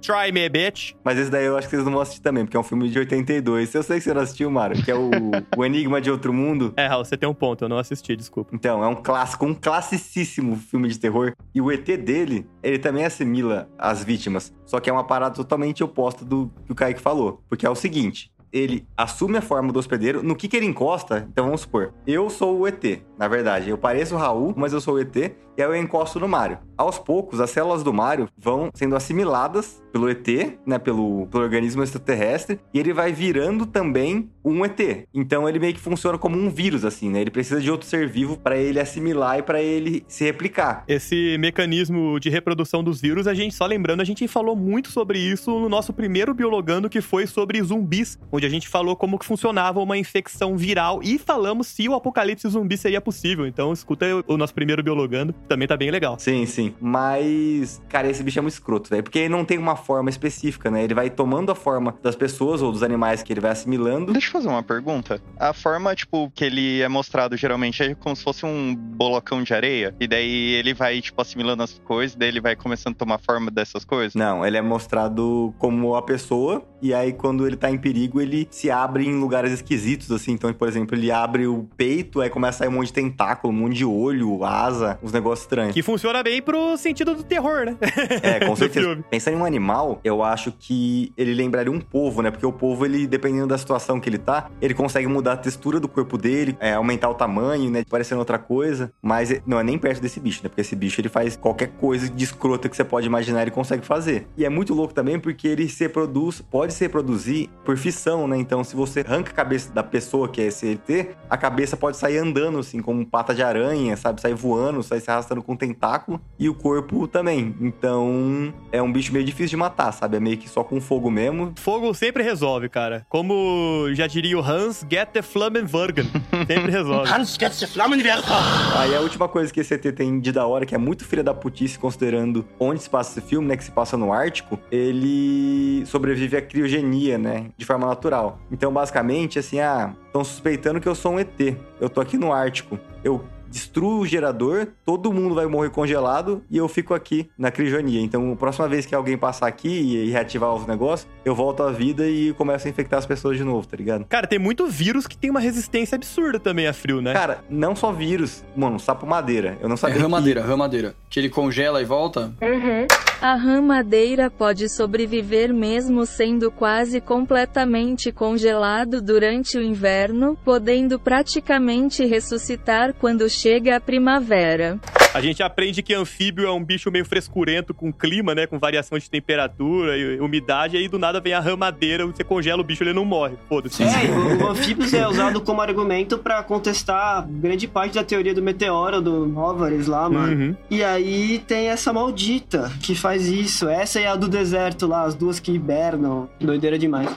Try 0.01 0.33
me, 0.33 0.49
bitch. 0.49 0.95
Mas 1.05 1.19
esse 1.19 1.31
daí 1.31 1.45
eu 1.45 1.57
acho 1.57 1.69
que 1.69 1.77
vocês 1.77 1.85
não 1.85 1.93
vão 1.93 2.01
assistir 2.01 2.21
também, 2.21 2.45
porque 2.45 2.57
é 2.57 2.61
um 2.61 2.65
filme 2.65 2.89
de 2.89 2.99
82. 2.99 3.75
Eu 3.75 3.83
sei 3.83 3.99
que 3.99 4.05
você 4.05 4.15
não 4.15 4.23
assistiu, 4.23 4.51
Mário, 4.51 4.83
que 4.83 4.91
é 4.91 4.95
o, 4.95 5.11
o 5.57 5.65
Enigma 5.65 6.01
de 6.01 6.11
Outro 6.11 6.33
Mundo. 6.33 6.75
É, 6.77 6.87
Raul, 6.87 7.05
você 7.05 7.17
tem 7.17 7.29
um 7.29 7.35
ponto, 7.35 7.65
eu 7.65 7.69
não 7.69 7.79
assisti, 7.79 8.17
desculpa. 8.17 8.51
Então, 8.53 8.83
é 8.83 8.89
um 8.89 8.97
clássico, 8.97 9.47
um 9.47 9.55
classicíssimo 9.55 10.57
filme 10.57 10.89
de 10.89 10.99
terror. 10.99 11.33
E 11.55 11.61
o 11.61 11.71
ET 11.71 11.85
dele, 11.85 12.47
ele 12.63 12.79
também 12.79 13.05
assimila 13.05 13.69
as 13.79 14.03
vítimas. 14.03 14.53
Só 14.65 14.81
que 14.81 14.91
é 14.91 14.93
uma 14.93 15.05
parada 15.05 15.37
totalmente 15.37 15.85
oposta 15.85 16.25
do 16.25 16.51
que 16.65 16.73
o 16.73 16.75
Kaique 16.75 17.01
falou. 17.01 17.41
Porque 17.49 17.65
é 17.65 17.71
o 17.71 17.77
seguinte. 17.77 18.33
Ele 18.57 18.87
assume 18.97 19.37
a 19.37 19.43
forma 19.43 19.71
do 19.71 19.79
hospedeiro. 19.79 20.23
No 20.23 20.35
que, 20.35 20.49
que 20.49 20.57
ele 20.57 20.65
encosta? 20.65 21.27
Então 21.31 21.45
vamos 21.45 21.61
supor. 21.63 21.93
Eu 22.07 22.31
sou 22.31 22.61
o 22.61 22.67
ET, 22.67 22.83
na 23.19 23.29
verdade. 23.29 23.71
Eu 23.71 23.79
pareço 23.79 24.15
o 24.15 24.19
Raul, 24.19 24.55
mas 24.57 24.73
eu 24.73 24.81
sou 24.81 24.95
o 24.95 25.01
ET. 25.01 25.17
E 25.17 25.63
aí 25.63 25.69
eu 25.69 25.75
encosto 25.75 26.21
no 26.21 26.29
Mario. 26.29 26.59
Aos 26.77 26.99
poucos, 26.99 27.41
as 27.41 27.49
células 27.49 27.83
do 27.83 27.93
Mario 27.93 28.29
vão 28.37 28.71
sendo 28.75 28.95
assimiladas 28.95 29.83
pelo 29.91 30.11
ET, 30.11 30.29
né? 30.67 30.79
Pelo, 30.79 31.27
pelo 31.29 31.43
organismo 31.43 31.83
extraterrestre. 31.83 32.61
E 32.75 32.79
ele 32.79 32.93
vai 32.93 33.11
virando 33.11 33.65
também 33.65 34.31
um 34.45 34.63
ET. 34.65 34.79
Então 35.15 35.49
ele 35.49 35.59
meio 35.59 35.73
que 35.73 35.81
funciona 35.81 36.19
como 36.19 36.37
um 36.37 36.51
vírus, 36.51 36.85
assim, 36.85 37.09
né? 37.09 37.23
Ele 37.23 37.31
precisa 37.31 37.59
de 37.59 37.71
outro 37.71 37.87
ser 37.87 38.07
vivo 38.07 38.37
para 38.37 38.59
ele 38.59 38.79
assimilar 38.79 39.39
e 39.39 39.43
para 39.43 39.63
ele 39.63 40.05
se 40.07 40.25
replicar. 40.25 40.85
Esse 40.87 41.39
mecanismo 41.39 42.21
de 42.21 42.29
reprodução 42.29 42.85
dos 42.85 43.01
vírus, 43.01 43.27
a 43.27 43.33
gente, 43.33 43.55
só 43.55 43.65
lembrando, 43.65 44.03
a 44.03 44.05
gente 44.05 44.29
falou 44.29 44.55
muito 44.55 44.91
sobre 44.91 45.19
isso 45.19 45.51
no 45.59 45.71
nosso 45.71 45.93
primeiro 45.93 46.35
Biologando, 46.35 46.91
que 46.91 47.01
foi 47.01 47.27
sobre 47.27 47.63
zumbis, 47.63 48.19
onde 48.31 48.45
a 48.45 48.51
gente 48.51 48.69
falou 48.69 48.95
como 48.95 49.19
que 49.19 49.25
funcionava 49.25 49.81
uma 49.81 49.97
infecção 49.97 50.55
viral 50.55 51.01
e 51.03 51.19
falamos 51.19 51.69
se 51.69 51.89
o 51.89 51.95
apocalipse 51.95 52.47
zumbi 52.49 52.77
seria 52.77 53.01
possível. 53.07 53.47
Então 53.47 53.73
escuta 53.73 54.05
o 54.27 54.37
nosso 54.37 54.53
primeiro 54.53 54.83
Biologando, 54.83 55.33
também 55.49 55.69
tá 55.69 55.77
bem 55.77 55.91
legal. 55.91 56.17
Sim, 56.19 56.45
sim. 56.45 56.75
Mas, 56.81 57.81
cara, 57.89 58.11
esse 58.11 58.23
bicho 58.23 58.39
é 58.39 58.43
muito 58.43 58.55
escroto, 58.55 58.91
velho. 58.91 59.03
Porque 59.03 59.21
ele 59.21 59.29
não 59.29 59.45
tem 59.45 59.59
uma 59.59 59.77
forma 59.77 60.11
específica, 60.11 60.71
né? 60.71 60.83
Ele 60.83 60.95
vai 60.95 61.09
tomando 61.09 61.53
a 61.53 61.55
forma 61.55 61.97
das 62.03 62.17
pessoas 62.17 62.61
ou 62.63 62.73
dos 62.73 62.83
animais 62.83 63.23
que 63.23 63.33
ele 63.33 63.41
vai 63.41 63.53
assimilando. 63.53 64.13
Deixa 64.13 64.29
eu 64.29 64.33
fazer 64.33 64.49
uma 64.49 64.63
pergunta. 64.63 65.21
A 65.39 65.53
forma, 65.53 65.95
tipo, 65.95 66.31
que 66.35 66.45
ele 66.45 66.81
é 66.81 66.89
mostrado 66.89 67.37
geralmente 67.37 67.83
é 67.83 67.95
como 67.95 68.17
se 68.17 68.23
fosse 68.23 68.45
um 68.45 68.75
bolocão 68.75 69.43
de 69.43 69.55
areia. 69.55 69.95
E 70.01 70.09
daí 70.09 70.55
ele 70.55 70.75
vai, 70.75 71.01
tipo, 71.01 71.21
assimilando 71.21 71.63
as 71.63 71.79
coisas, 71.79 72.17
daí 72.17 72.29
ele 72.29 72.41
vai 72.41 72.57
começando 72.57 72.95
a 72.95 72.99
tomar 72.99 73.19
forma 73.19 73.51
dessas 73.51 73.85
coisas. 73.85 74.15
Não, 74.15 74.45
ele 74.45 74.57
é 74.57 74.63
mostrado 74.63 75.55
como 75.59 75.95
a 75.95 76.03
pessoa, 76.03 76.67
e 76.83 76.93
aí 76.93 77.13
quando 77.13 77.47
ele 77.47 77.57
tá 77.57 77.71
em 77.71 77.79
perigo, 77.79 78.21
ele 78.21 78.47
se 78.51 78.71
abre 78.71 79.07
em 79.07 79.19
lugares 79.19 79.53
esquisitos, 79.53 80.11
assim. 80.11 80.33
Então, 80.33 80.53
por 80.53 80.69
exemplo, 80.69 80.97
ele 80.97 81.11
abre 81.11 81.47
o 81.47 81.69
peito, 81.77 82.21
aí 82.21 82.31
começa 82.31 82.57
a 82.57 82.59
sair 82.61 82.69
um 82.69 82.73
monte 82.79 82.89
de 82.89 82.93
tentáculo, 82.97 83.53
um 83.53 83.57
monte 83.57 83.75
de 83.77 83.85
olho, 83.85 84.43
asa, 84.43 84.99
uns 85.03 85.13
negócios 85.13 85.41
estranhos. 85.45 85.75
Que 85.75 85.83
funciona 85.83 86.23
bem 86.23 86.41
pro 86.41 86.79
sentido 86.79 87.15
do 87.15 87.23
terror, 87.23 87.67
né? 87.67 87.77
É, 88.23 88.47
com 88.47 88.57
certeza. 88.57 89.05
Pensando 89.11 89.37
em 89.37 89.41
um 89.41 89.45
animal, 89.45 90.01
eu 90.03 90.23
acho 90.23 90.51
que 90.51 91.13
ele 91.15 91.35
lembraria 91.35 91.71
um 91.71 91.79
povo, 91.79 92.23
né? 92.23 92.31
Porque 92.31 92.47
o 92.47 92.53
povo, 92.53 92.87
ele, 92.87 93.07
dependendo 93.07 93.49
da 93.49 93.59
situação 93.59 94.01
que 94.01 94.09
ele 94.09 94.17
tá, 94.17 94.51
ele 94.63 94.73
consegue 94.73 95.07
mudar 95.07 95.33
a 95.35 95.37
textura 95.37 95.79
do 95.79 95.87
corpo 95.89 96.17
dele, 96.17 96.57
é, 96.59 96.73
aumentar 96.73 97.11
o 97.11 97.15
tamanho, 97.15 97.71
né? 97.71 97.85
Parecendo 97.89 98.19
outra 98.21 98.39
coisa. 98.39 98.91
Mas 99.03 99.31
é- 99.31 99.43
não 99.47 99.61
é 99.61 99.63
nem 99.63 99.77
perto 99.77 100.01
desse 100.01 100.19
bicho, 100.19 100.41
né? 100.43 100.49
Porque 100.49 100.63
esse 100.63 100.75
bicho, 100.75 100.99
ele 101.01 101.11
faz 101.11 101.37
qualquer 101.37 101.69
coisa 101.79 102.09
de 102.09 102.25
escrota 102.25 102.67
que 102.67 102.77
você 102.77 102.85
pode 102.85 103.07
imaginar, 103.07 103.43
ele 103.43 103.51
consegue 103.51 103.85
fazer. 103.85 104.27
E 104.39 104.45
é 104.47 104.49
muito 104.49 104.73
louco 104.73 104.95
também 104.95 105.19
porque 105.21 105.47
ele 105.47 105.69
se 105.69 105.85
reproduz, 105.85 106.41
pode 106.41 106.73
se 106.73 106.83
reproduzir 106.85 107.51
por 107.63 107.77
fissão, 107.77 108.27
né? 108.27 108.39
Então, 108.39 108.65
se 108.65 108.75
você 108.75 109.01
arranca 109.07 109.31
a 109.33 109.35
cabeça 109.35 109.71
da 109.71 109.83
pessoa 109.83 110.29
que 110.29 110.41
é 110.41 110.47
ET, 110.47 111.09
a 111.29 111.37
cabeça 111.37 111.77
pode 111.77 111.97
sair 111.99 112.17
andando, 112.17 112.59
assim, 112.59 112.81
como 112.87 113.05
pata 113.05 113.35
de 113.35 113.43
aranha, 113.43 113.97
sabe? 113.97 114.21
Sair 114.21 114.35
voando, 114.35 114.83
sair 114.83 115.01
se 115.01 115.11
arrastando 115.11 115.43
com 115.43 115.53
um 115.53 115.57
tentáculo. 115.57 116.21
E 116.39 116.49
o 116.49 116.55
corpo 116.55 117.09
também. 117.09 117.55
Então, 117.61 118.55
é 118.71 118.81
um 118.81 118.91
bicho 118.91 119.13
meio 119.13 119.25
difícil 119.25 119.51
de 119.51 119.57
matar, 119.57 119.93
sabe? 119.93 120.17
É 120.17 120.21
meio 120.21 120.39
que 120.39 120.49
só 120.49 120.63
com 120.63 120.81
fogo 120.81 121.11
mesmo. 121.11 121.53
Fogo 121.57 121.93
sempre 121.93 122.23
resolve, 122.23 122.69
cara. 122.69 123.05
Como 123.09 123.89
já 123.93 124.07
diria 124.07 124.39
o 124.39 124.41
Hans, 124.41 124.87
get 124.89 125.09
the 125.11 125.21
Flammenwergen. 125.23 126.07
Sempre 126.47 126.71
resolve. 126.71 127.11
Hans 127.13 127.37
gets 127.39 127.59
the 127.59 127.67
Flammenwerfer. 127.67 128.33
Aí 128.79 128.95
a 128.95 129.01
última 129.01 129.29
coisa 129.29 129.53
que 129.53 129.61
esse 129.61 129.75
ET 129.75 129.83
tem 129.95 130.21
de 130.21 130.31
da 130.31 130.47
hora, 130.47 130.65
que 130.65 130.75
é 130.75 130.79
muito 130.79 131.05
filha 131.05 131.25
da 131.25 131.35
putice, 131.35 131.79
considerando 131.79 132.47
onde 132.61 132.83
se 132.83 132.89
passa 132.89 133.19
esse 133.19 133.29
filme, 133.29 133.49
né? 133.49 133.57
Que 133.57 133.65
se 133.65 133.73
passa 133.73 133.97
no 133.97 134.13
Ártico, 134.13 134.59
ele 134.71 135.85
sobrevive 135.87 136.37
à 136.37 136.43
criogenia, 136.43 137.19
né? 137.19 137.47
De 137.57 137.65
forma 137.65 137.87
natural. 137.87 138.39
Então, 138.53 138.73
basicamente, 138.73 139.39
assim, 139.39 139.59
ah, 139.61 139.95
estão 140.17 140.25
suspeitando 140.25 140.81
que 140.81 140.89
eu 140.89 140.95
sou 140.95 141.13
um 141.13 141.19
ET. 141.19 141.57
Eu 141.81 141.91
tô 141.91 142.01
aqui 142.01 142.17
no 142.17 142.33
Ártico. 142.33 142.79
Eu 143.05 143.23
destruo 143.51 144.01
o 144.01 144.07
gerador, 144.07 144.69
todo 144.85 145.13
mundo 145.13 145.35
vai 145.35 145.47
morrer 145.47 145.71
congelado 145.71 146.43
e 146.51 146.57
eu 146.57 146.69
fico 146.69 146.95
aqui 146.95 147.29
na 147.39 147.51
criogenia. 147.51 148.01
Então, 148.01 148.33
a 148.33 148.37
próxima 148.37 148.69
vez 148.69 148.85
que 148.87 148.95
alguém 148.95 149.17
passar 149.17 149.47
aqui 149.47 149.69
e 149.69 150.11
reativar 150.11 150.55
os 150.55 150.67
negócios, 150.67 151.09
eu 151.25 151.35
volto 151.35 151.63
à 151.63 151.71
vida 151.71 152.07
e 152.09 152.33
começo 152.35 152.67
a 152.67 152.71
infectar 152.71 152.99
as 152.99 153.07
pessoas 153.07 153.37
de 153.37 153.45
novo, 153.45 153.67
tá 153.67 153.77
ligado? 153.77 154.05
Cara, 154.07 154.27
tem 154.27 154.39
muito 154.39 154.67
vírus 154.67 155.07
que 155.07 155.17
tem 155.17 155.31
uma 155.31 155.41
resistência 155.41 155.97
absurda 155.97 156.39
também 156.39 156.67
a 156.67 156.73
frio, 156.73 157.01
né? 157.01 157.13
Cara, 157.13 157.45
não 157.49 157.75
só 157.75 157.93
vírus, 157.93 158.45
mano, 158.57 158.79
sapo 158.79 159.07
madeira. 159.07 159.57
Eu 159.61 159.69
não 159.69 159.75
É 159.75 159.79
sabia. 159.79 159.97
que- 159.97 160.03
ramadeira, 160.03 160.43
ramadeira. 160.43 160.95
Que 161.09 161.21
ele 161.21 161.29
congela 161.31 161.81
e 161.81 161.85
volta. 161.85 162.33
Uhum. 162.43 162.87
A 163.23 163.35
rã 163.35 163.63
madeira 163.63 164.31
pode 164.31 164.69
sobreviver 164.69 165.53
mesmo 165.55 166.05
sendo 166.05 166.51
quase 166.51 167.01
completamente 167.01 168.13
congelado 168.13 169.01
durante 169.01 169.57
o 169.57 169.63
inverno, 169.63 170.37
podendo 170.45 170.99
praticamente 171.01 172.05
ressuscitar 172.05 172.93
quando 172.95 173.29
chega 173.31 173.46
a 173.47 173.81
primavera. 173.81 174.79
A 175.15 175.21
gente 175.23 175.43
aprende 175.43 175.83
que 175.83 175.95
anfíbio 175.95 176.47
é 176.47 176.51
um 176.51 176.63
bicho 176.63 176.91
meio 176.91 177.05
frescurento 177.07 177.73
com 177.73 177.91
clima, 177.91 178.35
né? 178.35 178.47
Com 178.47 178.59
variação 178.59 178.99
de 178.99 179.09
temperatura 179.09 179.97
e 179.97 180.21
umidade. 180.21 180.77
E 180.77 180.81
aí 180.81 180.89
do 180.89 180.99
nada 180.99 181.21
vem 181.21 181.33
a 181.33 181.41
ramadeira, 181.41 182.05
você 182.05 182.23
congela 182.23 182.61
o 182.61 182.65
bicho, 182.65 182.83
ele 182.83 182.93
não 182.93 183.05
morre. 183.05 183.35
Foda-se. 183.49 183.83
É, 183.83 183.87
o, 184.11 184.45
o 184.45 184.51
anfíbios 184.51 184.93
é 184.93 185.09
usado 185.09 185.41
como 185.41 185.63
argumento 185.63 186.19
pra 186.19 186.43
contestar 186.43 187.27
grande 187.27 187.67
parte 187.67 187.95
da 187.95 188.05
teoria 188.05 188.35
do 188.35 188.43
meteoro, 188.43 189.01
do 189.01 189.33
Álvares 189.41 189.87
lá, 189.87 190.11
mano. 190.11 190.49
Uhum. 190.49 190.57
E 190.71 190.85
aí 190.85 191.39
tem 191.47 191.69
essa 191.69 191.93
maldita 191.93 192.71
que 192.83 192.95
faz 192.95 193.27
isso. 193.27 193.69
Essa 193.69 194.01
é 194.01 194.07
a 194.07 194.17
do 194.17 194.29
deserto 194.29 194.87
lá, 194.87 195.05
as 195.05 195.15
duas 195.15 195.41
que 195.41 195.53
hibernam. 195.53 196.29
Doideira 196.39 196.79
demais. 196.79 197.09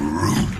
O 0.00 0.53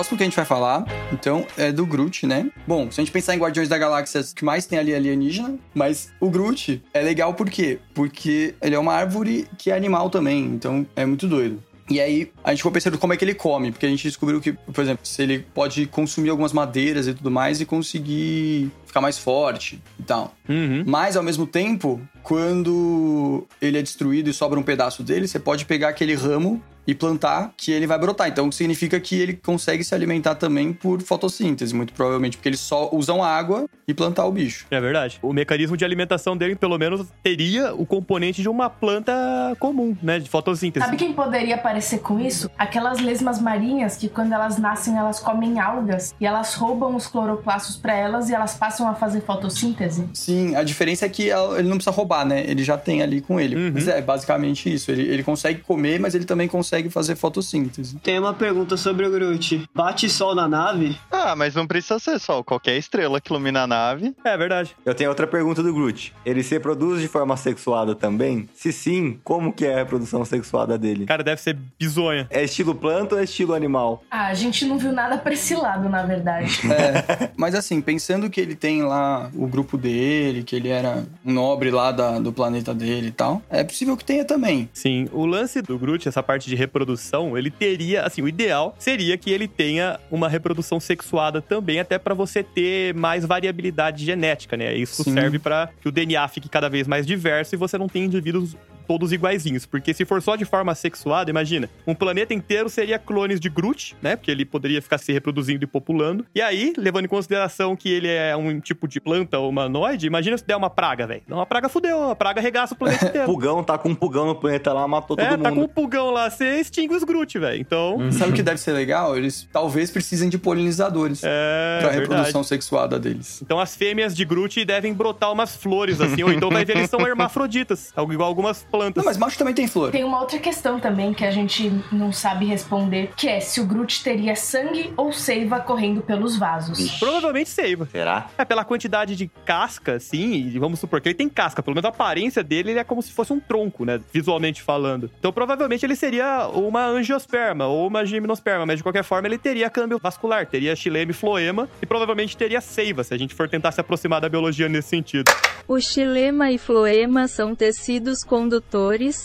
próximo 0.00 0.16
que 0.16 0.22
a 0.22 0.26
gente 0.26 0.36
vai 0.36 0.46
falar, 0.46 0.86
então, 1.12 1.46
é 1.58 1.70
do 1.70 1.84
Groot, 1.84 2.26
né? 2.26 2.50
Bom, 2.66 2.90
se 2.90 2.98
a 2.98 3.04
gente 3.04 3.12
pensar 3.12 3.34
em 3.34 3.38
Guardiões 3.38 3.68
da 3.68 3.76
Galáxia, 3.76 4.22
o 4.22 4.34
que 4.34 4.42
mais 4.42 4.64
tem 4.64 4.78
ali 4.78 4.92
é 4.92 4.96
alienígena, 4.96 5.58
mas 5.74 6.10
o 6.18 6.30
Groot 6.30 6.82
é 6.94 7.02
legal 7.02 7.34
por 7.34 7.50
quê? 7.50 7.78
Porque 7.92 8.54
ele 8.62 8.74
é 8.74 8.78
uma 8.78 8.94
árvore 8.94 9.46
que 9.58 9.70
é 9.70 9.76
animal 9.76 10.08
também, 10.08 10.46
então 10.46 10.86
é 10.96 11.04
muito 11.04 11.28
doido. 11.28 11.62
E 11.90 12.00
aí, 12.00 12.32
a 12.42 12.48
gente 12.48 12.60
ficou 12.60 12.72
pensando 12.72 12.96
como 12.96 13.12
é 13.12 13.16
que 13.16 13.22
ele 13.22 13.34
come, 13.34 13.72
porque 13.72 13.84
a 13.84 13.90
gente 13.90 14.04
descobriu 14.04 14.40
que, 14.40 14.52
por 14.52 14.80
exemplo, 14.80 15.04
se 15.04 15.20
ele 15.22 15.40
pode 15.52 15.84
consumir 15.84 16.30
algumas 16.30 16.54
madeiras 16.54 17.06
e 17.06 17.12
tudo 17.12 17.30
mais 17.30 17.60
e 17.60 17.66
conseguir 17.66 18.70
ficar 18.86 19.02
mais 19.02 19.18
forte 19.18 19.82
e 19.98 20.02
tal. 20.02 20.34
Uhum. 20.48 20.82
Mas, 20.86 21.14
ao 21.14 21.22
mesmo 21.22 21.46
tempo, 21.46 22.00
quando 22.22 23.46
ele 23.60 23.76
é 23.76 23.82
destruído 23.82 24.30
e 24.30 24.32
sobra 24.32 24.58
um 24.58 24.62
pedaço 24.62 25.02
dele, 25.02 25.28
você 25.28 25.38
pode 25.38 25.66
pegar 25.66 25.88
aquele 25.88 26.14
ramo 26.14 26.62
e 26.90 26.94
plantar 26.94 27.52
que 27.56 27.70
ele 27.70 27.86
vai 27.86 27.96
brotar. 27.96 28.26
Então, 28.26 28.50
significa 28.50 28.98
que 28.98 29.14
ele 29.14 29.34
consegue 29.34 29.84
se 29.84 29.94
alimentar 29.94 30.34
também 30.34 30.72
por 30.72 31.00
fotossíntese, 31.00 31.72
muito 31.72 31.92
provavelmente, 31.92 32.36
porque 32.36 32.48
eles 32.48 32.58
só 32.58 32.90
usam 32.92 33.22
água 33.22 33.66
e 33.86 33.94
plantar 33.94 34.26
o 34.26 34.32
bicho. 34.32 34.66
É 34.72 34.80
verdade. 34.80 35.20
O 35.22 35.32
mecanismo 35.32 35.76
de 35.76 35.84
alimentação 35.84 36.36
dele, 36.36 36.56
pelo 36.56 36.76
menos, 36.78 37.06
teria 37.22 37.72
o 37.74 37.86
componente 37.86 38.42
de 38.42 38.48
uma 38.48 38.68
planta 38.68 39.12
comum, 39.60 39.96
né? 40.02 40.18
De 40.18 40.28
fotossíntese. 40.28 40.84
Sabe 40.84 40.96
quem 40.96 41.12
poderia 41.12 41.56
parecer 41.56 41.98
com 42.00 42.18
isso? 42.18 42.50
Aquelas 42.58 42.98
lesmas 42.98 43.40
marinhas 43.40 43.96
que 43.96 44.08
quando 44.08 44.32
elas 44.32 44.58
nascem 44.58 44.98
elas 44.98 45.20
comem 45.20 45.60
algas 45.60 46.12
e 46.20 46.26
elas 46.26 46.54
roubam 46.54 46.96
os 46.96 47.06
cloroplastos 47.06 47.76
pra 47.76 47.94
elas 47.94 48.30
e 48.30 48.34
elas 48.34 48.54
passam 48.54 48.88
a 48.88 48.94
fazer 48.94 49.20
fotossíntese. 49.20 50.08
Sim, 50.12 50.56
a 50.56 50.64
diferença 50.64 51.06
é 51.06 51.08
que 51.08 51.28
ele 51.28 51.68
não 51.68 51.76
precisa 51.76 51.94
roubar, 51.94 52.26
né? 52.26 52.42
Ele 52.44 52.64
já 52.64 52.76
tem 52.76 53.00
ali 53.00 53.20
com 53.20 53.38
ele. 53.38 53.54
Uhum. 53.54 53.70
Mas 53.74 53.86
é 53.86 54.02
basicamente 54.02 54.72
isso. 54.72 54.90
Ele, 54.90 55.02
ele 55.02 55.22
consegue 55.22 55.60
comer, 55.60 56.00
mas 56.00 56.16
ele 56.16 56.24
também 56.24 56.48
consegue 56.48 56.79
fazer 56.88 57.16
fotossíntese. 57.16 57.96
Tem 57.98 58.18
uma 58.18 58.32
pergunta 58.32 58.76
sobre 58.76 59.04
o 59.06 59.10
Groot. 59.10 59.68
Bate 59.74 60.08
sol 60.08 60.34
na 60.34 60.48
nave? 60.48 60.96
Ah, 61.10 61.34
mas 61.36 61.54
não 61.54 61.66
precisa 61.66 61.98
ser 61.98 62.18
sol. 62.18 62.42
Qualquer 62.44 62.76
estrela 62.78 63.20
que 63.20 63.30
ilumina 63.32 63.62
a 63.62 63.66
nave. 63.66 64.14
É 64.24 64.36
verdade. 64.36 64.74
Eu 64.86 64.94
tenho 64.94 65.10
outra 65.10 65.26
pergunta 65.26 65.62
do 65.62 65.74
Groot. 65.74 66.14
Ele 66.24 66.42
se 66.42 66.54
reproduz 66.54 67.00
de 67.00 67.08
forma 67.08 67.36
sexuada 67.36 67.94
também? 67.94 68.48
Se 68.54 68.72
sim, 68.72 69.18
como 69.24 69.52
que 69.52 69.66
é 69.66 69.74
a 69.74 69.78
reprodução 69.78 70.24
sexuada 70.24 70.78
dele? 70.78 71.06
Cara, 71.06 71.22
deve 71.24 71.40
ser 71.40 71.58
bizonha. 71.78 72.26
É 72.30 72.44
estilo 72.44 72.74
planta 72.74 73.16
ou 73.16 73.20
é 73.20 73.24
estilo 73.24 73.52
animal? 73.54 74.02
Ah, 74.10 74.26
a 74.28 74.34
gente 74.34 74.64
não 74.64 74.78
viu 74.78 74.92
nada 74.92 75.18
pra 75.18 75.32
esse 75.34 75.54
lado, 75.54 75.88
na 75.88 76.02
verdade. 76.04 76.60
É, 76.70 77.30
mas 77.36 77.54
assim, 77.54 77.80
pensando 77.80 78.30
que 78.30 78.40
ele 78.40 78.54
tem 78.54 78.82
lá 78.82 79.28
o 79.34 79.46
grupo 79.46 79.76
dele, 79.76 80.42
que 80.44 80.54
ele 80.54 80.68
era 80.68 81.04
um 81.24 81.32
nobre 81.32 81.70
lá 81.70 81.90
da- 81.90 82.18
do 82.20 82.32
planeta 82.32 82.72
dele 82.72 83.08
e 83.08 83.10
tal, 83.10 83.42
é 83.50 83.64
possível 83.64 83.96
que 83.96 84.04
tenha 84.04 84.24
também. 84.24 84.68
Sim, 84.72 85.08
o 85.12 85.26
lance 85.26 85.60
do 85.60 85.76
Groot, 85.78 86.08
essa 86.08 86.22
parte 86.22 86.48
de 86.48 86.54
reprodução, 86.70 87.36
ele 87.36 87.50
teria, 87.50 88.02
assim, 88.02 88.22
o 88.22 88.28
ideal 88.28 88.74
seria 88.78 89.18
que 89.18 89.30
ele 89.30 89.48
tenha 89.48 89.98
uma 90.10 90.28
reprodução 90.28 90.78
sexuada 90.78 91.42
também, 91.42 91.80
até 91.80 91.98
pra 91.98 92.14
você 92.14 92.42
ter 92.42 92.94
mais 92.94 93.24
variabilidade 93.24 94.04
genética, 94.04 94.56
né? 94.56 94.74
Isso 94.74 95.02
Sim. 95.02 95.12
serve 95.12 95.38
pra 95.38 95.68
que 95.80 95.88
o 95.88 95.92
DNA 95.92 96.26
fique 96.28 96.48
cada 96.48 96.68
vez 96.68 96.86
mais 96.86 97.06
diverso 97.06 97.54
e 97.54 97.58
você 97.58 97.76
não 97.76 97.88
tenha 97.88 98.06
indivíduos 98.06 98.56
todos 98.90 99.12
iguaizinhos, 99.12 99.64
porque 99.66 99.94
se 99.94 100.04
for 100.04 100.20
só 100.20 100.34
de 100.34 100.44
forma 100.44 100.74
sexuada, 100.74 101.30
imagina, 101.30 101.70
um 101.86 101.94
planeta 101.94 102.34
inteiro 102.34 102.68
seria 102.68 102.98
clones 102.98 103.38
de 103.38 103.48
Groot, 103.48 103.94
né? 104.02 104.16
Porque 104.16 104.32
ele 104.32 104.44
poderia 104.44 104.82
ficar 104.82 104.98
se 104.98 105.12
reproduzindo 105.12 105.62
e 105.62 105.66
populando. 105.66 106.26
E 106.34 106.42
aí, 106.42 106.72
levando 106.76 107.04
em 107.04 107.08
consideração 107.08 107.76
que 107.76 107.88
ele 107.88 108.08
é 108.08 108.36
um 108.36 108.58
tipo 108.58 108.88
de 108.88 109.00
planta 109.00 109.38
humanoide, 109.38 110.08
imagina 110.08 110.36
se 110.36 110.44
der 110.44 110.56
uma 110.56 110.68
praga, 110.68 111.06
velho. 111.06 111.22
Uma 111.30 111.46
praga 111.46 111.68
fudeu, 111.68 112.10
a 112.10 112.16
praga 112.16 112.40
regaça 112.40 112.74
o 112.74 112.76
planeta 112.76 113.06
inteiro. 113.06 113.26
Pulgão 113.26 113.62
tá 113.62 113.78
com 113.78 113.90
um 113.90 113.94
pulgão 113.94 114.26
no 114.26 114.34
planeta 114.34 114.72
lá, 114.72 114.88
matou 114.88 115.16
É, 115.20 115.28
todo 115.30 115.42
tá 115.44 115.50
com 115.50 115.54
mundo. 115.54 115.66
um 115.66 115.68
pulgão 115.72 116.10
lá, 116.10 116.28
você 116.28 116.58
extingue 116.58 116.92
os 116.92 117.04
Groot, 117.04 117.38
velho. 117.38 117.60
Então, 117.60 118.10
Sabe 118.10 118.32
o 118.32 118.34
que 118.34 118.42
deve 118.42 118.58
ser 118.58 118.72
legal? 118.72 119.16
Eles 119.16 119.48
talvez 119.52 119.88
precisem 119.92 120.28
de 120.28 120.36
polinizadores 120.36 121.22
é. 121.22 121.78
pra 121.80 121.90
verdade. 121.90 122.08
reprodução 122.10 122.42
sexuada 122.42 122.98
deles. 122.98 123.40
Então 123.40 123.60
as 123.60 123.76
fêmeas 123.76 124.16
de 124.16 124.24
Groot 124.24 124.64
devem 124.64 124.92
brotar 124.92 125.30
umas 125.32 125.54
flores, 125.54 126.00
assim, 126.00 126.24
ou 126.24 126.32
então 126.32 126.50
vai 126.50 126.64
ver 126.64 126.76
eles 126.76 126.90
são 126.90 127.06
hermafroditas, 127.06 127.92
algo 127.94 128.12
igual 128.12 128.28
algumas 128.28 128.64
plantas. 128.64 128.79
Não, 128.94 129.04
mas 129.04 129.18
macho 129.18 129.38
também 129.38 129.54
tem 129.54 129.66
flor. 129.66 129.90
Tem 129.90 130.04
uma 130.04 130.20
outra 130.20 130.38
questão 130.38 130.80
também 130.80 131.12
que 131.12 131.24
a 131.24 131.30
gente 131.30 131.70
não 131.92 132.12
sabe 132.12 132.46
responder, 132.46 133.10
que 133.16 133.28
é 133.28 133.40
se 133.40 133.60
o 133.60 133.66
Groot 133.66 134.02
teria 134.02 134.34
sangue 134.34 134.92
ou 134.96 135.12
seiva 135.12 135.60
correndo 135.60 136.00
pelos 136.00 136.36
vasos. 136.36 136.98
Provavelmente 136.98 137.50
seiva. 137.50 137.86
Será? 137.90 138.28
É, 138.38 138.44
pela 138.44 138.64
quantidade 138.64 139.14
de 139.14 139.30
casca, 139.44 139.94
assim, 139.94 140.32
e 140.32 140.58
vamos 140.58 140.80
supor 140.80 141.00
que 141.00 141.08
ele 141.08 141.14
tem 141.14 141.28
casca, 141.28 141.62
pelo 141.62 141.74
menos 141.74 141.84
a 141.84 141.88
aparência 141.88 142.42
dele 142.42 142.70
ele 142.70 142.78
é 142.78 142.84
como 142.84 143.02
se 143.02 143.12
fosse 143.12 143.32
um 143.32 143.40
tronco, 143.40 143.84
né, 143.84 144.00
visualmente 144.12 144.62
falando. 144.62 145.10
Então 145.18 145.32
provavelmente 145.32 145.84
ele 145.84 145.96
seria 145.96 146.48
uma 146.48 146.86
angiosperma 146.86 147.66
ou 147.66 147.86
uma 147.86 148.04
gimnosperma, 148.04 148.64
mas 148.64 148.78
de 148.78 148.82
qualquer 148.82 149.04
forma 149.04 149.28
ele 149.28 149.38
teria 149.38 149.68
câmbio 149.68 149.98
vascular, 150.02 150.46
teria 150.46 150.74
xilema 150.74 151.10
e 151.10 151.14
floema 151.14 151.68
e 151.82 151.86
provavelmente 151.86 152.36
teria 152.36 152.60
seiva, 152.60 153.04
se 153.04 153.12
a 153.12 153.18
gente 153.18 153.34
for 153.34 153.48
tentar 153.48 153.72
se 153.72 153.80
aproximar 153.80 154.20
da 154.20 154.28
biologia 154.28 154.68
nesse 154.68 154.88
sentido. 154.88 155.30
O 155.66 155.80
xilema 155.80 156.50
e 156.50 156.58
floema 156.58 157.28
são 157.28 157.54
tecidos 157.54 158.24
condutores 158.24 158.69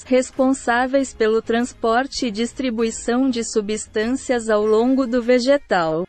responsáveis 0.06 1.14
pelo 1.14 1.42
transporte 1.42 2.28
e 2.28 2.32
distribuição 2.32 3.30
de 3.30 3.44
substâncias 3.44 4.50
ao 4.50 4.66
longo 4.66 5.06
do 5.06 5.22
vegetal. 5.22 6.06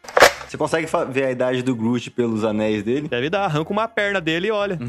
Você 0.48 0.56
consegue 0.56 0.88
ver 1.10 1.24
a 1.24 1.30
idade 1.30 1.62
do 1.62 1.74
Groot 1.74 2.10
pelos 2.10 2.44
anéis 2.44 2.82
dele? 2.82 3.08
Deve 3.08 3.30
dar, 3.30 3.44
arranca 3.44 3.72
uma 3.72 3.88
perna 3.88 4.20
dele 4.20 4.48
e 4.48 4.50
olha. 4.50 4.78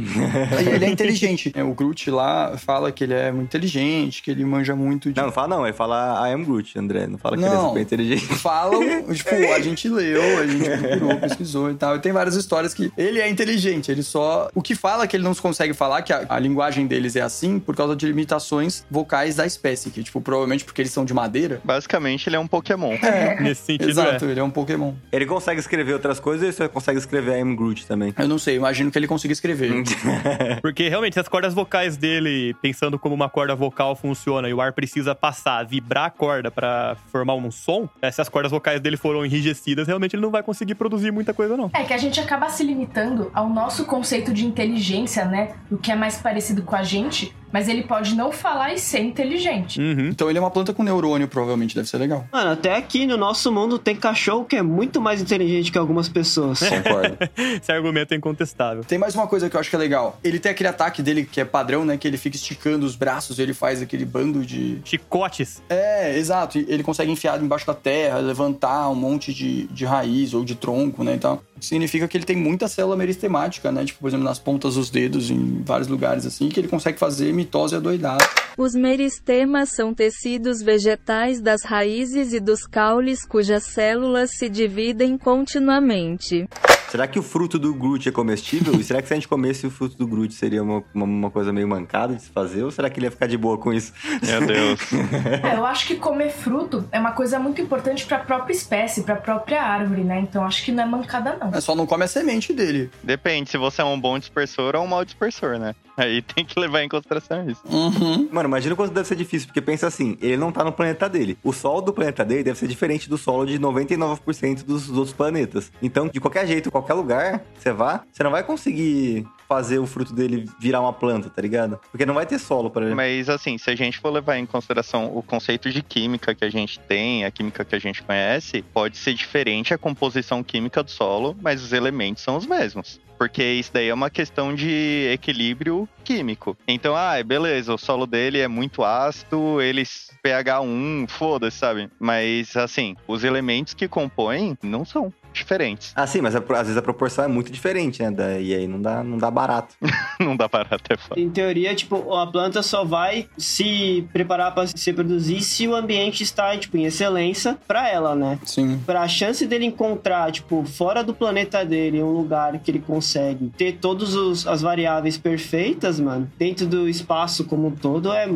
E 0.63 0.69
ele 0.69 0.85
é 0.85 0.89
inteligente. 0.89 1.51
É, 1.55 1.63
O 1.63 1.73
Groot 1.73 2.09
lá 2.09 2.57
fala 2.57 2.91
que 2.91 3.03
ele 3.03 3.13
é 3.13 3.31
muito 3.31 3.47
inteligente, 3.47 4.21
que 4.21 4.31
ele 4.31 4.43
manja 4.45 4.75
muito 4.75 5.11
de 5.11 5.17
Não, 5.17 5.27
não 5.27 5.31
fala 5.31 5.47
não, 5.47 5.65
ele 5.65 5.73
fala 5.73 6.27
I 6.27 6.33
am 6.33 6.43
Groot, 6.43 6.77
André. 6.77 7.07
Não 7.07 7.17
fala 7.17 7.37
que 7.37 7.43
ele 7.43 7.53
é 7.53 7.59
super 7.59 7.81
inteligente. 7.81 8.25
falam, 8.35 8.81
tipo, 9.13 9.35
a 9.53 9.59
gente 9.59 9.89
leu, 9.89 10.39
a 10.39 10.47
gente 10.47 10.69
procurou, 10.69 11.17
pesquisou 11.17 11.71
e 11.71 11.75
tal. 11.75 11.95
E 11.95 11.99
tem 11.99 12.11
várias 12.11 12.35
histórias 12.35 12.73
que 12.73 12.91
ele 12.97 13.19
é 13.19 13.29
inteligente, 13.29 13.91
ele 13.91 14.03
só. 14.03 14.49
O 14.53 14.61
que 14.61 14.75
fala 14.75 15.03
é 15.03 15.07
que 15.07 15.15
ele 15.15 15.23
não 15.23 15.33
consegue 15.35 15.73
falar, 15.73 16.01
que 16.01 16.13
a, 16.13 16.25
a 16.29 16.39
linguagem 16.39 16.87
deles 16.87 17.15
é 17.15 17.21
assim, 17.21 17.59
por 17.59 17.75
causa 17.75 17.95
de 17.95 18.05
limitações 18.05 18.85
vocais 18.89 19.35
da 19.35 19.45
espécie, 19.45 19.89
que, 19.89 20.03
tipo, 20.03 20.19
provavelmente 20.21 20.65
porque 20.65 20.81
eles 20.81 20.91
são 20.91 21.05
de 21.05 21.13
madeira. 21.13 21.61
Basicamente, 21.63 22.27
ele 22.27 22.35
é 22.35 22.39
um 22.39 22.47
Pokémon. 22.47 22.95
Nesse 23.41 23.65
sentido, 23.65 23.89
Exato, 23.89 24.25
é. 24.25 24.31
ele 24.31 24.39
é 24.39 24.43
um 24.43 24.49
Pokémon. 24.49 24.93
Ele 25.11 25.25
consegue 25.25 25.46
escrever 25.55 25.93
outras 25.93 26.19
coisas 26.19 26.41
ou 26.41 26.47
ele 26.47 26.55
só 26.55 26.67
consegue 26.67 26.97
escrever 26.99 27.37
I 27.37 27.41
am 27.41 27.55
Groot 27.55 27.85
também? 27.87 28.13
Eu 28.17 28.27
não 28.27 28.37
sei, 28.37 28.55
imagino 28.55 28.91
que 28.91 28.97
ele 28.97 29.07
consiga 29.07 29.31
escrever. 29.31 29.71
Porque 30.61 30.89
realmente, 30.89 31.13
se 31.13 31.19
as 31.19 31.27
cordas 31.27 31.53
vocais 31.53 31.97
dele, 31.97 32.55
pensando 32.61 32.99
como 32.99 33.13
uma 33.15 33.29
corda 33.29 33.55
vocal 33.55 33.95
funciona 33.95 34.49
e 34.49 34.53
o 34.53 34.61
ar 34.61 34.73
precisa 34.73 35.15
passar, 35.15 35.63
vibrar 35.63 36.05
a 36.05 36.09
corda 36.09 36.51
pra 36.51 36.97
formar 37.11 37.35
um 37.35 37.51
som, 37.51 37.89
eh, 38.01 38.11
se 38.11 38.21
as 38.21 38.29
cordas 38.29 38.51
vocais 38.51 38.79
dele 38.79 38.97
foram 38.97 39.25
enrijecidas, 39.25 39.87
realmente 39.87 40.15
ele 40.15 40.23
não 40.23 40.31
vai 40.31 40.43
conseguir 40.43 40.75
produzir 40.75 41.11
muita 41.11 41.33
coisa, 41.33 41.55
não. 41.55 41.69
É 41.73 41.83
que 41.83 41.93
a 41.93 41.97
gente 41.97 42.19
acaba 42.19 42.49
se 42.49 42.63
limitando 42.63 43.31
ao 43.33 43.49
nosso 43.49 43.85
conceito 43.85 44.33
de 44.33 44.45
inteligência, 44.45 45.25
né? 45.25 45.55
O 45.71 45.77
que 45.77 45.91
é 45.91 45.95
mais 45.95 46.17
parecido 46.17 46.61
com 46.61 46.75
a 46.75 46.83
gente, 46.83 47.33
Mas 47.51 47.67
ele 47.67 47.83
pode 47.83 48.15
não 48.15 48.31
falar 48.31 48.73
e 48.73 48.79
ser 48.79 48.99
inteligente. 48.99 49.79
Uhum. 49.79 50.09
Então 50.09 50.29
ele 50.29 50.37
é 50.37 50.41
uma 50.41 50.51
planta 50.51 50.73
com 50.73 50.83
neurônio, 50.83 51.27
provavelmente, 51.27 51.75
deve 51.75 51.87
ser 51.87 51.97
legal. 51.97 52.25
Mano, 52.31 52.51
até 52.51 52.75
aqui 52.75 53.05
no 53.05 53.17
nosso 53.17 53.51
mundo 53.51 53.79
tem 53.79 53.95
cachorro 53.95 54.45
que 54.45 54.55
é 54.55 54.61
muito 54.61 54.99
mais 55.01 55.21
inteligente 55.21 55.71
que 55.71 55.77
algumas 55.77 56.09
pessoas. 56.09 56.59
Concordo. 56.67 57.17
Esse 57.61 57.71
argumento 57.71 58.13
é 58.13 58.17
incontestável. 58.17 58.83
Tem 58.83 58.97
mais 58.97 59.15
uma 59.15 59.27
coisa 59.27 59.49
que 59.49 59.55
eu 59.55 59.59
acho 59.59 59.69
que 59.69 59.75
é 59.75 59.79
legal. 59.79 60.19
Ele 60.23 60.39
tem 60.39 60.51
aquele 60.51 60.69
ataque 60.69 61.01
dele 61.01 61.25
que 61.25 61.39
é 61.39 61.45
padrão, 61.45 61.85
né? 61.85 61.97
Que 61.97 62.07
ele 62.07 62.17
fica 62.17 62.35
esticando 62.35 62.85
os 62.85 62.95
braços 62.95 63.39
e 63.39 63.41
ele 63.41 63.53
faz 63.53 63.81
aquele 63.81 64.05
bando 64.05 64.45
de. 64.45 64.81
Chicotes. 64.83 65.61
É, 65.69 66.17
exato. 66.17 66.57
Ele 66.57 66.83
consegue 66.83 67.11
enfiar 67.11 67.41
embaixo 67.41 67.65
da 67.65 67.73
terra, 67.73 68.19
levantar 68.19 68.89
um 68.89 68.95
monte 68.95 69.33
de, 69.33 69.67
de 69.67 69.85
raiz 69.85 70.33
ou 70.33 70.43
de 70.43 70.55
tronco, 70.55 71.03
né? 71.03 71.13
Então, 71.13 71.39
significa 71.59 72.07
que 72.07 72.17
ele 72.17 72.25
tem 72.25 72.35
muita 72.35 72.67
célula 72.67 72.95
meristemática, 72.95 73.71
né? 73.71 73.85
Tipo, 73.85 73.99
por 73.99 74.07
exemplo, 74.07 74.25
nas 74.25 74.39
pontas 74.39 74.75
dos 74.75 74.89
dedos, 74.89 75.29
em 75.29 75.61
vários 75.63 75.87
lugares 75.87 76.25
assim, 76.25 76.49
que 76.49 76.59
ele 76.59 76.67
consegue 76.67 76.97
fazer 76.97 77.33
mitose 77.33 77.75
adoidada. 77.75 78.25
Os 78.57 78.73
meristemas 78.73 79.69
são 79.69 79.93
tecidos 79.93 80.61
vegetais 80.61 81.41
das 81.41 81.63
raízes 81.63 82.33
e 82.33 82.39
dos 82.39 82.65
caules 82.65 83.25
cujas 83.25 83.63
células 83.63 84.31
se 84.37 84.49
dividem 84.49 85.17
continuamente. 85.17 86.47
Será 86.89 87.05
que 87.07 87.19
o 87.19 87.23
fruto 87.23 87.59
do 87.59 87.73
Groot 87.73 88.07
é 88.07 88.11
comestível? 88.11 88.73
e 88.79 88.83
será 88.83 89.01
que 89.01 89.07
se 89.07 89.13
a 89.13 89.17
gente 89.17 89.27
comesse 89.27 89.67
o 89.67 89.71
fruto 89.71 89.97
do 89.97 90.07
Groot 90.07 90.33
seria 90.33 90.63
uma, 90.63 90.83
uma, 90.93 91.05
uma 91.05 91.31
coisa 91.31 91.51
meio 91.51 91.67
mancada 91.67 92.15
de 92.15 92.21
se 92.21 92.29
fazer? 92.29 92.63
Ou 92.63 92.71
será 92.71 92.89
que 92.89 92.99
ele 92.99 93.07
ia 93.07 93.11
ficar 93.11 93.27
de 93.27 93.37
boa 93.37 93.57
com 93.57 93.73
isso? 93.73 93.93
Meu 94.23 94.45
Deus. 94.45 94.79
É, 95.43 95.55
eu 95.55 95.65
acho 95.65 95.87
que 95.87 95.95
comer 95.95 96.29
fruto 96.29 96.87
é 96.91 96.99
uma 96.99 97.11
coisa 97.11 97.39
muito 97.39 97.61
importante 97.61 98.05
pra 98.05 98.19
própria 98.19 98.53
espécie, 98.53 99.03
pra 99.03 99.15
própria 99.15 99.61
árvore, 99.61 100.03
né? 100.03 100.19
Então 100.19 100.43
acho 100.43 100.63
que 100.63 100.71
não 100.71 100.83
é 100.83 100.85
mancada, 100.85 101.37
não. 101.39 101.53
É 101.53 101.61
só 101.61 101.75
não 101.75 101.85
come 101.85 102.03
a 102.03 102.07
semente 102.07 102.53
dele. 102.53 102.89
Depende 103.03 103.49
se 103.49 103.57
você 103.57 103.81
é 103.81 103.85
um 103.85 103.99
bom 103.99 104.17
dispersor 104.17 104.75
ou 104.75 104.83
um 104.83 104.87
mau 104.87 105.03
dispersor, 105.03 105.59
né? 105.59 105.75
Aí 105.97 106.21
tem 106.35 106.45
que 106.45 106.59
levar 106.59 106.83
em 106.83 106.89
consideração 106.89 107.49
isso. 107.49 107.61
Uhum. 107.67 108.29
Mano, 108.31 108.47
imagina 108.47 108.73
o 108.73 108.77
quanto 108.77 108.93
deve 108.93 109.07
ser 109.07 109.15
difícil, 109.15 109.47
porque 109.47 109.61
pensa 109.61 109.87
assim, 109.87 110.17
ele 110.21 110.37
não 110.37 110.51
tá 110.51 110.63
no 110.63 110.71
planeta 110.71 111.09
dele. 111.09 111.37
O 111.43 111.51
solo 111.51 111.81
do 111.81 111.93
planeta 111.93 112.23
dele 112.23 112.43
deve 112.43 112.59
ser 112.59 112.67
diferente 112.67 113.09
do 113.09 113.17
solo 113.17 113.45
de 113.45 113.59
99% 113.59 114.63
dos 114.63 114.89
outros 114.89 115.13
planetas. 115.13 115.71
Então, 115.81 116.07
de 116.07 116.19
qualquer 116.19 116.45
jeito, 116.45 116.71
qualquer 116.77 116.93
lugar 116.93 117.43
você 117.57 117.71
vá, 117.71 118.03
você 118.11 118.23
não 118.23 118.31
vai 118.31 118.43
conseguir 118.43 119.27
fazer 119.47 119.79
o 119.79 119.85
fruto 119.85 120.13
dele 120.13 120.45
virar 120.59 120.81
uma 120.81 120.91
planta, 120.91 121.29
tá 121.29 121.41
ligado? 121.41 121.79
Porque 121.89 122.05
não 122.05 122.13
vai 122.13 122.25
ter 122.25 122.37
solo 122.37 122.69
para 122.69 122.85
ele. 122.85 122.95
Mas 122.95 123.29
assim, 123.29 123.57
se 123.57 123.69
a 123.69 123.75
gente 123.75 123.97
for 123.97 124.09
levar 124.09 124.37
em 124.37 124.45
consideração 124.45 125.15
o 125.15 125.23
conceito 125.23 125.71
de 125.71 125.81
química 125.81 126.35
que 126.35 126.43
a 126.43 126.49
gente 126.49 126.79
tem, 126.81 127.23
a 127.23 127.31
química 127.31 127.63
que 127.63 127.75
a 127.75 127.79
gente 127.79 128.03
conhece, 128.03 128.61
pode 128.61 128.97
ser 128.97 129.13
diferente 129.13 129.73
a 129.73 129.77
composição 129.77 130.43
química 130.43 130.83
do 130.83 130.91
solo, 130.91 131.35
mas 131.41 131.63
os 131.63 131.71
elementos 131.71 132.23
são 132.23 132.35
os 132.35 132.45
mesmos. 132.45 132.99
Porque 133.17 133.43
isso 133.43 133.71
daí 133.73 133.87
é 133.87 133.93
uma 133.93 134.11
questão 134.11 134.53
de 134.53 135.09
equilíbrio 135.11 135.89
químico. 136.03 136.55
Então, 136.67 136.95
ah, 136.95 137.21
beleza, 137.23 137.73
o 137.73 137.77
solo 137.77 138.05
dele 138.05 138.39
é 138.39 138.47
muito 138.47 138.83
ácido, 138.83 139.59
eles 139.59 140.11
pH 140.21 140.61
1, 140.61 141.05
foda-se, 141.07 141.57
sabe? 141.57 141.89
Mas 141.99 142.55
assim, 142.55 142.95
os 143.07 143.23
elementos 143.23 143.73
que 143.73 143.87
compõem 143.87 144.55
não 144.61 144.85
são 144.85 145.11
diferentes. 145.37 145.91
Ah, 145.95 146.05
sim, 146.07 146.21
mas 146.21 146.35
às 146.35 146.43
vezes 146.43 146.77
a 146.77 146.81
proporção 146.81 147.25
é 147.25 147.27
muito 147.27 147.51
diferente, 147.51 148.01
né? 148.01 148.11
Da- 148.11 148.39
E 148.39 148.53
aí 148.53 148.67
não 148.67 148.81
dá, 148.81 149.03
não 149.03 149.17
dá 149.17 149.29
barato. 149.31 149.75
não 150.19 150.35
dá 150.35 150.47
para 150.49 150.75
até 150.75 150.95
falar. 150.97 151.19
Em 151.19 151.29
teoria, 151.29 151.73
tipo, 151.75 152.13
a 152.15 152.27
planta 152.27 152.61
só 152.61 152.83
vai 152.83 153.27
se 153.37 154.07
preparar 154.13 154.53
para 154.53 154.67
se 154.67 154.89
reproduzir 154.89 155.41
se 155.41 155.67
o 155.67 155.75
ambiente 155.75 156.23
está, 156.23 156.55
tipo, 156.57 156.77
em 156.77 156.85
excelência 156.85 157.57
pra 157.67 157.89
ela, 157.89 158.15
né? 158.15 158.39
Sim. 158.45 158.79
Pra 158.85 159.01
a 159.01 159.07
chance 159.07 159.45
dele 159.45 159.65
encontrar, 159.65 160.31
tipo, 160.31 160.63
fora 160.65 161.03
do 161.03 161.13
planeta 161.13 161.63
dele, 161.65 162.01
um 162.01 162.11
lugar 162.11 162.57
que 162.59 162.71
ele 162.71 162.79
consegue 162.79 163.51
ter 163.57 163.73
todas 163.73 164.13
os- 164.15 164.45
as 164.47 164.61
variáveis 164.61 165.17
perfeitas, 165.17 165.99
mano, 165.99 166.29
dentro 166.37 166.65
do 166.67 166.87
espaço 166.89 167.45
como 167.45 167.67
um 167.67 167.71
todo, 167.71 168.11
é, 168.11 168.27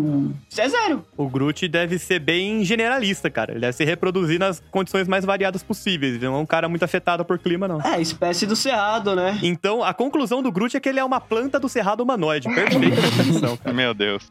é 0.57 0.69
zero. 0.69 1.05
O 1.17 1.27
Groot 1.27 1.67
deve 1.67 1.97
ser 1.99 2.19
bem 2.19 2.63
generalista, 2.63 3.29
cara. 3.29 3.51
Ele 3.51 3.59
deve 3.61 3.73
se 3.73 3.83
reproduzir 3.83 4.39
nas 4.39 4.61
condições 4.71 5.07
mais 5.07 5.25
variadas 5.25 5.63
possíveis. 5.63 6.15
Ele 6.15 6.25
não 6.25 6.35
é 6.35 6.37
um 6.37 6.45
cara 6.45 6.69
muito 6.69 6.83
afetado 6.91 7.23
por 7.23 7.39
clima, 7.39 7.67
não. 7.67 7.81
É, 7.81 8.01
espécie 8.01 8.45
do 8.45 8.55
cerrado, 8.55 9.15
né? 9.15 9.39
Então, 9.41 9.81
a 9.81 9.93
conclusão 9.93 10.43
do 10.43 10.51
Groot 10.51 10.75
é 10.75 10.79
que 10.79 10.89
ele 10.89 10.99
é 10.99 11.03
uma 11.03 11.21
planta 11.21 11.57
do 11.57 11.69
cerrado 11.69 12.01
humanoide. 12.01 12.53
Perfeita 12.53 13.01
definição, 13.01 13.55
cara. 13.55 13.73
Meu 13.73 13.93
Deus. 13.93 14.29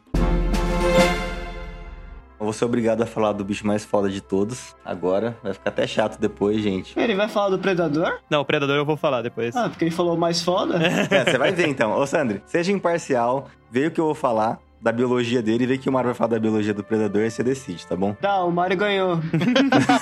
Eu 2.39 2.45
vou 2.45 2.53
ser 2.53 2.65
obrigado 2.65 3.01
a 3.01 3.05
falar 3.05 3.33
do 3.33 3.43
bicho 3.43 3.65
mais 3.65 3.85
foda 3.85 4.09
de 4.09 4.21
todos. 4.21 4.75
Agora, 4.83 5.37
vai 5.43 5.53
ficar 5.53 5.69
até 5.69 5.85
chato 5.85 6.19
depois, 6.19 6.61
gente. 6.61 6.99
Ele 6.99 7.15
vai 7.15 7.27
falar 7.27 7.49
do 7.49 7.59
predador? 7.59 8.19
Não, 8.29 8.41
o 8.41 8.45
Predador 8.45 8.75
eu 8.75 8.85
vou 8.85 8.97
falar 8.97 9.21
depois. 9.21 9.55
Ah, 9.55 9.69
porque 9.69 9.85
ele 9.85 9.91
falou 9.91 10.17
mais 10.17 10.41
foda? 10.41 10.79
É, 11.11 11.25
você 11.25 11.37
vai 11.37 11.51
ver 11.51 11.67
então. 11.67 11.91
Ô, 11.91 12.05
Sandri, 12.05 12.41
seja 12.45 12.71
imparcial, 12.71 13.47
vê 13.69 13.87
o 13.87 13.91
que 13.91 13.99
eu 13.99 14.05
vou 14.05 14.15
falar 14.15 14.59
da 14.81 14.91
biologia 14.91 15.41
dele 15.41 15.63
e 15.63 15.67
vê 15.67 15.77
que 15.77 15.87
o 15.87 15.91
Mário 15.91 16.07
vai 16.07 16.15
falar 16.15 16.31
da 16.31 16.39
biologia 16.39 16.73
do 16.73 16.83
predador 16.83 17.21
e 17.21 17.29
você 17.29 17.43
decide, 17.43 17.85
tá 17.85 17.95
bom? 17.95 18.13
Tá, 18.15 18.43
o 18.43 18.51
Mario 18.51 18.77
ganhou. 18.77 19.19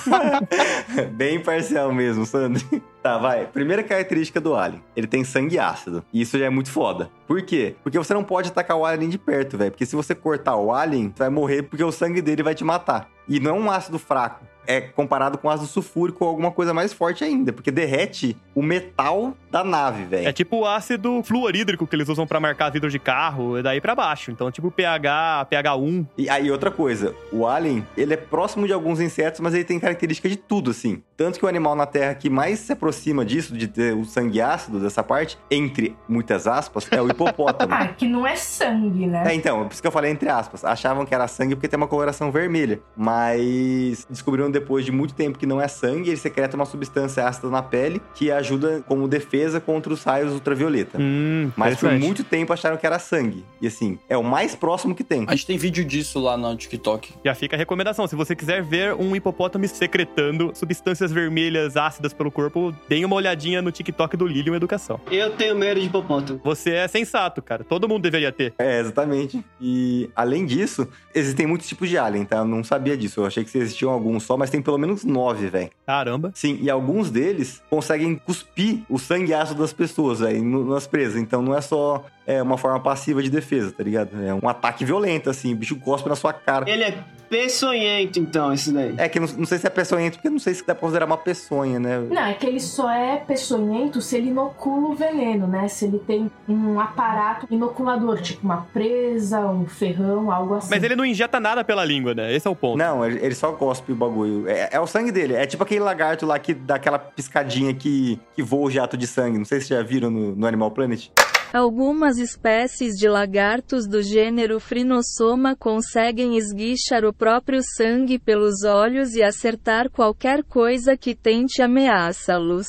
Bem 1.12 1.36
imparcial 1.36 1.92
mesmo, 1.92 2.24
Sandri. 2.24 2.82
Tá, 3.02 3.16
vai. 3.18 3.46
Primeira 3.46 3.82
característica 3.82 4.40
do 4.40 4.54
alien. 4.54 4.82
Ele 4.94 5.06
tem 5.06 5.24
sangue 5.24 5.58
ácido. 5.58 6.04
E 6.12 6.20
isso 6.20 6.38
já 6.38 6.46
é 6.46 6.50
muito 6.50 6.70
foda. 6.70 7.10
Por 7.26 7.40
quê? 7.42 7.74
Porque 7.82 7.98
você 7.98 8.12
não 8.12 8.24
pode 8.24 8.50
atacar 8.50 8.76
o 8.76 8.84
alien 8.84 9.08
de 9.08 9.18
perto, 9.18 9.56
velho. 9.56 9.70
Porque 9.70 9.86
se 9.86 9.96
você 9.96 10.14
cortar 10.14 10.56
o 10.56 10.72
alien, 10.72 11.12
você 11.14 11.20
vai 11.20 11.30
morrer 11.30 11.62
porque 11.62 11.82
o 11.82 11.92
sangue 11.92 12.20
dele 12.20 12.42
vai 12.42 12.54
te 12.54 12.64
matar. 12.64 13.08
E 13.28 13.38
não 13.38 13.56
é 13.56 13.60
um 13.60 13.70
ácido 13.70 13.98
fraco. 13.98 14.44
É 14.66 14.80
comparado 14.80 15.38
com 15.38 15.48
ácido 15.48 15.68
sulfúrico 15.68 16.24
ou 16.24 16.30
alguma 16.30 16.50
coisa 16.50 16.74
mais 16.74 16.92
forte 16.92 17.24
ainda. 17.24 17.52
Porque 17.52 17.70
derrete 17.70 18.36
o 18.54 18.62
metal 18.62 19.36
da 19.50 19.64
nave, 19.64 20.04
velho. 20.04 20.28
É 20.28 20.32
tipo 20.32 20.58
o 20.58 20.66
ácido 20.66 21.22
fluorídrico 21.22 21.86
que 21.86 21.96
eles 21.96 22.08
usam 22.08 22.26
pra 22.26 22.38
marcar 22.38 22.70
vidro 22.70 22.90
de 22.90 22.98
carro, 22.98 23.56
é 23.56 23.62
daí 23.62 23.80
pra 23.80 23.94
baixo. 23.94 24.30
Então, 24.30 24.50
tipo 24.50 24.70
pH, 24.70 25.46
pH1. 25.50 26.06
E 26.18 26.28
aí, 26.28 26.50
outra 26.50 26.70
coisa, 26.70 27.14
o 27.32 27.46
alien, 27.46 27.86
ele 27.96 28.14
é 28.14 28.16
próximo 28.16 28.66
de 28.66 28.72
alguns 28.72 29.00
insetos, 29.00 29.40
mas 29.40 29.54
ele 29.54 29.64
tem 29.64 29.80
característica 29.80 30.28
de 30.28 30.36
tudo, 30.36 30.70
assim. 30.70 31.02
Tanto 31.16 31.38
que 31.38 31.44
o 31.44 31.48
animal 31.48 31.74
na 31.74 31.86
Terra 31.86 32.14
que 32.14 32.28
mais 32.28 32.58
se 32.58 32.72
aproxima 32.72 32.89
disso, 33.24 33.56
de 33.56 33.66
ter 33.68 33.94
o 33.94 34.04
sangue 34.04 34.40
ácido 34.40 34.78
dessa 34.80 35.02
parte, 35.02 35.38
entre 35.50 35.96
muitas 36.08 36.46
aspas, 36.46 36.86
é 36.90 37.00
o 37.00 37.08
hipopótamo. 37.08 37.70
Ah, 37.80 37.86
que 37.88 38.06
não 38.06 38.26
é 38.26 38.36
sangue, 38.36 39.06
né? 39.06 39.22
É, 39.26 39.34
então, 39.34 39.64
por 39.64 39.72
isso 39.72 39.80
que 39.80 39.86
eu 39.86 39.92
falei 39.92 40.10
entre 40.10 40.28
aspas. 40.28 40.64
Achavam 40.64 41.06
que 41.06 41.14
era 41.14 41.26
sangue 41.28 41.54
porque 41.54 41.68
tem 41.68 41.76
uma 41.76 41.86
coloração 41.86 42.30
vermelha. 42.30 42.80
Mas 42.96 44.06
descobriram 44.10 44.50
depois 44.50 44.84
de 44.84 44.92
muito 44.92 45.14
tempo 45.14 45.38
que 45.38 45.46
não 45.46 45.60
é 45.60 45.68
sangue, 45.68 46.10
ele 46.10 46.16
secreta 46.16 46.56
uma 46.56 46.66
substância 46.66 47.26
ácida 47.26 47.48
na 47.48 47.62
pele 47.62 48.02
que 48.14 48.30
ajuda 48.30 48.82
como 48.86 49.08
defesa 49.08 49.60
contra 49.60 49.92
os 49.92 50.02
raios 50.04 50.32
ultravioleta. 50.32 50.98
Hum, 51.00 51.50
Mas 51.56 51.78
por 51.78 51.92
muito 51.92 52.24
tempo 52.24 52.52
acharam 52.52 52.76
que 52.76 52.86
era 52.86 52.98
sangue. 52.98 53.44
E 53.60 53.66
assim, 53.66 53.98
é 54.08 54.16
o 54.16 54.22
mais 54.22 54.54
próximo 54.54 54.94
que 54.94 55.04
tem. 55.04 55.24
A 55.26 55.34
gente 55.34 55.46
tem 55.46 55.56
vídeo 55.56 55.84
disso 55.84 56.18
lá 56.20 56.36
no 56.36 56.54
TikTok. 56.56 57.14
Já 57.24 57.34
fica 57.34 57.56
a 57.56 57.58
recomendação. 57.58 58.06
Se 58.06 58.16
você 58.16 58.34
quiser 58.34 58.62
ver 58.62 58.94
um 58.94 59.14
hipopótamo 59.14 59.66
secretando 59.68 60.52
substâncias 60.54 61.12
vermelhas 61.12 61.76
ácidas 61.76 62.12
pelo 62.12 62.30
corpo, 62.30 62.74
deem 62.88 63.04
uma 63.04 63.16
olhadinha 63.16 63.62
no 63.62 63.70
TikTok 63.70 64.16
do 64.16 64.26
Lilium 64.26 64.54
Educação. 64.54 65.00
Eu 65.10 65.30
tenho 65.30 65.56
medo 65.56 65.80
de 65.80 65.86
hipopótamo. 65.86 66.40
Você 66.44 66.70
é 66.74 66.88
sensato, 66.88 67.40
cara. 67.40 67.64
Todo 67.64 67.88
mundo 67.88 68.02
deveria 68.02 68.32
ter. 68.32 68.54
É, 68.58 68.80
exatamente. 68.80 69.44
E 69.60 70.10
além 70.14 70.44
disso, 70.44 70.88
existem 71.14 71.46
muitos 71.46 71.68
tipos 71.68 71.88
de 71.88 71.98
alien, 71.98 72.24
tá? 72.24 72.38
Eu 72.38 72.44
não 72.44 72.64
sabia 72.64 72.96
disso. 72.96 73.20
Eu 73.20 73.26
achei 73.26 73.44
que 73.44 73.56
existiam 73.56 73.90
alguns 73.90 74.24
só, 74.24 74.36
mas 74.36 74.50
tem 74.50 74.60
pelo 74.60 74.78
menos 74.78 75.04
nove, 75.04 75.48
velho. 75.48 75.70
Caramba. 75.86 76.32
Sim, 76.34 76.58
e 76.60 76.70
alguns 76.70 77.10
deles 77.10 77.62
conseguem 77.68 78.14
cuspir 78.16 78.82
o 78.88 78.98
sangue 78.98 79.34
ácido 79.34 79.60
das 79.60 79.72
pessoas, 79.72 80.20
velho, 80.20 80.42
nas 80.66 80.86
presas. 80.86 81.16
Então 81.20 81.42
não 81.42 81.54
é 81.54 81.60
só 81.60 82.04
é, 82.26 82.42
uma 82.42 82.58
forma 82.58 82.80
passiva 82.80 83.22
de 83.22 83.30
defesa, 83.30 83.72
tá 83.72 83.82
ligado? 83.82 84.10
É 84.22 84.34
um 84.34 84.48
ataque 84.48 84.84
violento, 84.84 85.30
assim. 85.30 85.52
O 85.52 85.56
bicho 85.56 85.76
cospe 85.76 86.08
na 86.08 86.16
sua 86.16 86.32
cara. 86.32 86.68
Ele 86.70 86.84
é 86.84 87.04
peçonhento, 87.30 88.18
então, 88.18 88.52
esse 88.52 88.72
daí. 88.72 88.94
É 88.98 89.08
que 89.08 89.20
não, 89.20 89.28
não 89.28 89.46
sei 89.46 89.58
se 89.58 89.66
é 89.66 89.70
peçonhento, 89.70 90.14
porque 90.14 90.28
não 90.28 90.40
sei 90.40 90.52
se 90.52 90.66
dá 90.66 90.74
pra 90.74 90.80
considerar 90.80 91.06
uma 91.06 91.16
peçonha, 91.16 91.78
né? 91.78 92.00
Não, 92.00 92.26
é 92.26 92.34
que 92.34 92.44
ele 92.44 92.58
só 92.58 92.90
é 92.90 93.16
peçonhento 93.18 94.00
se 94.00 94.16
ele 94.16 94.30
inocula 94.30 94.88
o 94.88 94.94
veneno, 94.94 95.46
né? 95.46 95.68
Se 95.68 95.84
ele 95.84 96.00
tem 96.00 96.28
um 96.48 96.80
aparato 96.80 97.46
inoculador, 97.48 98.20
tipo 98.20 98.44
uma 98.44 98.66
presa, 98.72 99.40
um 99.46 99.66
ferrão, 99.66 100.32
algo 100.32 100.54
assim. 100.54 100.68
Mas 100.70 100.82
ele 100.82 100.96
não 100.96 101.04
injeta 101.04 101.38
nada 101.38 101.62
pela 101.62 101.84
língua, 101.84 102.12
né? 102.14 102.34
Esse 102.34 102.48
é 102.48 102.50
o 102.50 102.56
ponto. 102.56 102.76
Não, 102.76 103.06
ele, 103.06 103.24
ele 103.24 103.34
só 103.34 103.52
cospe 103.52 103.92
o 103.92 103.94
bagulho. 103.94 104.48
É, 104.48 104.70
é 104.72 104.80
o 104.80 104.86
sangue 104.86 105.12
dele. 105.12 105.34
É 105.34 105.46
tipo 105.46 105.62
aquele 105.62 105.80
lagarto 105.80 106.26
lá 106.26 106.38
que 106.38 106.52
dá 106.52 106.74
aquela 106.74 106.98
piscadinha 106.98 107.72
que, 107.72 108.18
que 108.34 108.42
voa 108.42 108.66
o 108.66 108.70
jato 108.70 108.96
de 108.96 109.06
sangue. 109.06 109.38
Não 109.38 109.44
sei 109.44 109.60
se 109.60 109.68
já 109.68 109.82
viram 109.82 110.10
no, 110.10 110.34
no 110.34 110.46
Animal 110.46 110.72
Planet. 110.72 111.08
Algumas 111.52 112.16
espécies 112.18 112.96
de 112.96 113.08
lagartos 113.08 113.88
do 113.88 114.00
gênero 114.00 114.60
Phrynosoma 114.60 115.56
conseguem 115.56 116.36
esguichar 116.36 117.04
o 117.04 117.12
próprio 117.12 117.60
sangue 117.76 118.20
pelos 118.20 118.62
olhos 118.62 119.14
e 119.14 119.22
acertar 119.22 119.90
qualquer 119.90 120.44
coisa 120.44 120.96
que 120.96 121.12
tente 121.12 121.60
ameaçá-los. 121.60 122.68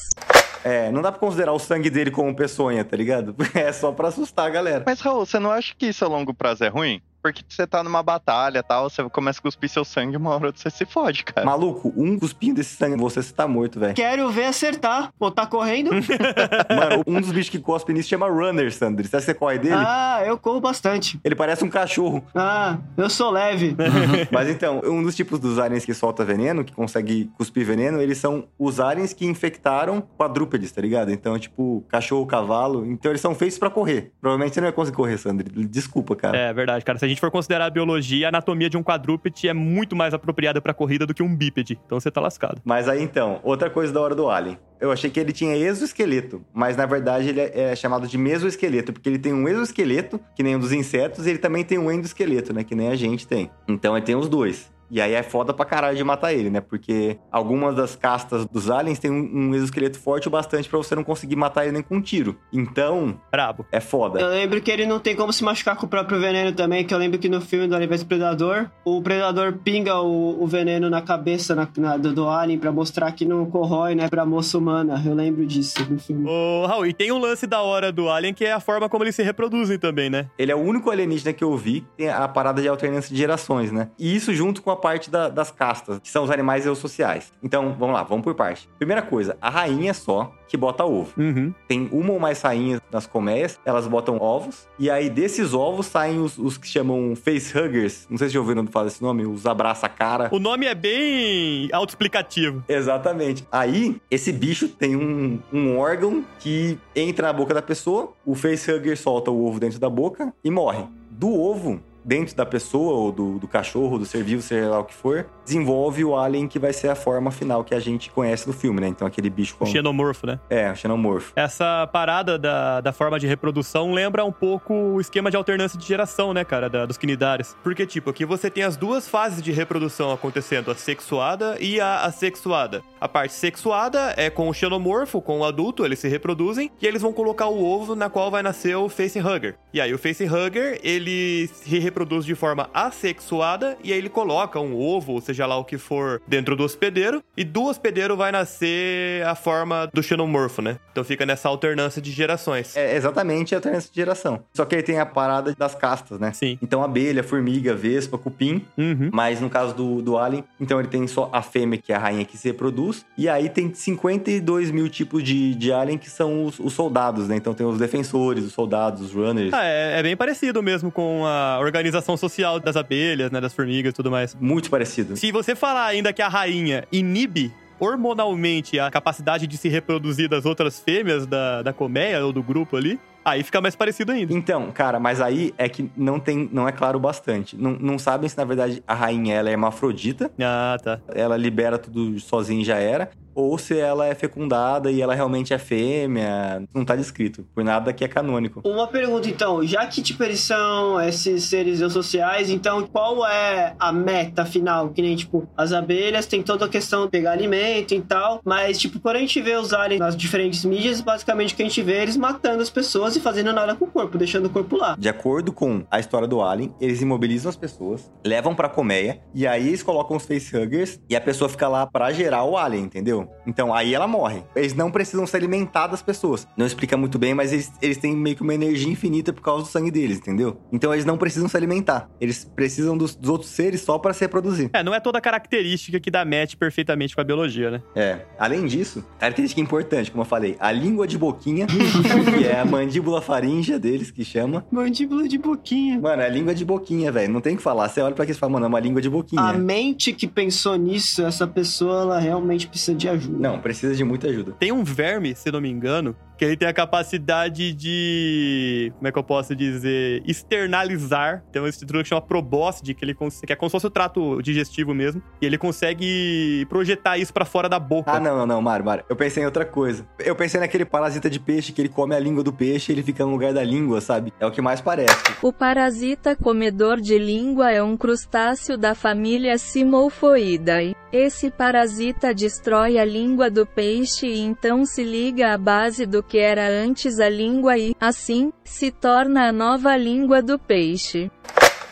É, 0.63 0.91
não 0.91 1.01
dá 1.03 1.11
pra 1.11 1.19
considerar 1.19 1.53
o 1.53 1.59
sangue 1.59 1.91
dele 1.91 2.09
como 2.09 2.35
peçonha, 2.35 2.83
tá 2.83 2.97
ligado? 2.97 3.35
É 3.53 3.71
só 3.71 3.91
pra 3.91 4.07
assustar 4.07 4.47
a 4.47 4.49
galera. 4.49 4.83
Mas, 4.83 4.99
Raul, 4.99 5.27
você 5.27 5.37
não 5.37 5.51
acha 5.51 5.75
que 5.77 5.87
isso 5.87 6.03
a 6.03 6.07
longo 6.07 6.33
prazo 6.33 6.63
é 6.63 6.67
ruim? 6.67 7.01
Porque 7.21 7.43
você 7.47 7.65
tá 7.67 7.83
numa 7.83 8.01
batalha 8.03 8.59
e 8.59 8.63
tal, 8.63 8.89
você 8.89 9.03
começa 9.09 9.39
a 9.39 9.41
cuspir 9.43 9.69
seu 9.69 9.85
sangue, 9.85 10.17
uma 10.17 10.31
hora 10.31 10.51
você 10.53 10.69
se 10.69 10.85
fode, 10.85 11.23
cara. 11.23 11.45
Maluco, 11.45 11.93
um 11.95 12.17
cuspinho 12.17 12.55
desse 12.55 12.75
sangue, 12.75 12.97
você 12.97 13.21
você 13.21 13.33
tá 13.33 13.47
morto, 13.47 13.79
velho. 13.79 13.93
Quero 13.93 14.29
ver 14.29 14.45
acertar. 14.45 15.11
Pô, 15.17 15.29
tá 15.29 15.45
correndo? 15.45 15.91
Mano, 16.69 17.03
um 17.05 17.21
dos 17.21 17.31
bichos 17.31 17.49
que 17.49 17.59
cospe 17.59 17.93
nisso 17.93 18.09
chama 18.09 18.27
Runner, 18.27 18.73
Sandro. 18.73 19.05
Você 19.05 19.15
acha 19.15 19.25
que 19.25 19.31
você 19.31 19.37
corre 19.37 19.59
dele? 19.59 19.75
ah, 19.77 20.23
eu 20.25 20.37
corro 20.37 20.59
bastante. 20.59 21.19
Ele 21.23 21.35
parece 21.35 21.63
um 21.63 21.69
cachorro. 21.69 22.23
Ah, 22.35 22.77
eu 22.97 23.09
sou 23.09 23.31
leve. 23.31 23.75
Mas 24.31 24.49
então, 24.49 24.81
um 24.83 25.03
dos 25.03 25.15
tipos 25.15 25.39
dos 25.39 25.59
aliens 25.59 25.85
que 25.85 25.93
solta 25.93 26.23
veneno, 26.23 26.63
que 26.63 26.73
consegue 26.73 27.29
cuspir 27.37 27.65
veneno, 27.65 28.01
eles 28.01 28.17
são 28.17 28.47
os 28.57 28.79
aliens 28.79 29.13
que 29.13 29.25
infectaram 29.25 30.01
quadrúpedes, 30.17 30.71
tá 30.71 30.81
ligado? 30.81 31.11
Então, 31.11 31.37
tipo, 31.37 31.83
cachorro, 31.87 32.25
cavalo. 32.25 32.85
Então, 32.85 33.11
eles 33.11 33.21
são 33.21 33.35
feitos 33.35 33.57
pra 33.57 33.69
correr. 33.69 34.11
Provavelmente 34.19 34.53
você 34.53 34.61
não 34.61 34.67
vai 34.67 34.73
conseguir 34.73 34.97
correr, 34.97 35.17
Sandro. 35.17 35.47
Desculpa, 35.65 36.15
cara. 36.15 36.37
É 36.37 36.53
verdade, 36.53 36.83
cara. 36.83 36.97
Se 36.97 37.05
a 37.05 37.07
gente 37.11 37.21
for 37.21 37.31
considerar 37.31 37.65
a 37.65 37.69
biologia, 37.69 38.27
a 38.27 38.29
anatomia 38.29 38.69
de 38.69 38.77
um 38.77 38.83
quadrúpede 38.83 39.47
é 39.47 39.53
muito 39.53 39.95
mais 39.95 40.13
apropriada 40.13 40.61
pra 40.61 40.73
corrida 40.73 41.05
do 41.05 41.13
que 41.13 41.23
um 41.23 41.35
bípede. 41.35 41.79
Então 41.85 41.99
você 41.99 42.11
tá 42.11 42.19
lascado. 42.19 42.61
Mas 42.65 42.89
aí 42.89 43.01
então, 43.01 43.39
outra 43.43 43.69
coisa 43.69 43.93
da 43.93 44.01
hora 44.01 44.15
do 44.15 44.29
Alien. 44.29 44.57
Eu 44.79 44.91
achei 44.91 45.11
que 45.11 45.19
ele 45.19 45.31
tinha 45.31 45.55
exoesqueleto, 45.55 46.43
mas 46.51 46.75
na 46.75 46.87
verdade 46.87 47.29
ele 47.29 47.39
é 47.39 47.71
é 47.71 47.75
chamado 47.75 48.07
de 48.07 48.17
mesoesqueleto, 48.17 48.91
porque 48.91 49.07
ele 49.07 49.19
tem 49.19 49.33
um 49.33 49.47
exoesqueleto, 49.47 50.19
que 50.35 50.41
nem 50.41 50.55
um 50.55 50.59
dos 50.59 50.71
insetos, 50.71 51.27
e 51.27 51.29
ele 51.29 51.39
também 51.39 51.63
tem 51.63 51.77
um 51.77 51.91
endoesqueleto, 51.91 52.53
né? 52.53 52.63
Que 52.63 52.73
nem 52.73 52.89
a 52.89 52.95
gente 52.95 53.27
tem. 53.27 53.51
Então 53.67 53.95
ele 53.95 54.05
tem 54.05 54.15
os 54.15 54.27
dois. 54.27 54.70
E 54.91 54.99
aí 54.99 55.13
é 55.13 55.23
foda 55.23 55.53
pra 55.53 55.63
caralho 55.65 55.95
de 55.95 56.03
matar 56.03 56.33
ele, 56.33 56.49
né? 56.49 56.59
Porque 56.61 57.17
algumas 57.31 57.75
das 57.75 57.95
castas 57.95 58.45
dos 58.45 58.69
aliens 58.69 58.99
tem 58.99 59.09
um, 59.09 59.49
um 59.49 59.55
exoesqueleto 59.55 59.97
forte 59.97 60.27
o 60.27 60.31
bastante 60.31 60.67
pra 60.67 60.77
você 60.77 60.93
não 60.95 61.03
conseguir 61.03 61.35
matar 61.37 61.63
ele 61.63 61.71
nem 61.71 61.81
com 61.81 61.95
um 61.95 62.01
tiro. 62.01 62.35
Então, 62.51 63.19
Brabo. 63.31 63.65
é 63.71 63.79
foda. 63.79 64.19
Eu 64.19 64.27
lembro 64.29 64.61
que 64.61 64.69
ele 64.69 64.85
não 64.85 64.99
tem 64.99 65.15
como 65.15 65.31
se 65.31 65.43
machucar 65.43 65.75
com 65.75 65.85
o 65.85 65.89
próprio 65.89 66.19
veneno 66.19 66.51
também, 66.51 66.85
que 66.85 66.93
eu 66.93 66.97
lembro 66.97 67.17
que 67.17 67.29
no 67.29 67.39
filme 67.41 67.67
do 67.67 67.73
Alien 67.75 67.89
vs 67.89 68.03
Predador, 68.03 68.69
o 68.85 69.01
Predador 69.01 69.53
pinga 69.63 69.99
o, 70.01 70.43
o 70.43 70.47
veneno 70.47 70.89
na 70.89 71.01
cabeça 71.01 71.55
na- 71.55 71.67
na- 71.77 71.97
do, 71.97 72.13
do 72.13 72.27
Alien 72.29 72.59
pra 72.59 72.71
mostrar 72.71 73.11
que 73.13 73.25
não 73.25 73.45
corrói, 73.45 73.95
né, 73.95 74.09
pra 74.09 74.25
moça 74.25 74.57
humana. 74.57 75.01
Eu 75.05 75.13
lembro 75.13 75.45
disso 75.45 75.85
no 75.89 75.97
filme. 75.99 76.29
Ô, 76.29 76.65
Raul, 76.65 76.85
e 76.85 76.93
tem 76.93 77.11
um 77.11 77.17
lance 77.17 77.47
da 77.47 77.61
hora 77.61 77.91
do 77.91 78.09
Alien 78.09 78.33
que 78.33 78.43
é 78.45 78.51
a 78.51 78.59
forma 78.59 78.89
como 78.89 79.03
eles 79.03 79.15
se 79.15 79.23
reproduzem 79.23 79.79
também, 79.79 80.09
né? 80.09 80.27
Ele 80.37 80.51
é 80.51 80.55
o 80.55 80.59
único 80.59 80.89
alienígena 80.91 81.33
que 81.33 81.43
eu 81.43 81.55
vi 81.55 81.81
que 81.81 81.87
tem 81.97 82.09
a 82.09 82.27
parada 82.27 82.61
de 82.61 82.67
alternância 82.67 83.09
de 83.13 83.17
gerações, 83.17 83.71
né? 83.71 83.89
E 83.97 84.15
isso 84.15 84.33
junto 84.33 84.61
com 84.61 84.69
a 84.71 84.75
parte 84.81 85.09
da- 85.09 85.29
das 85.29 85.51
castas, 85.51 85.99
que 85.99 86.09
são 86.09 86.23
os 86.25 86.29
animais 86.31 86.65
eusociais. 86.65 87.31
Então, 87.41 87.73
vamos 87.79 87.95
lá, 87.95 88.03
vamos 88.03 88.23
por 88.23 88.35
parte. 88.35 88.67
Primeira 88.77 89.01
coisa, 89.01 89.37
a 89.41 89.49
rainha 89.49 89.93
só 89.93 90.33
que 90.47 90.57
bota 90.57 90.83
ovo. 90.83 91.13
Uhum. 91.17 91.53
Tem 91.65 91.87
uma 91.93 92.11
ou 92.11 92.19
mais 92.19 92.41
rainhas 92.41 92.81
nas 92.91 93.07
colmeias, 93.07 93.57
elas 93.63 93.87
botam 93.87 94.17
ovos, 94.19 94.67
e 94.77 94.89
aí 94.89 95.09
desses 95.09 95.53
ovos 95.53 95.85
saem 95.85 96.19
os, 96.19 96.37
os 96.37 96.57
que 96.57 96.67
chamam 96.67 97.15
facehuggers. 97.15 98.05
Não 98.09 98.17
sei 98.17 98.27
se 98.27 98.33
já 98.33 98.39
ouviram 98.41 98.67
falar 98.67 98.85
desse 98.85 99.01
nome, 99.01 99.25
os 99.25 99.45
abraça-cara. 99.45 100.27
O 100.29 100.39
nome 100.39 100.65
é 100.65 100.75
bem 100.75 101.69
autoexplicativo. 101.71 102.63
Exatamente. 102.67 103.47
Aí, 103.49 103.95
esse 104.11 104.33
bicho 104.33 104.67
tem 104.67 104.95
um, 104.97 105.39
um 105.53 105.77
órgão 105.77 106.23
que 106.39 106.77
entra 106.93 107.27
na 107.27 107.33
boca 107.33 107.53
da 107.53 107.61
pessoa, 107.61 108.11
o 108.25 108.35
facehugger 108.35 108.97
solta 108.97 109.31
o 109.31 109.45
ovo 109.47 109.57
dentro 109.57 109.79
da 109.79 109.89
boca 109.89 110.33
e 110.43 110.51
morre. 110.51 110.83
Do 111.09 111.33
ovo, 111.33 111.79
dentro 112.03 112.35
da 112.35 112.45
pessoa, 112.45 112.93
ou 112.93 113.11
do, 113.11 113.39
do 113.39 113.47
cachorro, 113.47 113.97
do 113.97 114.05
ser 114.05 114.23
vivo, 114.23 114.41
seja 114.41 114.69
lá 114.69 114.79
o 114.79 114.85
que 114.85 114.93
for, 114.93 115.25
desenvolve 115.55 116.05
o 116.05 116.15
alien 116.17 116.47
que 116.47 116.57
vai 116.57 116.71
ser 116.71 116.87
a 116.89 116.95
forma 116.95 117.29
final 117.29 117.61
que 117.63 117.75
a 117.75 117.79
gente 117.79 118.09
conhece 118.09 118.47
no 118.47 118.53
filme, 118.53 118.79
né? 118.79 118.87
Então 118.87 119.05
aquele 119.05 119.29
bicho 119.29 119.55
O 119.55 119.57
com... 119.59 119.65
xenomorfo, 119.65 120.25
né? 120.25 120.39
É, 120.49 120.71
o 120.71 120.75
xenomorfo. 120.75 121.33
Essa 121.35 121.87
parada 121.91 122.39
da, 122.39 122.79
da 122.79 122.93
forma 122.93 123.19
de 123.19 123.27
reprodução 123.27 123.91
lembra 123.93 124.23
um 124.23 124.31
pouco 124.31 124.73
o 124.73 125.01
esquema 125.01 125.29
de 125.29 125.35
alternância 125.35 125.77
de 125.77 125.85
geração, 125.85 126.33
né, 126.33 126.45
cara, 126.45 126.69
da- 126.69 126.85
dos 126.85 126.97
quinidários. 126.97 127.55
Porque, 127.61 127.85
tipo, 127.85 128.09
aqui 128.09 128.25
você 128.25 128.49
tem 128.49 128.63
as 128.63 128.77
duas 128.77 129.07
fases 129.09 129.41
de 129.41 129.51
reprodução 129.51 130.11
acontecendo, 130.11 130.71
a 130.71 130.75
sexuada 130.75 131.57
e 131.59 131.81
a 131.81 132.05
assexuada. 132.05 132.81
A 132.99 133.09
parte 133.09 133.33
sexuada 133.33 134.13
é 134.15 134.29
com 134.29 134.47
o 134.47 134.53
xenomorfo, 134.53 135.21
com 135.21 135.39
o 135.39 135.43
adulto, 135.45 135.83
eles 135.85 135.99
se 135.99 136.07
reproduzem, 136.07 136.71
e 136.81 136.87
eles 136.87 137.01
vão 137.01 137.11
colocar 137.11 137.47
o 137.47 137.61
ovo 137.63 137.93
na 137.95 138.09
qual 138.09 138.31
vai 138.31 138.41
nascer 138.41 138.75
o 138.77 138.87
facehugger. 138.87 139.55
E 139.73 139.81
aí 139.81 139.93
o 139.93 139.97
facehugger, 139.97 140.79
ele 140.83 141.47
se 141.53 141.77
reproduz 141.79 142.23
de 142.25 142.35
forma 142.35 142.69
assexuada, 142.73 143.77
e 143.83 143.91
aí 143.91 143.97
ele 143.97 144.09
coloca 144.09 144.59
um 144.59 144.79
ovo, 144.79 145.13
ou 145.13 145.21
seja 145.21 145.40
lá 145.45 145.57
o 145.57 145.65
que 145.65 145.77
for, 145.77 146.21
dentro 146.27 146.55
do 146.55 146.63
hospedeiro, 146.63 147.23
e 147.35 147.43
do 147.43 147.63
hospedeiro 147.63 148.15
vai 148.15 148.31
nascer 148.31 149.25
a 149.25 149.35
forma 149.35 149.89
do 149.93 150.01
xenomorfo, 150.03 150.61
né? 150.61 150.77
Então 150.91 151.03
fica 151.03 151.25
nessa 151.25 151.49
alternância 151.49 152.01
de 152.01 152.11
gerações. 152.11 152.75
É 152.75 152.95
exatamente 152.95 153.53
a 153.53 153.57
alternância 153.57 153.89
de 153.91 153.95
geração. 153.95 154.43
Só 154.53 154.65
que 154.65 154.75
ele 154.75 154.83
tem 154.83 154.99
a 154.99 155.05
parada 155.05 155.55
das 155.57 155.75
castas, 155.75 156.19
né? 156.19 156.31
Sim. 156.33 156.57
Então 156.61 156.83
abelha, 156.83 157.23
formiga, 157.23 157.73
vespa, 157.73 158.17
cupim, 158.17 158.65
Uhum. 158.77 159.09
Mas 159.11 159.39
no 159.39 159.49
caso 159.49 159.73
do, 159.75 160.01
do 160.01 160.17
Alien, 160.17 160.43
então 160.59 160.79
ele 160.79 160.87
tem 160.87 161.05
só 161.07 161.29
a 161.31 161.41
fêmea, 161.41 161.77
que 161.77 161.93
é 161.93 161.95
a 161.95 161.99
rainha 161.99 162.25
que 162.25 162.37
se 162.37 162.47
reproduz. 162.47 163.05
E 163.17 163.29
aí 163.29 163.49
tem 163.49 163.73
52 163.73 164.71
mil 164.71 164.89
tipos 164.89 165.23
de, 165.23 165.55
de 165.55 165.71
Alien 165.71 165.97
que 165.97 166.09
são 166.09 166.45
os, 166.45 166.59
os 166.59 166.73
soldados, 166.73 167.27
né? 167.27 167.35
Então 167.35 167.53
tem 167.53 167.65
os 167.65 167.77
defensores, 167.77 168.43
os 168.43 168.53
soldados, 168.53 169.01
os 169.01 169.13
runners. 169.13 169.53
Ah, 169.53 169.63
é, 169.63 169.99
é 169.99 170.03
bem 170.03 170.15
parecido 170.15 170.61
mesmo 170.63 170.91
com 170.91 171.25
a 171.25 171.59
organização 171.59 172.17
social 172.17 172.59
das 172.59 172.75
abelhas, 172.75 173.31
né? 173.31 173.39
Das 173.39 173.53
formigas 173.53 173.91
e 173.91 173.95
tudo 173.95 174.09
mais. 174.09 174.35
Muito 174.39 174.69
parecido. 174.69 175.15
Se 175.21 175.31
você 175.31 175.53
falar 175.53 175.85
ainda 175.85 176.11
que 176.11 176.19
a 176.19 176.27
rainha 176.27 176.83
inibe 176.91 177.53
hormonalmente 177.79 178.79
a 178.79 178.89
capacidade 178.89 179.45
de 179.45 179.55
se 179.55 179.69
reproduzir 179.69 180.27
das 180.27 180.47
outras 180.47 180.79
fêmeas 180.79 181.27
da, 181.27 181.61
da 181.61 181.71
colmeia 181.71 182.25
ou 182.25 182.33
do 182.33 182.41
grupo 182.41 182.75
ali, 182.75 182.99
aí 183.23 183.43
fica 183.43 183.61
mais 183.61 183.75
parecido 183.75 184.11
ainda. 184.11 184.33
Então, 184.33 184.71
cara, 184.71 184.99
mas 184.99 185.21
aí 185.21 185.53
é 185.59 185.69
que 185.69 185.91
não 185.95 186.19
tem, 186.19 186.49
não 186.51 186.67
é 186.67 186.71
claro 186.71 186.99
bastante. 186.99 187.55
Não, 187.55 187.73
não 187.73 187.99
sabem 187.99 188.27
se 188.27 188.35
na 188.35 188.45
verdade 188.45 188.81
a 188.87 188.95
rainha 188.95 189.35
ela 189.35 189.49
é 189.49 189.51
hermafrodita, 189.51 190.31
Ah, 190.41 190.75
tá. 190.83 190.99
ela 191.13 191.37
libera 191.37 191.77
tudo 191.77 192.19
sozinha 192.19 192.63
e 192.63 192.65
já 192.65 192.77
era, 192.79 193.11
ou 193.33 193.57
se 193.57 193.77
ela 193.77 194.05
é 194.07 194.15
fecundada 194.15 194.91
e 194.91 195.01
ela 195.01 195.13
realmente 195.13 195.53
é 195.53 195.57
fêmea. 195.57 196.63
Não 196.73 196.85
tá 196.85 196.95
descrito, 196.95 197.45
por 197.53 197.63
nada 197.63 197.93
que 197.93 198.03
é 198.03 198.07
canônico. 198.07 198.61
Uma 198.65 198.87
pergunta 198.87 199.29
então, 199.29 199.65
já 199.65 199.85
que 199.85 200.01
tipo 200.01 200.23
eles 200.23 200.39
são 200.39 200.99
esses 201.01 201.43
seres 201.43 201.79
sociais, 201.91 202.49
então 202.49 202.83
qual 202.87 203.25
é 203.25 203.75
a 203.79 203.91
meta 203.91 204.45
final? 204.45 204.89
Que 204.89 205.01
nem 205.01 205.15
tipo, 205.15 205.47
as 205.55 205.73
abelhas 205.73 206.25
tem 206.25 206.41
toda 206.41 206.65
a 206.65 206.69
questão 206.69 207.05
de 207.05 207.11
pegar 207.11 207.31
alimento 207.31 207.93
e 207.93 208.01
tal, 208.01 208.41
mas 208.43 208.77
tipo, 208.77 208.99
quando 208.99 209.17
a 209.17 209.19
gente 209.19 209.41
vê 209.41 209.55
os 209.55 209.73
aliens 209.73 209.99
nas 209.99 210.15
diferentes 210.15 210.63
mídias, 210.65 211.01
basicamente 211.01 211.53
o 211.53 211.57
que 211.57 211.63
a 211.63 211.65
gente 211.65 211.81
vê 211.81 211.93
é 211.93 212.01
eles 212.03 212.17
matando 212.17 212.61
as 212.61 212.69
pessoas 212.69 213.15
e 213.15 213.19
fazendo 213.19 213.51
nada 213.53 213.75
com 213.75 213.85
o 213.85 213.87
corpo, 213.87 214.17
deixando 214.17 214.45
o 214.45 214.49
corpo 214.49 214.77
lá. 214.77 214.95
De 214.97 215.09
acordo 215.09 215.51
com 215.51 215.83
a 215.89 215.99
história 215.99 216.27
do 216.27 216.41
Alien, 216.41 216.73
eles 216.79 217.01
imobilizam 217.01 217.49
as 217.49 217.55
pessoas, 217.55 218.11
levam 218.25 218.55
pra 218.55 218.69
colmeia, 218.69 219.21
e 219.33 219.45
aí 219.47 219.67
eles 219.67 219.83
colocam 219.83 220.17
os 220.17 220.25
facehuggers 220.25 220.99
e 221.09 221.15
a 221.15 221.21
pessoa 221.21 221.49
fica 221.49 221.67
lá 221.67 221.85
pra 221.85 222.11
gerar 222.11 222.43
o 222.43 222.57
Alien, 222.57 222.83
entendeu? 222.83 223.20
Então 223.45 223.73
aí 223.73 223.93
ela 223.93 224.07
morre. 224.07 224.43
Eles 224.55 224.73
não 224.73 224.91
precisam 224.91 225.25
se 225.25 225.35
alimentar 225.35 225.87
das 225.87 226.01
pessoas. 226.01 226.47
Não 226.55 226.65
explica 226.65 226.95
muito 226.97 227.17
bem, 227.17 227.33
mas 227.33 227.51
eles, 227.51 227.71
eles 227.81 227.97
têm 227.97 228.15
meio 228.15 228.35
que 228.35 228.41
uma 228.41 228.53
energia 228.53 228.91
infinita 228.91 229.33
por 229.33 229.41
causa 229.41 229.63
do 229.63 229.69
sangue 229.69 229.91
deles, 229.91 230.17
entendeu? 230.17 230.57
Então 230.71 230.93
eles 230.93 231.05
não 231.05 231.17
precisam 231.17 231.47
se 231.47 231.57
alimentar. 231.57 232.09
Eles 232.19 232.43
precisam 232.43 232.97
dos, 232.97 233.15
dos 233.15 233.29
outros 233.29 233.51
seres 233.51 233.81
só 233.81 233.97
pra 233.97 234.13
se 234.13 234.21
reproduzir. 234.21 234.69
É, 234.73 234.83
não 234.83 234.93
é 234.93 234.99
toda 234.99 235.19
característica 235.21 235.99
que 235.99 236.11
dá 236.11 236.23
match 236.25 236.55
perfeitamente 236.55 237.15
com 237.15 237.21
a 237.21 237.23
biologia, 237.23 237.71
né? 237.71 237.81
É. 237.95 238.25
Além 238.37 238.65
disso, 238.65 239.05
característica 239.19 239.61
importante, 239.61 240.11
como 240.11 240.21
eu 240.21 240.27
falei, 240.27 240.55
a 240.59 240.71
língua 240.71 241.07
de 241.07 241.17
boquinha, 241.17 241.67
que 242.37 242.45
é 242.45 242.59
a 242.59 242.65
mandíbula 242.65 243.21
faríngea 243.21 243.79
deles, 243.79 244.11
que 244.11 244.23
chama. 244.23 244.65
Mandíbula 244.71 245.27
de 245.27 245.37
boquinha. 245.37 245.99
Mano, 245.99 246.21
é 246.21 246.29
língua 246.29 246.53
de 246.53 246.65
boquinha, 246.65 247.11
velho. 247.11 247.31
Não 247.31 247.41
tem 247.41 247.53
o 247.53 247.57
que 247.57 247.63
falar. 247.63 247.89
Você 247.89 248.01
olha 248.01 248.13
pra 248.13 248.23
aqui 248.23 248.31
e 248.31 248.35
fala, 248.35 248.53
mano, 248.53 248.65
é 248.65 248.69
uma 248.69 248.79
língua 248.79 249.01
de 249.01 249.09
boquinha. 249.09 249.41
A 249.41 249.53
mente 249.53 250.13
que 250.13 250.27
pensou 250.27 250.75
nisso, 250.75 251.23
essa 251.23 251.47
pessoa, 251.47 252.01
ela 252.01 252.19
realmente 252.19 252.67
precisa 252.67 252.95
de 252.95 253.07
ajuda. 253.11 253.37
Não, 253.37 253.59
precisa 253.59 253.95
de 253.95 254.03
muita 254.03 254.27
ajuda. 254.27 254.53
Tem 254.53 254.71
um 254.71 254.83
verme, 254.83 255.35
se 255.35 255.51
não 255.51 255.61
me 255.61 255.69
engano, 255.69 256.15
que 256.41 256.45
ele 256.45 256.57
tem 256.57 256.67
a 256.67 256.73
capacidade 256.73 257.71
de. 257.71 258.91
Como 258.95 259.07
é 259.07 259.11
que 259.11 259.19
eu 259.19 259.23
posso 259.23 259.55
dizer? 259.55 260.23
Externalizar. 260.25 261.43
Tem 261.51 261.61
uma 261.61 261.69
estrutura 261.69 262.01
que 262.01 262.09
chama 262.09 262.19
probóscide, 262.19 262.95
que 262.95 263.05
ele 263.05 263.13
consegue. 263.13 263.45
Que 263.45 263.53
é 263.53 263.55
como 263.55 263.69
se 263.69 263.73
fosse 263.73 263.85
o 263.85 263.91
trato 263.91 264.41
digestivo 264.41 264.91
mesmo. 264.91 265.21
E 265.39 265.45
ele 265.45 265.55
consegue 265.55 266.65
projetar 266.67 267.19
isso 267.19 267.31
pra 267.31 267.45
fora 267.45 267.69
da 267.69 267.77
boca. 267.77 268.11
Ah, 268.11 268.19
não, 268.19 268.39
não, 268.39 268.47
não, 268.47 268.61
Mário, 268.61 268.83
Mário. 268.83 269.05
Eu 269.07 269.15
pensei 269.15 269.43
em 269.43 269.45
outra 269.45 269.63
coisa. 269.65 270.03
Eu 270.17 270.35
pensei 270.35 270.59
naquele 270.59 270.83
parasita 270.83 271.29
de 271.29 271.39
peixe 271.39 271.71
que 271.71 271.79
ele 271.79 271.89
come 271.89 272.15
a 272.15 272.19
língua 272.19 272.43
do 272.43 272.51
peixe 272.51 272.91
e 272.91 272.95
ele 272.95 273.03
fica 273.03 273.23
no 273.23 273.29
lugar 273.29 273.53
da 273.53 273.63
língua, 273.63 274.01
sabe? 274.01 274.33
É 274.39 274.45
o 274.45 274.49
que 274.49 274.63
mais 274.63 274.81
parece. 274.81 275.15
O 275.43 275.53
parasita 275.53 276.35
comedor 276.35 276.99
de 276.99 277.19
língua 277.19 277.71
é 277.71 277.83
um 277.83 277.95
crustáceo 277.95 278.79
da 278.79 278.95
família 278.95 279.59
Simolfoidae. 279.59 280.95
Esse 281.11 281.51
parasita 281.51 282.33
destrói 282.33 282.97
a 282.97 283.03
língua 283.03 283.51
do 283.51 283.65
peixe 283.65 284.27
e 284.27 284.39
então 284.39 284.85
se 284.85 285.03
liga 285.03 285.53
à 285.53 285.57
base 285.57 286.05
do 286.05 286.23
que 286.31 286.37
era 286.37 286.65
antes 286.65 287.19
a 287.19 287.27
língua 287.27 287.77
e, 287.77 287.93
assim, 287.99 288.53
se 288.63 288.89
torna 288.89 289.49
a 289.49 289.51
nova 289.51 289.97
língua 289.97 290.41
do 290.41 290.57
peixe. 290.57 291.29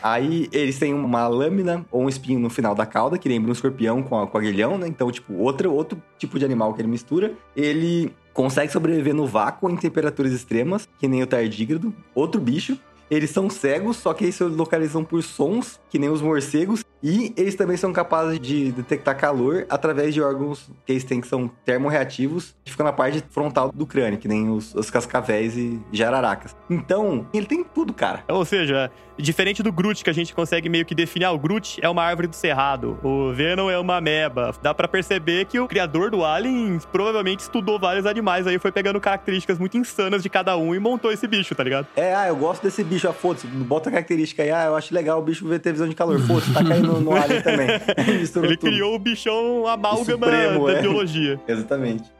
Aí 0.01 0.47
eles 0.53 0.79
têm 0.79 0.93
uma 0.93 1.27
lâmina 1.27 1.85
ou 1.91 2.03
um 2.03 2.07
espinho 2.07 2.39
no 2.39 2.49
final 2.49 2.73
da 2.73 2.85
cauda, 2.85 3.17
que 3.17 3.27
lembra 3.27 3.49
um 3.49 3.51
escorpião 3.51 4.01
com, 4.01 4.17
a, 4.17 4.25
com 4.25 4.37
aguilhão, 4.37 4.77
né? 4.77 4.87
Então, 4.87 5.11
tipo, 5.11 5.33
outro, 5.33 5.73
outro 5.73 6.01
tipo 6.17 6.39
de 6.39 6.45
animal 6.45 6.73
que 6.73 6.79
ele 6.79 6.87
mistura. 6.87 7.33
Ele 7.53 8.13
consegue 8.33 8.71
sobreviver 8.71 9.13
no 9.13 9.27
vácuo 9.27 9.69
em 9.69 9.75
temperaturas 9.75 10.31
extremas, 10.31 10.87
que 10.97 11.05
nem 11.05 11.21
o 11.21 11.27
tardígrado, 11.27 11.93
outro 12.15 12.39
bicho. 12.39 12.79
Eles 13.09 13.29
são 13.31 13.49
cegos, 13.49 13.97
só 13.97 14.13
que 14.13 14.25
eles 14.25 14.35
se 14.35 14.43
localizam 14.43 15.03
por 15.03 15.23
sons, 15.23 15.79
que 15.89 15.97
nem 15.97 16.09
os 16.09 16.21
morcegos. 16.21 16.83
E 17.01 17.33
eles 17.37 17.55
também 17.55 17.77
são 17.77 17.93
capazes 17.93 18.39
de 18.39 18.71
detectar 18.71 19.17
calor 19.17 19.65
através 19.69 20.13
de 20.13 20.21
órgãos 20.21 20.69
que 20.85 20.91
eles 20.91 21.03
têm 21.03 21.21
que 21.21 21.27
são 21.27 21.47
termorreativos, 21.65 22.55
que 22.63 22.71
ficam 22.71 22.85
na 22.85 22.93
parte 22.93 23.23
frontal 23.29 23.71
do 23.73 23.85
crânio, 23.85 24.19
que 24.19 24.27
nem 24.27 24.49
os, 24.49 24.75
os 24.75 24.89
cascavéis 24.91 25.57
e 25.57 25.79
jararacas. 25.91 26.55
Então, 26.69 27.27
ele 27.33 27.45
tem 27.45 27.63
tudo, 27.63 27.93
cara. 27.93 28.23
Ou 28.27 28.43
seja, 28.43 28.91
diferente 29.19 29.61
do 29.61 29.71
Groot, 29.71 30.03
que 30.03 30.09
a 30.09 30.13
gente 30.13 30.33
consegue 30.33 30.69
meio 30.69 30.85
que 30.85 30.95
definir, 30.95 31.25
ah, 31.25 31.31
o 31.31 31.39
Groot 31.39 31.79
é 31.81 31.89
uma 31.89 32.03
árvore 32.03 32.27
do 32.27 32.35
cerrado, 32.35 32.97
o 33.03 33.31
Venom 33.33 33.69
é 33.69 33.77
uma 33.77 33.97
ameba. 33.97 34.53
Dá 34.61 34.73
pra 34.73 34.87
perceber 34.87 35.45
que 35.45 35.59
o 35.59 35.67
criador 35.67 36.11
do 36.11 36.23
Alien 36.23 36.79
provavelmente 36.91 37.41
estudou 37.41 37.79
vários 37.79 38.05
animais 38.05 38.47
aí, 38.47 38.57
foi 38.57 38.71
pegando 38.71 38.99
características 38.99 39.57
muito 39.57 39.77
insanas 39.77 40.23
de 40.23 40.29
cada 40.29 40.57
um 40.57 40.73
e 40.73 40.79
montou 40.79 41.11
esse 41.11 41.27
bicho, 41.27 41.53
tá 41.53 41.63
ligado? 41.63 41.87
É, 41.95 42.15
ah, 42.15 42.27
eu 42.27 42.35
gosto 42.35 42.63
desse 42.63 42.83
bicho, 42.83 43.07
ah, 43.07 43.13
foda-se, 43.13 43.47
bota 43.47 43.89
a 43.89 43.91
característica 43.91 44.43
aí, 44.43 44.51
ah, 44.51 44.65
eu 44.65 44.75
acho 44.75 44.93
legal 44.93 45.19
o 45.19 45.21
bicho 45.21 45.47
ver 45.47 45.59
televisão 45.59 45.87
de 45.87 45.95
calor, 45.95 46.19
foda-se, 46.21 46.53
tá 46.53 46.63
caindo 46.63 46.87
no, 46.87 47.01
no 47.01 47.11
Alien 47.17 47.41
também. 47.41 47.67
Ele 48.07 48.27
tudo. 48.27 48.57
criou 48.57 48.95
o 48.95 48.99
bichão 48.99 49.67
amálgama 49.67 50.25
Supremo, 50.25 50.67
da 50.67 50.73
é. 50.73 50.81
biologia. 50.81 51.39
Exatamente. 51.47 52.11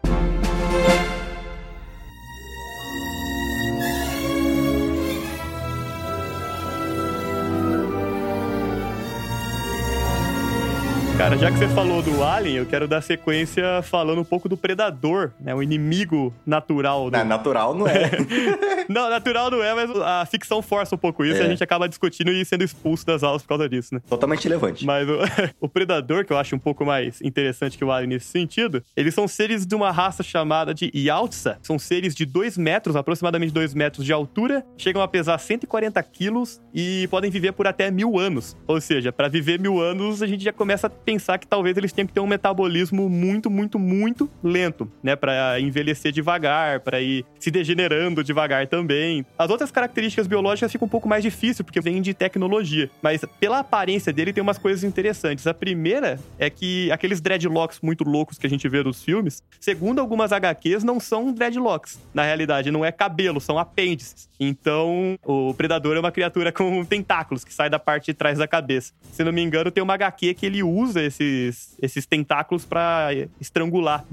Cara, 11.30 11.42
já 11.42 11.52
que 11.52 11.60
você 11.60 11.68
falou 11.68 12.02
do 12.02 12.24
Alien, 12.24 12.56
eu 12.56 12.66
quero 12.66 12.88
dar 12.88 13.02
sequência 13.02 13.84
falando 13.84 14.20
um 14.20 14.24
pouco 14.24 14.50
do 14.50 14.58
Predador, 14.58 15.30
né? 15.40 15.54
O 15.54 15.62
inimigo 15.62 16.34
natural 16.44 17.12
do... 17.12 17.16
Não, 17.16 17.24
natural 17.24 17.76
não 17.76 17.88
é. 17.88 18.10
Não, 18.90 19.08
natural 19.08 19.52
não 19.52 19.64
é, 19.64 19.76
mas 19.76 19.92
a 20.02 20.26
ficção 20.26 20.64
força 20.64 20.96
um 20.96 20.98
pouco 20.98 21.24
isso 21.24 21.38
É. 21.38 21.44
e 21.44 21.46
a 21.46 21.50
gente 21.50 21.64
acaba 21.64 21.88
discutindo 21.88 22.32
e 22.32 22.44
sendo 22.44 22.64
expulso 22.64 23.06
das 23.06 23.22
aulas 23.22 23.44
por 23.44 23.50
causa 23.50 23.70
disso, 23.70 23.94
né? 23.94 24.02
Totalmente 24.10 24.46
relevante. 24.46 24.84
Mas 24.84 25.08
o, 25.08 25.20
o 25.68 25.70
Predador, 25.70 26.26
que 26.26 26.34
eu 26.34 26.38
acho 26.40 26.56
um 26.56 26.60
pouco 26.60 26.84
mais 26.84 27.22
interessante 27.22 27.78
que 27.78 27.86
o 27.86 27.92
Alien 27.92 28.10
nesse 28.10 28.26
sentido, 28.26 28.84
eles 28.98 29.14
são 29.14 29.28
seres 29.28 29.68
de 29.68 29.76
uma 29.76 29.92
raça 29.92 30.24
chamada 30.24 30.74
de 30.74 30.90
Yautza. 30.96 31.60
São 31.62 31.78
seres 31.78 32.16
de 32.16 32.26
2 32.26 32.58
metros, 32.58 32.96
aproximadamente 32.96 33.54
2 33.54 33.76
metros 33.76 34.04
de 34.04 34.12
altura, 34.12 34.66
chegam 34.76 35.04
a 35.04 35.08
pesar 35.08 35.38
140 35.38 36.02
quilos 36.02 36.60
e 36.74 37.08
podem 37.12 37.30
viver 37.30 37.52
por 37.52 37.68
até 37.68 37.92
mil 37.92 38.18
anos. 38.18 38.58
Ou 38.66 38.82
seja, 38.82 39.12
para 39.12 39.28
viver 39.28 39.60
mil 39.60 39.80
anos, 39.80 40.24
a 40.24 40.26
gente 40.26 40.44
já 40.44 40.52
começa 40.52 40.88
a 40.88 40.90
pensar 40.90 41.19
que 41.38 41.48
talvez 41.48 41.78
eles 41.78 41.92
tenham 41.92 42.08
que 42.08 42.14
ter 42.14 42.20
um 42.20 42.28
metabolismo 42.28 43.10
muito, 43.10 43.50
muito, 43.50 43.80
muito 43.80 44.30
lento, 44.44 44.92
né? 45.04 45.16
Para 45.16 45.60
envelhecer 45.60 46.12
devagar, 46.12 46.80
para 46.80 47.02
ir 47.02 47.26
se 47.40 47.52
degenerando 47.52 48.24
devagar 48.24 48.68
também. 48.68 49.26
As 49.38 49.50
outras 49.50 49.72
características 49.72 50.28
biológicas 50.28 50.72
ficam 50.72 50.86
um 50.86 50.90
pouco 50.90 51.08
mais 51.08 51.24
difícil, 51.24 51.64
porque 51.64 51.82
vem 51.82 52.02
de 52.02 52.14
tecnologia. 52.14 52.90
Mas 53.02 53.24
pela 53.40 53.60
aparência 53.60 54.12
dele, 54.12 54.34
tem 54.34 54.42
umas 54.42 54.58
coisas 54.58 54.84
interessantes. 54.84 55.48
A 55.48 55.54
primeira 55.54 56.20
é 56.38 56.50
que 56.50 56.92
aqueles 56.92 57.22
dreadlocks 57.22 57.80
muito 57.82 58.04
loucos 58.04 58.38
que 58.38 58.48
a 58.48 58.50
gente 58.50 58.68
vê 58.68 58.84
nos 58.84 59.04
filmes, 59.04 59.44
segundo 59.60 60.00
algumas 60.00 60.32
HQs, 60.32 60.84
não 60.84 61.00
são 61.00 61.32
dreadlocks. 61.32 62.00
Na 62.14 62.24
realidade, 62.24 62.72
não 62.72 62.84
é 62.84 62.92
cabelo, 62.92 63.40
são 63.40 63.58
apêndices. 63.58 64.30
Então, 64.40 65.18
o 65.24 65.54
predador 65.54 65.98
é 65.98 66.00
uma 66.00 66.12
criatura 66.12 66.52
com 66.52 66.84
tentáculos 66.86 67.44
que 67.44 67.54
sai 67.54 67.70
da 67.70 67.80
parte 67.80 68.08
de 68.08 68.14
trás 68.14 68.38
da 68.38 68.48
cabeça. 68.48 68.94
Se 69.12 69.24
não 69.24 69.32
me 69.32 69.42
engano, 69.42 69.72
tem 69.72 69.84
uma 69.84 69.94
HQ 69.94 70.34
que 70.34 70.46
ele 70.46 70.64
usa 70.64 71.02
esses, 71.10 71.76
esses 71.82 72.06
tentáculos 72.06 72.66
pra 72.66 73.10
estrangular 73.40 74.06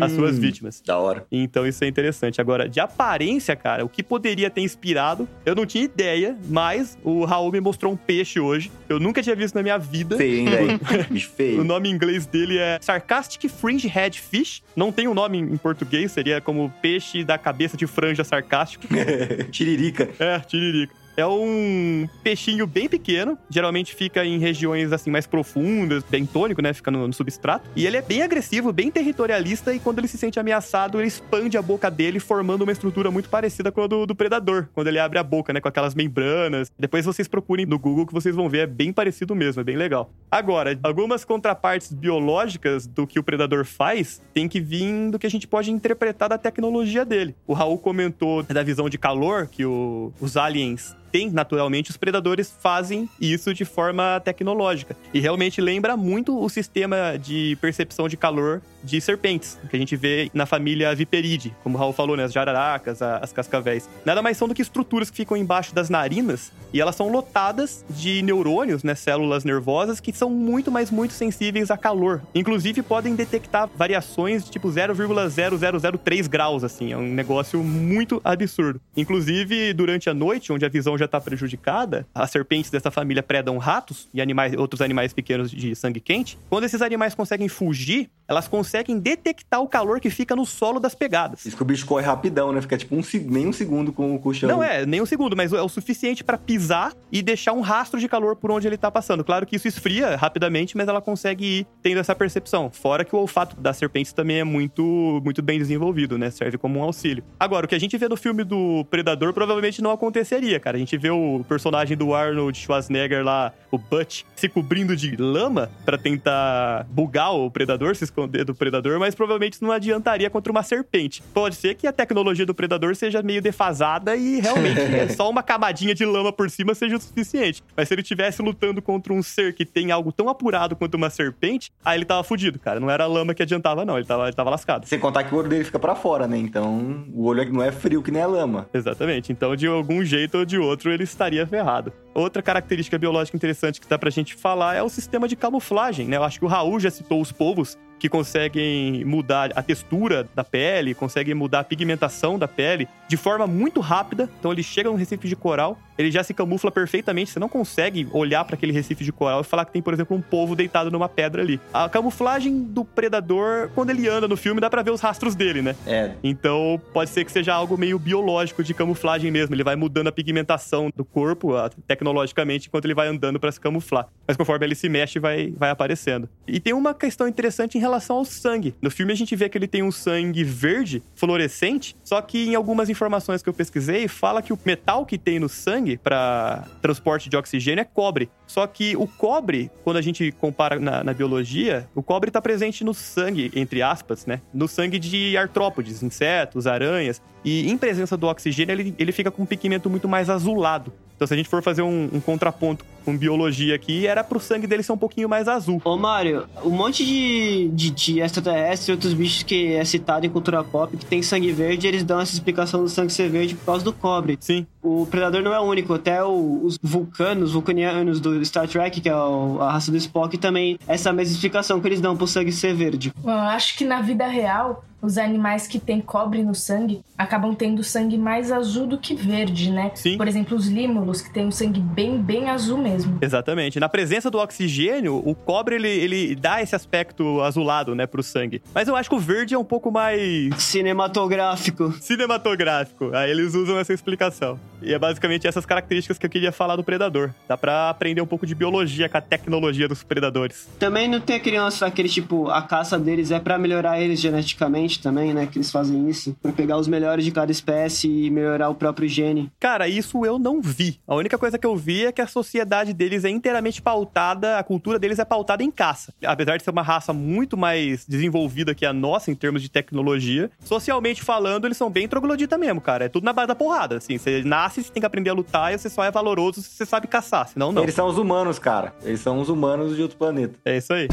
as 0.00 0.12
suas 0.12 0.38
vítimas. 0.38 0.82
Da 0.84 0.98
hora. 0.98 1.26
Então 1.30 1.66
isso 1.66 1.84
é 1.84 1.86
interessante. 1.88 2.40
Agora, 2.40 2.68
de 2.68 2.80
aparência, 2.80 3.54
cara, 3.54 3.84
o 3.84 3.88
que 3.88 4.02
poderia 4.02 4.48
ter 4.50 4.60
inspirado, 4.62 5.28
eu 5.44 5.54
não 5.54 5.66
tinha 5.66 5.84
ideia, 5.84 6.36
mas 6.48 6.96
o 7.02 7.24
Raul 7.24 7.52
me 7.52 7.60
mostrou 7.60 7.92
um 7.92 7.96
peixe 7.96 8.40
hoje. 8.40 8.70
Eu 8.88 8.98
nunca 8.98 9.22
tinha 9.22 9.36
visto 9.36 9.54
na 9.54 9.62
minha 9.62 9.78
vida. 9.78 10.16
Feio, 10.16 10.38
hein, 10.40 10.44
velho? 10.48 10.80
Bicho 11.10 11.30
O 11.32 11.36
feio. 11.36 11.64
nome 11.64 11.88
em 11.88 11.92
inglês 11.92 12.26
dele 12.26 12.58
é 12.58 12.78
Sarcastic 12.80 13.48
Fringe 13.50 13.86
Head 13.88 14.20
Fish. 14.20 14.62
Não 14.74 14.90
tem 14.90 15.06
um 15.08 15.14
nome 15.14 15.38
em 15.38 15.56
português, 15.56 16.12
seria 16.12 16.40
como 16.40 16.72
peixe 16.80 17.24
da 17.24 17.36
cabeça 17.38 17.76
de 17.76 17.86
franja 17.86 18.24
sarcástico. 18.24 18.86
Tiririca. 19.50 20.08
É, 20.18 20.38
tiririca. 20.40 20.94
É 21.16 21.24
um 21.26 22.08
peixinho 22.24 22.66
bem 22.66 22.88
pequeno, 22.88 23.38
geralmente 23.48 23.94
fica 23.94 24.24
em 24.24 24.38
regiões 24.38 24.92
assim 24.92 25.10
mais 25.10 25.26
profundas, 25.26 26.02
bem 26.02 26.26
tônico, 26.26 26.60
né? 26.60 26.72
Fica 26.72 26.90
no, 26.90 27.06
no 27.06 27.12
substrato. 27.12 27.70
E 27.76 27.86
ele 27.86 27.96
é 27.96 28.02
bem 28.02 28.22
agressivo, 28.22 28.72
bem 28.72 28.90
territorialista, 28.90 29.72
e 29.72 29.78
quando 29.78 30.00
ele 30.00 30.08
se 30.08 30.18
sente 30.18 30.40
ameaçado, 30.40 30.98
ele 30.98 31.06
expande 31.06 31.56
a 31.56 31.62
boca 31.62 31.88
dele, 31.90 32.18
formando 32.18 32.62
uma 32.62 32.72
estrutura 32.72 33.10
muito 33.12 33.28
parecida 33.28 33.70
com 33.70 33.82
a 33.82 33.86
do, 33.86 34.06
do 34.06 34.14
predador, 34.14 34.66
quando 34.74 34.88
ele 34.88 34.98
abre 34.98 35.18
a 35.18 35.22
boca, 35.22 35.52
né? 35.52 35.60
Com 35.60 35.68
aquelas 35.68 35.94
membranas. 35.94 36.70
Depois 36.76 37.04
vocês 37.04 37.28
procurem 37.28 37.64
no 37.64 37.78
Google 37.78 38.06
que 38.06 38.12
vocês 38.12 38.34
vão 38.34 38.48
ver, 38.48 38.58
é 38.58 38.66
bem 38.66 38.92
parecido 38.92 39.34
mesmo, 39.36 39.60
é 39.60 39.64
bem 39.64 39.76
legal. 39.76 40.10
Agora, 40.30 40.76
algumas 40.82 41.24
contrapartes 41.24 41.92
biológicas 41.92 42.86
do 42.88 43.06
que 43.06 43.18
o 43.18 43.22
predador 43.22 43.64
faz 43.64 44.20
tem 44.32 44.48
que 44.48 44.60
vir 44.60 45.10
do 45.10 45.18
que 45.18 45.26
a 45.26 45.30
gente 45.30 45.46
pode 45.46 45.70
interpretar 45.70 46.28
da 46.28 46.36
tecnologia 46.38 47.04
dele. 47.04 47.34
O 47.46 47.52
Raul 47.52 47.78
comentou 47.78 48.42
da 48.42 48.62
visão 48.62 48.88
de 48.88 48.98
calor 48.98 49.46
que 49.46 49.64
o- 49.64 50.12
os 50.20 50.36
aliens 50.36 50.96
têm 51.14 51.30
naturalmente, 51.30 51.92
os 51.92 51.96
predadores 51.96 52.52
fazem 52.58 53.08
isso 53.20 53.54
de 53.54 53.64
forma 53.64 54.20
tecnológica. 54.24 54.96
E 55.14 55.20
realmente 55.20 55.60
lembra 55.60 55.96
muito 55.96 56.36
o 56.36 56.48
sistema 56.48 57.16
de 57.16 57.56
percepção 57.60 58.08
de 58.08 58.16
calor 58.16 58.60
de 58.82 59.00
serpentes, 59.00 59.56
que 59.70 59.76
a 59.76 59.78
gente 59.78 59.94
vê 59.94 60.28
na 60.34 60.44
família 60.44 60.92
Viperidae, 60.92 61.54
como 61.62 61.76
o 61.76 61.80
Raul 61.80 61.92
falou, 61.92 62.16
né? 62.16 62.24
As 62.24 62.32
jararacas, 62.32 63.00
as 63.00 63.32
cascavéis. 63.32 63.88
Nada 64.04 64.20
mais 64.20 64.36
são 64.36 64.48
do 64.48 64.54
que 64.54 64.60
estruturas 64.60 65.08
que 65.08 65.16
ficam 65.16 65.36
embaixo 65.36 65.72
das 65.72 65.88
narinas 65.88 66.52
e 66.72 66.80
elas 66.80 66.96
são 66.96 67.08
lotadas 67.08 67.84
de 67.88 68.20
neurônios, 68.20 68.82
né? 68.82 68.96
Células 68.96 69.44
nervosas 69.44 70.00
que 70.00 70.12
são 70.12 70.28
muito, 70.28 70.72
mas 70.72 70.90
muito 70.90 71.14
sensíveis 71.14 71.70
a 71.70 71.76
calor. 71.76 72.22
Inclusive 72.34 72.82
podem 72.82 73.14
detectar 73.14 73.70
variações 73.76 74.44
de 74.44 74.50
tipo 74.50 74.68
0,0003 74.68 76.26
graus, 76.26 76.64
assim. 76.64 76.92
É 76.92 76.96
um 76.96 77.14
negócio 77.14 77.62
muito 77.62 78.20
absurdo. 78.24 78.80
Inclusive, 78.96 79.72
durante 79.72 80.10
a 80.10 80.14
noite, 80.14 80.52
onde 80.52 80.66
a 80.66 80.68
visão 80.68 80.98
já 80.98 81.03
está 81.04 81.20
prejudicada, 81.20 82.06
as 82.14 82.30
serpentes 82.30 82.70
dessa 82.70 82.90
família 82.90 83.22
predam 83.22 83.58
ratos 83.58 84.08
e 84.12 84.20
animais, 84.20 84.54
outros 84.54 84.80
animais 84.80 85.12
pequenos 85.12 85.50
de 85.50 85.74
sangue 85.74 86.00
quente. 86.00 86.38
Quando 86.48 86.64
esses 86.64 86.82
animais 86.82 87.14
conseguem 87.14 87.48
fugir, 87.48 88.10
elas 88.26 88.48
conseguem 88.48 88.98
detectar 88.98 89.60
o 89.60 89.68
calor 89.68 90.00
que 90.00 90.10
fica 90.10 90.34
no 90.34 90.46
solo 90.46 90.80
das 90.80 90.94
pegadas. 90.94 91.44
Isso 91.44 91.56
que 91.56 91.62
o 91.62 91.66
bicho 91.66 91.86
corre 91.86 92.04
rapidão, 92.04 92.52
né? 92.52 92.60
Fica 92.60 92.76
tipo 92.76 92.94
um, 92.96 93.02
nem 93.26 93.46
um 93.46 93.52
segundo 93.52 93.92
com 93.92 94.14
o 94.14 94.18
colchão. 94.18 94.48
Não 94.48 94.62
é, 94.62 94.86
nem 94.86 95.00
um 95.02 95.06
segundo, 95.06 95.36
mas 95.36 95.52
é 95.52 95.60
o 95.60 95.68
suficiente 95.68 96.24
pra 96.24 96.38
pisar 96.38 96.92
e 97.12 97.22
deixar 97.22 97.52
um 97.52 97.60
rastro 97.60 98.00
de 98.00 98.08
calor 98.08 98.36
por 98.36 98.50
onde 98.50 98.66
ele 98.66 98.76
tá 98.76 98.90
passando. 98.90 99.24
Claro 99.24 99.46
que 99.46 99.56
isso 99.56 99.68
esfria 99.68 100.16
rapidamente, 100.16 100.76
mas 100.76 100.88
ela 100.88 101.00
consegue 101.00 101.44
ir 101.44 101.66
tendo 101.82 101.98
essa 101.98 102.14
percepção. 102.14 102.70
Fora 102.70 103.04
que 103.04 103.14
o 103.14 103.18
olfato 103.18 103.60
das 103.60 103.76
serpentes 103.76 104.12
também 104.12 104.40
é 104.40 104.44
muito, 104.44 105.20
muito 105.24 105.42
bem 105.42 105.58
desenvolvido, 105.58 106.16
né? 106.16 106.30
Serve 106.30 106.56
como 106.56 106.78
um 106.78 106.82
auxílio. 106.82 107.22
Agora, 107.38 107.66
o 107.66 107.68
que 107.68 107.74
a 107.74 107.80
gente 107.80 107.96
vê 107.96 108.08
no 108.08 108.16
filme 108.16 108.44
do 108.44 108.84
Predador 108.90 109.32
provavelmente 109.32 109.82
não 109.82 109.90
aconteceria, 109.90 110.58
cara. 110.58 110.76
A 110.76 110.80
gente 110.80 110.96
vê 110.96 111.10
o 111.10 111.44
personagem 111.48 111.96
do 111.96 112.14
Arnold 112.14 112.58
Schwarzenegger 112.58 113.24
lá, 113.24 113.52
o 113.70 113.78
Butch, 113.78 114.22
se 114.34 114.48
cobrindo 114.48 114.96
de 114.96 115.16
lama 115.16 115.70
pra 115.84 115.98
tentar 115.98 116.86
bugar 116.90 117.32
o 117.34 117.50
Predador, 117.50 117.94
se 117.94 118.04
esconder 118.14 118.44
do 118.44 118.54
Predador, 118.54 119.00
mas 119.00 119.14
provavelmente 119.14 119.54
isso 119.54 119.64
não 119.64 119.72
adiantaria 119.72 120.30
contra 120.30 120.52
uma 120.52 120.62
serpente. 120.62 121.22
Pode 121.34 121.56
ser 121.56 121.74
que 121.74 121.86
a 121.86 121.92
tecnologia 121.92 122.46
do 122.46 122.54
Predador 122.54 122.94
seja 122.94 123.22
meio 123.22 123.42
defasada 123.42 124.14
e 124.14 124.40
realmente 124.40 124.78
é 124.94 125.08
só 125.08 125.28
uma 125.28 125.42
camadinha 125.42 125.94
de 125.94 126.04
lama 126.04 126.32
por 126.32 126.48
cima 126.48 126.74
seja 126.74 126.96
o 126.96 127.00
suficiente. 127.00 127.62
Mas 127.76 127.88
se 127.88 127.94
ele 127.94 128.02
estivesse 128.02 128.40
lutando 128.40 128.80
contra 128.80 129.12
um 129.12 129.22
ser 129.22 129.52
que 129.52 129.64
tem 129.64 129.90
algo 129.90 130.12
tão 130.12 130.28
apurado 130.28 130.76
quanto 130.76 130.94
uma 130.94 131.10
serpente, 131.10 131.72
aí 131.84 131.98
ele 131.98 132.04
tava 132.04 132.22
fudido, 132.22 132.58
cara. 132.58 132.78
Não 132.78 132.88
era 132.88 133.04
a 133.04 133.06
lama 133.08 133.34
que 133.34 133.42
adiantava, 133.42 133.84
não. 133.84 133.96
Ele 133.96 134.06
tava, 134.06 134.24
ele 134.24 134.32
tava 134.32 134.50
lascado. 134.50 134.86
Sem 134.86 134.98
contar 134.98 135.24
que 135.24 135.34
o 135.34 135.38
olho 135.38 135.48
dele 135.48 135.64
fica 135.64 135.78
pra 135.78 135.94
fora, 135.94 136.28
né? 136.28 136.36
Então, 136.36 137.04
o 137.12 137.24
olho 137.24 137.52
não 137.52 137.62
é 137.62 137.72
frio 137.72 138.02
que 138.02 138.10
nem 138.10 138.22
a 138.22 138.26
lama. 138.26 138.68
Exatamente. 138.72 139.32
Então, 139.32 139.56
de 139.56 139.66
algum 139.66 140.04
jeito 140.04 140.38
ou 140.38 140.44
de 140.44 140.58
outro, 140.58 140.90
ele 140.90 141.02
estaria 141.02 141.46
ferrado. 141.46 141.92
Outra 142.14 142.40
característica 142.42 142.96
biológica 142.96 143.36
interessante 143.36 143.80
que 143.80 143.88
dá 143.88 143.98
pra 143.98 144.10
gente 144.10 144.34
falar 144.34 144.74
é 144.74 144.82
o 144.82 144.88
sistema 144.88 145.26
de 145.26 145.34
camuflagem, 145.34 146.06
né? 146.06 146.16
Eu 146.16 146.22
acho 146.22 146.38
que 146.38 146.44
o 146.44 146.48
Raul 146.48 146.78
já 146.78 146.90
citou 146.90 147.20
os 147.20 147.32
povos 147.32 147.76
que 148.04 148.08
conseguem 148.10 149.02
mudar 149.02 149.50
a 149.56 149.62
textura 149.62 150.28
da 150.34 150.44
pele, 150.44 150.94
conseguem 150.94 151.32
mudar 151.32 151.60
a 151.60 151.64
pigmentação 151.64 152.38
da 152.38 152.46
pele 152.46 152.86
de 153.08 153.16
forma 153.16 153.46
muito 153.46 153.80
rápida. 153.80 154.28
Então 154.38 154.52
ele 154.52 154.62
chega 154.62 154.90
num 154.90 154.96
recife 154.96 155.26
de 155.26 155.34
coral, 155.34 155.78
ele 155.96 156.10
já 156.10 156.22
se 156.22 156.34
camufla 156.34 156.70
perfeitamente. 156.70 157.30
Você 157.30 157.38
não 157.38 157.48
consegue 157.48 158.06
olhar 158.12 158.44
para 158.44 158.56
aquele 158.56 158.72
recife 158.72 159.04
de 159.04 159.12
coral 159.12 159.40
e 159.40 159.44
falar 159.44 159.64
que 159.64 159.72
tem, 159.72 159.80
por 159.80 159.94
exemplo, 159.94 160.14
um 160.14 160.20
povo 160.20 160.54
deitado 160.54 160.90
numa 160.90 161.08
pedra 161.08 161.40
ali. 161.40 161.58
A 161.72 161.88
camuflagem 161.88 162.64
do 162.64 162.84
predador, 162.84 163.70
quando 163.74 163.88
ele 163.88 164.06
anda 164.06 164.28
no 164.28 164.36
filme, 164.36 164.60
dá 164.60 164.68
pra 164.68 164.82
ver 164.82 164.90
os 164.90 165.00
rastros 165.00 165.34
dele, 165.34 165.62
né? 165.62 165.74
É. 165.86 166.10
Então, 166.22 166.80
pode 166.92 167.08
ser 167.08 167.24
que 167.24 167.32
seja 167.32 167.54
algo 167.54 167.78
meio 167.78 167.98
biológico 167.98 168.62
de 168.62 168.74
camuflagem 168.74 169.30
mesmo. 169.30 169.54
Ele 169.54 169.64
vai 169.64 169.76
mudando 169.76 170.08
a 170.08 170.12
pigmentação 170.12 170.90
do 170.94 171.04
corpo 171.04 171.52
tecnologicamente 171.86 172.68
enquanto 172.68 172.84
ele 172.84 172.94
vai 172.94 173.08
andando 173.08 173.40
para 173.40 173.50
se 173.50 173.60
camuflar. 173.60 174.08
Mas 174.26 174.36
conforme 174.36 174.66
ele 174.66 174.74
se 174.74 174.88
mexe, 174.88 175.18
vai, 175.18 175.52
vai 175.56 175.70
aparecendo. 175.70 176.28
E 176.46 176.60
tem 176.60 176.72
uma 176.72 176.94
questão 176.94 177.28
interessante 177.28 177.76
em 177.76 177.80
relação 177.80 178.16
ao 178.16 178.24
sangue. 178.24 178.74
No 178.80 178.90
filme 178.90 179.12
a 179.12 179.16
gente 179.16 179.34
vê 179.36 179.48
que 179.48 179.58
ele 179.58 179.68
tem 179.68 179.82
um 179.82 179.92
sangue 179.92 180.44
verde, 180.44 181.02
fluorescente, 181.14 181.96
só 182.02 182.20
que 182.20 182.48
em 182.48 182.54
algumas 182.54 182.88
informações 182.88 183.42
que 183.42 183.48
eu 183.48 183.54
pesquisei, 183.54 184.08
fala 184.08 184.42
que 184.42 184.52
o 184.52 184.58
metal 184.64 185.04
que 185.04 185.18
tem 185.18 185.38
no 185.38 185.48
sangue 185.48 185.96
para 185.96 186.64
transporte 186.80 187.28
de 187.28 187.36
oxigênio 187.36 187.82
é 187.82 187.84
cobre. 187.84 188.30
Só 188.46 188.66
que 188.66 188.96
o 188.96 189.06
cobre, 189.06 189.70
quando 189.82 189.96
a 189.96 190.02
gente 190.02 190.32
compara 190.32 190.78
na, 190.78 191.02
na 191.02 191.12
biologia, 191.12 191.88
o 191.94 192.02
cobre 192.02 192.28
está 192.30 192.40
presente 192.40 192.84
no 192.84 192.94
sangue, 192.94 193.50
entre 193.54 193.82
aspas, 193.82 194.26
né? 194.26 194.40
No 194.52 194.68
sangue 194.68 194.98
de 194.98 195.36
artrópodes, 195.36 196.02
insetos, 196.02 196.66
aranhas. 196.66 197.22
E 197.44 197.70
em 197.70 197.76
presença 197.76 198.16
do 198.16 198.26
oxigênio, 198.26 198.72
ele, 198.72 198.94
ele 198.98 199.12
fica 199.12 199.30
com 199.30 199.42
um 199.42 199.46
pigmento 199.46 199.90
muito 199.90 200.08
mais 200.08 200.30
azulado. 200.30 200.92
Então, 201.16 201.26
se 201.28 201.34
a 201.34 201.36
gente 201.36 201.48
for 201.48 201.62
fazer 201.62 201.82
um, 201.82 202.08
um 202.12 202.20
contraponto 202.20 202.84
com 203.04 203.16
biologia 203.16 203.74
aqui, 203.74 204.06
era 204.06 204.24
pro 204.24 204.40
sangue 204.40 204.66
dele 204.66 204.82
ser 204.82 204.92
um 204.92 204.96
pouquinho 204.96 205.28
mais 205.28 205.46
azul. 205.46 205.80
Ô, 205.84 205.96
Mário, 205.96 206.46
um 206.64 206.70
monte 206.70 207.04
de, 207.04 207.68
de, 207.68 207.90
de 207.90 208.20
extraterrestres 208.20 208.88
e 208.88 208.92
outros 208.92 209.12
bichos 209.12 209.42
que 209.42 209.74
é 209.74 209.84
citado 209.84 210.24
em 210.26 210.30
cultura 210.30 210.64
pop 210.64 210.96
que 210.96 211.04
tem 211.04 211.22
sangue 211.22 211.52
verde, 211.52 211.86
eles 211.86 212.02
dão 212.02 212.18
essa 212.18 212.32
explicação 212.32 212.82
do 212.82 212.88
sangue 212.88 213.12
ser 213.12 213.28
verde 213.28 213.54
por 213.54 213.66
causa 213.66 213.84
do 213.84 213.92
cobre. 213.92 214.38
Sim. 214.40 214.66
O 214.82 215.06
Predador 215.06 215.42
não 215.42 215.54
é 215.54 215.60
o 215.60 215.64
único, 215.64 215.92
até 215.94 216.24
o- 216.24 216.60
os 216.64 216.78
vulcanos, 216.82 217.52
vulcanianos 217.52 218.20
do 218.20 218.42
Star 218.44 218.66
Trek, 218.66 219.00
que 219.00 219.08
é 219.08 219.14
o- 219.16 219.58
a 219.60 219.72
raça 219.72 219.90
do 219.90 219.96
Spock, 219.98 220.36
também 220.38 220.78
essa 220.88 221.12
mesma 221.12 221.34
explicação 221.34 221.80
que 221.80 221.86
eles 221.88 222.00
dão 222.00 222.16
pro 222.16 222.26
sangue 222.26 222.52
ser 222.52 222.74
verde. 222.74 223.12
Bom, 223.18 223.30
eu 223.30 223.36
acho 223.36 223.76
que 223.76 223.84
na 223.84 224.00
vida 224.00 224.26
real, 224.26 224.82
os 225.04 225.18
animais 225.18 225.66
que 225.66 225.78
têm 225.78 226.00
cobre 226.00 226.42
no 226.42 226.54
sangue 226.54 227.02
acabam 227.16 227.54
tendo 227.54 227.84
sangue 227.84 228.18
mais 228.18 228.50
azul 228.50 228.86
do 228.86 228.98
que 228.98 229.14
verde, 229.14 229.70
né? 229.70 229.92
Sim. 229.94 230.16
Por 230.16 230.26
exemplo, 230.26 230.56
os 230.56 230.66
límulos, 230.66 231.20
que 231.20 231.32
têm 231.32 231.46
um 231.46 231.50
sangue 231.50 231.80
bem, 231.80 232.18
bem 232.20 232.48
azul 232.50 232.78
mesmo. 232.78 233.18
Exatamente. 233.20 233.78
Na 233.78 233.88
presença 233.88 234.30
do 234.30 234.38
oxigênio, 234.38 235.22
o 235.24 235.34
cobre 235.34 235.76
ele, 235.76 235.88
ele 235.88 236.34
dá 236.34 236.60
esse 236.62 236.74
aspecto 236.74 237.40
azulado, 237.42 237.94
né, 237.94 238.06
pro 238.06 238.22
sangue. 238.22 238.62
Mas 238.74 238.88
eu 238.88 238.96
acho 238.96 239.08
que 239.08 239.14
o 239.14 239.18
verde 239.18 239.54
é 239.54 239.58
um 239.58 239.64
pouco 239.64 239.90
mais 239.90 240.54
Cinematográfico. 240.62 241.92
cinematográfico. 242.00 243.10
Aí 243.14 243.30
eles 243.30 243.54
usam 243.54 243.78
essa 243.78 243.92
explicação. 243.92 244.58
E 244.82 244.92
é 244.92 244.98
basicamente 244.98 245.46
essas 245.46 245.64
características 245.64 246.18
que 246.18 246.26
eu 246.26 246.30
queria 246.30 246.52
falar 246.52 246.76
do 246.76 246.84
predador. 246.84 247.30
Dá 247.48 247.56
pra 247.56 247.90
aprender 247.90 248.20
um 248.20 248.26
pouco 248.26 248.46
de 248.46 248.54
biologia 248.54 249.08
com 249.08 249.16
a 249.16 249.20
tecnologia 249.20 249.88
dos 249.88 250.02
predadores. 250.02 250.68
Também 250.78 251.08
não 251.08 251.20
tem 251.20 251.36
aquele 251.36 251.58
lance 251.58 251.80
daquele 251.80 252.08
tipo, 252.08 252.48
a 252.48 252.60
caça 252.62 252.98
deles 252.98 253.30
é 253.30 253.38
pra 253.40 253.58
melhorar 253.58 254.00
eles 254.00 254.20
geneticamente 254.20 254.93
também, 255.00 255.32
né? 255.34 255.46
Que 255.46 255.58
eles 255.58 255.70
fazem 255.70 256.08
isso. 256.08 256.36
Pra 256.42 256.52
pegar 256.52 256.76
os 256.76 256.88
melhores 256.88 257.24
de 257.24 257.30
cada 257.30 257.50
espécie 257.50 258.08
e 258.08 258.30
melhorar 258.30 258.68
o 258.68 258.74
próprio 258.74 259.08
gene. 259.08 259.50
Cara, 259.58 259.88
isso 259.88 260.24
eu 260.24 260.38
não 260.38 260.60
vi. 260.60 261.00
A 261.06 261.14
única 261.14 261.38
coisa 261.38 261.58
que 261.58 261.66
eu 261.66 261.76
vi 261.76 262.06
é 262.06 262.12
que 262.12 262.20
a 262.20 262.26
sociedade 262.26 262.92
deles 262.92 263.24
é 263.24 263.30
inteiramente 263.30 263.80
pautada, 263.80 264.58
a 264.58 264.62
cultura 264.62 264.98
deles 264.98 265.18
é 265.18 265.24
pautada 265.24 265.62
em 265.62 265.70
caça. 265.70 266.12
Apesar 266.24 266.56
de 266.56 266.64
ser 266.64 266.70
uma 266.70 266.82
raça 266.82 267.12
muito 267.12 267.56
mais 267.56 268.04
desenvolvida 268.06 268.74
que 268.74 268.86
a 268.86 268.92
nossa 268.92 269.30
em 269.30 269.34
termos 269.34 269.62
de 269.62 269.68
tecnologia, 269.68 270.50
socialmente 270.64 271.22
falando, 271.22 271.66
eles 271.66 271.76
são 271.76 271.90
bem 271.90 272.08
troglodita 272.08 272.56
mesmo, 272.58 272.80
cara. 272.80 273.04
É 273.04 273.08
tudo 273.08 273.24
na 273.24 273.32
base 273.32 273.48
da 273.48 273.54
porrada. 273.54 273.96
Assim, 273.96 274.18
você 274.18 274.42
nasce, 274.44 274.82
você 274.82 274.92
tem 274.92 275.00
que 275.00 275.06
aprender 275.06 275.30
a 275.30 275.34
lutar 275.34 275.72
e 275.72 275.78
você 275.78 275.88
só 275.88 276.04
é 276.04 276.10
valoroso 276.10 276.62
se 276.62 276.70
você 276.70 276.86
sabe 276.86 277.06
caçar, 277.06 277.48
senão 277.48 277.72
não. 277.72 277.82
Eles 277.82 277.94
são 277.94 278.06
os 278.06 278.18
humanos, 278.18 278.58
cara. 278.58 278.94
Eles 279.02 279.20
são 279.20 279.40
os 279.40 279.48
humanos 279.48 279.96
de 279.96 280.02
outro 280.02 280.16
planeta. 280.16 280.54
É 280.64 280.76
isso 280.76 280.92
aí. 280.92 281.08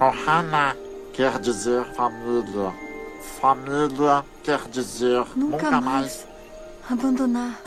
Ohana 0.00 0.76
quer 1.12 1.38
dizer 1.38 1.84
família. 1.94 2.72
Família 3.40 4.24
quer 4.42 4.60
dizer 4.68 5.24
Nunca 5.36 5.70
nunca, 5.70 5.70
mais. 5.80 5.82
mais. 5.82 6.26
Abandonar. 6.90 7.60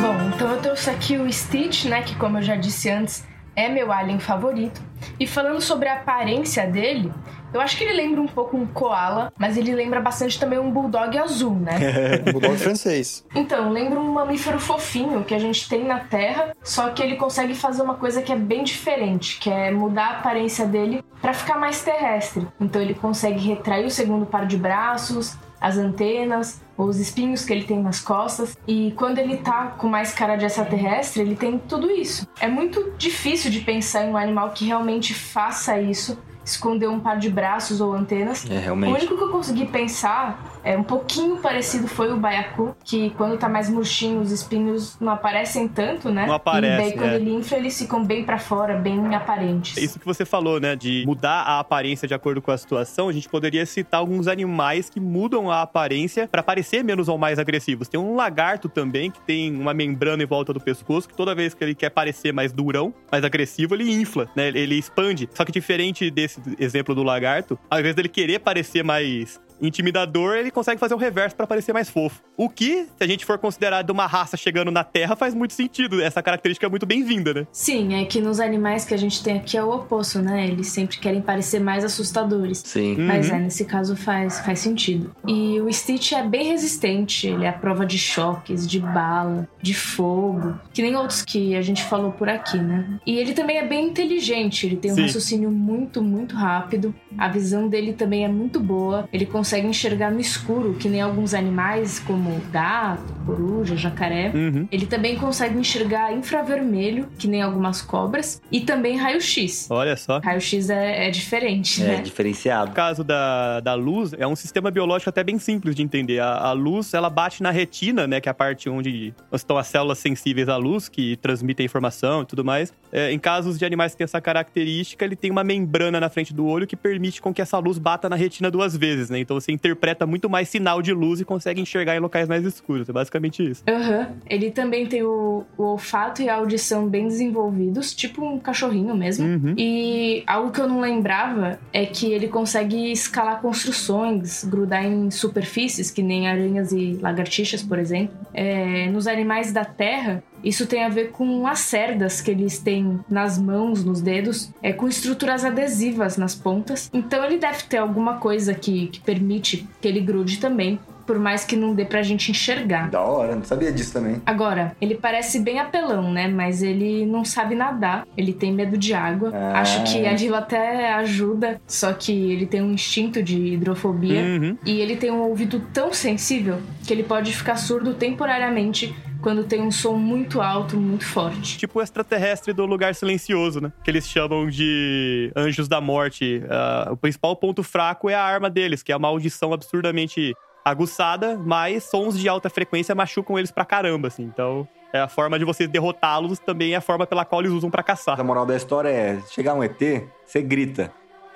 Bom, 0.00 0.30
então 0.34 0.50
eu 0.50 0.60
trouxe 0.60 0.90
aqui 0.90 1.16
o 1.16 1.32
Stitch, 1.32 1.84
né? 1.86 2.02
Que, 2.02 2.14
como 2.16 2.38
eu 2.38 2.42
já 2.42 2.56
disse 2.56 2.90
antes, 2.90 3.24
é 3.54 3.68
meu 3.68 3.92
alien 3.92 4.18
favorito. 4.18 4.80
E 5.18 5.26
falando 5.26 5.60
sobre 5.60 5.88
a 5.88 5.94
aparência 5.94 6.66
dele, 6.66 7.12
eu 7.52 7.60
acho 7.60 7.76
que 7.76 7.84
ele 7.84 7.92
lembra 7.92 8.20
um 8.20 8.26
pouco 8.26 8.56
um 8.56 8.66
koala, 8.66 9.30
mas 9.38 9.56
ele 9.56 9.74
lembra 9.74 10.00
bastante 10.00 10.38
também 10.40 10.58
um 10.58 10.70
bulldog 10.70 11.18
azul, 11.18 11.54
né? 11.54 12.18
Bulldog 12.32 12.56
francês. 12.56 13.24
Então, 13.34 13.70
lembra 13.70 14.00
um 14.00 14.12
mamífero 14.12 14.58
fofinho 14.58 15.22
que 15.22 15.34
a 15.34 15.38
gente 15.38 15.68
tem 15.68 15.84
na 15.84 16.00
Terra, 16.00 16.56
só 16.62 16.88
que 16.90 17.02
ele 17.02 17.16
consegue 17.16 17.54
fazer 17.54 17.82
uma 17.82 17.94
coisa 17.94 18.22
que 18.22 18.32
é 18.32 18.36
bem 18.36 18.64
diferente, 18.64 19.38
que 19.38 19.50
é 19.50 19.70
mudar 19.70 20.06
a 20.06 20.18
aparência 20.18 20.64
dele 20.64 21.04
para 21.20 21.34
ficar 21.34 21.58
mais 21.58 21.82
terrestre. 21.82 22.46
Então 22.58 22.80
ele 22.80 22.94
consegue 22.94 23.38
retrair 23.38 23.84
o 23.84 23.90
segundo 23.90 24.24
par 24.24 24.46
de 24.46 24.56
braços, 24.56 25.36
as 25.62 25.78
antenas, 25.78 26.60
os 26.76 26.98
espinhos 26.98 27.44
que 27.44 27.52
ele 27.52 27.64
tem 27.64 27.80
nas 27.80 28.00
costas. 28.00 28.58
E 28.66 28.92
quando 28.96 29.18
ele 29.18 29.36
tá 29.36 29.68
com 29.68 29.88
mais 29.88 30.12
cara 30.12 30.34
de 30.34 30.44
extraterrestre, 30.44 31.22
ele 31.22 31.36
tem 31.36 31.56
tudo 31.56 31.88
isso. 31.88 32.26
É 32.40 32.48
muito 32.48 32.92
difícil 32.98 33.48
de 33.48 33.60
pensar 33.60 34.04
em 34.04 34.10
um 34.10 34.16
animal 34.16 34.50
que 34.50 34.64
realmente 34.64 35.14
faça 35.14 35.80
isso, 35.80 36.18
esconder 36.44 36.88
um 36.88 37.00
par 37.00 37.18
de 37.18 37.30
braços 37.30 37.80
ou 37.80 37.92
antenas. 37.92 38.48
É, 38.50 38.56
O 38.56 38.60
realmente. 38.60 38.98
único 38.98 39.16
que 39.16 39.22
eu 39.24 39.28
consegui 39.30 39.66
pensar 39.66 40.60
é 40.64 40.76
um 40.76 40.82
pouquinho 40.82 41.36
parecido 41.36 41.88
foi 41.88 42.12
o 42.12 42.16
baiacu, 42.16 42.74
que 42.84 43.10
quando 43.10 43.36
tá 43.36 43.48
mais 43.48 43.68
murchinho, 43.68 44.20
os 44.20 44.30
espinhos 44.30 44.96
não 45.00 45.12
aparecem 45.12 45.66
tanto, 45.68 46.10
né? 46.10 46.26
Não 46.26 46.34
aparece, 46.34 46.74
E 46.74 46.76
daí 46.76 46.92
quando 46.98 47.12
é. 47.12 47.16
ele 47.16 47.34
infla, 47.34 47.58
eles 47.58 47.78
ficam 47.78 48.04
bem 48.04 48.24
pra 48.24 48.38
fora, 48.38 48.76
bem 48.76 49.14
aparentes. 49.14 49.76
Isso 49.76 49.98
que 49.98 50.06
você 50.06 50.24
falou, 50.24 50.60
né? 50.60 50.76
De 50.76 51.04
mudar 51.06 51.42
a 51.42 51.58
aparência 51.58 52.06
de 52.06 52.14
acordo 52.14 52.40
com 52.40 52.50
a 52.50 52.56
situação, 52.56 53.08
a 53.08 53.12
gente 53.12 53.28
poderia 53.28 53.66
citar 53.66 54.00
alguns 54.00 54.28
animais 54.28 54.88
que 54.88 55.00
mudam 55.00 55.50
a 55.50 55.62
aparência 55.62 56.28
para 56.28 56.42
parecer 56.42 56.84
menos 56.84 57.08
ou 57.08 57.18
mais 57.18 57.38
agressivos. 57.38 57.88
Tem 57.88 57.98
um 57.98 58.14
lagarto 58.14 58.68
também 58.68 59.10
que 59.10 59.20
tem 59.20 59.54
uma 59.54 59.74
membrana 59.74 60.22
em 60.22 60.26
volta 60.26 60.52
do 60.52 60.60
pescoço, 60.60 61.08
que 61.08 61.14
toda 61.14 61.34
vez 61.34 61.54
que 61.54 61.62
ele 61.64 61.74
quer 61.74 61.90
parecer 61.90 62.32
mais 62.32 62.52
durão, 62.52 62.94
mais 63.10 63.24
agressivo, 63.24 63.74
ele 63.74 63.92
infla, 63.92 64.28
né? 64.36 64.48
Ele 64.48 64.76
expande. 64.76 65.28
Só 65.34 65.44
que 65.44 65.52
diferente 65.52 66.10
desse 66.10 66.31
exemplo 66.58 66.94
do 66.94 67.02
lagarto, 67.02 67.58
ao 67.70 67.80
invés 67.80 67.94
dele 67.94 68.08
querer 68.08 68.38
parecer 68.40 68.82
mais 68.82 69.40
intimidador, 69.62 70.34
ele 70.36 70.50
consegue 70.50 70.78
fazer 70.80 70.94
o 70.94 70.98
reverso 70.98 71.36
para 71.36 71.46
parecer 71.46 71.72
mais 71.72 71.88
fofo. 71.88 72.20
O 72.36 72.48
que, 72.48 72.84
se 72.84 73.02
a 73.02 73.06
gente 73.06 73.24
for 73.24 73.38
considerar 73.38 73.82
de 73.82 73.92
uma 73.92 74.06
raça 74.06 74.36
chegando 74.36 74.70
na 74.70 74.84
Terra, 74.84 75.14
faz 75.16 75.34
muito 75.34 75.54
sentido. 75.54 76.02
Essa 76.02 76.22
característica 76.22 76.66
é 76.66 76.68
muito 76.68 76.84
bem-vinda, 76.84 77.32
né? 77.32 77.46
Sim, 77.52 77.94
é 77.94 78.04
que 78.04 78.20
nos 78.20 78.40
animais 78.40 78.84
que 78.84 78.92
a 78.92 78.96
gente 78.96 79.22
tem 79.22 79.36
aqui 79.38 79.56
é 79.56 79.62
o 79.64 79.70
oposto, 79.70 80.20
né? 80.20 80.46
Eles 80.48 80.66
sempre 80.68 80.98
querem 80.98 81.20
parecer 81.22 81.60
mais 81.60 81.84
assustadores. 81.84 82.58
Sim. 82.58 82.96
Mas 82.98 83.28
Uhum. 83.30 83.36
é, 83.36 83.38
nesse 83.40 83.64
caso 83.64 83.94
faz, 83.96 84.40
faz 84.40 84.58
sentido. 84.58 85.14
E 85.26 85.60
o 85.60 85.72
Stitch 85.72 86.12
é 86.12 86.22
bem 86.22 86.48
resistente, 86.48 87.26
ele 87.28 87.44
é 87.44 87.48
a 87.48 87.52
prova 87.52 87.86
de 87.86 87.98
choques, 87.98 88.66
de 88.66 88.80
bala, 88.80 89.48
de 89.60 89.74
fogo, 89.74 90.58
que 90.72 90.82
nem 90.82 90.96
outros 90.96 91.22
que 91.22 91.54
a 91.54 91.62
gente 91.62 91.82
falou 91.84 92.10
por 92.12 92.28
aqui, 92.28 92.58
né? 92.58 92.98
E 93.06 93.16
ele 93.18 93.32
também 93.32 93.58
é 93.58 93.66
bem 93.66 93.86
inteligente, 93.86 94.66
ele 94.66 94.76
tem 94.76 94.90
um 94.90 94.94
Sim. 94.96 95.02
raciocínio 95.02 95.50
muito, 95.50 96.02
muito 96.02 96.34
rápido. 96.34 96.94
A 97.18 97.28
visão 97.28 97.68
dele 97.68 97.92
também 97.92 98.24
é 98.24 98.28
muito 98.28 98.58
boa, 98.60 99.08
ele 99.12 99.26
consegue 99.26 99.66
enxergar 99.66 100.10
no 100.10 100.20
escuro, 100.20 100.74
que 100.74 100.88
nem 100.88 101.00
alguns 101.00 101.34
animais, 101.34 101.98
como 102.00 102.40
gato, 102.50 103.12
coruja, 103.26 103.76
jacaré. 103.76 104.32
Uhum. 104.34 104.66
Ele 104.70 104.86
também 104.86 105.16
consegue 105.16 105.56
enxergar 105.58 106.12
infravermelho, 106.12 107.08
que 107.18 107.28
nem 107.28 107.42
algumas 107.42 107.80
cobras, 107.82 108.40
e 108.50 108.60
também 108.60 108.96
raio-x. 108.96 109.68
Olha 109.70 109.96
só. 109.96 110.18
Raio-x 110.20 110.70
é, 110.70 111.08
é 111.08 111.10
diferente, 111.10 111.82
É, 111.82 111.86
né? 111.86 112.02
diferenciado. 112.02 112.68
No 112.70 112.74
caso 112.74 113.04
da, 113.04 113.60
da 113.60 113.74
luz, 113.74 114.12
é 114.18 114.26
um 114.26 114.36
sistema 114.36 114.70
biológico 114.70 115.10
até 115.10 115.22
bem 115.22 115.38
simples 115.38 115.74
de 115.74 115.82
entender. 115.82 116.20
A, 116.20 116.34
a 116.48 116.52
luz, 116.52 116.94
ela 116.94 117.10
bate 117.10 117.42
na 117.42 117.50
retina, 117.50 118.06
né? 118.06 118.20
Que 118.20 118.28
é 118.28 118.32
a 118.32 118.34
parte 118.34 118.68
onde 118.68 119.14
estão 119.32 119.56
as 119.58 119.66
células 119.66 119.98
sensíveis 119.98 120.48
à 120.48 120.56
luz, 120.56 120.88
que 120.88 121.16
transmitem 121.16 121.66
informação 121.66 122.22
e 122.22 122.26
tudo 122.26 122.44
mais. 122.44 122.72
É, 122.90 123.12
em 123.12 123.18
casos 123.18 123.58
de 123.58 123.64
animais 123.64 123.92
que 123.92 123.98
têm 123.98 124.04
essa 124.04 124.20
característica, 124.20 125.04
ele 125.04 125.16
tem 125.16 125.30
uma 125.30 125.44
membrana 125.44 126.00
na 126.00 126.08
frente 126.08 126.32
do 126.34 126.46
olho 126.46 126.66
que 126.66 126.76
permite 126.76 127.01
com 127.10 127.32
que 127.32 127.42
essa 127.42 127.58
luz 127.58 127.78
bata 127.78 128.08
na 128.08 128.16
retina 128.16 128.50
duas 128.50 128.76
vezes, 128.76 129.10
né? 129.10 129.18
Então 129.18 129.38
você 129.38 129.50
interpreta 129.50 130.06
muito 130.06 130.28
mais 130.28 130.48
sinal 130.48 130.82
de 130.82 130.92
luz 130.92 131.20
e 131.20 131.24
consegue 131.24 131.60
enxergar 131.60 131.96
em 131.96 132.00
locais 132.00 132.28
mais 132.28 132.44
escuros. 132.44 132.88
É 132.88 132.92
basicamente 132.92 133.42
isso. 133.42 133.62
Aham. 133.68 134.08
Ele 134.28 134.50
também 134.50 134.86
tem 134.86 135.02
o, 135.02 135.44
o 135.56 135.62
olfato 135.62 136.22
e 136.22 136.28
a 136.28 136.36
audição 136.36 136.88
bem 136.88 137.08
desenvolvidos, 137.08 137.94
tipo 137.94 138.24
um 138.24 138.38
cachorrinho 138.38 138.94
mesmo. 138.94 139.26
Uhum. 139.26 139.54
E 139.56 140.22
algo 140.26 140.50
que 140.50 140.60
eu 140.60 140.68
não 140.68 140.80
lembrava 140.80 141.58
é 141.72 141.86
que 141.86 142.12
ele 142.12 142.28
consegue 142.28 142.92
escalar 142.92 143.40
construções, 143.40 144.44
grudar 144.44 144.84
em 144.84 145.10
superfícies, 145.10 145.90
que 145.90 146.02
nem 146.02 146.28
aranhas 146.28 146.72
e 146.72 146.98
lagartixas, 147.00 147.62
por 147.62 147.78
exemplo. 147.78 148.14
É, 148.34 148.88
nos 148.90 149.06
animais 149.06 149.52
da 149.52 149.64
terra, 149.64 150.22
isso 150.42 150.66
tem 150.66 150.84
a 150.84 150.88
ver 150.88 151.10
com 151.10 151.46
as 151.46 151.60
cerdas 151.60 152.20
que 152.20 152.30
eles 152.30 152.58
têm 152.58 153.00
nas 153.08 153.38
mãos, 153.38 153.84
nos 153.84 154.00
dedos, 154.00 154.50
é, 154.62 154.72
com 154.72 154.88
estruturas 154.88 155.44
adesivas 155.44 156.16
nas 156.16 156.34
pontas. 156.34 156.90
Então 156.92 157.24
ele 157.24 157.38
deve 157.38 157.64
ter 157.64 157.78
alguma 157.78 158.18
coisa 158.18 158.54
que, 158.54 158.88
que 158.88 159.00
permite 159.00 159.66
que 159.80 159.88
ele 159.88 160.00
grude 160.00 160.38
também, 160.38 160.78
por 161.06 161.18
mais 161.18 161.44
que 161.44 161.56
não 161.56 161.74
dê 161.74 161.84
pra 161.84 162.02
gente 162.02 162.30
enxergar. 162.30 162.90
Da 162.90 163.00
hora, 163.00 163.34
não 163.34 163.44
sabia 163.44 163.72
disso 163.72 163.92
também. 163.92 164.22
Agora, 164.24 164.74
ele 164.80 164.94
parece 164.94 165.40
bem 165.40 165.58
apelão, 165.58 166.12
né? 166.12 166.28
Mas 166.28 166.62
ele 166.62 167.04
não 167.06 167.24
sabe 167.24 167.54
nadar, 167.54 168.06
ele 168.16 168.32
tem 168.32 168.52
medo 168.52 168.76
de 168.76 168.94
água. 168.94 169.30
Ah. 169.34 169.60
Acho 169.60 169.82
que 169.84 170.06
a 170.06 170.12
Lila 170.12 170.38
até 170.38 170.92
ajuda, 170.94 171.60
só 171.66 171.92
que 171.92 172.12
ele 172.32 172.46
tem 172.46 172.62
um 172.62 172.72
instinto 172.72 173.22
de 173.22 173.36
hidrofobia. 173.36 174.20
Uhum. 174.20 174.56
E 174.64 174.80
ele 174.80 174.96
tem 174.96 175.10
um 175.10 175.20
ouvido 175.22 175.60
tão 175.72 175.92
sensível 175.92 176.58
que 176.86 176.92
ele 176.92 177.02
pode 177.02 177.32
ficar 177.34 177.56
surdo 177.56 177.94
temporariamente 177.94 178.94
quando 179.22 179.44
tem 179.44 179.62
um 179.62 179.70
som 179.70 179.94
muito 179.94 180.40
alto, 180.40 180.76
muito 180.76 181.06
forte. 181.06 181.56
Tipo 181.56 181.78
o 181.78 181.82
extraterrestre 181.82 182.52
do 182.52 182.66
lugar 182.66 182.94
silencioso, 182.94 183.60
né? 183.60 183.72
Que 183.84 183.90
eles 183.90 184.06
chamam 184.06 184.48
de 184.48 185.32
anjos 185.36 185.68
da 185.68 185.80
morte. 185.80 186.42
Ah, 186.50 186.88
o 186.90 186.96
principal 186.96 187.36
ponto 187.36 187.62
fraco 187.62 188.10
é 188.10 188.14
a 188.14 188.22
arma 188.22 188.50
deles, 188.50 188.82
que 188.82 188.92
é 188.92 188.96
uma 188.96 189.08
audição 189.08 189.52
absurdamente 189.52 190.34
aguçada, 190.64 191.38
mas 191.38 191.84
sons 191.84 192.18
de 192.18 192.28
alta 192.28 192.50
frequência 192.50 192.94
machucam 192.94 193.38
eles 193.38 193.50
pra 193.50 193.64
caramba, 193.64 194.08
assim. 194.08 194.24
Então, 194.24 194.66
é 194.92 195.00
a 195.00 195.08
forma 195.08 195.38
de 195.38 195.44
você 195.44 195.66
derrotá-los, 195.66 196.38
também 196.38 196.74
é 196.74 196.76
a 196.76 196.80
forma 196.80 197.06
pela 197.06 197.24
qual 197.24 197.40
eles 197.40 197.52
usam 197.52 197.70
pra 197.70 197.82
caçar. 197.82 198.20
A 198.20 198.24
moral 198.24 198.44
da 198.44 198.56
história 198.56 198.88
é: 198.88 199.20
chegar 199.30 199.54
um 199.54 199.62
ET, 199.62 199.80
você 200.24 200.42
grita. 200.42 200.92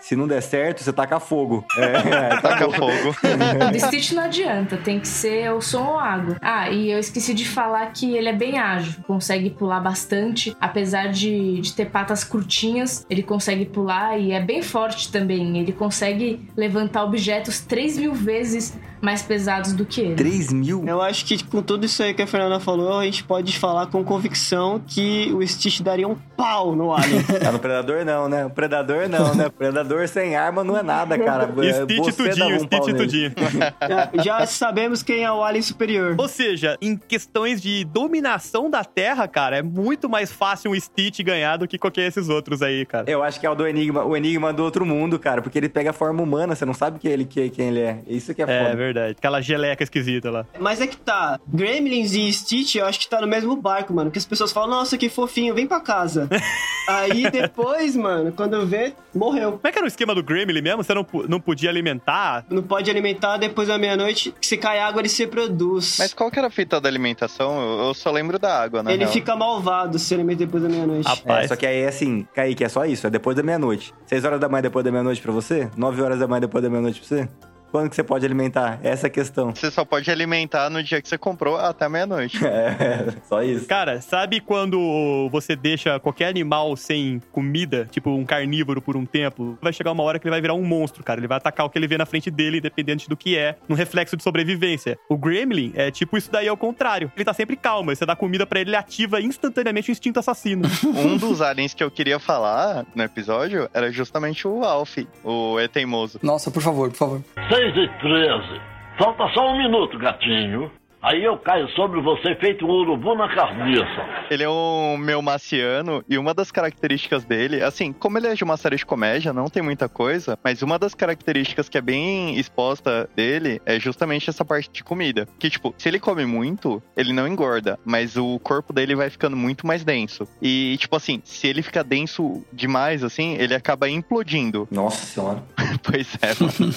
Se 0.07 0.15
não 0.15 0.29
der 0.29 0.41
certo, 0.41 0.85
você 0.85 0.93
taca 0.93 1.19
fogo. 1.19 1.65
É, 1.77 2.41
Taca 2.41 2.71
fogo. 2.73 3.17
Do 3.73 3.81
Stitch 3.81 4.13
não 4.13 4.23
adianta, 4.25 4.77
tem 4.77 5.01
que 5.01 5.09
ser 5.09 5.53
o 5.53 5.61
som 5.61 5.85
ou 5.85 5.99
água. 5.99 6.37
Ah, 6.41 6.71
e 6.71 6.91
eu 6.91 6.99
esqueci 6.99 7.35
de 7.35 7.47
falar 7.47 7.87
que 7.93 8.17
ele 8.17 8.29
é 8.29 8.33
bem 8.33 8.59
ágil, 8.59 9.03
consegue 9.07 9.51
pular 9.51 9.81
bastante, 9.81 10.57
apesar 10.61 11.09
de, 11.09 11.61
de 11.61 11.73
ter 11.73 11.87
patas 11.87 12.23
curtinhas, 12.23 13.05
ele 13.11 13.23
consegue 13.23 13.67
pular 13.67 14.19
e 14.19 14.33
é 14.33 14.41
bem 14.41 14.63
forte 14.63 15.11
também. 15.11 15.59
Ele 15.59 15.73
consegue 15.73 16.49
levantar 16.57 17.05
objetos 17.05 17.61
3 17.61 17.99
mil 17.99 18.15
vezes 18.15 18.79
mais 19.01 19.23
pesados 19.23 19.73
do 19.73 19.85
que 19.85 20.01
ele. 20.01 20.15
3 20.15 20.53
mil? 20.53 20.85
Eu 20.87 21.01
acho 21.01 21.25
que 21.25 21.43
com 21.45 21.63
tudo 21.63 21.87
isso 21.87 22.03
aí 22.03 22.15
que 22.15 22.23
a 22.23 22.27
Fernanda 22.27 22.59
falou, 22.61 22.99
a 22.99 23.05
gente 23.05 23.25
pode 23.25 23.59
falar 23.59 23.87
com 23.87 24.03
convicção 24.05 24.81
que 24.87 25.31
o 25.33 25.47
Stitch 25.47 25.81
daria 25.81 26.09
um 26.09 26.17
pau 26.37 26.75
no 26.75 26.93
Alien. 26.95 27.25
Ah, 27.47 27.53
no 27.53 27.59
Predador 27.59 28.05
não, 28.05 28.29
né? 28.29 28.47
O 28.47 28.51
Predador 28.51 29.09
não, 29.09 29.35
né? 29.35 29.47
O 29.47 29.51
Predador 29.51 30.09
sem 30.09 30.35
arma 30.37 30.65
não 30.65 30.77
é 30.77 30.83
nada, 30.83 31.19
cara. 31.19 31.47
Stitch 31.85 32.05
Você 32.05 32.13
tudinho, 32.31 32.57
um 32.57 32.59
Stitch 32.61 32.97
tudinho. 32.97 33.33
Já- 34.25 34.47
sabemos 34.47 35.03
quem 35.03 35.23
é 35.25 35.31
o 35.31 35.43
Alien 35.43 35.63
superior. 35.63 36.15
Ou 36.19 36.29
seja, 36.29 36.77
em 36.81 36.97
questões 36.97 37.61
de 37.61 37.85
dominação 37.85 38.71
da 38.71 38.85
Terra, 38.85 39.29
cara, 39.29 39.59
é 39.59 39.63
muito 39.63 40.09
mais 40.09 40.33
fácil 40.33 40.71
um 40.71 40.81
Stitch 40.81 41.21
ganhar 41.23 41.57
do 41.57 41.69
que 41.69 41.79
qualquer 41.79 42.07
desses 42.07 42.29
outros 42.29 42.63
aí, 42.63 42.85
cara. 42.87 43.09
Eu 43.11 43.23
acho 43.23 43.39
que 43.39 43.47
é 43.47 43.51
o 43.51 43.55
do 43.55 43.67
Enigma, 43.67 44.05
o 44.05 44.17
Enigma 44.17 44.53
do 44.53 44.63
outro 44.63 44.85
mundo, 44.87 45.19
cara, 45.19 45.43
porque 45.43 45.59
ele 45.59 45.69
pega 45.69 45.91
a 45.91 45.93
forma 45.93 46.23
humana, 46.23 46.55
você 46.55 46.65
não 46.65 46.75
sabe 46.75 46.99
que 46.99 47.07
ele, 47.09 47.25
que, 47.25 47.51
quem 47.51 47.69
ele 47.69 47.81
é. 47.81 47.99
Isso 48.07 48.35
que 48.35 48.43
é 48.43 48.45
É 48.45 48.65
foda. 48.65 48.77
Verdade. 48.87 49.15
Aquela 49.19 49.41
geleca 49.41 49.83
esquisita 49.83 50.31
lá. 50.31 50.47
Mas 50.59 50.81
é 50.81 50.87
que 50.87 50.97
tá, 50.97 51.39
Gremlins 51.47 52.13
e 52.15 52.33
Stitch, 52.33 52.77
eu 52.77 52.87
acho 52.87 52.99
que 53.01 53.09
tá 53.09 53.21
no 53.21 53.27
mesmo 53.27 53.55
barco, 53.57 53.93
mano. 53.95 54.11
Que 54.11 54.19
as 54.19 54.25
pessoas 54.27 54.53
falam, 54.53 54.71
nossa, 54.71 54.97
que 54.99 55.09
fofinho, 55.09 55.55
vem 55.55 55.67
pra 55.67 55.81
casa. 55.81 56.29
Aí 56.89 57.29
depois, 57.31 57.97
mano, 57.97 58.33
quando 58.33 58.65
vê, 58.67 58.95
morreu. 59.15 59.53
Como 59.53 59.67
é 59.67 59.73
que 59.73 59.79
era 59.79 59.85
o 59.85 59.89
esquema 59.89 60.15
do 60.15 60.23
Gremlin 60.23 60.61
mesmo? 60.63 60.83
Você 60.85 60.95
não, 60.95 61.07
não 61.29 61.41
podia 61.41 61.69
alimentar? 61.71 62.45
Não 62.49 62.63
pode 62.63 62.91
alimentar 62.91 63.37
depois 63.39 63.69
da 63.69 63.77
meia-noite, 63.79 64.33
que 64.41 64.47
se 64.47 64.57
cai 64.57 64.79
água 64.79 65.01
ele 65.01 65.09
se 65.09 65.25
reproduz. 65.25 65.97
Mas 65.99 66.15
qual 66.15 66.31
que 66.31 66.39
era 66.39 66.49
a 66.49 66.51
fita 66.51 66.81
da 66.81 66.89
alimentação? 66.89 67.61
Eu- 67.61 67.87
Eu 67.87 67.95
só 67.95 68.11
lembro 68.11 68.39
da 68.39 68.63
água, 68.63 68.83
né? 68.83 68.93
ele 68.93 69.07
fica 69.07 69.35
malvado 69.37 69.99
se 69.99 70.13
alimenta 70.15 70.45
depois 70.45 70.63
da 70.63 70.69
meia-noite. 70.69 71.07
É, 71.07 71.11
Rapaz. 71.11 71.49
só 71.49 71.57
que 71.57 71.67
aí, 71.67 71.85
assim, 71.87 72.27
Kaique, 72.35 72.65
é 72.65 72.69
só 72.69 72.85
isso, 72.85 73.07
é 73.07 73.11
depois 73.11 73.37
da 73.37 73.43
meia-noite. 73.43 73.95
6 74.07 74.25
horas 74.25 74.41
da 74.41 74.49
manhã 74.49 74.63
depois 74.63 74.85
da 74.85 74.91
meia-noite 74.91 75.21
pra 75.21 75.33
você? 75.33 75.69
9 75.77 76.03
horas 76.03 76.19
da 76.19 76.27
manhã 76.29 76.41
depois 76.41 76.63
da 76.63 76.71
meia-noite 76.71 77.01
pra 77.01 77.09
você? 77.09 77.29
quando 77.77 77.91
que 77.91 77.97
você 77.97 78.03
pode 78.03 78.25
alimentar? 78.25 78.81
Essa 78.83 79.07
é 79.07 79.09
a 79.09 79.11
questão. 79.11 79.55
Você 79.55 79.71
só 79.71 79.85
pode 79.85 80.11
alimentar 80.11 80.71
no 80.71 80.83
dia 80.83 81.03
que 81.03 81.07
você 81.07 81.19
comprou 81.19 81.59
até 81.59 81.87
meia-noite. 81.87 82.41
é, 82.43 83.13
só 83.29 83.43
isso. 83.43 83.67
Cara, 83.67 84.01
sabe 84.01 84.41
quando 84.41 85.29
você 85.31 85.55
deixa 85.55 86.01
qualquer 86.01 86.29
animal 86.29 86.75
sem 86.75 87.21
comida, 87.31 87.87
tipo 87.91 88.09
um 88.09 88.25
carnívoro 88.25 88.81
por 88.81 88.97
um 88.97 89.05
tempo? 89.05 89.59
Vai 89.61 89.75
chegar 89.75 89.93
uma 89.93 90.03
hora 90.03 90.19
que 90.19 90.27
ele 90.27 90.31
vai 90.31 90.41
virar 90.41 90.55
um 90.55 90.65
monstro, 90.65 91.05
cara. 91.05 91.21
Ele 91.21 91.29
vai 91.29 91.37
atacar 91.37 91.67
o 91.67 91.69
que 91.69 91.79
ele 91.79 91.87
vê 91.87 91.99
na 91.99 92.07
frente 92.07 92.31
dele, 92.31 92.57
independente 92.57 93.11
do 93.11 93.17
que 93.17 93.37
é, 93.37 93.57
num 93.69 93.77
reflexo 93.77 94.17
de 94.17 94.23
sobrevivência. 94.23 94.99
O 95.07 95.19
Gremlin 95.19 95.75
é 95.75 95.91
tipo 95.91 96.17
isso 96.17 96.33
daí 96.33 96.49
ao 96.49 96.57
contrário. 96.57 97.13
Ele 97.15 97.27
tá 97.27 97.35
sempre 97.35 97.57
calmo, 97.57 97.95
você 97.95 98.07
dá 98.07 98.17
comida 98.17 98.47
para 98.47 98.59
ele, 98.59 98.71
ele 98.71 98.77
ativa 98.77 99.21
instantaneamente 99.21 99.91
o 99.91 99.93
instinto 99.93 100.19
assassino. 100.19 100.67
um 100.97 101.19
dos 101.19 101.43
aliens 101.43 101.75
que 101.75 101.85
eu 101.85 101.91
queria 101.91 102.19
falar 102.19 102.87
no 102.95 103.03
episódio 103.03 103.69
era 103.75 103.93
justamente 103.93 104.49
o 104.49 104.65
Alf, 104.65 104.97
o 105.23 105.61
E 105.61 105.69
Teimoso. 105.69 106.19
Nossa, 106.23 106.51
por 106.51 106.63
favor, 106.63 106.89
por 106.89 106.97
favor. 106.97 107.23
Sei 107.51 107.66
6h13. 107.73 108.61
Falta 108.99 109.29
só 109.31 109.53
um 109.53 109.59
minuto, 109.59 109.99
gatinho. 109.99 110.71
Aí 111.03 111.23
eu 111.23 111.39
caio 111.39 111.69
sobre 111.71 112.01
você 112.01 112.35
feito 112.37 112.67
um 112.67 112.71
urubu 112.71 113.15
na 113.15 113.33
carniça. 113.35 114.27
Ele 114.31 114.43
é 114.43 114.49
um 114.49 114.97
meu 114.97 115.23
marciano 115.23 116.03
e 116.09 116.19
uma 116.19 116.35
das 116.35 116.51
características 116.51 117.25
dele, 117.25 117.63
assim, 117.63 117.93
como 117.93 118.19
ele 118.19 118.27
é 118.27 118.35
de 118.35 118.43
uma 118.43 118.57
série 118.57 118.77
de 118.77 118.85
comédia, 118.85 119.33
não 119.33 119.49
tem 119.49 119.63
muita 119.63 119.89
coisa, 119.89 120.39
mas 120.43 120.63
uma 120.63 120.79
das 120.79 120.95
características 120.95 121.69
que 121.69 121.79
é 121.79 121.81
bem 121.81 122.37
exposta 122.39 123.09
dele 123.15 123.61
é 123.65 123.79
justamente 123.79 124.31
essa 124.31 124.45
parte 124.45 124.71
de 124.71 124.83
comida. 124.83 125.29
Que, 125.39 125.49
tipo, 125.51 125.75
se 125.79 125.89
ele 125.89 126.01
come 126.01 126.27
muito, 126.27 126.83
ele 126.97 127.13
não 127.13 127.29
engorda, 127.29 127.79
mas 127.85 128.17
o 128.17 128.39
corpo 128.41 128.73
dele 128.73 128.95
vai 128.97 129.11
ficando 129.11 129.37
muito 129.37 129.67
mais 129.67 129.85
denso. 129.85 130.27
E, 130.43 130.77
tipo 130.79 130.97
assim, 130.97 131.21
se 131.25 131.47
ele 131.47 131.63
fica 131.63 131.85
denso 131.85 132.45
demais, 132.53 133.05
assim, 133.05 133.37
ele 133.39 133.55
acaba 133.55 133.89
implodindo. 133.89 134.67
Nossa 134.73 135.07
senhora. 135.07 135.43
pois 135.83 136.17
é, 136.21 136.35
mano. 136.41 136.73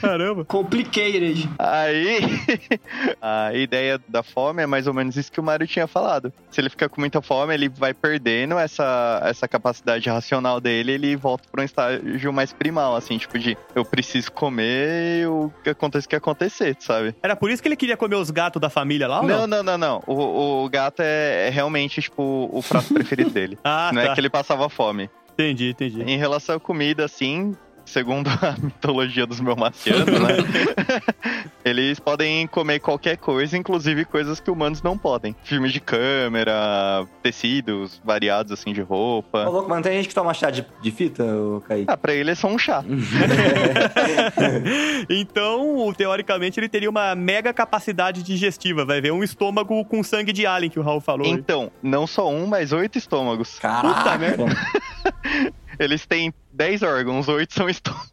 Caramba. 0.00 0.44
Complicated. 0.44 1.48
Aí, 1.58 2.20
a 3.52 3.56
ideia 3.56 4.00
da 4.08 4.22
fome 4.22 4.62
é 4.62 4.66
mais 4.66 4.86
ou 4.86 4.94
menos 4.94 5.16
isso 5.16 5.30
que 5.30 5.38
o 5.38 5.42
Mario 5.42 5.66
tinha 5.66 5.86
falado. 5.86 6.32
Se 6.50 6.60
ele 6.60 6.70
ficar 6.70 6.88
com 6.88 7.00
muita 7.00 7.20
fome, 7.20 7.52
ele 7.54 7.68
vai 7.68 7.92
perdendo 7.92 8.58
essa, 8.58 9.20
essa 9.24 9.46
capacidade 9.46 10.08
racional 10.08 10.60
dele, 10.60 10.92
ele 10.92 11.16
volta 11.16 11.44
para 11.50 11.60
um 11.60 11.64
estágio 11.64 12.32
mais 12.32 12.52
primal, 12.52 12.96
assim, 12.96 13.18
tipo 13.18 13.38
de 13.38 13.56
eu 13.74 13.84
preciso 13.84 14.32
comer 14.32 15.28
o 15.28 15.52
que 15.62 15.70
aconteça 15.70 16.06
o 16.06 16.08
que 16.08 16.16
acontecer, 16.16 16.76
sabe? 16.78 17.14
Era 17.22 17.36
por 17.36 17.50
isso 17.50 17.62
que 17.62 17.68
ele 17.68 17.76
queria 17.76 17.96
comer 17.96 18.16
os 18.16 18.30
gatos 18.30 18.60
da 18.60 18.70
família 18.70 19.06
lá 19.06 19.20
ou 19.20 19.26
Não, 19.26 19.46
não? 19.46 19.62
não, 19.62 19.62
não, 19.62 19.78
não. 19.78 20.02
O, 20.06 20.64
o 20.64 20.68
gato 20.70 21.00
é, 21.00 21.48
é 21.48 21.50
realmente, 21.50 22.00
tipo, 22.00 22.48
o 22.50 22.62
prato 22.62 22.92
preferido 22.94 23.30
dele. 23.30 23.58
Ah, 23.62 23.90
não 23.92 24.02
tá. 24.02 24.08
é 24.10 24.14
que 24.14 24.20
ele 24.20 24.30
passava 24.30 24.68
fome. 24.68 25.10
Entendi, 25.32 25.70
entendi. 25.70 26.02
Em 26.02 26.18
relação 26.18 26.56
à 26.56 26.60
comida, 26.60 27.04
assim, 27.04 27.54
segundo 27.84 28.28
a 28.28 28.56
mitologia 28.62 29.26
dos 29.26 29.40
melmacianos, 29.40 30.06
né? 30.06 30.36
Eles 31.64 32.00
podem 32.00 32.46
comer 32.48 32.80
qualquer 32.80 33.16
coisa, 33.16 33.56
inclusive 33.56 34.04
coisas 34.04 34.40
que 34.40 34.50
humanos 34.50 34.82
não 34.82 34.98
podem. 34.98 35.34
Filmes 35.44 35.72
de 35.72 35.80
câmera, 35.80 37.06
tecidos 37.22 38.00
variados, 38.04 38.52
assim, 38.52 38.72
de 38.72 38.82
Ô, 38.82 38.84
roupa. 38.84 39.44
louco, 39.44 39.68
mas 39.68 39.76
não 39.76 39.82
tem 39.82 39.92
gente 39.94 40.08
que 40.08 40.14
toma 40.14 40.34
chá 40.34 40.50
de, 40.50 40.66
de 40.82 40.90
fita, 40.90 41.24
ô, 41.24 41.60
Kaique? 41.60 41.86
Ah, 41.88 41.96
pra 41.96 42.12
ele 42.12 42.32
é 42.32 42.34
só 42.34 42.48
um 42.48 42.58
chá. 42.58 42.84
então, 45.08 45.92
teoricamente, 45.96 46.58
ele 46.58 46.68
teria 46.68 46.90
uma 46.90 47.14
mega 47.14 47.52
capacidade 47.52 48.22
digestiva. 48.22 48.84
Vai 48.84 49.00
ver 49.00 49.12
um 49.12 49.22
estômago 49.22 49.84
com 49.84 50.02
sangue 50.02 50.32
de 50.32 50.46
alien 50.46 50.70
que 50.70 50.80
o 50.80 50.82
Raul 50.82 51.00
falou. 51.00 51.26
Então, 51.26 51.70
não 51.82 52.06
só 52.06 52.28
um, 52.28 52.46
mas 52.46 52.72
oito 52.72 52.98
estômagos. 52.98 53.58
Caraca. 53.60 54.18
merda. 54.18 54.44
Eles 55.78 56.06
têm 56.06 56.32
dez 56.62 56.82
órgãos, 56.82 57.26
oito 57.28 57.52
são 57.54 57.68
estômagos. 57.70 58.08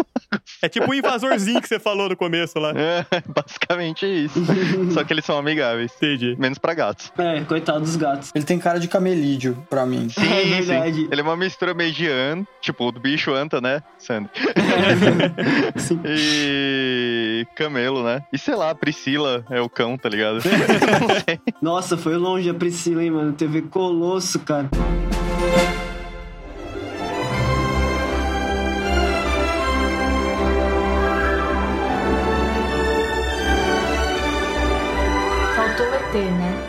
É 0.62 0.68
tipo 0.70 0.90
o 0.92 0.94
invasorzinho 0.94 1.62
que 1.62 1.68
você 1.68 1.80
falou 1.80 2.10
no 2.10 2.16
começo 2.16 2.60
lá. 2.60 2.72
É, 2.76 3.06
basicamente 3.34 4.06
isso. 4.06 4.40
só 4.94 5.04
que 5.04 5.14
eles 5.14 5.24
são 5.26 5.38
amigáveis. 5.38 5.92
Entendi. 5.98 6.36
Menos 6.40 6.58
pra 6.58 6.74
gatos. 6.74 7.12
É, 7.18 7.42
coitado 7.42 7.82
dos 7.82 7.96
gatos. 7.96 8.32
Ele 8.36 8.44
tem 8.44 8.60
cara 8.60 8.80
de 8.80 8.88
camelídeo, 8.88 9.56
pra 9.70 9.86
mim. 9.86 10.10
Sim, 10.10 10.22
É 10.22 10.44
sim. 10.44 10.50
verdade. 10.50 11.08
Ele 11.12 11.22
é 11.22 11.24
uma 11.24 11.38
mistura 11.38 11.74
meio 11.74 11.92
de 11.94 12.08
anta, 12.08 12.48
tipo, 12.62 12.92
do 12.92 13.00
bicho 13.00 13.34
anta, 13.34 13.62
né, 13.62 13.82
Sandy? 13.98 14.30
Sim. 15.78 16.00
e 16.06 17.46
camelo, 17.56 18.04
né? 18.04 18.24
E 18.34 18.38
sei 18.38 18.56
lá, 18.56 18.74
Priscila 18.76 19.46
é 19.50 19.62
o 19.62 19.70
cão, 19.70 19.98
tá 19.98 20.10
ligado? 20.10 20.36
Não 20.36 21.16
sei. 21.26 21.40
Nossa, 21.62 21.98
foi 21.98 22.18
longe 22.18 22.50
a 22.50 22.54
Priscila, 22.54 23.04
hein, 23.04 23.12
mano. 23.12 23.34
TV 23.34 23.62
Colosso, 23.64 24.40
cara. 24.40 24.70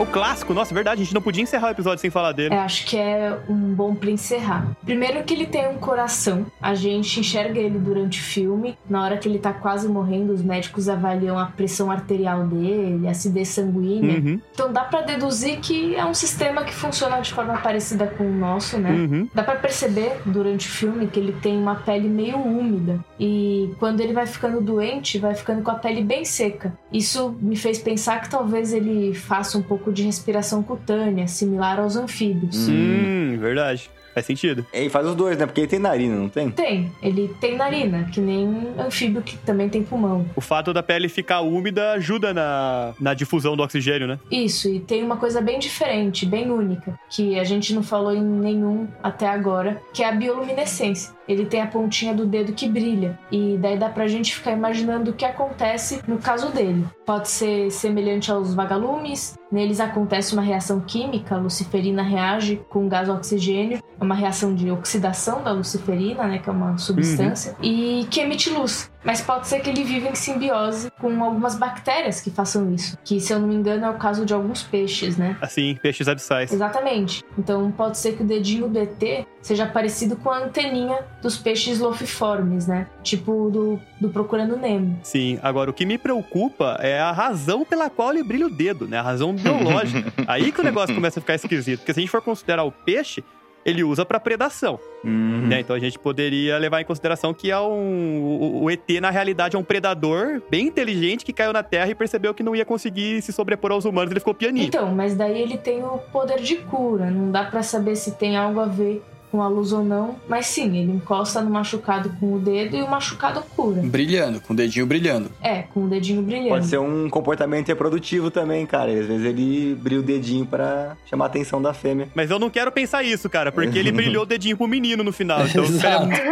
O 0.01 0.07
clássico, 0.07 0.55
nossa, 0.55 0.73
verdade, 0.75 1.03
a 1.03 1.05
gente 1.05 1.13
não 1.13 1.21
podia 1.21 1.43
encerrar 1.43 1.69
o 1.69 1.71
episódio 1.73 2.01
sem 2.01 2.09
falar 2.09 2.33
dele. 2.33 2.55
Eu 2.55 2.61
acho 2.61 2.87
que 2.87 2.97
é 2.97 3.39
um 3.47 3.75
bom 3.75 3.95
pra 3.95 4.11
encerrar. 4.11 4.67
Primeiro 4.83 5.23
que 5.25 5.35
ele 5.35 5.45
tem 5.45 5.69
um 5.69 5.75
coração. 5.75 6.47
A 6.59 6.75
gente 6.75 7.21
enxerga 7.21 7.61
ele 7.61 7.79
durante 7.79 8.19
o 8.19 8.23
filme. 8.23 8.79
Na 8.89 9.05
hora 9.05 9.19
que 9.19 9.29
ele 9.29 9.39
tá 9.39 9.53
quase 9.53 9.87
morrendo, 9.87 10.33
os 10.33 10.41
médicos 10.41 10.89
avaliam 10.89 11.39
a 11.39 11.45
pressão 11.45 11.91
arterial 11.91 12.45
dele, 12.47 13.07
a 13.07 13.11
acidez 13.11 13.49
sanguínea. 13.49 14.19
Uhum, 14.21 14.41
Então 14.55 14.73
dá 14.73 14.85
pra 14.85 15.03
deduzir 15.03 15.61
que 15.61 15.95
é 15.95 16.05
um 16.07 16.15
sistema 16.15 16.65
que 16.65 16.73
funciona 16.75 17.21
de 17.21 17.31
forma 17.35 17.59
parecida 17.59 18.07
com 18.07 18.25
o 18.25 18.33
nosso, 18.33 18.79
né? 18.79 18.91
uhum. 18.93 19.29
Dá 19.35 19.43
pra 19.43 19.57
perceber 19.57 20.23
durante 20.25 20.67
o 20.67 20.71
filme 20.71 21.09
que 21.09 21.21
ele 21.21 21.33
tem 21.43 21.59
uma 21.59 21.75
pele 21.75 22.09
meio 22.09 22.39
úmida 22.39 23.05
e 23.19 23.75
quando 23.79 24.01
ele 24.01 24.15
vai 24.15 24.25
ficando 24.25 24.63
doente, 24.63 25.19
vai 25.19 25.35
ficando 25.35 25.61
com 25.63 25.71
a 25.71 25.75
pele 25.75 26.03
bem 26.03 26.25
seca. 26.25 26.73
Isso 26.91 27.37
me 27.39 27.55
fez 27.55 27.79
pensar 27.79 28.23
que 28.23 28.31
talvez 28.31 28.73
ele 28.73 29.13
faça 29.13 29.59
um 29.59 29.63
pouco 29.63 29.90
de 29.93 30.03
respiração 30.03 30.63
cutânea, 30.63 31.27
similar 31.27 31.79
aos 31.81 31.97
anfíbios. 31.97 32.69
Hum, 32.69 33.37
verdade. 33.39 33.91
Faz 34.13 34.27
sentido. 34.27 34.67
E 34.73 34.89
faz 34.89 35.07
os 35.07 35.15
dois, 35.15 35.39
né? 35.39 35.47
Porque 35.47 35.61
ele 35.61 35.69
tem 35.69 35.79
narina, 35.79 36.17
não 36.17 36.29
tem? 36.29 36.51
Tem, 36.51 36.93
ele 37.03 37.29
tem 37.41 37.57
narina, 37.57 38.05
que 38.13 38.21
nem 38.21 38.75
anfíbio 38.79 39.23
que 39.23 39.37
também 39.39 39.69
tem 39.69 39.83
pulmão. 39.83 40.27
O 40.35 40.41
fato 40.41 40.73
da 40.73 40.83
pele 40.83 41.09
ficar 41.09 41.41
úmida 41.41 41.93
ajuda 41.93 42.35
na, 42.35 42.93
na 42.99 43.15
difusão 43.15 43.57
do 43.57 43.63
oxigênio, 43.63 44.09
né? 44.09 44.19
Isso, 44.31 44.69
e 44.69 44.81
tem 44.81 45.05
uma 45.05 45.17
coisa 45.17 45.41
bem 45.41 45.59
diferente, 45.59 46.27
bem 46.27 46.51
única, 46.51 46.99
que 47.09 47.39
a 47.39 47.45
gente 47.45 47.73
não 47.73 47.83
falou 47.83 48.13
em 48.13 48.23
nenhum 48.23 48.89
até 49.03 49.29
agora, 49.29 49.81
que 49.93 50.03
é 50.03 50.09
a 50.09 50.13
bioluminescência. 50.13 51.13
Ele 51.29 51.47
tem 51.47 51.63
a 51.63 51.67
pontinha 51.69 52.13
do 52.13 52.27
dedo 52.27 52.53
que 52.53 52.69
brilha, 52.69 53.17
e 53.31 53.57
daí 53.61 53.79
dá 53.79 53.89
pra 53.89 54.09
gente 54.09 54.35
ficar 54.35 54.51
imaginando 54.51 55.13
o 55.13 55.15
que 55.15 55.25
acontece 55.25 56.01
no 56.09 56.19
caso 56.19 56.51
dele. 56.51 56.85
Pode 57.07 57.29
ser 57.29 57.71
semelhante 57.71 58.33
aos 58.33 58.55
vagalumes, 58.55 59.39
neles 59.51 59.81
acontece 59.81 60.33
uma 60.33 60.43
reação 60.43 60.81
química, 60.81 61.35
a 61.35 61.39
luciferina 61.39 62.03
reage 62.03 62.61
com 62.69 62.87
o 62.87 62.89
gás 62.89 63.09
oxigênio, 63.09 63.83
é 64.01 64.05
uma 64.05 64.15
reação 64.15 64.55
de 64.55 64.71
oxidação 64.71 65.43
da 65.43 65.53
luciferina, 65.53 66.27
né, 66.27 66.39
que 66.39 66.49
é 66.49 66.53
uma 66.53 66.79
substância, 66.79 67.57
e 67.63 68.07
que 68.11 68.21
emite 68.21 68.51
luz. 68.51 68.90
Mas 69.03 69.21
pode 69.21 69.49
ser 69.49 69.61
que 69.61 69.71
ele 69.71 69.83
viva 69.83 70.09
em 70.09 70.15
simbiose 70.15 70.91
com 71.01 71.23
algumas 71.23 71.55
bactérias 71.55 72.21
que 72.21 72.31
façam 72.31 72.73
isso. 72.73 72.99
Que, 73.05 73.21
se 73.21 73.33
eu 73.33 73.39
não 73.39 73.49
me 73.49 73.55
engano, 73.55 73.87
é 73.87 73.91
o 73.91 73.95
caso 73.95 74.27
de 74.27 74.35
alguns 74.35 74.63
peixes, 74.63 75.17
né? 75.17 75.37
Assim, 75.41 75.79
peixes 75.83 76.07
abissais. 76.09 76.53
Exatamente. 76.53 77.25
Então 77.39 77.71
pode 77.71 77.99
ser 77.99 78.17
que 78.17 78.23
o 78.23 78.27
dedinho 78.27 78.69
do 78.69 78.79
ET 78.79 79.27
seja 79.41 79.67
parecido 79.67 80.17
com 80.17 80.31
a 80.31 80.39
anteninha 80.39 81.05
dos 81.23 81.37
peixes 81.39 81.79
lofiformes, 81.79 82.67
né? 82.67 82.87
Tipo 83.03 83.51
do, 83.51 83.81
do 84.01 84.11
Procurando 84.11 84.57
Nemo. 84.57 84.99
Sim, 85.03 85.39
agora 85.43 85.71
o 85.71 85.73
que 85.75 85.87
me 85.87 85.97
preocupa 85.97 86.79
é 86.81 87.01
a 87.01 87.11
razão 87.11 87.65
pela 87.65 87.89
qual 87.89 88.13
ele 88.13 88.23
brilha 88.23 88.47
o 88.47 88.51
dedo, 88.51 88.87
né? 88.87 88.99
A 88.99 89.03
razão 89.03 89.35
biológica. 89.35 90.13
Aí 90.29 90.53
que 90.53 90.61
o 90.61 90.65
negócio 90.65 90.95
começa 90.95 91.21
a 91.21 91.23
ficar 91.23 91.35
esquisito. 91.35 91.81
Porque 91.81 91.95
se 91.95 92.01
a 92.01 92.03
gente 92.03 92.11
for 92.11 92.23
considerar 92.23 92.65
o 92.65 92.73
peixe, 92.73 93.25
ele 93.71 93.85
usa 93.85 94.05
pra 94.05 94.21
predação. 94.21 94.79
Uhum. 95.03 95.47
né? 95.49 95.61
Então 95.61 95.75
a 95.75 95.79
gente 95.79 95.99
poderia 95.99 96.59
levar 96.59 96.81
em 96.81 96.85
consideração 96.85 97.33
que 97.33 97.51
é 97.51 97.59
um, 97.59 98.21
o, 98.21 98.65
o 98.65 98.71
ET, 98.71 98.89
na 99.01 99.11
realidade, 99.11 99.57
é 99.57 99.59
um 99.59 99.65
predador 99.65 100.43
bem 100.51 100.67
inteligente 100.67 101.25
que 101.25 101.33
caiu 101.33 101.53
na 101.53 101.63
Terra 101.63 101.91
e 101.91 101.95
percebeu 101.95 102.35
que 102.35 102.43
não 102.43 102.55
ia 102.55 102.65
conseguir 102.65 103.23
se 103.23 103.33
sobrepor 103.33 103.73
aos 103.73 103.85
humanos, 103.85 104.11
ele 104.11 104.21
ficou 104.21 104.35
pianinho. 104.35 104.67
Então, 104.67 104.95
mas 104.95 105.15
daí 105.15 105.41
ele 105.41 105.57
tem 105.57 105.83
o 105.83 105.99
poder 106.13 106.41
de 106.41 106.57
cura. 106.57 107.11
Não 107.11 107.31
dá 107.31 107.45
pra 107.45 107.63
saber 107.63 107.97
se 107.97 108.13
tem 108.13 108.37
algo 108.37 108.61
a 108.61 108.67
ver 108.67 109.03
com 109.31 109.43
a 109.43 109.49
luz 109.49 109.73
ou 109.73 109.83
não. 109.85 110.17
Mas 110.29 110.47
sim, 110.47 110.67
ele 110.77 110.93
encosta 110.93 111.41
no 111.41 111.51
machucado 111.51 112.11
com 112.19 112.35
o 112.35 112.39
dedo 112.39 112.77
e 112.77 112.83
o 112.83 112.89
machucado 112.91 113.43
cura. 113.57 113.81
Brilhando, 113.83 114.41
com 114.41 114.53
o 114.53 114.57
dedinho 114.57 114.87
brilhando. 114.87 115.31
É, 115.43 115.63
com 115.63 115.85
o 115.85 115.89
dedinho 115.89 116.23
brilhando. 116.23 116.49
Pode 116.51 116.67
ser 116.67 116.79
um 116.79 117.09
comportamento 117.09 117.69
reprodutivo 117.69 118.31
também, 118.31 118.67
cara. 118.67 118.91
Às 118.93 119.07
vezes 119.07 119.25
ele 119.27 119.75
brilha 119.75 120.01
o 120.01 120.05
dedinho 120.05 120.45
pra 120.47 120.97
chamar 121.07 121.27
a 121.27 121.29
atenção 121.29 121.61
da 121.63 121.73
fêmea. 121.73 122.09
Mas 122.15 122.31
eu 122.31 122.39
não 122.39 122.51
quero 122.51 122.71
pensar 122.73 123.03
isso, 123.03 123.29
cara, 123.29 123.53
porque 123.53 123.79
ele 123.79 123.93
brilhou 123.93 124.23
o 124.23 124.27
dedinho 124.27 124.57
pro 124.57 124.67
menino 124.67 125.03
no 125.05 125.13
final. 125.13 125.41
Então 125.47 125.65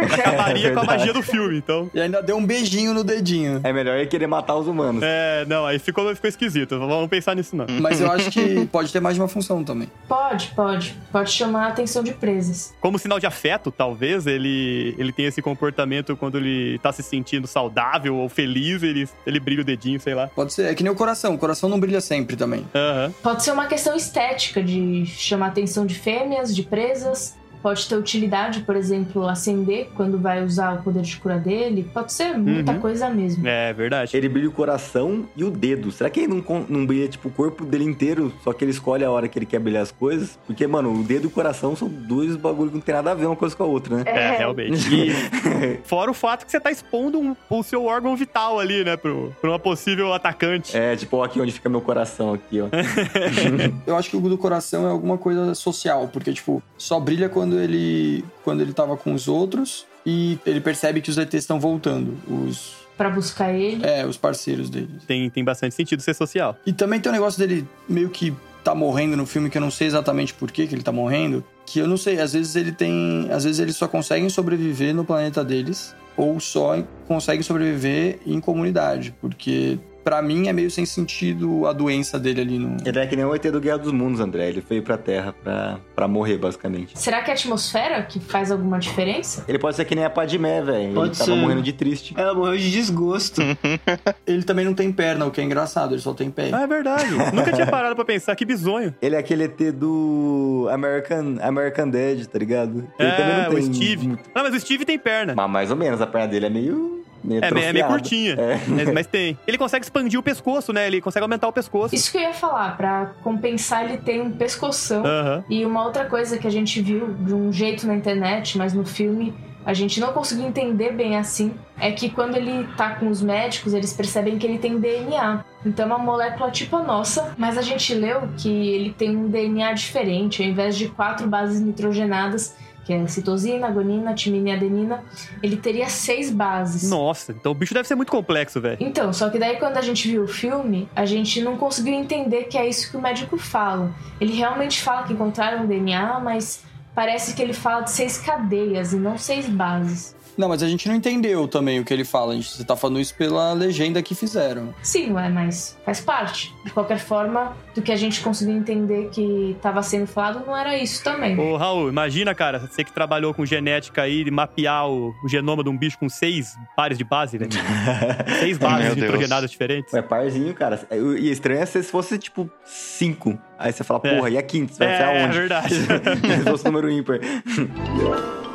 acabaria 0.03 0.69
É 0.69 0.71
com 0.73 0.79
a 0.79 0.83
magia 0.83 1.05
verdade. 1.05 1.25
do 1.25 1.31
filme, 1.31 1.57
então. 1.57 1.89
E 1.93 1.99
ainda 1.99 2.21
deu 2.21 2.37
um 2.37 2.45
beijinho 2.45 2.93
no 2.93 3.03
dedinho. 3.03 3.61
É 3.63 3.71
melhor 3.71 3.97
ele 3.97 4.07
querer 4.07 4.27
matar 4.27 4.55
os 4.55 4.67
humanos. 4.67 5.01
É, 5.03 5.45
não, 5.47 5.65
aí 5.65 5.79
ficou, 5.79 6.13
ficou 6.13 6.27
esquisito. 6.27 6.77
Vamos 6.77 7.07
pensar 7.07 7.35
nisso, 7.35 7.55
não. 7.55 7.65
Mas 7.81 8.01
eu 8.01 8.11
acho 8.11 8.29
que 8.31 8.65
pode 8.67 8.91
ter 8.91 8.99
mais 8.99 9.15
de 9.15 9.21
uma 9.21 9.27
função 9.27 9.63
também. 9.63 9.89
Pode, 10.07 10.51
pode. 10.55 10.95
Pode 11.11 11.31
chamar 11.31 11.65
a 11.65 11.67
atenção 11.69 12.03
de 12.03 12.13
presas. 12.13 12.73
Como 12.89 12.97
sinal 12.97 13.19
de 13.19 13.27
afeto, 13.27 13.71
talvez, 13.71 14.25
ele, 14.25 14.95
ele 14.97 15.13
tenha 15.13 15.29
esse 15.29 15.43
comportamento 15.43 16.17
quando 16.17 16.39
ele 16.39 16.79
tá 16.79 16.91
se 16.91 17.03
sentindo 17.03 17.45
saudável 17.45 18.15
ou 18.15 18.27
feliz, 18.27 18.81
ele, 18.81 19.07
ele 19.27 19.39
brilha 19.39 19.61
o 19.61 19.63
dedinho, 19.63 19.99
sei 19.99 20.15
lá. 20.15 20.25
Pode 20.25 20.53
ser. 20.53 20.71
É 20.71 20.73
que 20.73 20.81
nem 20.81 20.91
o 20.91 20.95
coração. 20.95 21.35
O 21.35 21.37
coração 21.37 21.69
não 21.69 21.79
brilha 21.79 22.01
sempre 22.01 22.35
também. 22.35 22.65
Aham. 22.73 23.13
Pode 23.21 23.43
ser 23.43 23.51
uma 23.51 23.67
questão 23.67 23.95
estética 23.95 24.63
de 24.63 25.05
chamar 25.05 25.45
a 25.45 25.49
atenção 25.49 25.85
de 25.85 25.93
fêmeas, 25.93 26.55
de 26.55 26.63
presas. 26.63 27.37
Pode 27.61 27.87
ter 27.87 27.95
utilidade, 27.95 28.61
por 28.61 28.75
exemplo, 28.75 29.27
acender 29.27 29.89
quando 29.95 30.17
vai 30.17 30.43
usar 30.43 30.75
o 30.79 30.83
poder 30.83 31.01
de 31.01 31.17
cura 31.17 31.37
dele. 31.37 31.89
Pode 31.93 32.13
ser 32.13 32.37
muita 32.37 32.71
Uhum. 32.73 32.79
coisa 32.79 33.09
mesmo. 33.09 33.45
É 33.47 33.73
verdade. 33.73 34.15
Ele 34.15 34.29
brilha 34.29 34.47
o 34.49 34.51
coração 34.51 35.25
e 35.35 35.43
o 35.43 35.51
dedo. 35.51 35.91
Será 35.91 36.09
que 36.09 36.21
ele 36.21 36.27
não, 36.47 36.65
não 36.69 36.85
brilha, 36.85 37.07
tipo, 37.07 37.27
o 37.27 37.31
corpo 37.31 37.65
dele 37.65 37.83
inteiro, 37.83 38.31
só 38.43 38.53
que 38.53 38.63
ele 38.63 38.71
escolhe 38.71 39.03
a 39.03 39.11
hora 39.11 39.27
que 39.27 39.37
ele 39.37 39.45
quer 39.45 39.59
brilhar 39.59 39.83
as 39.83 39.91
coisas? 39.91 40.39
Porque, 40.47 40.65
mano, 40.67 40.93
o 40.93 41.03
dedo 41.03 41.25
e 41.25 41.27
o 41.27 41.29
coração 41.29 41.75
são 41.75 41.87
dois 41.89 42.35
bagulho 42.35 42.69
que 42.69 42.75
não 42.75 42.81
tem 42.81 42.95
nada 42.95 43.11
a 43.11 43.13
ver 43.15 43.25
uma 43.25 43.35
coisa 43.35 43.55
com 43.55 43.63
a 43.63 43.67
outra, 43.67 43.97
né? 43.97 44.03
É, 44.05 44.37
realmente. 44.37 44.87
E 44.93 45.79
fora 45.83 46.09
o 46.09 46.13
fato 46.13 46.45
que 46.45 46.51
você 46.51 46.59
tá 46.59 46.71
expondo 46.71 47.19
um- 47.19 47.35
o 47.49 47.63
seu 47.63 47.85
órgão 47.85 48.15
vital 48.15 48.59
ali, 48.59 48.83
né, 48.83 48.95
pro, 48.95 49.35
pra 49.41 49.49
uma 49.49 49.59
possível 49.59 50.13
atacante. 50.13 50.75
É, 50.77 50.95
tipo, 50.95 51.17
ó, 51.17 51.23
aqui 51.23 51.41
onde 51.41 51.51
fica 51.51 51.67
meu 51.69 51.81
coração, 51.81 52.33
aqui, 52.33 52.61
ó. 52.61 52.67
Eu 53.85 53.95
acho 53.97 54.09
que 54.09 54.17
o 54.17 54.21
do 54.21 54.37
coração 54.37 54.87
é 54.87 54.91
alguma 54.91 55.17
coisa 55.17 55.53
social, 55.55 56.07
porque, 56.11 56.31
tipo, 56.33 56.61
só 56.77 56.99
brilha 56.99 57.27
quando 57.29 57.48
ele, 57.57 58.25
quando 58.43 58.59
ele 58.61 58.73
tava 58.73 58.97
com 58.97 59.13
os 59.13 59.27
outros 59.29 59.85
e 60.05 60.37
ele 60.45 60.59
percebe 60.59 60.99
que 61.01 61.09
os 61.09 61.17
ETs 61.17 61.33
estão 61.35 61.59
voltando, 61.59 62.17
os, 62.27 62.73
Pra 62.97 63.09
buscar 63.09 63.53
ele. 63.53 63.85
é, 63.85 64.05
os 64.05 64.17
parceiros 64.17 64.69
dele. 64.69 64.89
Tem, 65.07 65.29
tem 65.29 65.43
bastante 65.43 65.73
sentido 65.73 66.01
ser 66.01 66.13
social. 66.13 66.57
E 66.65 66.73
também 66.73 66.99
tem 66.99 67.09
o 67.09 67.13
negócio 67.13 67.39
dele 67.39 67.65
meio 67.87 68.09
que 68.09 68.33
tá 68.63 68.75
morrendo 68.75 69.15
no 69.15 69.25
filme, 69.25 69.49
que 69.49 69.57
eu 69.57 69.61
não 69.61 69.71
sei 69.71 69.87
exatamente 69.87 70.33
por 70.33 70.51
que 70.51 70.67
que 70.67 70.75
ele 70.75 70.83
tá 70.83 70.91
morrendo, 70.91 71.41
que 71.65 71.79
eu 71.79 71.87
não 71.87 71.95
sei, 71.95 72.19
às 72.19 72.33
vezes 72.33 72.57
ele 72.57 72.73
tem, 72.73 73.29
às 73.31 73.45
vezes 73.45 73.59
eles 73.59 73.77
só 73.77 73.87
conseguem 73.87 74.27
sobreviver 74.29 74.93
no 74.93 75.05
planeta 75.05 75.45
deles 75.45 75.95
ou 76.17 76.37
só 76.41 76.83
conseguem 77.07 77.41
sobreviver 77.41 78.19
em 78.25 78.41
comunidade, 78.41 79.15
porque 79.21 79.79
pra 80.09 80.23
mim 80.23 80.47
é 80.47 80.53
meio 80.53 80.71
sem 80.71 80.87
sentido 80.87 81.67
a 81.67 81.71
doença 81.73 82.17
dele 82.17 82.41
ali 82.41 82.57
no 82.57 82.77
Ele 82.83 82.97
é 82.97 83.05
que 83.05 83.15
nem 83.15 83.23
o 83.23 83.35
ET 83.35 83.43
do 83.43 83.61
Guerra 83.61 83.77
dos 83.77 83.91
Mundos, 83.91 84.19
André. 84.19 84.49
Ele 84.49 84.63
veio 84.67 84.81
pra 84.81 84.97
Terra 84.97 85.35
pra, 85.43 85.77
pra 85.95 86.07
morrer, 86.07 86.39
basicamente. 86.39 86.97
Será 86.97 87.21
que 87.21 87.29
é 87.29 87.33
a 87.33 87.35
atmosfera 87.35 88.01
que 88.01 88.19
faz 88.19 88.51
alguma 88.51 88.79
diferença? 88.79 89.45
Ele 89.47 89.59
pode 89.59 89.75
ser 89.75 89.85
que 89.85 89.93
nem 89.93 90.03
a 90.03 90.09
Padmé, 90.09 90.63
velho. 90.63 90.83
Ele 90.85 90.93
Pode 90.95 91.15
tava 91.15 91.29
ser. 91.31 91.37
morrendo 91.37 91.61
de 91.61 91.73
triste. 91.73 92.15
Ela 92.17 92.33
morreu 92.33 92.57
de 92.57 92.71
desgosto. 92.71 93.39
Ele 94.25 94.41
também 94.41 94.65
não 94.65 94.73
tem 94.73 94.91
perna, 94.91 95.27
o 95.27 95.31
que 95.31 95.39
é 95.41 95.43
engraçado, 95.43 95.93
ele 95.93 96.01
só 96.01 96.13
tem 96.13 96.31
pé. 96.31 96.49
Ah, 96.51 96.61
é 96.63 96.67
verdade. 96.67 97.09
Nunca 97.33 97.51
tinha 97.51 97.67
parado 97.67 97.95
pra 97.95 98.03
pensar, 98.05 98.35
que 98.35 98.45
bizonho. 98.45 98.95
Ele 99.01 99.15
é 99.15 99.19
aquele 99.19 99.43
ET 99.43 99.71
do 99.73 100.67
American, 100.71 101.37
American 101.41 101.89
Dad, 101.89 102.25
tá 102.25 102.39
ligado? 102.39 102.87
Ele 102.97 103.09
é, 103.09 103.47
o 103.49 103.51
muito- 103.51 103.75
Steve. 103.75 104.07
Não, 104.07 104.43
mas 104.43 104.53
o 104.55 104.59
Steve 104.59 104.85
tem 104.85 104.97
perna. 104.97 105.33
Mas 105.35 105.49
mais 105.49 105.71
ou 105.71 105.77
menos, 105.77 106.01
a 106.01 106.07
perna 106.07 106.27
dele 106.27 106.45
é 106.47 106.49
meio. 106.49 106.98
Meio 107.23 107.43
É, 107.43 107.51
meio- 107.51 107.65
é 107.67 107.73
meio 107.73 107.87
curtinha. 107.87 108.33
É. 108.33 108.59
Mas, 108.67 108.93
mas 108.93 109.07
tem. 109.07 109.37
Ele 109.47 109.57
consegue 109.57 109.83
expandir 109.85 110.19
o 110.19 110.23
pescoço, 110.23 110.71
né? 110.73 110.87
Ele 110.87 111.01
consegue 111.01 111.23
aumentar 111.23 111.47
o 111.47 111.53
pescoço. 111.53 111.93
Isso 111.95 112.11
que 112.11 112.17
eu 112.17 112.21
ia 112.21 112.33
falar, 112.33 112.75
pra 112.77 113.11
compensar 113.23 113.85
ele 113.85 113.97
tem 113.97 114.21
um 114.21 114.31
pescoção. 114.31 115.03
E 115.49 115.65
uma 115.65 115.83
outra 115.85 116.05
coisa 116.05 116.37
que 116.37 116.47
a 116.47 116.51
gente 116.51 116.81
viu 116.81 117.13
de 117.13 117.33
um 117.33 117.51
jeito 117.51 117.85
na 117.87 117.95
internet, 117.95 118.57
mas 118.57 118.73
no 118.73 118.85
filme 118.85 119.33
a 119.65 119.73
gente 119.73 119.99
não 119.99 120.13
conseguiu 120.13 120.47
entender 120.47 120.93
bem 120.93 121.17
assim, 121.17 121.53
é 121.77 121.91
que 121.91 122.09
quando 122.09 122.35
ele 122.35 122.65
tá 122.75 122.91
com 122.95 123.07
os 123.07 123.21
médicos, 123.21 123.73
eles 123.73 123.93
percebem 123.93 124.37
que 124.39 124.47
ele 124.47 124.57
tem 124.57 124.79
DNA. 124.79 125.43
Então 125.65 125.83
é 125.83 125.87
uma 125.87 125.97
molécula 125.99 126.49
tipo 126.49 126.77
a 126.77 126.81
nossa, 126.83 127.35
mas 127.37 127.57
a 127.57 127.61
gente 127.61 127.93
leu 127.93 128.29
que 128.37 128.49
ele 128.49 128.91
tem 128.97 129.15
um 129.15 129.27
DNA 129.27 129.73
diferente, 129.73 130.41
ao 130.41 130.47
invés 130.49 130.75
de 130.77 130.87
quatro 130.87 131.27
bases 131.27 131.59
nitrogenadas, 131.59 132.55
que 132.89 132.93
é 132.93 133.05
citosina, 133.05 133.69
guanina, 133.69 134.15
timina 134.15 134.49
e 134.49 134.51
adenina, 134.53 135.03
ele 135.43 135.57
teria 135.57 135.87
seis 135.87 136.31
bases. 136.31 136.89
Nossa, 136.89 137.31
então 137.31 137.51
o 137.51 137.55
bicho 137.55 137.71
deve 137.71 137.87
ser 137.87 137.93
muito 137.93 138.11
complexo, 138.11 138.59
velho. 138.59 138.77
Então, 138.79 139.13
só 139.13 139.29
que 139.29 139.37
daí 139.37 139.57
quando 139.57 139.77
a 139.77 139.81
gente 139.81 140.09
viu 140.09 140.23
o 140.23 140.27
filme, 140.27 140.89
a 140.95 141.05
gente 141.05 141.39
não 141.39 141.55
conseguiu 141.55 141.93
entender 141.93 142.45
que 142.45 142.57
é 142.57 142.67
isso 142.67 142.89
que 142.89 142.97
o 142.97 143.01
médico 143.01 143.37
fala. 143.37 143.91
Ele 144.19 144.33
realmente 144.33 144.81
fala 144.81 145.03
que 145.03 145.13
encontraram 145.13 145.67
DNA, 145.67 146.19
mas 146.19 146.63
parece 146.95 147.35
que 147.35 147.43
ele 147.43 147.53
fala 147.53 147.81
de 147.81 147.91
seis 147.91 148.17
cadeias 148.17 148.91
e 148.91 148.97
não 148.97 149.19
seis 149.19 149.47
bases. 149.47 150.15
Não, 150.39 150.47
mas 150.47 150.63
a 150.63 150.69
gente 150.69 150.87
não 150.87 150.95
entendeu 150.95 151.49
também 151.49 151.81
o 151.81 151.83
que 151.83 151.93
ele 151.93 152.05
fala. 152.05 152.31
A 152.31 152.35
gente, 152.37 152.49
você 152.49 152.63
tá 152.63 152.73
falando 152.73 152.97
isso 153.01 153.13
pela 153.13 153.51
legenda 153.51 154.01
que 154.01 154.15
fizeram. 154.15 154.73
Sim, 154.81 155.11
ué, 155.11 155.27
mas 155.27 155.77
faz 155.85 155.99
parte. 155.99 156.55
De 156.63 156.71
qualquer 156.71 156.97
forma, 156.97 157.57
do 157.75 157.81
que 157.81 157.91
a 157.91 157.95
gente 157.97 158.21
conseguiu 158.21 158.55
entender 158.55 159.09
que 159.11 159.51
estava 159.57 159.83
sendo 159.83 160.07
falado, 160.07 160.45
não 160.47 160.55
era 160.55 160.77
isso 160.77 161.03
também. 161.03 161.37
Ô, 161.37 161.57
Raul, 161.57 161.89
imagina, 161.89 162.33
cara, 162.33 162.57
você 162.59 162.85
que 162.85 162.93
trabalhou 162.93 163.33
com 163.33 163.45
genética 163.45 164.01
aí, 164.03 164.23
de 164.23 164.31
mapear 164.31 164.87
o, 164.89 165.13
o 165.25 165.27
genoma 165.27 165.61
de 165.61 165.69
um 165.69 165.77
bicho 165.77 165.99
com 165.99 166.07
seis 166.07 166.55
pares 166.73 166.97
de 166.97 167.03
base, 167.03 167.37
né? 167.37 167.47
seis 168.39 168.57
bases 168.57 168.95
nitrogenadas 168.95 169.51
diferentes. 169.51 169.93
É 169.93 170.01
parzinho, 170.01 170.53
cara. 170.53 170.79
E 171.19 171.29
estranho 171.29 171.59
é 171.59 171.65
se 171.65 171.83
fosse, 171.83 172.17
tipo, 172.17 172.49
cinco. 172.63 173.37
Aí 173.57 173.73
você 173.73 173.83
fala, 173.83 173.99
É. 174.05 174.15
porra, 174.15 174.29
e 174.29 174.37
a 174.37 174.41
quinta? 174.41 174.73
Você 174.73 174.85
vai 174.85 174.93
É, 174.93 174.97
ser 174.97 175.03
é 175.03 175.21
aonde? 175.23 175.37
verdade. 175.37 175.75
se 175.75 176.43
fosse 176.49 176.63
número 176.63 176.89
ímpar. 176.89 177.19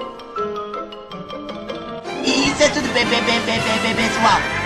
Isso 2.64 2.78
é 2.78 2.80
tudo 2.80 2.94
bem, 2.94 3.04
bem, 3.04 3.22
bem, 3.24 3.40
bem, 3.42 3.60
bem, 3.60 3.94
bem, 3.94 4.08
pessoal. 4.08 4.63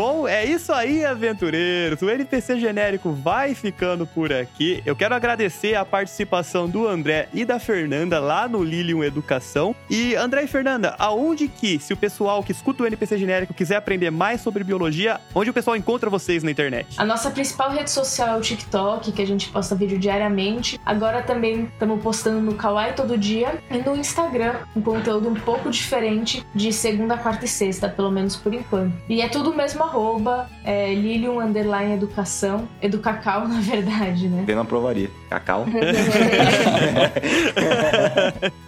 Bom, 0.00 0.26
é 0.26 0.46
isso 0.46 0.72
aí, 0.72 1.04
aventureiros. 1.04 2.00
O 2.00 2.08
NPC 2.08 2.58
genérico 2.58 3.12
vai 3.12 3.54
ficando 3.54 4.06
por 4.06 4.32
aqui. 4.32 4.82
Eu 4.86 4.96
quero 4.96 5.14
agradecer 5.14 5.74
a 5.74 5.84
participação 5.84 6.66
do 6.66 6.88
André 6.88 7.28
e 7.34 7.44
da 7.44 7.58
Fernanda 7.58 8.18
lá 8.18 8.48
no 8.48 8.64
Lilium 8.64 9.04
Educação. 9.04 9.76
E 9.90 10.14
André 10.14 10.44
e 10.44 10.46
Fernanda, 10.46 10.96
aonde 10.98 11.48
que, 11.48 11.78
se 11.78 11.92
o 11.92 11.98
pessoal 11.98 12.42
que 12.42 12.50
escuta 12.50 12.82
o 12.82 12.86
NPC 12.86 13.18
genérico 13.18 13.52
quiser 13.52 13.76
aprender 13.76 14.10
mais 14.10 14.40
sobre 14.40 14.64
biologia, 14.64 15.20
onde 15.34 15.50
o 15.50 15.52
pessoal 15.52 15.76
encontra 15.76 16.08
vocês 16.08 16.42
na 16.42 16.50
internet? 16.50 16.98
A 16.98 17.04
nossa 17.04 17.30
principal 17.30 17.70
rede 17.70 17.90
social 17.90 18.36
é 18.36 18.38
o 18.38 18.40
TikTok, 18.40 19.12
que 19.12 19.20
a 19.20 19.26
gente 19.26 19.50
posta 19.50 19.74
vídeo 19.74 19.98
diariamente. 19.98 20.80
Agora 20.82 21.20
também 21.20 21.64
estamos 21.64 22.02
postando 22.02 22.40
no 22.40 22.54
Kawaii 22.54 22.94
todo 22.94 23.18
dia 23.18 23.62
e 23.70 23.76
no 23.76 23.94
Instagram, 23.94 24.60
um 24.74 24.80
conteúdo 24.80 25.28
um 25.28 25.34
pouco 25.34 25.68
diferente 25.68 26.42
de 26.54 26.72
segunda, 26.72 27.18
quarta 27.18 27.44
e 27.44 27.48
sexta, 27.48 27.86
pelo 27.86 28.10
menos 28.10 28.34
por 28.34 28.54
enquanto. 28.54 28.94
E 29.06 29.20
é 29.20 29.28
tudo 29.28 29.52
mesmo 29.52 29.89
arroba, 29.90 30.48
é 30.64 30.94
Lilium 30.94 31.40
Underline 31.40 31.94
Educação, 31.94 32.68
Educacau, 32.80 33.46
na 33.48 33.60
verdade, 33.60 34.28
né? 34.28 34.44
Eu 34.46 34.54
não 34.54 34.62
aprovaria. 34.62 35.10
Cacau. 35.28 35.66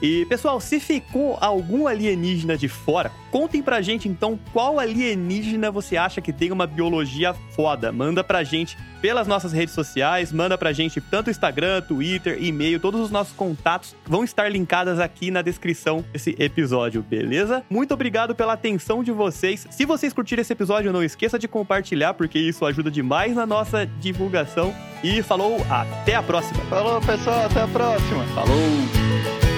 e 0.00 0.26
pessoal, 0.26 0.60
se 0.60 0.80
ficou 0.80 1.38
algum 1.40 1.86
alienígena 1.86 2.56
de 2.56 2.68
fora, 2.68 3.10
contem 3.30 3.62
pra 3.62 3.80
gente 3.80 4.08
então 4.08 4.38
qual 4.52 4.78
alienígena 4.78 5.70
você 5.70 5.96
acha 5.96 6.20
que 6.20 6.32
tem 6.32 6.52
uma 6.52 6.66
biologia 6.66 7.34
foda. 7.54 7.90
Manda 7.90 8.22
pra 8.22 8.44
gente 8.44 8.76
pelas 9.00 9.26
nossas 9.26 9.52
redes 9.52 9.74
sociais, 9.74 10.32
manda 10.32 10.56
pra 10.56 10.72
gente 10.72 11.00
tanto 11.00 11.28
Instagram, 11.28 11.82
Twitter, 11.82 12.40
e-mail, 12.40 12.78
todos 12.78 13.00
os 13.00 13.10
nossos 13.10 13.34
contatos 13.34 13.96
vão 14.06 14.22
estar 14.22 14.48
linkados 14.48 15.00
aqui 15.00 15.28
na 15.28 15.42
descrição 15.42 16.04
desse 16.12 16.36
episódio, 16.38 17.02
beleza? 17.02 17.64
Muito 17.68 17.92
obrigado 17.92 18.32
pela 18.32 18.52
atenção 18.52 19.02
de 19.02 19.10
vocês. 19.10 19.66
Se 19.70 19.84
vocês 19.84 20.12
curtiram 20.12 20.40
esse 20.40 20.52
episódio, 20.52 20.92
não 20.92 21.02
esqueça 21.12 21.38
de 21.38 21.46
compartilhar, 21.46 22.14
porque 22.14 22.38
isso 22.38 22.64
ajuda 22.64 22.90
demais 22.90 23.34
na 23.34 23.46
nossa 23.46 23.86
divulgação. 23.86 24.74
E 25.02 25.22
falou, 25.22 25.56
até 25.70 26.14
a 26.14 26.22
próxima. 26.22 26.60
Falou, 26.64 27.00
pessoal, 27.00 27.46
até 27.46 27.62
a 27.62 27.68
próxima. 27.68 28.24
Falou! 28.34 29.51